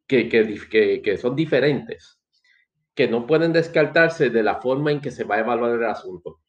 que, 0.06 0.28
que, 0.28 1.00
que, 1.02 1.16
son 1.16 1.34
diferentes, 1.34 2.20
que 2.94 3.08
no 3.08 3.26
pueden 3.26 3.52
descartarse 3.52 4.30
de 4.30 4.42
la 4.42 4.60
forma 4.60 4.92
en 4.92 5.00
que 5.00 5.10
se 5.10 5.24
va 5.24 5.36
a 5.36 5.40
evaluar 5.40 5.72
el 5.72 5.84
asunto. 5.84 6.40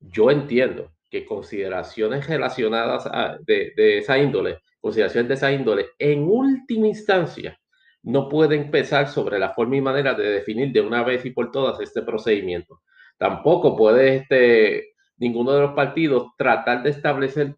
Yo 0.00 0.30
entiendo 0.30 0.92
que 1.10 1.24
consideraciones 1.24 2.26
relacionadas 2.26 3.06
a, 3.06 3.38
de, 3.46 3.72
de 3.76 3.98
esa 3.98 4.18
índole, 4.18 4.58
consideraciones 4.80 5.28
de 5.28 5.34
esa 5.34 5.52
índole, 5.52 5.86
en 5.98 6.24
última 6.28 6.88
instancia, 6.88 7.58
no 8.02 8.28
pueden 8.28 8.70
pesar 8.70 9.08
sobre 9.08 9.38
la 9.38 9.52
forma 9.52 9.76
y 9.76 9.80
manera 9.80 10.14
de 10.14 10.30
definir 10.30 10.72
de 10.72 10.80
una 10.80 11.02
vez 11.02 11.24
y 11.24 11.30
por 11.30 11.50
todas 11.50 11.80
este 11.80 12.02
procedimiento. 12.02 12.82
Tampoco 13.18 13.76
puede 13.76 14.16
este, 14.16 14.94
ninguno 15.16 15.52
de 15.52 15.62
los 15.62 15.72
partidos 15.72 16.28
tratar 16.36 16.82
de 16.82 16.90
establecer, 16.90 17.56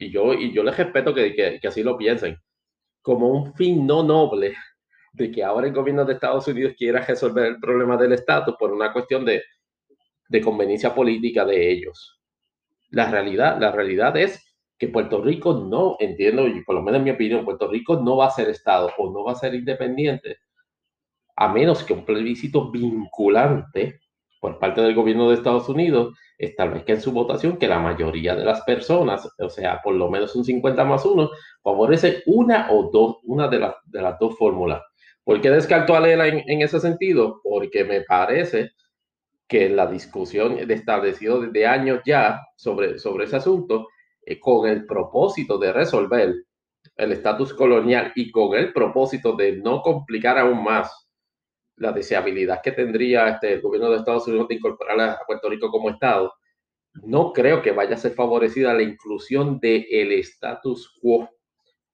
y 0.00 0.10
yo, 0.10 0.32
y 0.32 0.50
yo 0.52 0.64
les 0.64 0.76
respeto 0.76 1.14
que, 1.14 1.34
que, 1.34 1.68
así 1.68 1.82
lo 1.82 1.96
piensen, 1.96 2.36
como 3.02 3.28
un 3.28 3.54
fin 3.54 3.86
no 3.86 4.02
noble 4.02 4.54
de 5.12 5.30
que 5.30 5.44
ahora 5.44 5.66
el 5.66 5.74
gobierno 5.74 6.04
de 6.04 6.14
Estados 6.14 6.48
Unidos 6.48 6.74
quiera 6.76 7.04
resolver 7.04 7.44
el 7.44 7.60
problema 7.60 7.96
del 7.96 8.12
estatus 8.12 8.56
por 8.58 8.72
una 8.72 8.92
cuestión 8.92 9.24
de, 9.24 9.42
de 10.28 10.40
conveniencia 10.40 10.94
política 10.94 11.44
de 11.44 11.70
ellos. 11.70 12.18
La 12.90 13.10
realidad, 13.10 13.60
la 13.60 13.72
realidad 13.72 14.16
es 14.16 14.42
que 14.78 14.88
Puerto 14.88 15.22
Rico 15.22 15.52
no, 15.52 15.96
entiendo, 16.00 16.48
y 16.48 16.64
por 16.64 16.76
lo 16.76 16.82
menos 16.82 17.00
en 17.00 17.04
mi 17.04 17.10
opinión, 17.10 17.44
Puerto 17.44 17.68
Rico 17.68 18.00
no 18.00 18.16
va 18.16 18.26
a 18.26 18.30
ser 18.30 18.48
Estado 18.48 18.90
o 18.96 19.12
no 19.12 19.24
va 19.24 19.32
a 19.32 19.36
ser 19.36 19.54
independiente, 19.54 20.38
a 21.36 21.52
menos 21.52 21.84
que 21.84 21.92
un 21.92 22.06
plebiscito 22.06 22.70
vinculante 22.70 24.00
por 24.40 24.58
parte 24.58 24.80
del 24.80 24.94
gobierno 24.94 25.28
de 25.28 25.34
Estados 25.34 25.68
Unidos 25.68 26.18
establezca 26.38 26.94
en 26.94 27.02
su 27.02 27.12
votación 27.12 27.58
que 27.58 27.68
la 27.68 27.78
mayoría 27.78 28.34
de 28.34 28.44
las 28.44 28.62
personas, 28.62 29.28
o 29.38 29.50
sea, 29.50 29.80
por 29.84 29.94
lo 29.94 30.10
menos 30.10 30.34
un 30.34 30.44
50 30.44 30.84
más 30.84 31.04
1, 31.04 31.30
favorece 31.62 32.22
una 32.26 32.72
o 32.72 32.90
dos, 32.90 33.18
una 33.24 33.48
de, 33.48 33.58
las 33.60 33.74
de 33.84 34.00
las 34.00 34.18
dos 34.18 34.36
fórmulas. 34.38 34.82
¿Por 35.22 35.40
qué 35.40 35.50
descarto 35.50 35.94
a 35.94 36.00
Lela 36.00 36.26
en, 36.26 36.62
ese 36.62 36.80
sentido? 36.80 37.40
Porque 37.44 37.84
me 37.84 38.00
parece 38.00 38.72
que 39.46 39.68
la 39.68 39.86
discusión 39.86 40.58
establecido 40.70 41.40
desde 41.42 41.66
años 41.66 42.00
ya 42.06 42.40
sobre, 42.56 42.98
sobre 42.98 43.26
ese 43.26 43.36
asunto 43.36 43.88
eh, 44.24 44.40
con 44.40 44.66
el 44.66 44.86
propósito 44.86 45.58
de 45.58 45.72
resolver 45.72 46.34
el 46.96 47.12
estatus 47.12 47.52
colonial 47.52 48.12
y 48.14 48.30
con 48.30 48.54
el 48.54 48.72
propósito 48.72 49.34
de 49.36 49.56
no 49.58 49.82
complicar 49.82 50.38
aún 50.38 50.64
más 50.64 50.99
la 51.80 51.92
deseabilidad 51.92 52.60
que 52.62 52.72
tendría 52.72 53.28
este, 53.28 53.54
el 53.54 53.60
gobierno 53.60 53.90
de 53.90 53.96
Estados 53.96 54.28
Unidos 54.28 54.48
de 54.48 54.54
incorporar 54.54 55.00
a 55.00 55.18
Puerto 55.26 55.48
Rico 55.48 55.70
como 55.70 55.90
Estado, 55.90 56.32
no 57.02 57.32
creo 57.32 57.62
que 57.62 57.72
vaya 57.72 57.94
a 57.94 57.98
ser 57.98 58.12
favorecida 58.12 58.74
la 58.74 58.82
inclusión 58.82 59.58
del 59.58 59.86
el 59.90 60.12
estatus 60.12 60.98
quo 61.00 61.28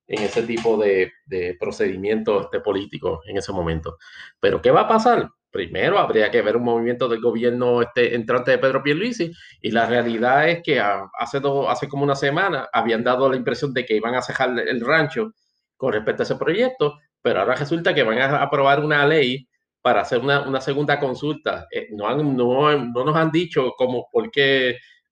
en 0.06 0.22
ese 0.22 0.42
tipo 0.42 0.76
de, 0.76 1.12
de 1.26 1.56
procedimiento 1.58 2.42
este, 2.42 2.60
político 2.60 3.20
en 3.26 3.36
ese 3.36 3.52
momento. 3.52 3.96
Pero 4.40 4.60
¿qué 4.60 4.70
va 4.70 4.82
a 4.82 4.88
pasar? 4.88 5.28
primero 5.56 5.98
habría 5.98 6.30
que 6.30 6.42
ver 6.42 6.56
un 6.58 6.64
movimiento 6.64 7.08
del 7.08 7.22
gobierno 7.22 7.80
este, 7.80 8.14
entrante 8.14 8.50
de 8.50 8.58
Pedro 8.58 8.82
Pierluisi 8.82 9.32
y 9.62 9.70
la 9.70 9.86
realidad 9.86 10.50
es 10.50 10.62
que 10.62 10.78
hace, 10.78 11.40
hace 11.68 11.88
como 11.88 12.04
una 12.04 12.14
semana 12.14 12.68
habían 12.70 13.02
dado 13.02 13.30
la 13.30 13.36
impresión 13.36 13.72
de 13.72 13.86
que 13.86 13.96
iban 13.96 14.14
a 14.14 14.20
cejar 14.20 14.50
el 14.58 14.80
rancho 14.82 15.32
con 15.78 15.94
respecto 15.94 16.22
a 16.22 16.24
ese 16.24 16.36
proyecto, 16.36 16.98
pero 17.22 17.40
ahora 17.40 17.54
resulta 17.54 17.94
que 17.94 18.02
van 18.02 18.18
a 18.18 18.42
aprobar 18.42 18.84
una 18.84 19.06
ley 19.06 19.48
para 19.86 20.00
hacer 20.00 20.18
una, 20.18 20.60
segunda 20.60 20.98
consulta. 20.98 21.68
Eh, 21.70 21.90
no, 21.92 22.12
no, 22.16 22.76
no, 22.76 23.04
nos 23.04 23.14
han 23.14 23.30
dicho 23.30 23.72
cómo, 23.78 24.08
por 24.10 24.32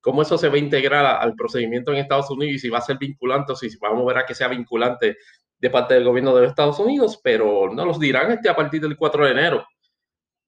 cómo 0.01 0.21
eso 0.21 0.37
se 0.37 0.49
va 0.49 0.55
a 0.55 0.57
integrar 0.57 1.05
al 1.05 1.33
procedimiento 1.33 1.93
en 1.93 1.99
Estados 1.99 2.29
Unidos 2.29 2.55
y 2.55 2.59
si 2.59 2.67
va 2.67 2.79
a 2.79 2.81
ser 2.81 2.97
vinculante 2.97 3.53
o 3.53 3.55
si 3.55 3.69
vamos 3.77 4.01
a 4.01 4.07
ver 4.07 4.17
a 4.17 4.25
que 4.25 4.35
sea 4.35 4.49
vinculante 4.49 5.15
de 5.57 5.69
parte 5.69 5.93
del 5.93 6.03
gobierno 6.03 6.35
de 6.35 6.41
los 6.41 6.49
Estados 6.49 6.77
Unidos, 6.77 7.21
pero 7.23 7.71
no 7.73 7.85
los 7.85 8.01
dirán 8.01 8.33
este 8.33 8.49
a 8.49 8.55
partir 8.57 8.81
del 8.81 8.97
4 8.97 9.23
de 9.23 9.31
enero 9.31 9.65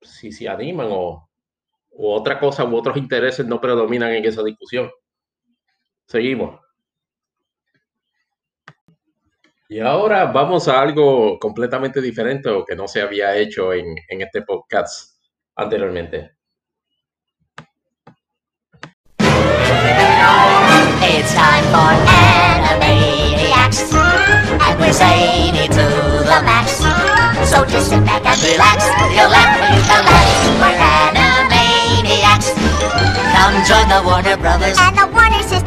si 0.02 0.34
se 0.34 0.50
animan 0.50 0.90
o, 0.92 1.30
otra 1.98 2.38
cosa 2.38 2.66
u 2.66 2.76
otros 2.76 2.98
intereses 2.98 3.46
no 3.46 3.62
predominan 3.62 4.12
en 4.12 4.26
esa 4.26 4.44
discusión. 4.44 4.92
Seguimos. 6.06 6.60
Y 9.70 9.82
ahora 9.82 10.28
vamos 10.28 10.70
a 10.70 10.80
algo 10.80 11.38
completamente 11.40 12.00
diferente 12.00 12.50
o 12.50 12.64
que 12.64 12.74
no 12.74 12.88
se 12.88 13.02
había 13.02 13.36
hecho 13.36 13.74
en, 13.74 13.96
en 14.08 14.22
este 14.22 14.42
podcast 14.42 15.20
anteriormente. 15.58 16.32
It's 21.04 21.34
time 21.34 21.66
for 21.72 21.92
Animaniacs, 22.08 23.92
and 23.92 24.80
we're 24.80 24.94
zany 24.94 25.68
to 25.68 25.86
the 26.24 26.42
max. 26.46 26.80
So 27.50 27.66
just 27.66 27.90
sit 27.90 28.06
back 28.06 28.26
and 28.26 28.42
relax. 28.44 28.86
You'll 29.12 29.30
laugh, 29.30 29.52
you 29.76 29.84
can 29.84 30.06
laugh. 30.06 30.48
We're 30.64 30.80
Animaniacs. 31.12 32.56
Come 33.36 33.64
join 33.68 33.88
the 33.90 34.02
Warner 34.06 34.38
Brothers 34.38 34.78
and 34.80 34.98
the 34.98 35.08
Warner 35.08 35.44
Sister 35.44 35.67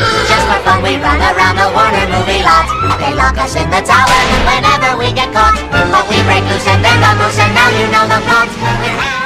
Just 0.00 0.44
for 0.48 0.60
fun, 0.64 0.80
we 0.82 0.96
run 0.96 1.20
around 1.20 1.56
the 1.60 1.68
Warner 1.76 2.06
movie 2.08 2.40
lot. 2.40 2.64
They 2.96 3.12
lock 3.12 3.36
us 3.36 3.54
in 3.56 3.68
the 3.68 3.82
tower 3.84 4.20
whenever 4.48 4.96
we 4.96 5.12
get 5.12 5.28
caught. 5.36 5.56
But 5.68 6.08
we 6.08 6.22
break 6.24 6.44
loose 6.48 6.66
and 6.66 6.80
then 6.80 6.98
the 7.04 7.12
moose, 7.20 7.38
and 7.38 7.52
now 7.52 7.68
you 7.68 7.86
know 7.92 8.04
the 8.08 8.20
plot. 8.24 8.48
We're 8.80 9.20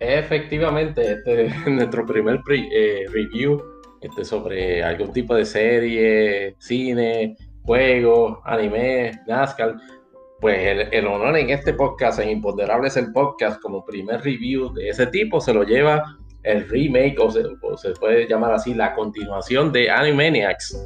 Efectivamente, 0.00 1.12
este 1.12 1.46
es 1.46 1.66
nuestro 1.66 2.04
primer 2.06 2.40
eh, 2.50 3.06
review 3.10 3.62
este, 4.00 4.24
sobre 4.24 4.82
algún 4.82 5.12
tipo 5.12 5.34
de 5.34 5.44
serie, 5.44 6.56
cine, 6.58 7.36
juego, 7.62 8.42
anime, 8.44 9.12
NASCAR. 9.26 9.76
Pues 10.40 10.88
el, 10.92 11.06
honor 11.06 11.36
en 11.36 11.50
este 11.50 11.74
podcast, 11.74 12.20
en 12.20 12.30
Imponderables 12.30 12.96
el 12.96 13.12
podcast, 13.12 13.60
como 13.60 13.84
primer 13.84 14.20
review 14.22 14.72
de 14.72 14.90
ese 14.90 15.06
tipo, 15.08 15.40
se 15.40 15.52
lo 15.52 15.64
lleva 15.64 16.16
el 16.44 16.68
remake, 16.68 17.18
o 17.18 17.30
se, 17.30 17.42
o 17.62 17.76
se 17.76 17.90
puede 17.92 18.28
llamar 18.28 18.52
así, 18.52 18.72
la 18.72 18.94
continuación 18.94 19.72
de 19.72 19.90
Animaniacs. 19.90 20.80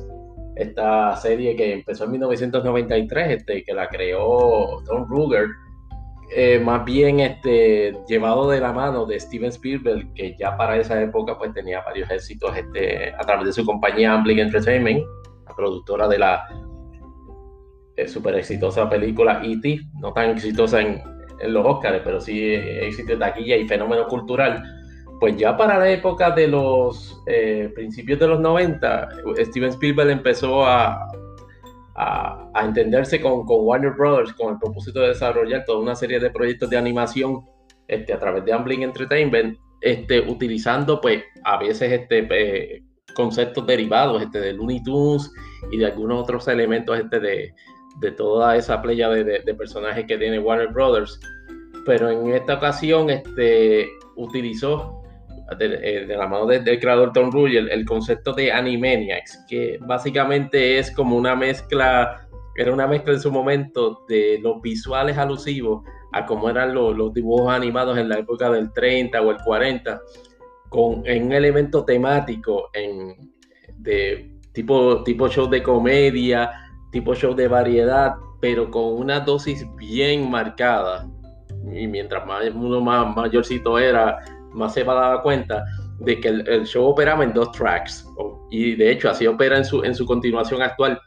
Esta 0.56 1.16
serie 1.16 1.54
que 1.54 1.74
empezó 1.74 2.04
en 2.04 2.12
1993, 2.12 3.30
este, 3.30 3.62
que 3.62 3.74
la 3.74 3.88
creó 3.88 4.82
Tom 4.86 5.06
Ruger 5.08 5.48
eh, 6.34 6.58
más 6.58 6.82
bien 6.86 7.20
este, 7.20 7.94
llevado 8.08 8.48
de 8.48 8.58
la 8.58 8.72
mano 8.72 9.04
de 9.04 9.20
Steven 9.20 9.50
Spielberg, 9.50 10.14
que 10.14 10.34
ya 10.38 10.56
para 10.56 10.78
esa 10.78 11.00
época 11.02 11.36
pues 11.36 11.52
tenía 11.52 11.82
varios 11.82 12.10
éxitos 12.10 12.56
este, 12.56 13.12
a 13.12 13.18
través 13.18 13.46
de 13.46 13.52
su 13.52 13.66
compañía 13.66 14.14
Amblin 14.14 14.38
Entertainment, 14.38 15.04
la 15.46 15.54
productora 15.54 16.08
de 16.08 16.18
la 16.18 16.42
super 18.06 18.34
exitosa 18.34 18.88
película 18.88 19.42
E.T., 19.44 19.80
no 20.00 20.12
tan 20.12 20.30
exitosa 20.30 20.80
en, 20.80 21.02
en, 21.40 21.52
los 21.52 21.66
Oscars, 21.66 22.00
pero 22.04 22.20
sí 22.20 22.54
éxito 22.54 23.12
de 23.12 23.18
taquilla 23.18 23.56
y 23.56 23.68
fenómeno 23.68 24.06
cultural. 24.06 24.62
Pues 25.20 25.36
ya 25.36 25.56
para 25.56 25.78
la 25.78 25.88
época 25.90 26.30
de 26.30 26.48
los 26.48 27.22
eh, 27.26 27.70
principios 27.74 28.18
de 28.18 28.26
los 28.26 28.40
90, 28.40 29.08
Steven 29.44 29.70
Spielberg 29.70 30.10
empezó 30.10 30.66
a, 30.66 31.06
a, 31.94 32.50
entenderse 32.64 33.20
con, 33.20 33.44
con, 33.44 33.64
Warner 33.64 33.92
Brothers 33.92 34.32
con 34.32 34.54
el 34.54 34.58
propósito 34.58 35.00
de 35.00 35.08
desarrollar 35.08 35.64
toda 35.64 35.80
una 35.80 35.94
serie 35.94 36.18
de 36.18 36.30
proyectos 36.30 36.70
de 36.70 36.76
animación 36.76 37.44
este, 37.88 38.12
a 38.12 38.18
través 38.18 38.44
de 38.44 38.52
Amblin 38.52 38.82
Entertainment, 38.82 39.58
este, 39.80 40.20
utilizando 40.20 41.00
pues 41.00 41.22
a 41.44 41.58
veces 41.58 41.92
este, 41.92 42.26
eh, 42.30 42.82
conceptos 43.14 43.66
derivados 43.66 44.22
este, 44.22 44.40
de 44.40 44.52
Looney 44.54 44.82
Tunes 44.82 45.30
y 45.70 45.78
de 45.78 45.86
algunos 45.86 46.22
otros 46.22 46.48
elementos 46.48 46.98
este, 46.98 47.20
de, 47.20 47.54
de 48.00 48.10
toda 48.12 48.56
esa 48.56 48.80
playa 48.80 49.08
de, 49.08 49.24
de, 49.24 49.54
personajes 49.54 50.04
que 50.06 50.18
tiene 50.18 50.38
Warner 50.38 50.68
Brothers. 50.68 51.20
Pero 51.84 52.10
en 52.10 52.32
esta 52.32 52.54
ocasión 52.54 53.10
este, 53.10 53.88
utilizó 54.16 55.02
eh, 55.60 56.04
de, 56.06 56.16
la 56.16 56.26
mano 56.26 56.46
del 56.46 56.80
creador 56.80 57.12
Tom 57.12 57.30
Ruger, 57.30 57.68
el, 57.70 57.84
concepto 57.84 58.32
de 58.32 58.52
Animaniacs, 58.52 59.44
que 59.48 59.78
básicamente 59.82 60.78
es 60.78 60.90
como 60.90 61.16
una 61.16 61.34
mezcla, 61.36 62.26
era 62.56 62.72
una 62.72 62.86
mezcla 62.86 63.12
en 63.12 63.20
su 63.20 63.30
momento 63.30 64.04
de 64.08 64.38
los 64.42 64.60
visuales 64.62 65.18
alusivos 65.18 65.84
a 66.12 66.26
cómo 66.26 66.48
eran 66.48 66.74
los, 66.74 67.12
dibujos 67.12 67.52
animados 67.52 67.98
en 67.98 68.08
la 68.08 68.18
época 68.18 68.50
del 68.50 68.72
30 68.72 69.20
o 69.20 69.30
el 69.30 69.38
40, 69.44 70.00
con 70.68 71.00
un 71.00 71.32
elemento 71.32 71.84
temático 71.84 72.70
en, 72.72 73.32
de 73.76 74.30
tipo, 74.52 75.02
tipo 75.02 75.28
show 75.28 75.48
de 75.48 75.62
comedia, 75.62 76.50
tipo 76.92 77.14
show 77.14 77.34
de 77.34 77.48
variedad, 77.48 78.14
pero 78.40 78.70
con 78.70 78.84
una 78.84 79.20
dosis 79.20 79.66
bien 79.76 80.30
marcada. 80.30 81.08
Y 81.72 81.86
mientras 81.86 82.24
más 82.26 82.44
uno 82.54 82.80
más 82.80 83.16
mayorcito 83.16 83.78
era, 83.78 84.18
más 84.52 84.74
se 84.74 84.84
va 84.84 84.92
a 84.92 85.10
dar 85.10 85.22
cuenta 85.22 85.64
de 85.98 86.20
que 86.20 86.28
el, 86.28 86.66
show 86.66 86.86
operaba 86.86 87.24
en 87.24 87.32
dos 87.32 87.50
tracks. 87.52 88.06
Y 88.50 88.76
de 88.76 88.92
hecho 88.92 89.10
así 89.10 89.26
opera 89.26 89.56
en 89.56 89.64
su, 89.64 89.82
en 89.82 89.94
su 89.94 90.06
continuación 90.06 90.62
actual 90.62 91.00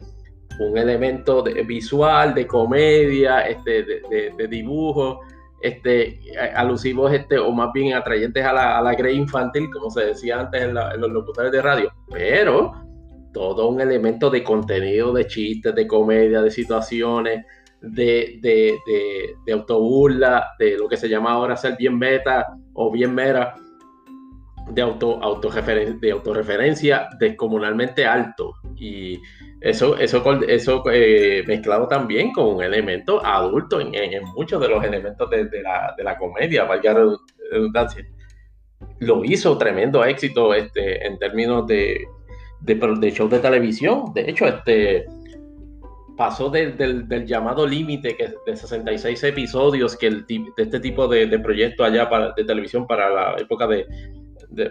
un 0.59 0.77
elemento 0.77 1.41
de, 1.41 1.63
visual, 1.63 2.33
de 2.33 2.47
comedia, 2.47 3.41
este, 3.41 3.83
de, 3.83 4.33
de, 4.37 4.47
dibujo, 4.47 5.21
este, 5.61 6.19
alusivos 6.55 7.11
este, 7.13 7.37
o 7.37 7.51
más 7.51 7.71
bien 7.73 7.93
atrayentes 7.93 8.43
a 8.45 8.53
la, 8.53 8.77
a 8.77 8.81
la 8.81 8.93
grey 8.93 9.17
infantil, 9.17 9.69
como 9.71 9.89
se 9.89 10.05
decía 10.05 10.39
antes 10.39 10.61
en, 10.61 10.73
los 10.73 11.11
locutores 11.11 11.51
de 11.51 11.61
radio, 11.61 11.91
pero 12.09 12.73
todo 13.35 13.67
un 13.67 13.81
elemento 13.81 14.29
de 14.29 14.41
contenido, 14.41 15.11
de 15.11 15.27
chistes, 15.27 15.75
de 15.75 15.85
comedia, 15.85 16.41
de 16.41 16.49
situaciones, 16.49 17.45
de, 17.81 18.39
de, 18.39 18.77
de, 18.87 19.35
de 19.45 19.53
autoburla, 19.53 20.51
de 20.57 20.77
lo 20.77 20.87
que 20.87 20.95
se 20.95 21.09
llama 21.09 21.33
ahora 21.33 21.57
ser 21.57 21.75
bien 21.77 21.99
meta 21.99 22.55
o 22.73 22.89
bien 22.89 23.13
mera, 23.13 23.55
de, 24.69 24.81
auto, 24.81 25.19
de 25.99 26.11
autorreferencia 26.11 27.09
descomunalmente 27.19 28.05
alto. 28.05 28.53
Y 28.77 29.19
eso, 29.59 29.97
eso, 29.97 30.23
eso 30.47 30.83
eh, 30.89 31.43
mezclado 31.45 31.89
también 31.89 32.31
con 32.31 32.55
un 32.55 32.63
elemento 32.63 33.23
adulto 33.23 33.81
en, 33.81 34.23
muchos 34.33 34.61
de 34.61 34.69
los 34.69 34.81
elementos 34.81 35.29
de, 35.29 35.61
la, 35.61 35.93
de 35.97 36.03
la, 36.05 36.17
comedia, 36.17 36.63
valga 36.63 36.95
redundancia. 37.51 38.07
Lo 38.99 39.25
hizo 39.25 39.57
tremendo 39.57 40.05
éxito 40.05 40.53
este, 40.53 41.05
en 41.05 41.19
términos 41.19 41.67
de, 41.67 42.05
de, 42.65 43.11
show 43.11 43.29
de 43.29 43.39
televisión. 43.39 44.11
De 44.13 44.29
hecho, 44.29 44.45
este 44.45 45.05
pasó 46.17 46.49
del, 46.49 47.25
llamado 47.25 47.67
límite 47.67 48.15
de 48.45 48.55
66 48.55 49.21
episodios 49.23 49.97
que 49.97 50.09
de 50.09 50.45
este 50.57 50.79
tipo 50.79 51.07
de, 51.07 51.27
de 51.27 51.39
proyecto 51.39 51.83
allá 51.83 52.09
para, 52.09 52.31
de 52.31 52.45
televisión 52.45 52.87
para 52.87 53.09
la 53.09 53.35
época 53.37 53.67
de, 53.67 53.85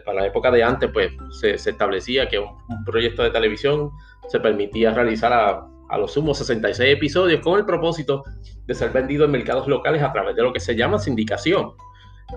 para 0.04 0.22
la 0.22 0.26
época 0.26 0.50
de 0.50 0.62
antes, 0.62 0.90
pues 0.92 1.12
se, 1.40 1.52
establecía 1.52 2.28
que 2.28 2.38
un, 2.38 2.48
proyecto 2.86 3.22
de 3.22 3.30
televisión 3.30 3.90
se 4.28 4.40
permitía 4.40 4.94
realizar 4.94 5.32
a, 5.32 5.66
a 5.90 5.98
los 5.98 6.12
sumos 6.12 6.38
66 6.38 6.94
episodios 6.96 7.40
con 7.40 7.58
el 7.58 7.66
propósito 7.66 8.24
de 8.66 8.74
ser 8.74 8.90
vendido 8.90 9.26
en 9.26 9.30
mercados 9.30 9.68
locales 9.68 10.02
a 10.02 10.12
través 10.12 10.34
de 10.34 10.42
lo 10.42 10.52
que 10.52 10.60
se 10.60 10.74
llama 10.74 10.98
sindicación. 10.98 11.72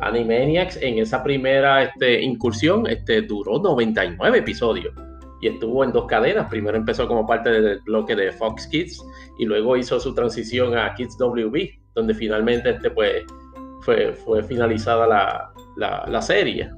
Animaniacs 0.02 0.82
en 0.82 1.00
esa 1.00 1.24
primera 1.24 1.84
este, 1.84 2.22
incursión 2.22 2.88
este, 2.88 3.22
duró 3.22 3.60
99 3.60 4.40
episodios 4.40 4.94
y 5.42 5.48
estuvo 5.48 5.84
en 5.84 5.92
dos 5.92 6.06
cadenas. 6.06 6.50
Primero 6.50 6.78
empezó 6.78 7.08
como 7.08 7.26
parte 7.26 7.50
del 7.50 7.80
bloque 7.82 8.16
de 8.16 8.32
Fox 8.32 8.68
Kids 8.68 9.04
y 9.40 9.46
luego 9.46 9.78
hizo 9.78 10.00
su 10.00 10.14
transición 10.14 10.78
a 10.78 10.94
Kids 10.96 11.18
WB, 11.18 11.70
donde 11.94 12.14
finalmente 12.14 12.72
este, 12.72 12.90
pues, 12.90 13.24
fue, 13.82 14.14
fue 14.14 14.44
finalizada 14.44 15.08
la, 15.08 16.06
la, 16.08 16.22
serie. 16.22 16.70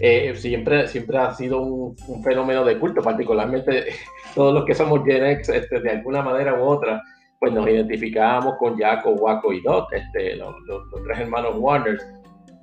Eh, 0.00 0.34
siempre, 0.36 0.86
siempre 0.86 1.18
ha 1.18 1.34
sido 1.34 1.60
un, 1.60 1.96
fenómeno 2.22 2.64
de 2.64 2.78
culto, 2.78 3.02
particularmente 3.02 3.86
todos 4.34 4.54
los 4.54 4.64
que 4.64 4.74
somos 4.74 5.04
Gen 5.04 5.26
X, 5.26 5.48
este, 5.48 5.80
de 5.80 5.90
alguna 5.90 6.22
manera 6.22 6.54
u 6.54 6.62
otra, 6.62 7.02
pues 7.40 7.52
nos 7.52 7.68
identificábamos 7.68 8.56
con 8.58 8.78
Jaco, 8.78 9.10
Waco 9.10 9.52
y 9.52 9.60
Dot, 9.60 9.92
este, 9.92 10.36
los, 10.36 10.54
tres 11.04 11.20
hermanos 11.20 11.54
Warner, 11.56 11.98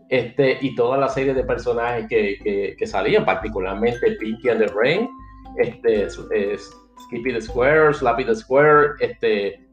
este, 0.10 0.58
y 0.62 0.76
toda 0.76 0.98
la 0.98 1.10
serie 1.10 1.34
de 1.34 1.44
personajes 1.44 2.08
que, 2.08 2.76
que, 2.78 2.88
salían, 2.88 3.26
particularmente 3.26 4.12
Pinky 4.20 4.50
and 4.50 4.66
the 4.66 4.72
Rain, 4.74 5.10
este, 5.58 6.08
Skippy 6.10 7.34
the 7.34 7.42
Square, 7.42 7.94
Slappy 7.94 8.26
the 8.26 8.36
Square, 8.36 8.94
este, 9.00 9.66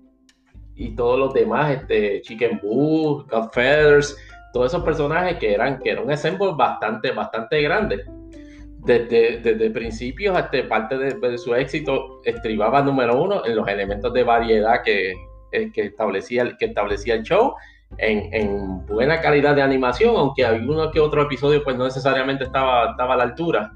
y 0.74 0.94
todos 0.96 1.18
los 1.18 1.34
demás, 1.34 1.76
este, 1.76 2.20
Chicken 2.22 2.60
Boo, 2.62 3.26
Godfeathers, 3.30 4.16
todos 4.52 4.72
esos 4.72 4.84
personajes 4.84 5.38
que 5.38 5.52
eran, 5.52 5.78
que 5.78 5.90
era 5.90 6.02
un 6.02 6.10
ensemble 6.10 6.52
bastante, 6.56 7.10
bastante 7.12 7.60
grande. 7.62 8.04
Desde, 8.84 9.38
desde 9.38 9.70
principios 9.70 10.36
hasta 10.36 10.66
parte 10.68 10.98
de, 10.98 11.38
su 11.38 11.54
éxito, 11.54 12.20
estribaba 12.24 12.82
número 12.82 13.22
uno 13.22 13.46
en 13.46 13.54
los 13.54 13.68
elementos 13.68 14.12
de 14.12 14.24
variedad 14.24 14.82
que, 14.84 15.12
eh, 15.52 15.70
que, 15.72 15.82
establecía, 15.82 16.56
que 16.59 16.64
establecía 16.64 17.14
el 17.14 17.22
show, 17.22 17.54
en, 17.98 18.32
en, 18.32 18.86
buena 18.86 19.20
calidad 19.20 19.55
de 19.55 19.62
animación, 19.62 20.16
aunque 20.16 20.44
alguno 20.44 20.90
que 20.90 21.01
otro 21.01 21.23
episodio 21.23 21.62
pues 21.62 21.77
no 21.77 21.85
necesariamente 21.85 22.44
estaba, 22.44 22.90
estaba 22.90 23.14
a 23.14 23.16
la 23.16 23.24
altura. 23.24 23.73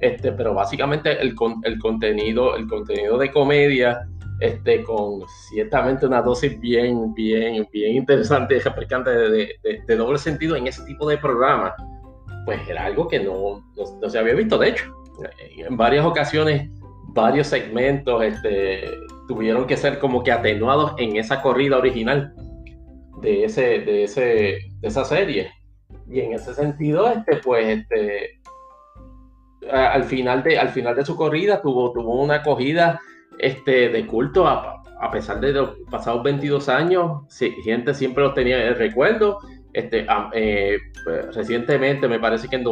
Este, 0.00 0.32
pero 0.32 0.54
básicamente 0.54 1.20
el, 1.22 1.34
el, 1.62 1.78
contenido, 1.78 2.56
el 2.56 2.66
contenido 2.66 3.16
de 3.16 3.30
comedia 3.30 4.06
este, 4.40 4.82
con 4.82 5.22
ciertamente 5.48 6.06
una 6.06 6.20
dosis 6.20 6.58
bien, 6.60 7.14
bien, 7.14 7.66
bien 7.72 7.96
interesante 7.96 8.56
y 8.56 8.58
refrescante 8.58 9.10
de, 9.10 9.96
doble 9.96 10.18
sentido 10.18 10.56
en 10.56 10.66
ese 10.66 10.84
tipo 10.84 11.08
de 11.08 11.18
programa, 11.18 11.74
pues 12.44 12.60
era 12.68 12.84
algo 12.84 13.08
que 13.08 13.20
no, 13.20 13.64
no, 13.76 14.10
se 14.10 14.18
había 14.18 14.34
visto. 14.34 14.58
De 14.58 14.70
hecho, 14.70 14.84
en 15.56 15.76
varias 15.76 16.04
ocasiones, 16.04 16.68
varios 17.08 17.46
segmentos 17.46 18.22
este, 18.22 18.90
tuvieron 19.28 19.66
que 19.66 19.76
ser 19.76 19.98
como 19.98 20.22
que 20.22 20.32
atenuados 20.32 20.94
en 20.98 21.16
esa 21.16 21.40
corrida 21.40 21.78
original 21.78 22.34
de, 23.24 23.44
ese, 23.44 23.80
de, 23.80 24.04
ese, 24.04 24.22
de 24.22 24.88
esa 24.88 25.04
serie. 25.04 25.50
Y 26.08 26.20
en 26.20 26.34
ese 26.34 26.54
sentido, 26.54 27.08
este, 27.08 27.36
pues, 27.36 27.66
este, 27.66 28.40
al 29.70 30.04
final 30.04 30.42
de, 30.42 30.58
al 30.58 30.68
final 30.68 30.94
de 30.94 31.04
su 31.04 31.16
corrida 31.16 31.60
tuvo, 31.62 31.92
tuvo 31.92 32.22
una 32.22 32.36
acogida 32.36 33.00
este, 33.38 33.88
de 33.88 34.06
culto, 34.06 34.46
a, 34.46 34.82
pesar 35.12 35.40
de 35.40 35.52
los 35.52 35.70
pasados 35.90 36.22
22 36.22 36.68
años, 36.68 37.22
gente 37.64 37.92
siempre 37.92 38.24
los 38.24 38.34
tenía 38.34 38.68
el 38.68 38.76
recuerdo. 38.76 39.38
Este, 39.72 40.06
eh, 40.34 40.78
recientemente, 41.32 42.08
me 42.08 42.18
parece 42.18 42.48
que 42.48 42.56
en, 42.56 42.64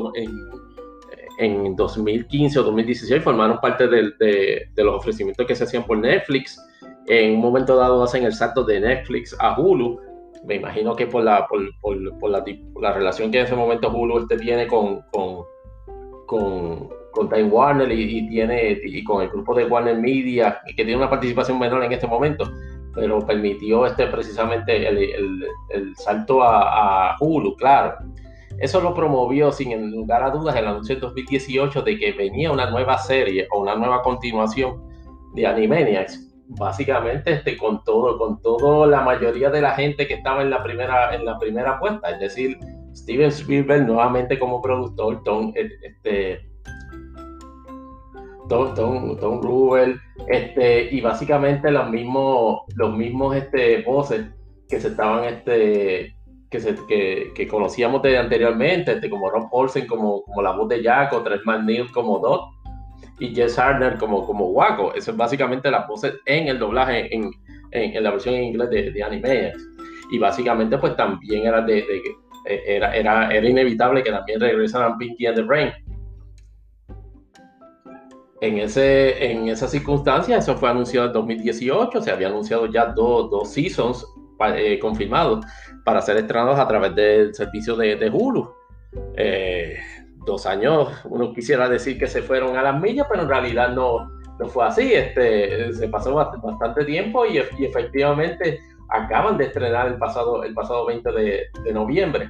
en, 1.38 1.76
2015 1.76 2.58
o 2.58 2.62
2016 2.62 3.22
formaron 3.22 3.58
parte 3.60 3.86
de, 3.88 4.68
los 4.76 4.94
ofrecimientos 4.94 5.46
que 5.46 5.54
se 5.54 5.64
hacían 5.64 5.84
por 5.84 5.98
Netflix. 5.98 6.58
En 7.06 7.34
un 7.34 7.40
momento 7.40 7.76
dado 7.76 8.02
hacen 8.02 8.24
el 8.24 8.32
salto 8.32 8.64
de 8.64 8.80
Netflix 8.80 9.36
a 9.38 9.58
Hulu. 9.60 10.00
Me 10.44 10.56
imagino 10.56 10.96
que 10.96 11.06
por 11.06 11.22
la, 11.22 11.46
por, 11.46 12.30
la, 12.30 12.92
relación 12.92 13.30
que 13.30 13.38
en 13.38 13.46
ese 13.46 13.54
momento 13.54 13.90
Hulu 13.90 14.18
este 14.18 14.38
tiene 14.38 14.66
con, 14.66 15.02
con, 15.12 15.44
con 16.26 16.88
con 17.12 17.28
Time 17.28 17.44
Warner 17.44 17.92
y, 17.92 18.26
tiene 18.28 18.80
y 18.82 19.04
con 19.04 19.22
el 19.22 19.28
grupo 19.28 19.54
de 19.54 19.66
Warner 19.66 19.96
Media 19.98 20.60
que 20.66 20.74
tiene 20.74 20.96
una 20.96 21.10
participación 21.10 21.58
menor 21.58 21.84
en 21.84 21.92
este 21.92 22.06
momento 22.06 22.50
pero 22.94 23.24
permitió 23.24 23.86
este 23.86 24.06
precisamente 24.06 24.88
el, 24.88 25.46
el, 25.70 25.96
salto 25.96 26.42
a, 26.42 27.16
Hulu 27.20 27.56
claro. 27.56 27.96
Eso 28.58 28.82
lo 28.82 28.94
promovió 28.94 29.50
sin 29.50 29.90
lugar 29.90 30.22
a 30.22 30.30
dudas 30.30 30.54
el 30.56 30.66
anuncio 30.66 30.94
en 30.94 31.00
2018 31.00 31.82
de 31.82 31.98
que 31.98 32.12
venía 32.12 32.52
una 32.52 32.70
nueva 32.70 32.98
serie 32.98 33.48
o 33.50 33.62
una 33.62 33.74
nueva 33.74 34.02
continuación 34.02 34.82
de 35.34 35.46
Animaniacs 35.46 36.31
básicamente 36.58 37.32
este, 37.32 37.56
con 37.56 37.82
todo 37.84 38.18
con 38.18 38.40
todo 38.40 38.86
la 38.86 39.02
mayoría 39.02 39.50
de 39.50 39.60
la 39.60 39.72
gente 39.72 40.06
que 40.06 40.14
estaba 40.14 40.42
en 40.42 40.50
la 40.50 40.62
primera 40.62 41.14
en 41.14 41.24
la 41.24 41.38
primera 41.38 41.78
puesta 41.78 42.10
es 42.10 42.20
decir 42.20 42.58
Steven 42.94 43.28
Spielberg 43.28 43.86
nuevamente 43.86 44.38
como 44.38 44.60
productor 44.60 45.22
Tom, 45.22 45.52
este 45.54 46.52
Tom, 48.48 49.16
Tom, 49.18 49.40
Rubel, 49.40 49.98
este, 50.28 50.94
y 50.94 51.00
básicamente 51.00 51.70
los 51.70 51.88
mismos, 51.88 52.62
los 52.76 52.94
mismos 52.94 53.34
este, 53.34 53.82
voces 53.82 54.26
que 54.68 54.80
se 54.80 54.88
estaban, 54.88 55.24
este, 55.24 56.14
que, 56.50 56.60
se, 56.60 56.74
que, 56.86 57.32
que 57.34 57.48
conocíamos 57.48 58.02
de 58.02 58.18
anteriormente, 58.18 58.92
este, 58.92 59.08
como 59.08 59.30
Rob 59.30 59.48
Olsen 59.50 59.86
como, 59.86 60.22
como 60.22 60.42
la 60.42 60.52
voz 60.52 60.68
de 60.68 60.82
Jack, 60.82 61.12
o 61.14 61.22
Tres 61.22 61.40
Neil 61.64 61.90
como 61.92 62.18
Dot, 62.18 62.42
y 63.18 63.34
Jess 63.34 63.58
Harner 63.58 63.98
como, 63.98 64.26
como 64.26 64.46
Waco. 64.46 64.94
Eso 64.94 65.10
es 65.10 65.16
básicamente 65.16 65.70
las 65.70 65.86
voces 65.86 66.14
en 66.26 66.48
el 66.48 66.58
doblaje, 66.58 67.14
en, 67.14 67.30
en, 67.70 68.02
la 68.02 68.10
versión 68.10 68.34
en 68.34 68.44
inglés 68.44 68.70
de, 68.70 68.90
de 68.90 69.02
Anime. 69.02 69.52
Y 70.10 70.18
básicamente 70.18 70.78
pues 70.78 70.96
también 70.96 71.46
era 71.46 71.62
de, 71.62 71.74
de 71.74 72.02
era, 72.44 72.94
era, 72.94 73.30
era 73.30 73.48
inevitable 73.48 74.02
que 74.02 74.10
también 74.10 74.40
regresaran 74.40 74.98
Pinky 74.98 75.26
and 75.26 75.36
the 75.36 75.42
Brain 75.42 75.72
en, 78.42 78.58
ese, 78.58 79.24
en 79.30 79.48
esa 79.48 79.68
circunstancia, 79.68 80.36
eso 80.36 80.56
fue 80.56 80.68
anunciado 80.68 81.06
en 81.06 81.12
2018, 81.12 82.02
se 82.02 82.10
había 82.10 82.26
anunciado 82.26 82.66
ya 82.66 82.86
dos, 82.86 83.30
dos 83.30 83.52
seasons 83.52 84.04
eh, 84.56 84.80
confirmados 84.80 85.46
para 85.84 86.02
ser 86.02 86.16
estrenados 86.16 86.58
a 86.58 86.66
través 86.66 86.92
del 86.96 87.32
servicio 87.32 87.76
de, 87.76 87.94
de 87.94 88.10
Hulu. 88.10 88.52
Eh, 89.16 89.76
dos 90.24 90.46
años, 90.46 90.88
uno 91.04 91.32
quisiera 91.32 91.68
decir 91.68 91.98
que 91.98 92.06
se 92.06 92.22
fueron 92.22 92.56
a 92.56 92.62
las 92.62 92.80
millas, 92.80 93.06
pero 93.10 93.22
en 93.22 93.28
realidad 93.28 93.70
no, 93.70 94.08
no 94.38 94.48
fue 94.48 94.66
así. 94.66 94.92
Este, 94.92 95.72
se 95.72 95.88
pasó 95.88 96.14
bastante 96.14 96.84
tiempo 96.84 97.26
y, 97.26 97.38
y, 97.58 97.64
efectivamente 97.64 98.60
acaban 98.88 99.38
de 99.38 99.46
estrenar 99.46 99.86
el 99.88 99.96
pasado, 99.96 100.44
el 100.44 100.54
pasado 100.54 100.86
20 100.86 101.12
de, 101.12 101.42
de 101.64 101.72
noviembre. 101.72 102.28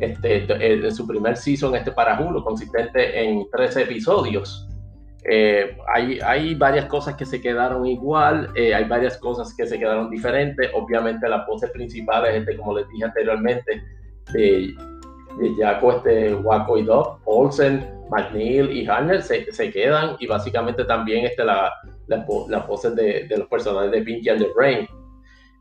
Este, 0.00 0.46
en 0.48 0.94
su 0.94 1.06
primer 1.06 1.36
season 1.36 1.74
este 1.74 1.92
para 1.92 2.18
Hulu, 2.18 2.42
consistente 2.42 3.22
en 3.22 3.46
13 3.50 3.82
episodios. 3.82 4.66
Eh, 5.28 5.76
hay, 5.94 6.18
hay, 6.20 6.54
varias 6.54 6.86
cosas 6.86 7.14
que 7.14 7.26
se 7.26 7.42
quedaron 7.42 7.84
igual, 7.84 8.50
eh, 8.54 8.74
hay 8.74 8.84
varias 8.84 9.18
cosas 9.18 9.54
que 9.54 9.66
se 9.66 9.78
quedaron 9.78 10.08
diferentes. 10.08 10.70
Obviamente 10.72 11.28
las 11.28 11.46
voces 11.46 11.70
principales, 11.72 12.34
este, 12.34 12.56
como 12.56 12.78
les 12.78 12.88
dije 12.88 13.04
anteriormente, 13.04 13.82
de 14.32 14.74
Jaco, 15.58 15.92
este, 15.92 16.34
Waco 16.34 16.78
y 16.78 16.82
Doc, 16.84 17.20
Olsen, 17.24 18.00
McNeil 18.10 18.70
y 18.70 18.86
Harner 18.86 19.22
se, 19.22 19.50
se, 19.52 19.70
quedan 19.70 20.16
y 20.18 20.26
básicamente 20.26 20.84
también 20.84 21.24
este, 21.24 21.44
la, 21.44 21.72
las 22.06 22.66
voces 22.66 22.94
de, 22.96 23.26
de, 23.28 23.38
los 23.38 23.48
personajes 23.48 23.90
de 23.90 24.02
Pinky 24.02 24.28
and 24.28 24.40
the 24.40 24.50
Brain. 24.54 24.88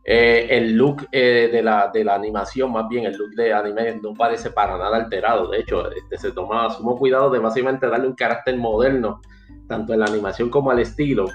Eh, 0.05 0.47
el 0.49 0.75
look 0.75 1.07
de, 1.11 1.61
la, 1.63 1.91
de 1.93 2.03
la 2.03 2.15
animación, 2.15 2.71
más 2.71 2.87
bien 2.87 3.05
el 3.05 3.15
look 3.15 3.31
de 3.35 3.53
anime, 3.53 3.99
no 4.01 4.13
parece 4.13 4.49
para 4.49 4.77
nada 4.77 4.97
alterado. 4.97 5.49
De 5.49 5.59
hecho, 5.59 5.91
este, 5.91 6.17
se 6.17 6.31
toma 6.31 6.69
sumo 6.71 6.97
cuidado 6.97 7.29
de 7.29 7.39
básicamente 7.39 7.87
darle 7.87 8.07
un 8.07 8.15
carácter 8.15 8.57
moderno 8.57 9.21
tanto 9.67 9.93
en 9.93 9.99
la 9.99 10.07
animación 10.07 10.49
como 10.49 10.71
al 10.71 10.79
estilo, 10.79 11.25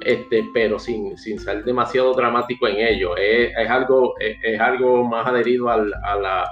este, 0.00 0.44
pero 0.54 0.78
sin, 0.78 1.18
sin 1.18 1.38
ser 1.38 1.62
demasiado 1.64 2.14
dramático 2.14 2.66
en 2.66 2.76
ello. 2.76 3.16
Es, 3.16 3.52
es 3.56 3.68
algo, 3.68 4.14
es, 4.18 4.60
algo 4.60 5.04
más 5.04 5.26
adherido 5.26 5.68
al, 5.68 5.92
a 6.02 6.16
la, 6.16 6.50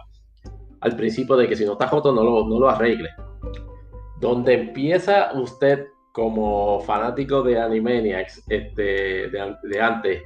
al 0.85 0.97
principio 0.97 1.37
de 1.37 1.49
que 1.49 1.57
si 1.57 1.65
no 1.65 1.73
está 1.73 1.89
joto, 1.89 2.13
no 2.13 2.23
lo, 2.23 2.47
no 2.47 2.61
lo 2.61 2.69
arregle. 2.69 3.09
Donde 4.21 4.55
empieza 4.55 5.33
usted 5.35 5.89
como 6.13 6.81
fanático 6.81 7.43
de 7.43 7.59
Animaniacs 7.59 8.45
este, 8.49 8.83
de, 8.83 9.57
de 9.63 9.81
antes, 9.81 10.23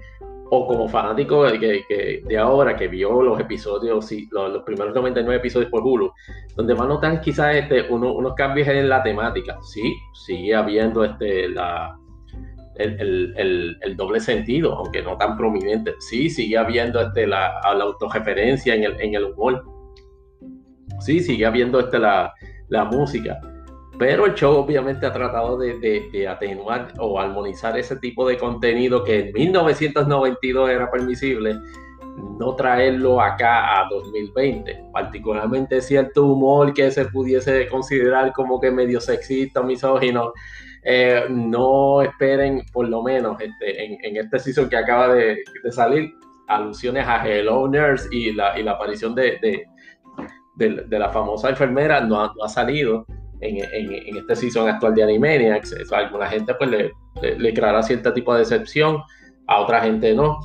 o 0.50 0.66
como 0.66 0.88
fanático 0.88 1.44
de, 1.44 1.58
que, 1.58 2.22
de 2.26 2.38
ahora 2.38 2.76
que 2.76 2.88
vio 2.88 3.22
los 3.22 3.38
episodios, 3.38 4.10
los, 4.30 4.52
los, 4.52 4.62
primeros 4.64 4.94
99 4.94 5.36
episodios 5.36 5.70
por 5.70 5.82
Hulu, 5.82 6.12
donde 6.56 6.74
va 6.74 6.84
a 6.84 6.88
notar 6.88 7.20
quizás 7.20 7.54
este, 7.54 7.82
unos 7.90 8.34
cambios 8.34 8.68
en 8.68 8.88
la 8.88 9.02
temática. 9.02 9.58
Sí, 9.62 9.94
sigue 10.26 10.54
habiendo 10.54 11.04
este, 11.04 11.48
la, 11.48 11.96
el, 12.76 13.34
el, 13.36 13.76
el, 13.80 13.96
doble 13.96 14.20
sentido, 14.20 14.74
aunque 14.74 15.02
no 15.02 15.16
tan 15.16 15.36
prominente. 15.36 15.94
Sí, 16.00 16.28
sigue 16.30 16.56
habiendo 16.58 17.00
este, 17.00 17.26
la, 17.26 17.60
la 17.62 17.84
autorreferencia 17.84 18.74
en 18.74 18.84
el, 18.84 19.00
en 19.00 19.14
el 19.14 19.24
humor. 19.24 19.77
Sí, 21.00 21.20
sigue 21.20 21.46
habiendo 21.46 21.80
este, 21.80 21.98
la, 21.98 22.32
la 22.68 22.84
música 22.84 23.40
pero 23.98 24.26
el 24.26 24.34
show 24.34 24.54
obviamente 24.54 25.06
ha 25.06 25.12
tratado 25.12 25.58
de, 25.58 26.28
atenuar 26.28 26.92
o 26.98 27.18
armonizar 27.18 27.76
ese 27.76 27.96
tipo 27.96 28.26
de 28.28 28.38
contenido 28.38 29.02
que 29.02 29.18
en 29.20 29.32
1992 29.32 30.70
era 30.70 30.88
permisible, 30.88 31.56
no 32.38 32.54
traerlo 32.54 33.20
acá 33.20 33.80
a 33.80 33.88
2020. 33.90 34.84
Particularmente 34.92 35.80
cierto 35.80 36.26
humor 36.26 36.72
que 36.72 36.90
se 36.92 37.06
pudiese 37.06 37.68
considerar 37.68 38.32
como 38.32 38.60
que 38.60 38.70
medio 38.70 39.00
sexista, 39.00 39.62
misógino. 39.62 40.32
Eh, 40.84 41.24
no 41.28 42.00
esperen, 42.02 42.62
por 42.72 42.88
lo 42.88 43.02
menos 43.02 43.36
este, 43.40 43.84
en, 43.84 44.16
este 44.16 44.38
season 44.38 44.68
que 44.68 44.76
acaba 44.76 45.12
de, 45.12 45.38
salir, 45.72 46.14
alusiones 46.46 47.04
a 47.06 47.26
Hello 47.28 47.66
Nurse 47.66 48.08
y 48.12 48.32
la, 48.32 48.58
y 48.58 48.62
la 48.62 48.72
aparición 48.72 49.14
de, 49.16 49.66
de, 50.58 50.98
la 50.98 51.10
famosa 51.10 51.48
enfermera 51.50 52.00
no 52.00 52.20
ha 52.20 52.48
salido 52.48 53.06
en, 53.40 54.16
este 54.16 54.36
season 54.36 54.68
actual 54.68 54.94
de 54.94 55.02
Animaniacs. 55.02 55.74
Alguna 55.92 56.26
gente 56.26 56.54
pues 56.54 56.70
le, 56.70 56.92
le, 57.38 57.54
creará 57.54 57.82
cierto 57.82 58.12
tipo 58.12 58.32
de 58.32 58.40
decepción, 58.40 59.02
a 59.46 59.60
otra 59.60 59.80
gente 59.80 60.14
no. 60.14 60.38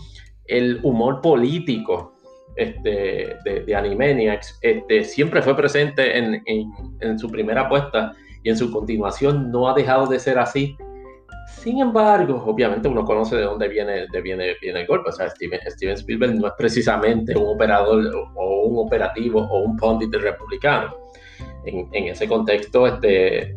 El 0.46 0.80
humor 0.84 1.22
político 1.22 2.14
este, 2.56 3.38
de, 3.44 3.64
de 3.66 3.76
Animaniacs 3.76 4.60
este, 4.62 5.04
siempre 5.04 5.42
fue 5.42 5.56
presente 5.56 6.18
en, 6.18 6.44
en, 7.00 7.20
su 7.20 7.30
primera 7.30 7.62
apuesta 7.62 8.14
y 8.44 8.50
en 8.50 8.58
su 8.58 8.72
continuación 8.72 9.52
no 9.52 9.70
ha 9.70 9.74
dejado 9.74 10.08
de 10.08 10.20
ser 10.20 10.38
así. 10.38 10.76
Sin 11.62 11.80
embargo, 11.80 12.44
obviamente 12.46 12.88
uno 12.88 13.06
conoce 13.06 13.38
de 13.38 13.44
dónde 13.44 13.70
viene, 13.70 14.08
de 14.12 14.22
viene, 14.22 14.56
viene 14.62 14.82
el 14.82 14.88
golpe. 14.88 15.10
O 15.10 15.12
sea, 15.14 15.30
Steven, 15.30 15.60
Steven, 15.68 15.96
Spielberg 15.96 16.36
no 16.36 16.48
es 16.48 16.54
precisamente 16.58 17.38
un 17.38 17.56
operador 17.56 18.04
o 18.36 18.66
un 18.66 18.86
operativo 18.86 19.42
o 19.42 19.64
un 19.64 19.78
pundit 19.78 20.14
republicano 20.16 21.04
en, 21.66 22.06
ese 22.08 22.28
contexto, 22.28 22.88
este, 22.88 23.56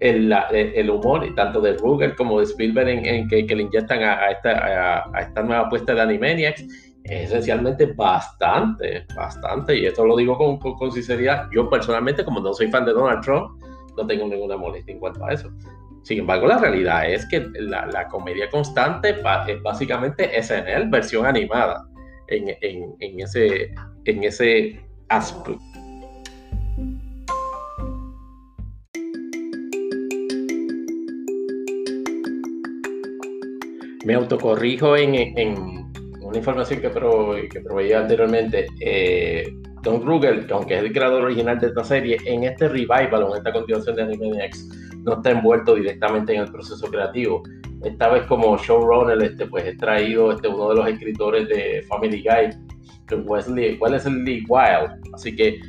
el, 0.00 0.32
el, 0.52 0.90
humor, 0.90 1.26
tanto 1.34 1.60
de 1.60 1.74
Ruger 1.74 2.16
como 2.16 2.38
de 2.38 2.44
Spielberg, 2.44 2.88
en, 2.88 3.28
que, 3.28 3.42
le 3.42 3.62
inyectan 3.62 4.02
a, 4.02 4.30
esta, 4.30 5.04
a, 5.12 5.20
esta, 5.20 5.42
nueva 5.42 5.66
apuesta 5.66 5.94
de 5.94 6.00
Animaniacs, 6.00 6.62
es 7.04 7.30
esencialmente 7.30 7.86
bastante, 7.86 9.06
bastante, 9.14 9.76
y 9.76 9.86
esto 9.86 10.04
lo 10.04 10.16
digo 10.16 10.36
con, 10.36 10.58
con, 10.58 10.92
sinceridad, 10.92 11.48
yo 11.52 11.68
personalmente, 11.68 12.24
como 12.24 12.40
no 12.40 12.52
soy 12.52 12.68
fan 12.70 12.84
de 12.84 12.92
Donald 12.92 13.22
Trump, 13.22 13.62
no 13.96 14.06
tengo 14.06 14.26
ninguna 14.26 14.56
molestia 14.56 14.94
en 14.94 15.00
cuanto 15.00 15.24
a 15.24 15.32
eso. 15.32 15.50
Sin 16.02 16.18
embargo, 16.18 16.46
la 16.46 16.58
realidad 16.58 17.08
es 17.08 17.26
que 17.28 17.46
la, 17.54 18.08
comedia 18.08 18.48
constante 18.50 19.10
es 19.46 19.62
básicamente 19.62 20.42
SNL 20.42 20.88
versión 20.90 21.26
animada 21.26 21.86
en, 22.28 23.20
ese, 23.20 23.74
en 24.04 24.24
aspecto 25.08 25.58
me 34.04 34.14
autocorrijo 34.14 34.96
en, 34.96 35.90
una 36.20 36.38
información 36.38 36.80
que, 36.80 36.88
pro, 36.90 37.36
anteriormente. 37.98 38.66
Eh, 38.80 39.52
Don 39.82 40.00
Ruger, 40.00 40.46
aunque 40.52 40.78
es 40.78 40.84
el 40.84 40.92
creador 40.92 41.24
original 41.24 41.58
de 41.58 41.66
esta 41.66 41.82
serie, 41.82 42.16
en 42.24 42.44
este 42.44 42.68
revival 42.68 43.26
en 43.30 43.38
esta 43.38 43.52
continuación 43.52 43.96
de 43.96 44.02
Animaniacs, 44.02 44.68
no 45.02 45.14
está 45.14 45.30
envuelto 45.30 45.74
directamente 45.74 46.34
en 46.34 46.42
el 46.42 46.50
proceso 46.50 46.86
creativo. 46.90 47.42
Esta 47.82 48.08
vez 48.08 48.24
como 48.26 48.56
showrunner, 48.56 49.20
este, 49.22 49.46
pues 49.46 49.64
he 49.64 49.76
traído 49.76 50.32
este, 50.32 50.48
uno 50.48 50.70
de 50.70 50.74
los 50.76 50.88
escritores 50.88 51.48
de 51.48 51.84
Family 51.88 52.22
Guy, 52.22 52.56
Wesley, 53.24 53.78
Lee 54.24 54.44
Wild. 54.48 55.00
Así 55.12 55.34
que 55.34 55.60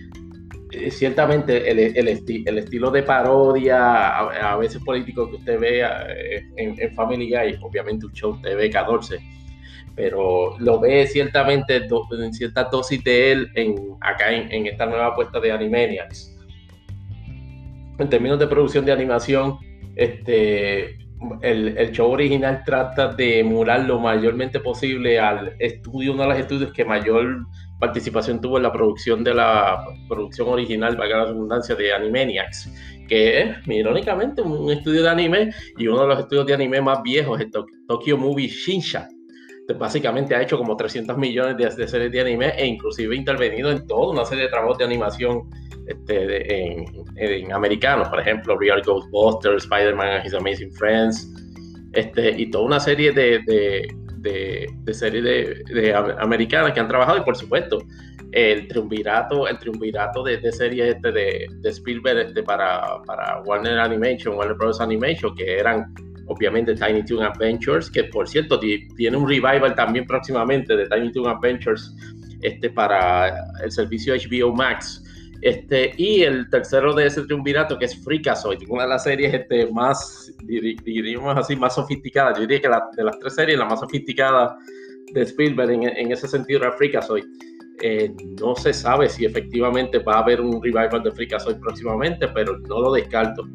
eh, 0.71 0.91
ciertamente 0.91 1.69
el, 1.69 1.79
el, 1.79 2.07
el, 2.07 2.57
estilo 2.57 2.91
de 2.91 3.03
parodia, 3.03 4.17
a, 4.17 4.55
veces 4.57 4.81
político 4.83 5.29
que 5.29 5.35
usted 5.35 5.59
ve 5.59 5.81
eh, 5.81 6.43
en, 6.57 6.95
Family 6.95 7.29
Guy, 7.29 7.57
obviamente 7.61 8.05
un 8.05 8.13
show 8.13 8.39
TV 8.41 8.69
14, 8.69 9.19
pero 9.95 10.57
lo 10.59 10.79
ve 10.79 11.05
ciertamente 11.07 11.81
en 11.85 12.33
cierta 12.33 12.63
dosis 12.65 13.03
de 13.03 13.31
él 13.31 13.51
en, 13.55 13.75
acá 14.01 14.31
en, 14.33 14.51
en 14.51 14.67
esta 14.67 14.85
nueva 14.85 15.07
apuesta 15.07 15.39
de 15.39 15.51
Animaniacs. 15.51 16.32
En 17.99 18.09
términos 18.09 18.39
de 18.39 18.47
producción 18.47 18.85
de 18.85 18.91
animación, 18.91 19.57
este, 19.95 20.97
el, 21.41 21.77
el, 21.77 21.91
show 21.91 22.11
original 22.11 22.63
trata 22.65 23.09
de 23.09 23.39
emular 23.39 23.81
lo 23.81 23.99
mayormente 23.99 24.59
posible 24.59 25.19
al 25.19 25.55
estudio, 25.59 26.13
uno 26.13 26.23
de 26.23 26.29
los 26.29 26.37
estudios 26.39 26.73
que 26.73 26.83
mayor 26.83 27.45
participación 27.83 28.39
tuvo 28.39 28.57
en 28.57 28.63
la 28.63 28.71
producción 28.71 29.25
de 29.25 29.33
la 29.33 29.85
producción 30.07 30.47
original, 30.47 30.95
valga 30.95 31.17
la 31.17 31.25
redundancia, 31.25 31.75
de 31.75 31.93
Animaniacs, 31.93 32.71
que 33.09 33.41
es, 33.41 33.67
irónicamente, 33.67 34.41
un 34.41 34.71
estudio 34.71 35.03
de 35.03 35.09
anime 35.09 35.51
y 35.77 35.87
uno 35.87 36.03
de 36.03 36.07
los 36.07 36.19
estudios 36.19 36.45
de 36.45 36.53
anime 36.53 36.79
más 36.79 37.03
viejos, 37.03 37.41
el 37.41 37.51
Tokyo 37.87 38.17
Movie 38.17 38.47
Shinsha. 38.47 39.09
básicamente 39.77 40.33
ha 40.33 40.41
hecho 40.41 40.57
como 40.57 40.77
300 40.77 41.17
millones 41.17 41.75
de, 41.75 41.87
series 41.87 42.11
de 42.11 42.21
anime 42.21 42.53
e 42.57 42.65
inclusive 42.65 43.15
intervenido 43.15 43.69
en 43.69 43.85
toda 43.85 44.13
una 44.13 44.25
serie 44.25 44.45
de 44.45 44.49
trabajos 44.49 44.77
de 44.77 44.85
animación 44.85 45.49
este, 45.87 46.63
en, 46.63 46.85
en 47.15 47.53
americanos, 47.53 48.09
por 48.09 48.19
ejemplo, 48.19 48.57
Real 48.57 48.81
Ghostbusters, 48.81 49.63
Spider-Man 49.63 50.07
and 50.07 50.25
His 50.25 50.33
Amazing 50.33 50.71
Friends, 50.73 51.29
este, 51.93 52.31
y 52.39 52.49
toda 52.49 52.65
una 52.65 52.79
serie 52.79 53.11
de, 53.11 53.39
de, 53.45 54.67
de 54.83 54.93
series 54.93 55.23
de, 55.23 55.93
americanas 56.19 56.73
que 56.73 56.79
han 56.79 56.87
trabajado 56.87 57.19
y 57.19 57.21
por 57.21 57.35
supuesto 57.35 57.79
el 58.31 58.67
triunvirato, 58.67 59.47
el 59.47 59.59
triunvirato 59.59 60.23
de, 60.23 60.37
de 60.37 60.51
series 60.51 60.95
este 60.95 61.11
de, 61.11 61.47
de, 61.61 61.69
Spielberg 61.69 62.29
este 62.29 62.41
para, 62.41 63.01
para 63.05 63.41
Warner 63.41 63.77
Animation, 63.77 64.35
Warner 64.35 64.55
Bros. 64.55 64.81
Animation, 64.81 65.35
que 65.35 65.59
eran 65.59 65.93
obviamente 66.25 66.73
Tiny 66.73 67.05
Toon 67.05 67.23
Adventures, 67.23 67.91
que 67.91 68.05
por 68.05 68.27
cierto 68.27 68.59
tiene 68.59 69.17
un 69.17 69.27
revival 69.27 69.75
también 69.75 70.05
próximamente 70.05 70.75
de 70.75 70.87
Tiny 70.87 71.11
Toon 71.11 71.27
Adventures 71.27 71.95
este, 72.41 72.69
para 72.69 73.45
el 73.63 73.71
servicio 73.71 74.15
HBO 74.15 74.53
Max. 74.53 75.03
Este, 75.43 75.93
y 75.97 76.21
el 76.21 76.49
tercero 76.49 76.93
de 76.93 77.07
ese 77.07 77.23
triunvirato, 77.23 77.77
que 77.77 77.83
es 77.83 78.01
Freakazoid, 78.01 78.63
una 78.69 78.83
de 78.83 78.89
las 78.89 79.03
series 79.03 79.33
este, 79.33 79.69
más, 79.73 80.33
diríamos 80.41 81.35
así, 81.35 81.57
más 81.57 81.75
sofisticadas. 81.75 82.37
Yo 82.37 82.43
diría 82.43 82.61
que 82.61 82.69
la, 82.69 82.87
de 82.95 83.03
las 83.03 83.19
tres 83.19 83.35
series, 83.35 83.59
la 83.59 83.65
más 83.65 83.81
sofisticada 83.81 84.55
de 85.11 85.21
Spielberg 85.23 85.69
en, 85.69 86.11
ese 86.13 86.29
sentido 86.29 86.61
era 86.61 86.71
Freakazoid. 86.71 87.25
Eh, 87.81 88.13
no 88.39 88.55
se 88.55 88.71
sabe 88.71 89.09
si 89.09 89.25
efectivamente 89.25 89.99
va 89.99 90.13
a 90.13 90.19
haber 90.19 90.39
un 90.39 90.63
revival 90.63 91.03
de 91.03 91.11
Freakazoid 91.11 91.57
próximamente, 91.57 92.25
pero 92.29 92.57
no 92.59 92.79
lo 92.79 92.93
descarto. 92.93 93.45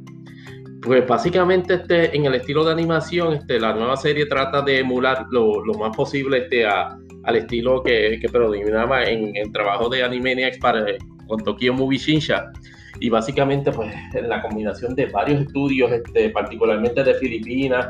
Pues 0.83 1.07
básicamente 1.07 1.73
este, 1.73 2.15
en 2.15 2.27
el 2.27 2.35
estilo 2.35 2.67
de 2.67 2.73
animación, 2.73 3.33
este, 3.33 3.59
la 3.59 3.73
nueva 3.73 3.97
serie 3.97 4.27
trata 4.27 4.61
de 4.61 4.81
emular 4.81 5.25
lo, 5.31 5.65
lo 5.65 5.73
más 5.73 5.97
posible 5.97 6.37
este, 6.37 6.67
al 6.67 7.37
estilo 7.37 7.83
que, 7.83 8.19
que 8.21 8.29
predominaba 8.29 9.05
en 9.05 9.35
el 9.35 9.51
trabajo 9.53 9.89
de 9.89 10.03
Animaniacs 10.03 10.59
para, 10.59 10.85
con 11.29 11.45
Tokyo 11.45 11.73
Movie 11.75 11.99
Shinsha, 11.99 12.53
y 13.01 13.11
básicamente 13.11 13.71
pues 13.71 13.95
en 14.15 14.29
la 14.29 14.43
combinación 14.43 14.95
de 14.97 15.07
varios 15.07 15.43
estudios, 15.43 15.93
este, 15.93 16.31
particularmente 16.31 17.05
de 17.05 17.15
Filipinas 17.15 17.87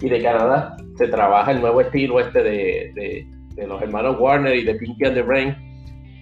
y 0.00 0.08
de 0.08 0.20
Canadá, 0.20 0.76
se 0.96 1.06
trabaja 1.06 1.52
el 1.52 1.60
nuevo 1.60 1.80
estilo 1.80 2.18
este 2.18 2.42
de, 2.42 3.26
de, 3.54 3.66
los 3.66 3.80
hermanos 3.82 4.16
Warner 4.18 4.54
y 4.54 4.64
de 4.64 4.74
Pinky 4.74 5.04
and 5.04 5.14
the 5.14 5.22
Brain. 5.22 5.56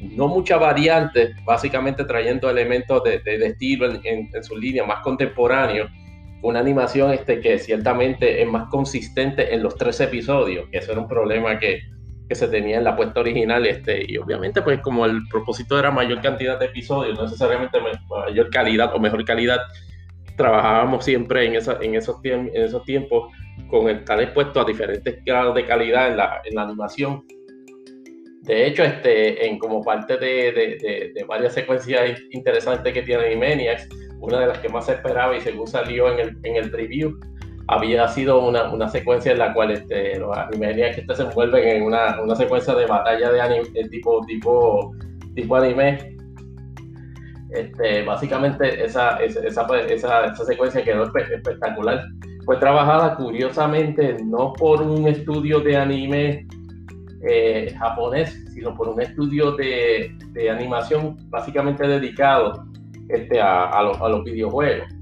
No 0.01 0.29
muchas 0.29 0.61
variantes, 0.61 1.35
básicamente 1.45 2.05
trayendo 2.05 2.51
elementos 2.51 3.03
de, 3.05 3.19
de 3.19 3.47
estilo 3.47 3.91
en, 3.91 4.01
en, 4.05 4.29
en 4.33 4.45
su 4.45 4.57
línea 4.57 4.85
más 4.85 5.01
contemporáneo 5.03 5.87
una 6.43 6.61
animación 6.61 7.13
este, 7.13 7.41
que 7.41 7.59
ciertamente 7.59 8.43
es 8.43 8.49
más 8.49 8.69
consistente 8.69 9.55
en 9.55 9.63
los 9.63 9.77
tres 9.77 10.01
episodios, 10.01 10.69
que 10.71 10.79
eso 10.79 10.93
era 10.93 11.01
un 11.01 11.09
problema 11.09 11.59
que, 11.59 11.81
que 12.29 12.35
se 12.35 12.49
tenía 12.49 12.79
en 12.79 12.85
la 12.85 12.97
puesta 12.97 13.21
original, 13.21 13.67
este, 13.67 14.05
y 14.07 14.19
obviamente 14.19 14.63
pues 14.63 14.81
como 14.81 15.07
el 15.07 15.21
propósito 15.29 15.79
era 15.79 15.91
mayor 15.91 16.21
cantidad 16.21 16.59
de 16.59 16.67
episodios, 16.67 17.17
no 17.17 17.25
necesariamente 17.25 17.79
mayor 18.09 18.51
calidad 18.51 18.95
o 18.95 18.99
mejor 18.99 19.25
calidad, 19.25 19.61
trabajábamos 20.37 21.05
siempre 21.05 21.47
en, 21.47 21.55
esa, 21.55 21.79
en, 21.81 21.95
esos, 21.95 22.17
en 22.25 22.51
esos 22.55 22.85
tiempos 22.85 23.33
con 23.69 23.89
estar 23.89 24.21
expuesto 24.21 24.61
a 24.61 24.65
diferentes 24.65 25.25
grados 25.25 25.55
de 25.55 25.65
calidad 25.65 26.09
en 26.09 26.17
la, 26.17 26.41
en 26.45 26.55
la 26.55 26.63
animación. 26.63 27.25
De 28.43 28.67
hecho, 28.67 28.85
este, 28.85 29.47
en, 29.47 29.59
como 29.59 29.83
parte 29.83 30.17
de, 30.19 30.53
de, 30.53 31.13
de, 31.15 31.25
varias 31.25 31.55
secuencias 31.55 32.21
interesantes 32.31 32.93
que 32.93 33.03
tiene 33.03 33.27
Animaniacs, 33.27 33.89
una 34.21 34.41
de 34.41 34.47
las 34.47 34.59
que 34.59 34.69
más 34.69 34.87
se 34.87 34.93
esperaba 34.93 35.37
y 35.37 35.41
según 35.41 35.67
salió 35.67 36.13
en 36.13 36.21
el, 36.21 36.39
en 36.45 36.57
el 36.57 36.71
preview, 36.71 37.19
había 37.69 38.07
sido 38.09 38.47
una, 38.47 38.73
una, 38.73 38.89
secuencia 38.89 39.33
en 39.33 39.39
la 39.39 39.53
cual 39.53 39.73
este, 39.73 40.19
los 40.19 40.37
Animaniacs 40.37 40.99
este 40.99 41.15
se 41.15 41.23
envuelven 41.23 41.67
en 41.67 41.83
una, 41.83 42.21
una, 42.23 42.37
secuencia 42.37 42.75
de 42.75 42.87
batalla 42.87 43.31
de 43.31 43.41
anime, 43.41 43.89
tipo, 43.91 44.25
tipo, 44.27 44.95
tipo 45.35 45.57
anime. 45.57 46.17
Este, 47.51 48.05
básicamente 48.05 48.85
esa, 48.85 49.17
esa, 49.17 49.47
esa, 49.47 50.27
esa 50.27 50.45
secuencia 50.45 50.85
quedó 50.85 51.05
espectacular. 51.05 52.05
Fue 52.45 52.57
trabajada 52.59 53.17
curiosamente 53.17 54.17
no 54.25 54.53
por 54.53 54.83
un 54.83 55.09
estudio 55.09 55.61
de 55.61 55.77
anime 55.77 56.47
eh, 57.29 57.75
japonés, 57.77 58.45
sino 58.55 58.75
por 58.75 58.89
un 58.89 59.01
estudio 59.01 59.53
de, 59.53 60.17
de 60.33 60.51
animación 60.51 61.17
básicamente 61.31 61.87
dedicado 61.87 62.65
este, 63.09 63.41
a, 63.41 63.65
a 63.71 63.83
los 63.83 64.25
videojuegos. 64.25 64.96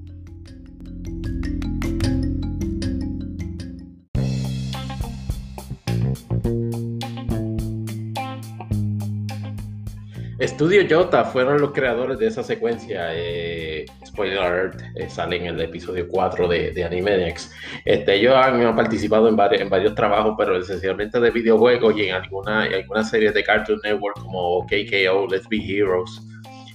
Estudio 10.54 10.86
Jota 10.88 11.24
fueron 11.24 11.60
los 11.60 11.72
creadores 11.72 12.16
de 12.16 12.28
esa 12.28 12.44
secuencia. 12.44 13.08
Eh, 13.12 13.86
spoiler 14.06 14.38
alert, 14.38 14.80
eh, 14.94 15.10
sale 15.10 15.34
en 15.34 15.46
el 15.46 15.60
episodio 15.60 16.06
4 16.06 16.46
de, 16.46 16.70
de 16.70 16.84
Animaniacs. 16.84 17.50
Este, 17.84 18.14
ellos 18.14 18.36
han, 18.36 18.76
participado 18.76 19.28
en 19.28 19.34
varios, 19.34 19.62
en 19.62 19.68
varios 19.68 19.96
trabajos, 19.96 20.36
pero 20.38 20.56
esencialmente 20.56 21.18
de 21.18 21.32
videojuegos 21.32 21.96
y 21.96 22.04
en 22.04 22.14
alguna, 22.14 22.66
en 22.66 22.74
algunas 22.74 23.10
series 23.10 23.34
de 23.34 23.42
Cartoon 23.42 23.80
Network 23.82 24.16
como 24.20 24.64
KKO, 24.66 25.26
Let's 25.28 25.48
Be 25.48 25.56
Heroes, 25.56 26.22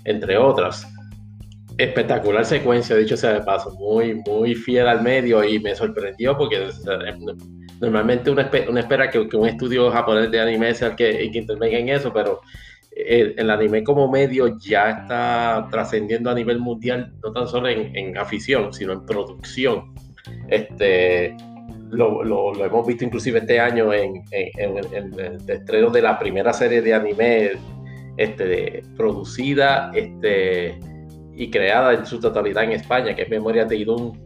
entre 0.04 0.38
otras. 0.38 0.86
Espectacular 1.78 2.44
secuencia, 2.44 2.98
dicho 2.98 3.16
sea 3.16 3.32
de 3.32 3.42
paso, 3.44 3.72
muy, 3.76 4.16
muy 4.28 4.56
fiel 4.56 4.90
al 4.90 5.02
medio 5.02 5.42
y 5.42 5.58
me 5.58 5.74
sorprendió 5.74 6.38
porque 6.38 6.68
normalmente 7.80 8.30
uno 8.30 8.42
espera, 8.42 9.10
que, 9.10 9.20
un 9.20 9.48
estudio 9.48 9.90
japonés 9.90 10.30
de 10.32 10.42
anime 10.42 10.76
sea 10.76 10.90
el 10.90 10.96
que, 10.98 11.32
que 11.32 11.38
intervenga 11.38 11.78
en 11.78 11.88
eso, 11.88 12.12
pero 12.12 12.42
el, 13.08 13.50
anime 13.50 13.84
como 13.84 14.10
medio 14.10 14.58
ya 14.58 14.90
está 14.90 15.68
trascendiendo 15.72 16.30
a 16.30 16.34
nivel 16.34 16.60
mundial, 16.60 17.14
no 17.24 17.32
tan 17.32 17.48
solo 17.48 17.70
en, 17.70 18.18
afición, 18.18 18.74
sino 18.74 18.94
en 18.94 19.06
producción. 19.06 19.94
Este, 20.48 21.36
lo, 21.90 22.24
lo, 22.24 22.66
hemos 22.66 22.86
visto 22.86 23.04
inclusive 23.04 23.40
este 23.40 23.60
año 23.60 23.94
en, 23.94 24.24
el 24.32 25.38
estreno 25.48 25.90
de 25.90 26.02
la 26.02 26.20
primera 26.20 26.54
serie 26.54 26.82
de 26.82 26.94
anime 26.94 27.52
este, 28.18 28.84
producida 28.96 29.92
este, 29.94 30.78
y 31.36 31.50
creada 31.50 31.94
en 31.94 32.06
su 32.06 32.20
totalidad 32.20 32.64
en 32.64 32.74
España, 32.74 33.16
que 33.16 33.24
es 33.24 33.30
Memoria 33.30 33.66
de 33.66 33.78
Idun. 33.78 34.22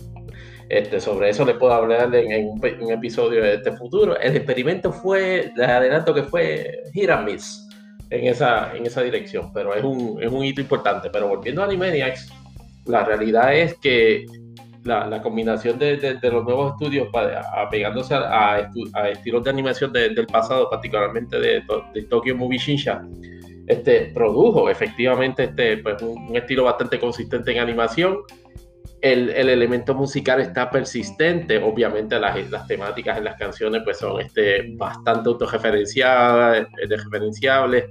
Este, 0.69 0.99
sobre 0.99 1.29
eso 1.29 1.45
les 1.45 1.57
puedo 1.57 1.73
hablar 1.73 2.13
en, 2.15 2.47
un, 2.47 2.91
episodio 2.91 3.43
de 3.43 3.55
este 3.55 3.73
futuro. 3.73 4.17
El 4.19 4.35
experimento 4.35 4.91
fue, 4.91 5.51
les 5.55 5.67
adelanto 5.67 6.13
que 6.13 6.23
fue 6.23 6.81
Hiramis 6.93 7.63
en 8.13 8.27
esa, 8.27 8.75
en 8.75 8.85
esa 8.85 9.01
dirección, 9.01 9.51
pero 9.53 9.73
es 9.73 9.83
un, 9.83 10.21
es 10.21 10.31
un 10.31 10.45
hito 10.45 10.61
importante. 10.61 11.09
Pero 11.09 11.27
volviendo 11.27 11.61
a 11.61 11.65
Animaniacs, 11.65 12.31
la 12.85 13.03
realidad 13.03 13.55
es 13.55 13.75
que 13.79 14.25
la, 14.83 15.07
la 15.07 15.21
combinación 15.21 15.79
de, 15.79 15.97
de, 15.97 16.31
los 16.31 16.43
nuevos 16.43 16.73
estudios 16.73 17.07
apegándose 17.55 18.13
a, 18.13 18.69
a, 18.93 19.09
estilos 19.09 19.43
de 19.43 19.49
animación 19.49 19.91
del 19.93 20.27
pasado, 20.27 20.69
particularmente 20.69 21.39
de, 21.39 21.63
de 21.93 22.03
Tokyo 22.03 22.35
Movie 22.35 22.59
Shinsha, 22.59 23.01
este, 23.67 24.11
produjo 24.13 24.69
efectivamente 24.69 25.45
este, 25.45 25.77
pues, 25.77 26.01
un, 26.01 26.35
estilo 26.35 26.65
bastante 26.65 26.99
consistente 26.99 27.51
en 27.51 27.59
animación. 27.59 28.19
El, 29.03 29.29
el, 29.31 29.49
elemento 29.49 29.93
musical 29.93 30.39
está 30.39 30.69
persistente, 30.69 31.57
obviamente 31.61 32.17
las, 32.17 32.49
las, 32.49 32.65
temáticas 32.67 33.17
en 33.17 33.25
las 33.25 33.35
canciones 33.35 33.81
pues 33.83 33.97
son 33.97 34.21
este, 34.21 34.73
bastante 34.77 35.27
autorreferenciadas, 35.27 36.67
referenciables 36.87 37.83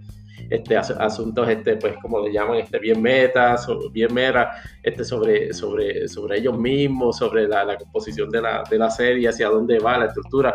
este, 0.52 0.76
asuntos, 0.76 1.48
este, 1.48 1.76
pues 1.76 1.94
como 2.02 2.20
le 2.20 2.32
llaman, 2.32 2.58
este, 2.58 2.78
bien 2.78 3.00
metas, 3.00 3.66
bien 3.90 4.12
mera, 4.12 4.52
este, 4.82 5.04
sobre, 5.04 5.52
sobre, 5.52 6.08
sobre 6.08 6.38
ellos 6.38 6.58
mismos, 6.58 7.16
sobre 7.16 7.48
la, 7.48 7.64
la 7.64 7.76
composición 7.76 8.28
de 8.30 8.42
la, 8.42 8.62
de 8.68 8.78
la, 8.78 8.90
serie, 8.90 9.28
hacia 9.28 9.48
dónde 9.48 9.78
va 9.78 9.98
la 9.98 10.06
estructura. 10.06 10.54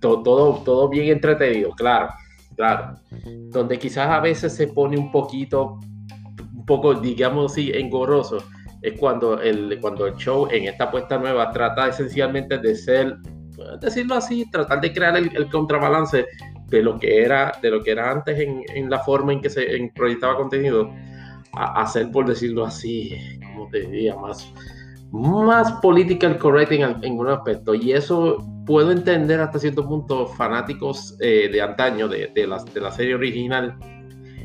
Todo, 0.00 0.22
todo, 0.22 0.62
todo 0.64 0.88
bien 0.88 1.08
entretenido, 1.08 1.70
claro, 1.70 2.08
claro. 2.56 2.96
Donde 3.50 3.78
quizás 3.78 4.08
a 4.08 4.20
veces 4.20 4.52
se 4.52 4.66
pone 4.66 4.98
un 4.98 5.12
poquito, 5.12 5.78
un 6.52 6.66
poco, 6.66 6.94
digamos 6.94 7.52
así, 7.52 7.70
engorroso, 7.72 8.38
es 8.82 8.98
cuando 8.98 9.40
el, 9.40 9.78
cuando 9.80 10.06
el 10.06 10.16
show 10.16 10.48
en 10.50 10.64
esta 10.64 10.84
apuesta 10.84 11.18
nueva 11.18 11.50
trata 11.52 11.88
esencialmente 11.88 12.58
de 12.58 12.74
ser, 12.74 13.16
decirlo 13.80 14.16
así, 14.16 14.50
tratar 14.50 14.80
de 14.80 14.92
crear 14.92 15.16
el, 15.16 15.48
contrabalance 15.50 16.26
de 16.66 16.82
lo 16.82 16.98
que 16.98 17.22
era, 17.22 17.52
de 17.62 17.70
lo 17.70 17.82
que 17.82 17.92
era 17.92 18.10
antes 18.10 18.38
en, 18.40 18.62
en 18.74 18.90
la 18.90 18.98
forma 18.98 19.32
en 19.32 19.40
que 19.40 19.50
se 19.50 19.90
proyectaba 19.94 20.36
contenido, 20.36 20.90
a, 21.52 21.82
hacer, 21.82 22.10
por 22.10 22.26
decirlo 22.26 22.64
así, 22.64 23.16
como 23.52 23.68
te 23.68 23.82
diría, 23.82 24.16
más, 24.16 24.52
más 25.12 25.72
political 25.80 26.38
correct 26.38 26.72
en, 26.72 27.04
en 27.04 27.18
un 27.18 27.28
aspecto. 27.28 27.74
Y 27.74 27.92
eso 27.92 28.38
puedo 28.66 28.90
entender 28.90 29.40
hasta 29.40 29.58
cierto 29.58 29.86
punto 29.86 30.26
fanáticos 30.26 31.16
eh, 31.20 31.48
de 31.52 31.60
antaño, 31.60 32.08
de, 32.08 32.28
de, 32.34 32.46
la, 32.46 32.62
de 32.62 32.80
la 32.80 32.90
serie 32.90 33.14
original, 33.14 33.76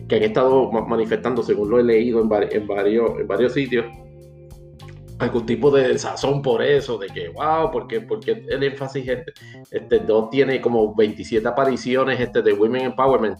que 0.07 0.15
han 0.17 0.23
estado 0.23 0.71
manifestando, 0.71 1.43
según 1.43 1.69
lo 1.69 1.79
he 1.79 1.83
leído 1.83 2.21
en, 2.21 2.29
en, 2.51 2.67
varios, 2.67 3.19
en 3.19 3.27
varios 3.27 3.53
sitios, 3.53 3.85
algún 5.19 5.45
tipo 5.45 5.71
de 5.71 5.97
sazón 5.97 6.41
por 6.41 6.61
eso, 6.61 6.97
de 6.97 7.07
que, 7.07 7.29
wow, 7.29 7.71
porque, 7.71 8.01
porque 8.01 8.43
el 8.47 8.63
énfasis 8.63 9.07
este, 9.07 9.33
este 9.71 9.99
no 10.01 10.29
tiene 10.29 10.61
como 10.61 10.93
27 10.95 11.47
apariciones 11.47 12.19
este, 12.19 12.41
de 12.41 12.53
Women 12.53 12.85
Empowerment. 12.85 13.39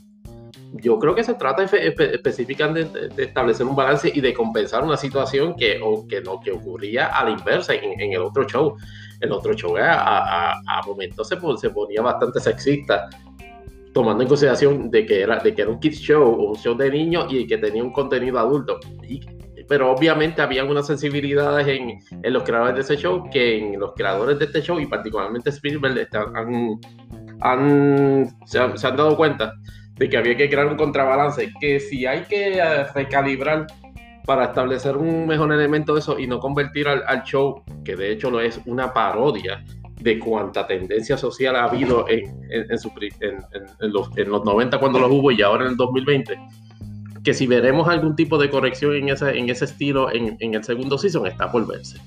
Yo 0.73 0.99
creo 0.99 1.15
que 1.15 1.23
se 1.23 1.35
trata 1.35 1.63
específicamente 1.63 3.09
de, 3.09 3.23
establecer 3.23 3.65
un 3.65 3.75
balance 3.75 4.11
y 4.13 4.19
de 4.19 4.33
compensar 4.33 4.83
una 4.83 4.97
situación 4.97 5.55
que, 5.55 5.79
o, 5.81 6.05
que, 6.07 6.21
no, 6.21 6.39
que 6.39 6.51
ocurría 6.51 7.07
a 7.07 7.23
la 7.23 7.31
inversa 7.31 7.73
en, 7.73 7.99
en 7.99 8.13
el 8.13 8.21
otro 8.21 8.45
show. 8.45 8.75
El 9.19 9.31
otro 9.31 9.53
show 9.53 9.77
a, 9.77 9.93
a, 9.93 10.51
a 10.51 10.81
momentos 10.85 11.27
se, 11.27 11.37
se 11.57 11.69
ponía 11.69 12.01
bastante 12.01 12.39
sexista 12.39 13.07
tomando 13.93 14.21
en 14.21 14.29
consideración 14.29 14.91
de 14.91 15.05
que 15.05 15.21
era 15.21 15.39
de 15.39 15.55
que 15.55 15.61
era 15.63 15.71
un 15.71 15.79
kids 15.79 15.99
show 15.99 16.29
un 16.29 16.55
show 16.57 16.77
de 16.77 16.91
niños 16.91 17.33
y 17.33 17.47
que 17.47 17.57
tenía 17.57 17.81
un 17.81 17.91
contenido 17.91 18.37
adulto 18.37 18.79
y 19.07 19.19
pero 19.67 19.91
obviamente 19.91 20.41
había 20.41 20.63
unas 20.63 20.87
sensibilidades 20.87 21.67
en, 21.67 21.99
en, 22.23 22.33
los 22.33 22.43
creadores 22.43 22.75
de 22.75 22.81
ese 22.81 22.97
show 22.97 23.29
que 23.29 23.57
en 23.57 23.79
los 23.79 23.93
creadores 23.93 24.39
de 24.39 24.45
este 24.45 24.61
show 24.61 24.79
y 24.79 24.85
particularmente 24.85 25.49
Spielberg 25.49 26.07
han, 26.13 26.79
han, 27.41 28.29
se, 28.45 28.59
han, 28.59 28.77
se, 28.77 28.87
han, 28.87 28.95
dado 28.95 29.15
cuenta 29.17 29.53
de 29.95 30.09
que 30.09 30.17
había 30.17 30.37
que 30.37 30.49
crear 30.49 30.67
un 30.67 30.77
contrabalance, 30.77 31.51
que 31.59 31.79
si 31.79 32.05
hay 32.05 32.21
que 32.21 32.59
eh, 32.59 32.83
recalibrar 32.93 33.67
para 34.25 34.45
establecer 34.45 34.95
un 34.95 35.25
mejor 35.27 35.51
elemento 35.53 35.93
de 35.93 35.99
eso 35.99 36.19
y 36.19 36.27
no 36.27 36.39
convertir 36.39 36.87
al, 36.87 37.03
al 37.07 37.23
show, 37.23 37.63
que 37.83 37.95
de 37.95 38.11
hecho 38.11 38.29
lo 38.29 38.39
es 38.39 38.59
una 38.65 38.93
parodia 38.93 39.63
de 39.99 40.19
cuánta 40.19 40.67
tendencia 40.67 41.17
social 41.17 41.55
ha 41.55 41.63
habido 41.63 42.07
en, 42.07 42.25
en, 42.51 42.71
en, 42.71 42.77
su, 42.77 42.91
en 43.19 43.91
los, 43.91 44.15
los 44.15 44.45
90 44.45 44.79
cuando 44.79 44.99
los 44.99 45.11
hubo 45.11 45.31
y 45.31 45.41
ahora 45.41 45.65
en 45.65 45.71
el 45.71 45.77
2020 45.77 46.37
que 47.27 47.33
si 47.33 47.45
veremos 47.45 47.89
algún 47.89 48.15
tipo 48.15 48.37
de 48.37 48.49
corrección 48.49 48.95
en 48.95 49.09
ese, 49.09 49.37
en 49.37 49.49
ese 49.49 49.65
estilo 49.65 50.09
en, 50.13 50.37
en 50.39 50.53
el 50.53 50.63
segundo 50.63 50.97
season, 50.97 51.27
está 51.27 51.51
por 51.51 51.67
verse. 51.67 51.99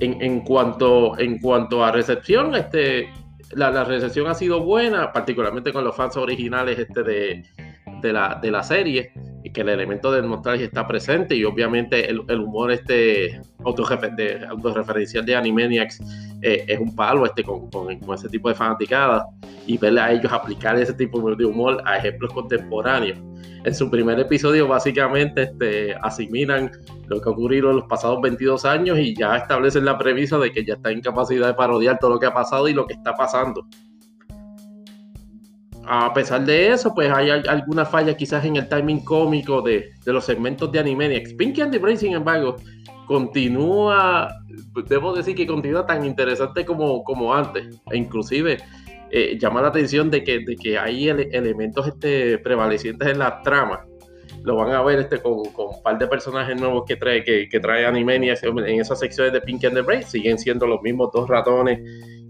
En, 0.00 0.16
en, 0.22 0.40
cuanto, 0.40 1.18
en 1.18 1.38
cuanto 1.40 1.84
a 1.84 1.92
recepción, 1.92 2.54
este, 2.54 3.10
la, 3.50 3.70
la, 3.70 3.84
recepción 3.84 4.28
ha 4.28 4.34
sido 4.34 4.62
buena, 4.64 5.12
particularmente 5.12 5.74
con 5.74 5.84
los 5.84 5.94
fans 5.94 6.16
originales 6.16 6.78
este 6.78 7.02
de, 7.02 7.44
de, 8.00 8.12
la, 8.12 8.38
de 8.40 8.50
la 8.50 8.62
serie. 8.62 9.12
y 9.42 9.50
que 9.50 9.62
el 9.62 9.70
elemento 9.70 10.12
del 10.12 10.28
nostalgia 10.28 10.66
está 10.66 10.86
presente 10.86 11.34
y 11.34 11.44
obviamente 11.44 12.10
el, 12.10 12.40
humor 12.40 12.70
este 12.70 13.40
autorreferencial 13.64 15.24
de 15.24 15.34
Animaniacs 15.34 15.98
eh, 16.42 16.64
es 16.68 16.78
un 16.78 16.94
palo 16.94 17.24
este 17.24 17.42
con, 17.42 17.70
con, 17.70 17.90
ese 17.90 18.28
tipo 18.28 18.50
de 18.50 18.54
fanaticada 18.54 19.26
y 19.66 19.78
verle 19.78 20.00
a 20.02 20.12
ellos 20.12 20.30
aplicar 20.30 20.76
ese 20.76 20.92
tipo 20.92 21.34
de 21.34 21.44
humor 21.44 21.82
a 21.86 21.96
ejemplos 21.96 22.32
contemporáneos. 22.34 23.18
En 23.64 23.74
su 23.74 23.90
primer 23.90 24.18
episodio 24.20 24.68
básicamente 24.68 25.44
este, 25.44 25.94
asimilan 26.02 26.70
lo 27.08 27.20
que 27.20 27.28
ha 27.28 27.32
ocurrido 27.32 27.70
en 27.70 27.76
los 27.76 27.86
pasados 27.86 28.20
22 28.20 28.64
años 28.64 28.98
y 28.98 29.14
ya 29.14 29.36
establecen 29.36 29.84
la 29.84 29.96
premisa 29.96 30.38
de 30.38 30.52
que 30.52 30.64
ya 30.64 30.74
está 30.74 30.90
en 30.90 31.00
capacidad 31.00 31.46
de 31.46 31.54
parodiar 31.54 31.98
todo 31.98 32.10
lo 32.10 32.18
que 32.18 32.26
ha 32.26 32.34
pasado 32.34 32.68
y 32.68 32.74
lo 32.74 32.86
que 32.86 32.94
está 32.94 33.14
pasando 33.14 33.66
a 35.86 36.12
pesar 36.12 36.44
de 36.44 36.68
eso, 36.68 36.94
pues 36.94 37.10
hay 37.10 37.30
alguna 37.30 37.84
falla 37.84 38.16
quizás 38.16 38.44
en 38.44 38.56
el 38.56 38.68
timing 38.68 39.04
cómico 39.04 39.62
de, 39.62 39.90
los 40.06 40.24
segmentos 40.24 40.70
de 40.70 40.78
Animaniacs. 40.78 41.34
Pinky 41.34 41.62
and 41.62 41.72
the 41.72 41.78
Brain, 41.78 41.98
sin 41.98 42.12
embargo, 42.12 42.56
continúa, 43.06 44.28
debo 44.88 45.14
decir 45.14 45.34
que 45.34 45.46
continúa 45.46 45.86
tan 45.86 46.04
interesante 46.04 46.64
como, 46.64 47.02
como 47.02 47.34
antes. 47.34 47.80
E 47.90 47.96
inclusive 47.96 48.58
eh, 49.10 49.38
llama 49.40 49.62
la 49.62 49.68
atención 49.68 50.10
de 50.10 50.22
que, 50.22 50.40
de 50.40 50.56
que 50.56 50.78
hay 50.78 51.08
elementos 51.08 51.88
este, 51.88 52.38
prevalecientes 52.38 53.08
en 53.08 53.18
la 53.18 53.42
trama. 53.42 53.84
Lo 54.44 54.56
van 54.56 54.72
a 54.72 54.82
ver 54.82 55.00
este, 55.00 55.18
con, 55.18 55.44
con 55.52 55.74
un 55.74 55.82
par 55.82 55.98
de 55.98 56.06
personajes 56.06 56.58
nuevos 56.58 56.84
que 56.86 56.96
trae, 56.96 57.24
que 57.24 57.60
trae 57.60 57.84
Animaniacs 57.84 58.42
en 58.42 58.80
esas 58.80 59.00
secciones 59.00 59.32
de 59.32 59.40
Pinky 59.40 59.66
and 59.66 59.76
the 59.76 59.82
Brain. 59.82 60.02
Siguen 60.02 60.38
siendo 60.38 60.66
los 60.66 60.80
mismos 60.82 61.10
dos 61.12 61.28
ratones 61.28 61.80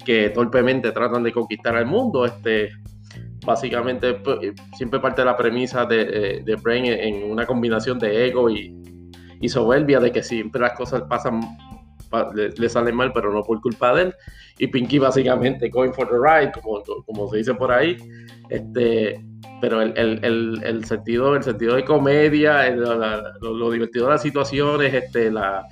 que 0.05 0.31
torpemente 0.31 0.93
tratan 0.93 1.23
de 1.23 1.33
conquistar 1.33 1.77
al 1.77 1.87
mundo. 1.87 2.25
Este, 2.25 2.71
básicamente 3.45 4.15
pues, 4.15 4.39
eh, 4.43 4.55
siempre 4.77 5.01
parte 5.01 5.23
de 5.23 5.27
la 5.27 5.37
premisa 5.37 5.85
de, 5.85 6.03
eh, 6.03 6.43
de 6.45 6.57
Brain 6.57 6.87
en 6.87 7.31
una 7.31 7.47
combinación 7.47 7.99
de 7.99 8.27
ego 8.27 8.51
y, 8.51 8.75
y, 9.41 9.49
soberbia, 9.49 10.01
de 10.01 10.13
que 10.13 10.23
siempre 10.23 10.61
las 10.61 10.73
cosas 10.73 11.03
pasan, 11.03 11.41
le, 12.35 12.69
salen 12.69 12.95
mal, 12.95 13.13
pero 13.13 13.33
no 13.33 13.43
por 13.43 13.61
culpa 13.61 13.95
de 13.95 14.03
él. 14.03 14.15
Y 14.59 14.67
Pinky 14.67 14.99
básicamente 14.99 15.69
going 15.69 15.93
for 15.93 16.09
the 16.09 16.17
ride, 16.17 16.53
como, 16.53 16.83
como 17.05 17.29
se 17.31 17.39
dice 17.39 17.55
por 17.55 17.73
ahí. 17.73 17.97
Este, 18.51 19.25
pero 19.61 19.81
el, 19.83 19.93
el, 19.97 20.61
el, 20.65 20.85
sentido, 20.85 21.37
el 21.37 21.43
sentido 21.43 21.77
de 21.77 21.85
comedia, 21.85 22.69
lo, 22.71 23.71
divertido 23.71 24.07
de 24.07 24.13
las 24.13 24.23
situaciones, 24.23 24.93
este, 24.93 25.31
la, 25.31 25.65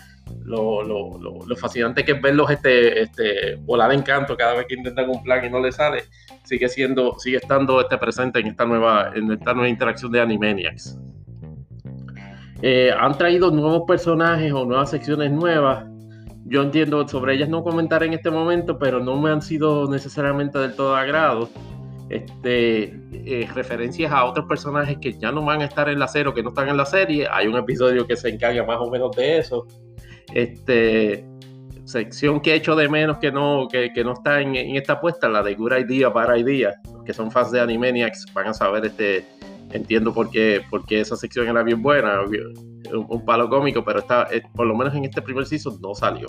lo, 0.45 0.83
lo, 0.83 1.19
lo, 1.19 1.57
fascinante 1.57 2.05
que 2.05 2.13
es 2.13 2.23
verlos 2.23 2.51
este, 2.51 3.03
este, 3.03 3.57
volar 3.57 3.93
en 3.93 4.03
canto 4.03 4.37
cada 4.37 4.55
vez 4.55 4.67
que 4.67 4.75
intentan 4.75 5.09
un 5.09 5.23
plan 5.23 5.45
y 5.45 5.51
no 5.51 5.61
le 5.61 5.73
sale, 5.73 6.05
sigue 6.45 6.69
siendo, 6.69 7.19
sigue 7.19 7.37
estando 7.37 7.81
este 7.81 7.99
presente 7.99 8.41
en 8.41 8.49
esta 8.49 8.65
nueva, 8.65 9.13
en 9.15 9.31
esta 9.33 9.53
nueva 9.53 9.69
interacción 9.69 10.11
de 10.13 10.21
Animaniacs. 10.21 10.99
Eh, 12.63 12.91
han 12.99 13.17
traído 13.17 13.51
nuevos 13.51 13.83
personajes 13.87 14.53
o 14.53 14.65
nuevas 14.65 14.91
secciones 14.91 15.31
nuevas. 15.31 15.85
Yo 16.45 16.63
entiendo 16.63 17.07
sobre 17.07 17.35
ellas 17.35 17.49
no 17.49 17.63
comentar 17.63 18.03
en 18.03 18.15
este 18.15 18.31
momento, 18.31 18.79
pero 18.79 19.01
no 19.01 19.21
me 19.21 19.31
han 19.31 19.43
sido 19.43 19.89
necesariamente 19.89 20.59
del 20.59 20.75
todo 20.75 20.97
agrado. 20.97 21.49
Este, 22.09 22.85
eh, 23.13 23.47
referencias 23.55 24.11
a 24.11 24.25
otros 24.25 24.47
personajes 24.47 24.97
que 24.99 25.13
ya 25.19 25.31
no 25.31 25.45
van 25.45 25.61
a 25.61 25.67
estar 25.67 25.91
en 25.91 25.99
la 25.99 26.09
serie 26.09 26.29
o 26.31 26.35
que 26.35 26.43
no 26.43 26.49
están 26.49 26.69
en 26.69 26.79
la 26.79 26.87
serie. 26.87 27.29
Hay 27.31 27.47
un 27.47 27.57
episodio 27.57 28.07
que 28.07 28.17
se 28.17 28.31
encarga 28.31 28.65
más 28.65 28.79
o 28.81 28.91
menos 28.91 29.15
de 29.15 29.39
eso. 29.39 29.67
Este, 30.33 31.25
sección 31.89 32.41
que 32.41 32.53
he 32.53 32.55
hecho 32.57 32.77
de 32.77 32.89
menos 32.89 33.19
que 33.19 33.33
no, 33.33 33.67
que, 33.69 33.91
no 34.05 34.13
está 34.13 34.41
en, 34.41 34.55
esta 34.55 34.95
apuesta, 34.95 35.29
la 35.29 35.43
de 35.43 35.55
Good 35.55 35.73
Idea, 35.89 36.11
Bad 36.11 36.37
Idea, 36.37 36.75
que 37.05 37.15
son 37.15 37.31
fans 37.31 37.51
de 37.51 37.61
Animaniacs, 37.61 38.27
van 38.35 38.49
a 38.49 38.55
saber, 38.55 38.85
este, 38.85 39.25
entiendo 39.73 40.13
por 40.13 40.31
qué, 40.31 40.63
porque 40.69 41.01
esa 41.01 41.17
sección 41.17 41.49
era 41.49 41.63
bien 41.63 41.83
buena, 41.83 42.21
un, 42.93 43.25
palo 43.25 43.49
cómico, 43.49 43.83
pero 43.85 44.01
está, 44.01 44.29
eh, 44.31 44.43
por 44.55 44.67
lo 44.67 44.77
menos 44.77 44.95
en 44.95 45.05
este 45.05 45.23
primer 45.23 45.47
season 45.47 45.81
no 45.81 45.95
salió. 45.95 46.27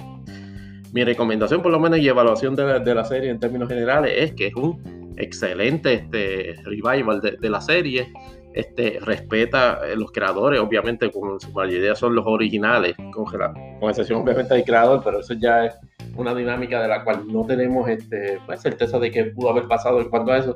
Mi 0.94 1.04
recomendación, 1.04 1.62
por 1.62 1.72
lo 1.72 1.80
menos, 1.80 2.00
y 2.00 2.08
evaluación 2.08 2.56
de 2.56 2.96
la, 2.96 3.04
serie 3.04 3.30
en 3.30 3.40
términos 3.40 3.68
generales, 3.68 4.14
es 4.16 4.34
que 4.34 4.48
es 4.48 4.56
un 4.56 5.14
excelente 5.18 5.94
este, 5.94 6.56
revival 6.64 7.20
de, 7.20 7.32
de 7.32 7.50
la 7.50 7.60
serie 7.60 8.12
este, 8.60 9.00
respeta 9.02 9.80
eh, 9.88 9.96
los 9.96 10.12
creadores, 10.12 10.60
obviamente, 10.60 11.12
como 11.12 11.40
su 11.40 11.52
mayoría 11.52 11.96
son 11.96 12.16
los 12.16 12.26
originales, 12.28 12.96
con, 13.14 13.26
con, 13.26 13.90
excepción 13.90 14.22
obviamente 14.22 14.54
del 14.54 14.64
creador, 14.64 15.02
pero 15.04 15.20
eso 15.20 15.34
ya 15.34 15.66
es 15.66 15.74
una 16.16 16.36
dinámica 16.36 16.82
de 16.82 16.88
la 16.88 17.04
cual 17.04 17.26
no 17.28 17.46
tenemos 17.46 17.90
este, 17.90 18.40
pues, 18.46 18.62
certeza 18.62 19.00
de 19.00 19.12
qué 19.12 19.26
pudo 19.26 19.50
haber 19.50 19.68
pasado 19.68 20.02
en 20.02 20.10
cuanto 20.10 20.32
a 20.32 20.38
eso. 20.38 20.54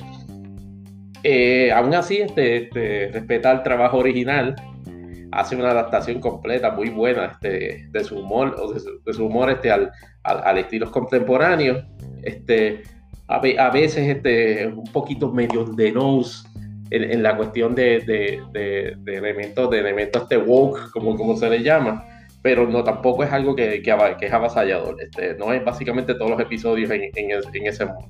Eh, 1.23 1.71
aún 1.71 1.93
así, 1.93 2.17
este, 2.17 2.63
este, 2.63 3.09
respeta 3.13 3.51
el 3.51 3.63
trabajo 3.63 3.97
original, 3.97 4.55
hace 5.31 5.55
una 5.55 5.71
adaptación 5.71 6.19
completa 6.19 6.71
muy 6.71 6.89
buena 6.89 7.25
este, 7.25 7.87
de 7.89 8.03
su 8.03 8.19
humor, 8.19 8.55
o 8.59 8.73
de 8.73 9.13
su, 9.13 9.25
humor 9.25 9.49
este, 9.49 9.71
al, 9.71 9.91
al, 10.23 10.57
estilos 10.57 10.89
contemporáneos. 10.89 11.85
Este, 12.21 12.83
a, 13.27 13.35
a, 13.37 13.69
veces 13.69 14.09
este, 14.09 14.67
un 14.67 14.91
poquito 14.91 15.31
medio 15.31 15.63
de 15.63 15.91
nose 15.91 16.45
en, 16.89 17.23
la 17.23 17.35
cuestión 17.35 17.75
de, 17.75 17.99
de, 18.01 18.95
de, 18.97 19.15
elementos, 19.15 19.69
de 19.69 19.79
elementos 19.79 20.27
de 20.29 20.37
woke, 20.37 20.91
como, 20.91 21.15
como 21.15 21.35
se 21.35 21.49
le 21.49 21.63
llama, 21.63 22.05
pero 22.41 22.67
no 22.67 22.83
tampoco 22.83 23.23
es 23.23 23.31
algo 23.31 23.55
que, 23.55 23.81
que, 23.81 24.25
es 24.25 24.33
avasallador. 24.33 25.01
Este, 25.01 25.35
no 25.35 25.53
es 25.53 25.63
básicamente 25.63 26.13
todos 26.13 26.31
los 26.31 26.39
episodios 26.39 26.91
en, 26.91 27.11
ese 27.65 27.85
mundo. 27.85 28.09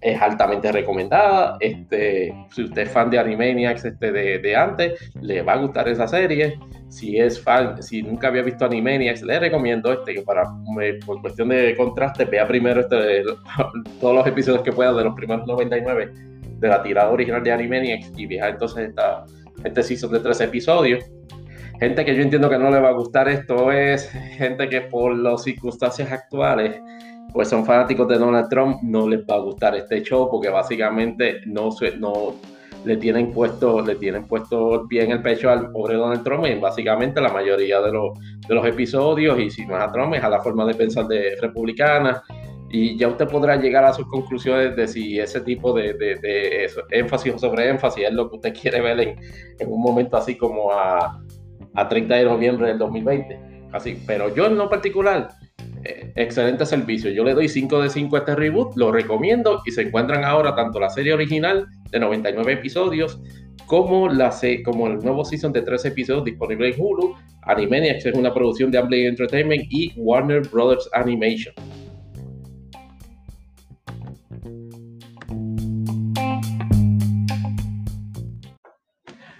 Es 0.00 0.20
altamente 0.20 0.72
recomendada. 0.72 1.58
Este, 1.60 2.34
si 2.50 2.64
usted 2.64 2.82
es 2.82 2.90
fan 2.90 3.10
de 3.10 3.18
Animaniacs 3.18 3.84
este, 3.84 4.12
de, 4.12 4.38
de, 4.38 4.56
antes, 4.56 5.12
le 5.20 5.42
va 5.42 5.52
a 5.52 5.58
gustar 5.58 5.88
esa 5.88 6.08
serie. 6.08 6.58
Si 6.88 7.18
es 7.18 7.40
fan, 7.42 7.82
si 7.82 8.02
nunca 8.02 8.28
había 8.28 8.42
visto 8.42 8.64
Animaniacs, 8.64 9.22
le 9.22 9.38
recomiendo 9.38 9.92
este 9.92 10.14
que 10.14 10.22
para 10.22 10.44
por 11.04 11.20
cuestión 11.20 11.50
de 11.50 11.76
contraste 11.76 12.24
vea 12.24 12.46
primero 12.48 12.80
este, 12.80 13.24
todos 14.00 14.14
los 14.14 14.26
episodios 14.26 14.62
que 14.62 14.72
pueda 14.72 14.94
de 14.94 15.04
los 15.04 15.14
primeros 15.14 15.46
99 15.46 16.33
de 16.64 16.70
la 16.70 16.82
tirada 16.82 17.10
original 17.10 17.42
de 17.44 17.52
Animaniacs 17.52 18.10
y 18.16 18.24
viajar 18.24 18.52
entonces 18.52 18.88
esta, 18.88 19.24
este 19.62 19.82
season 19.82 20.12
de 20.12 20.20
tres 20.20 20.40
episodios. 20.40 21.04
Gente 21.78 22.04
que 22.04 22.16
yo 22.16 22.22
entiendo 22.22 22.48
que 22.48 22.58
no 22.58 22.70
le 22.70 22.80
va 22.80 22.88
a 22.88 22.92
gustar 22.92 23.28
esto 23.28 23.70
es 23.70 24.08
gente 24.08 24.68
que 24.70 24.80
por 24.80 25.14
las 25.14 25.42
circunstancias 25.42 26.10
actuales 26.10 26.80
pues 27.34 27.48
son 27.48 27.66
fanáticos 27.66 28.08
de 28.08 28.16
Donald 28.16 28.48
Trump, 28.48 28.78
no 28.82 29.08
les 29.08 29.20
va 29.20 29.34
a 29.34 29.40
gustar 29.40 29.74
este 29.74 30.02
show 30.02 30.30
porque 30.30 30.48
básicamente 30.48 31.40
no, 31.46 31.70
no 31.98 32.34
le 32.84 32.96
tienen 32.96 33.32
puesto 33.32 33.82
le 33.82 33.96
tienen 33.96 34.24
puesto 34.24 34.82
el 34.82 34.86
pie 34.86 35.04
en 35.04 35.10
el 35.10 35.20
pecho 35.20 35.50
al 35.50 35.70
pobre 35.70 35.96
Donald 35.96 36.22
Trump 36.22 36.44
en 36.46 36.60
básicamente 36.60 37.20
la 37.20 37.30
mayoría 37.30 37.80
de 37.80 37.92
los, 37.92 38.18
de 38.46 38.54
los 38.54 38.64
episodios 38.66 39.38
y 39.38 39.50
si 39.50 39.62
es 39.62 39.70
a 39.70 39.90
Trump 39.90 40.14
es 40.14 40.22
a 40.22 40.28
la 40.28 40.40
forma 40.40 40.64
de 40.64 40.74
pensar 40.74 41.06
de 41.08 41.36
republicana 41.40 42.22
y 42.74 42.96
ya 42.98 43.06
usted 43.06 43.28
podrá 43.28 43.54
llegar 43.54 43.84
a 43.84 43.92
sus 43.92 44.04
conclusiones 44.08 44.74
de 44.74 44.88
si 44.88 45.20
ese 45.20 45.40
tipo 45.42 45.72
de, 45.72 45.94
de, 45.94 46.68
énfasis 46.90 47.34
o 47.34 47.38
sobre 47.38 47.68
énfasis 47.68 48.06
es 48.08 48.12
lo 48.12 48.28
que 48.28 48.36
usted 48.36 48.52
quiere 48.52 48.80
ver 48.80 48.98
en, 48.98 49.20
en 49.60 49.72
un 49.72 49.80
momento 49.80 50.16
así 50.16 50.36
como 50.36 50.72
a, 50.72 51.22
a, 51.74 51.88
30 51.88 52.16
de 52.16 52.24
noviembre 52.24 52.66
del 52.66 52.78
2020. 52.78 53.68
Así, 53.72 54.02
pero 54.08 54.34
yo 54.34 54.46
en 54.46 54.56
lo 54.56 54.68
particular, 54.68 55.28
eh, 55.84 56.12
excelente 56.16 56.66
servicio. 56.66 57.12
Yo 57.12 57.22
le 57.22 57.34
doy 57.34 57.48
5 57.48 57.82
de 57.82 57.90
5 57.90 58.16
a 58.16 58.18
este 58.18 58.34
reboot, 58.34 58.76
lo 58.76 58.90
recomiendo 58.90 59.62
y 59.64 59.70
se 59.70 59.82
encuentran 59.82 60.24
ahora 60.24 60.56
tanto 60.56 60.80
la 60.80 60.90
serie 60.90 61.14
original 61.14 61.68
de 61.92 62.00
99 62.00 62.54
episodios 62.54 63.20
como, 63.66 64.08
la, 64.08 64.34
como 64.64 64.88
el 64.88 64.98
nuevo 64.98 65.24
season 65.24 65.52
de 65.52 65.62
3 65.62 65.84
episodios 65.84 66.24
disponible 66.24 66.70
en 66.70 66.74
Hulu. 66.76 67.14
Animaniacs 67.42 68.06
es 68.06 68.14
una 68.14 68.34
producción 68.34 68.72
de 68.72 68.78
Amblin 68.78 69.06
Entertainment 69.06 69.62
y 69.70 69.92
Warner 69.96 70.42
Brothers 70.48 70.90
Animation. 70.92 71.54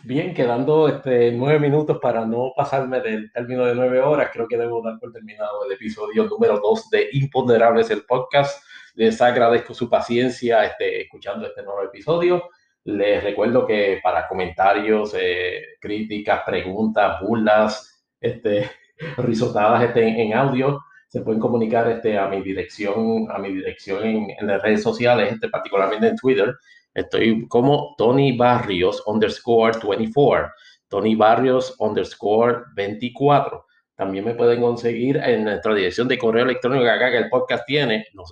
Bien, 0.07 0.35
quedando 0.35 0.87
este, 0.87 1.33
nueve 1.33 1.59
minutos 1.59 1.99
para 1.99 2.27
no 2.27 2.53
pasarme 2.55 3.01
del 3.01 3.33
término 3.33 3.65
de 3.65 3.75
nueve 3.75 4.01
horas, 4.01 4.29
creo 4.31 4.47
que 4.47 4.59
debo 4.59 4.83
dar 4.83 4.99
por 5.01 5.11
terminado 5.11 5.65
el 5.65 5.73
episodio 5.73 6.25
número 6.25 6.61
dos 6.61 6.91
de 6.91 7.09
Imponderables, 7.13 7.89
el 7.89 8.05
podcast. 8.05 8.63
Les 8.97 9.23
agradezco 9.23 9.73
su 9.73 9.89
paciencia 9.89 10.63
este, 10.67 11.01
escuchando 11.01 11.47
este 11.47 11.63
nuevo 11.63 11.83
episodio. 11.85 12.51
Les 12.85 13.25
recuerdo 13.25 13.65
que 13.67 14.01
para 14.03 14.29
comentarios, 14.29 15.15
eh, 15.19 15.63
críticas, 15.81 16.43
preguntas, 16.45 17.23
burlas, 17.23 18.05
este, 18.21 18.71
risotadas 19.17 19.85
este, 19.85 20.07
en 20.07 20.35
audio, 20.35 20.83
se 21.09 21.23
pueden 21.23 21.41
comunicar 21.41 21.91
este, 21.91 22.19
a 22.19 22.29
mi 22.29 22.43
dirección, 22.43 23.27
a 23.31 23.39
mi 23.39 23.55
dirección 23.55 24.05
en, 24.05 24.27
en 24.39 24.47
las 24.49 24.61
redes 24.61 24.83
sociales, 24.83 25.33
este, 25.33 25.49
particularmente 25.49 26.09
en 26.09 26.17
Twitter, 26.17 26.55
Estoy 26.95 27.47
como 27.49 27.95
Tony 27.99 28.37
Barrios 28.37 29.03
underscore 29.07 29.79
24. 29.87 30.51
Tony 30.89 31.17
Barrios 31.17 31.75
underscore 31.79 32.63
24. 32.75 33.67
También 33.97 34.25
me 34.25 34.35
pueden 34.35 34.61
conseguir 34.61 35.17
en 35.17 35.45
nuestra 35.45 35.75
dirección 35.75 36.09
de 36.09 36.19
correo 36.19 36.45
electrónico 36.45 36.89
acá 36.89 37.11
que 37.11 37.19
el 37.19 37.29
podcast 37.29 37.65
tiene. 37.67 38.07
No, 38.15 38.25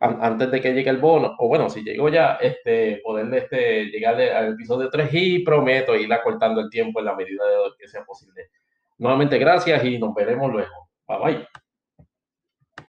antes 0.00 0.50
de 0.50 0.60
que 0.60 0.72
llegue 0.72 0.90
el 0.90 0.98
bono, 0.98 1.34
o 1.38 1.48
bueno, 1.48 1.68
si 1.68 1.82
llegó 1.82 2.08
ya, 2.08 2.34
este, 2.34 3.02
este, 3.32 3.86
llegarle 3.86 4.32
al 4.32 4.52
episodio 4.52 4.88
3 4.90 5.08
y 5.12 5.38
prometo 5.40 5.96
ir 5.96 6.12
acortando 6.12 6.60
el 6.60 6.70
tiempo 6.70 7.00
en 7.00 7.06
la 7.06 7.16
medida 7.16 7.44
de 7.44 7.56
que 7.78 7.88
sea 7.88 8.04
posible. 8.04 8.50
Nuevamente, 8.98 9.38
gracias 9.38 9.84
y 9.84 9.98
nos 9.98 10.14
veremos 10.14 10.52
luego. 10.52 10.88
Bye 11.06 11.18
bye. 11.18 11.48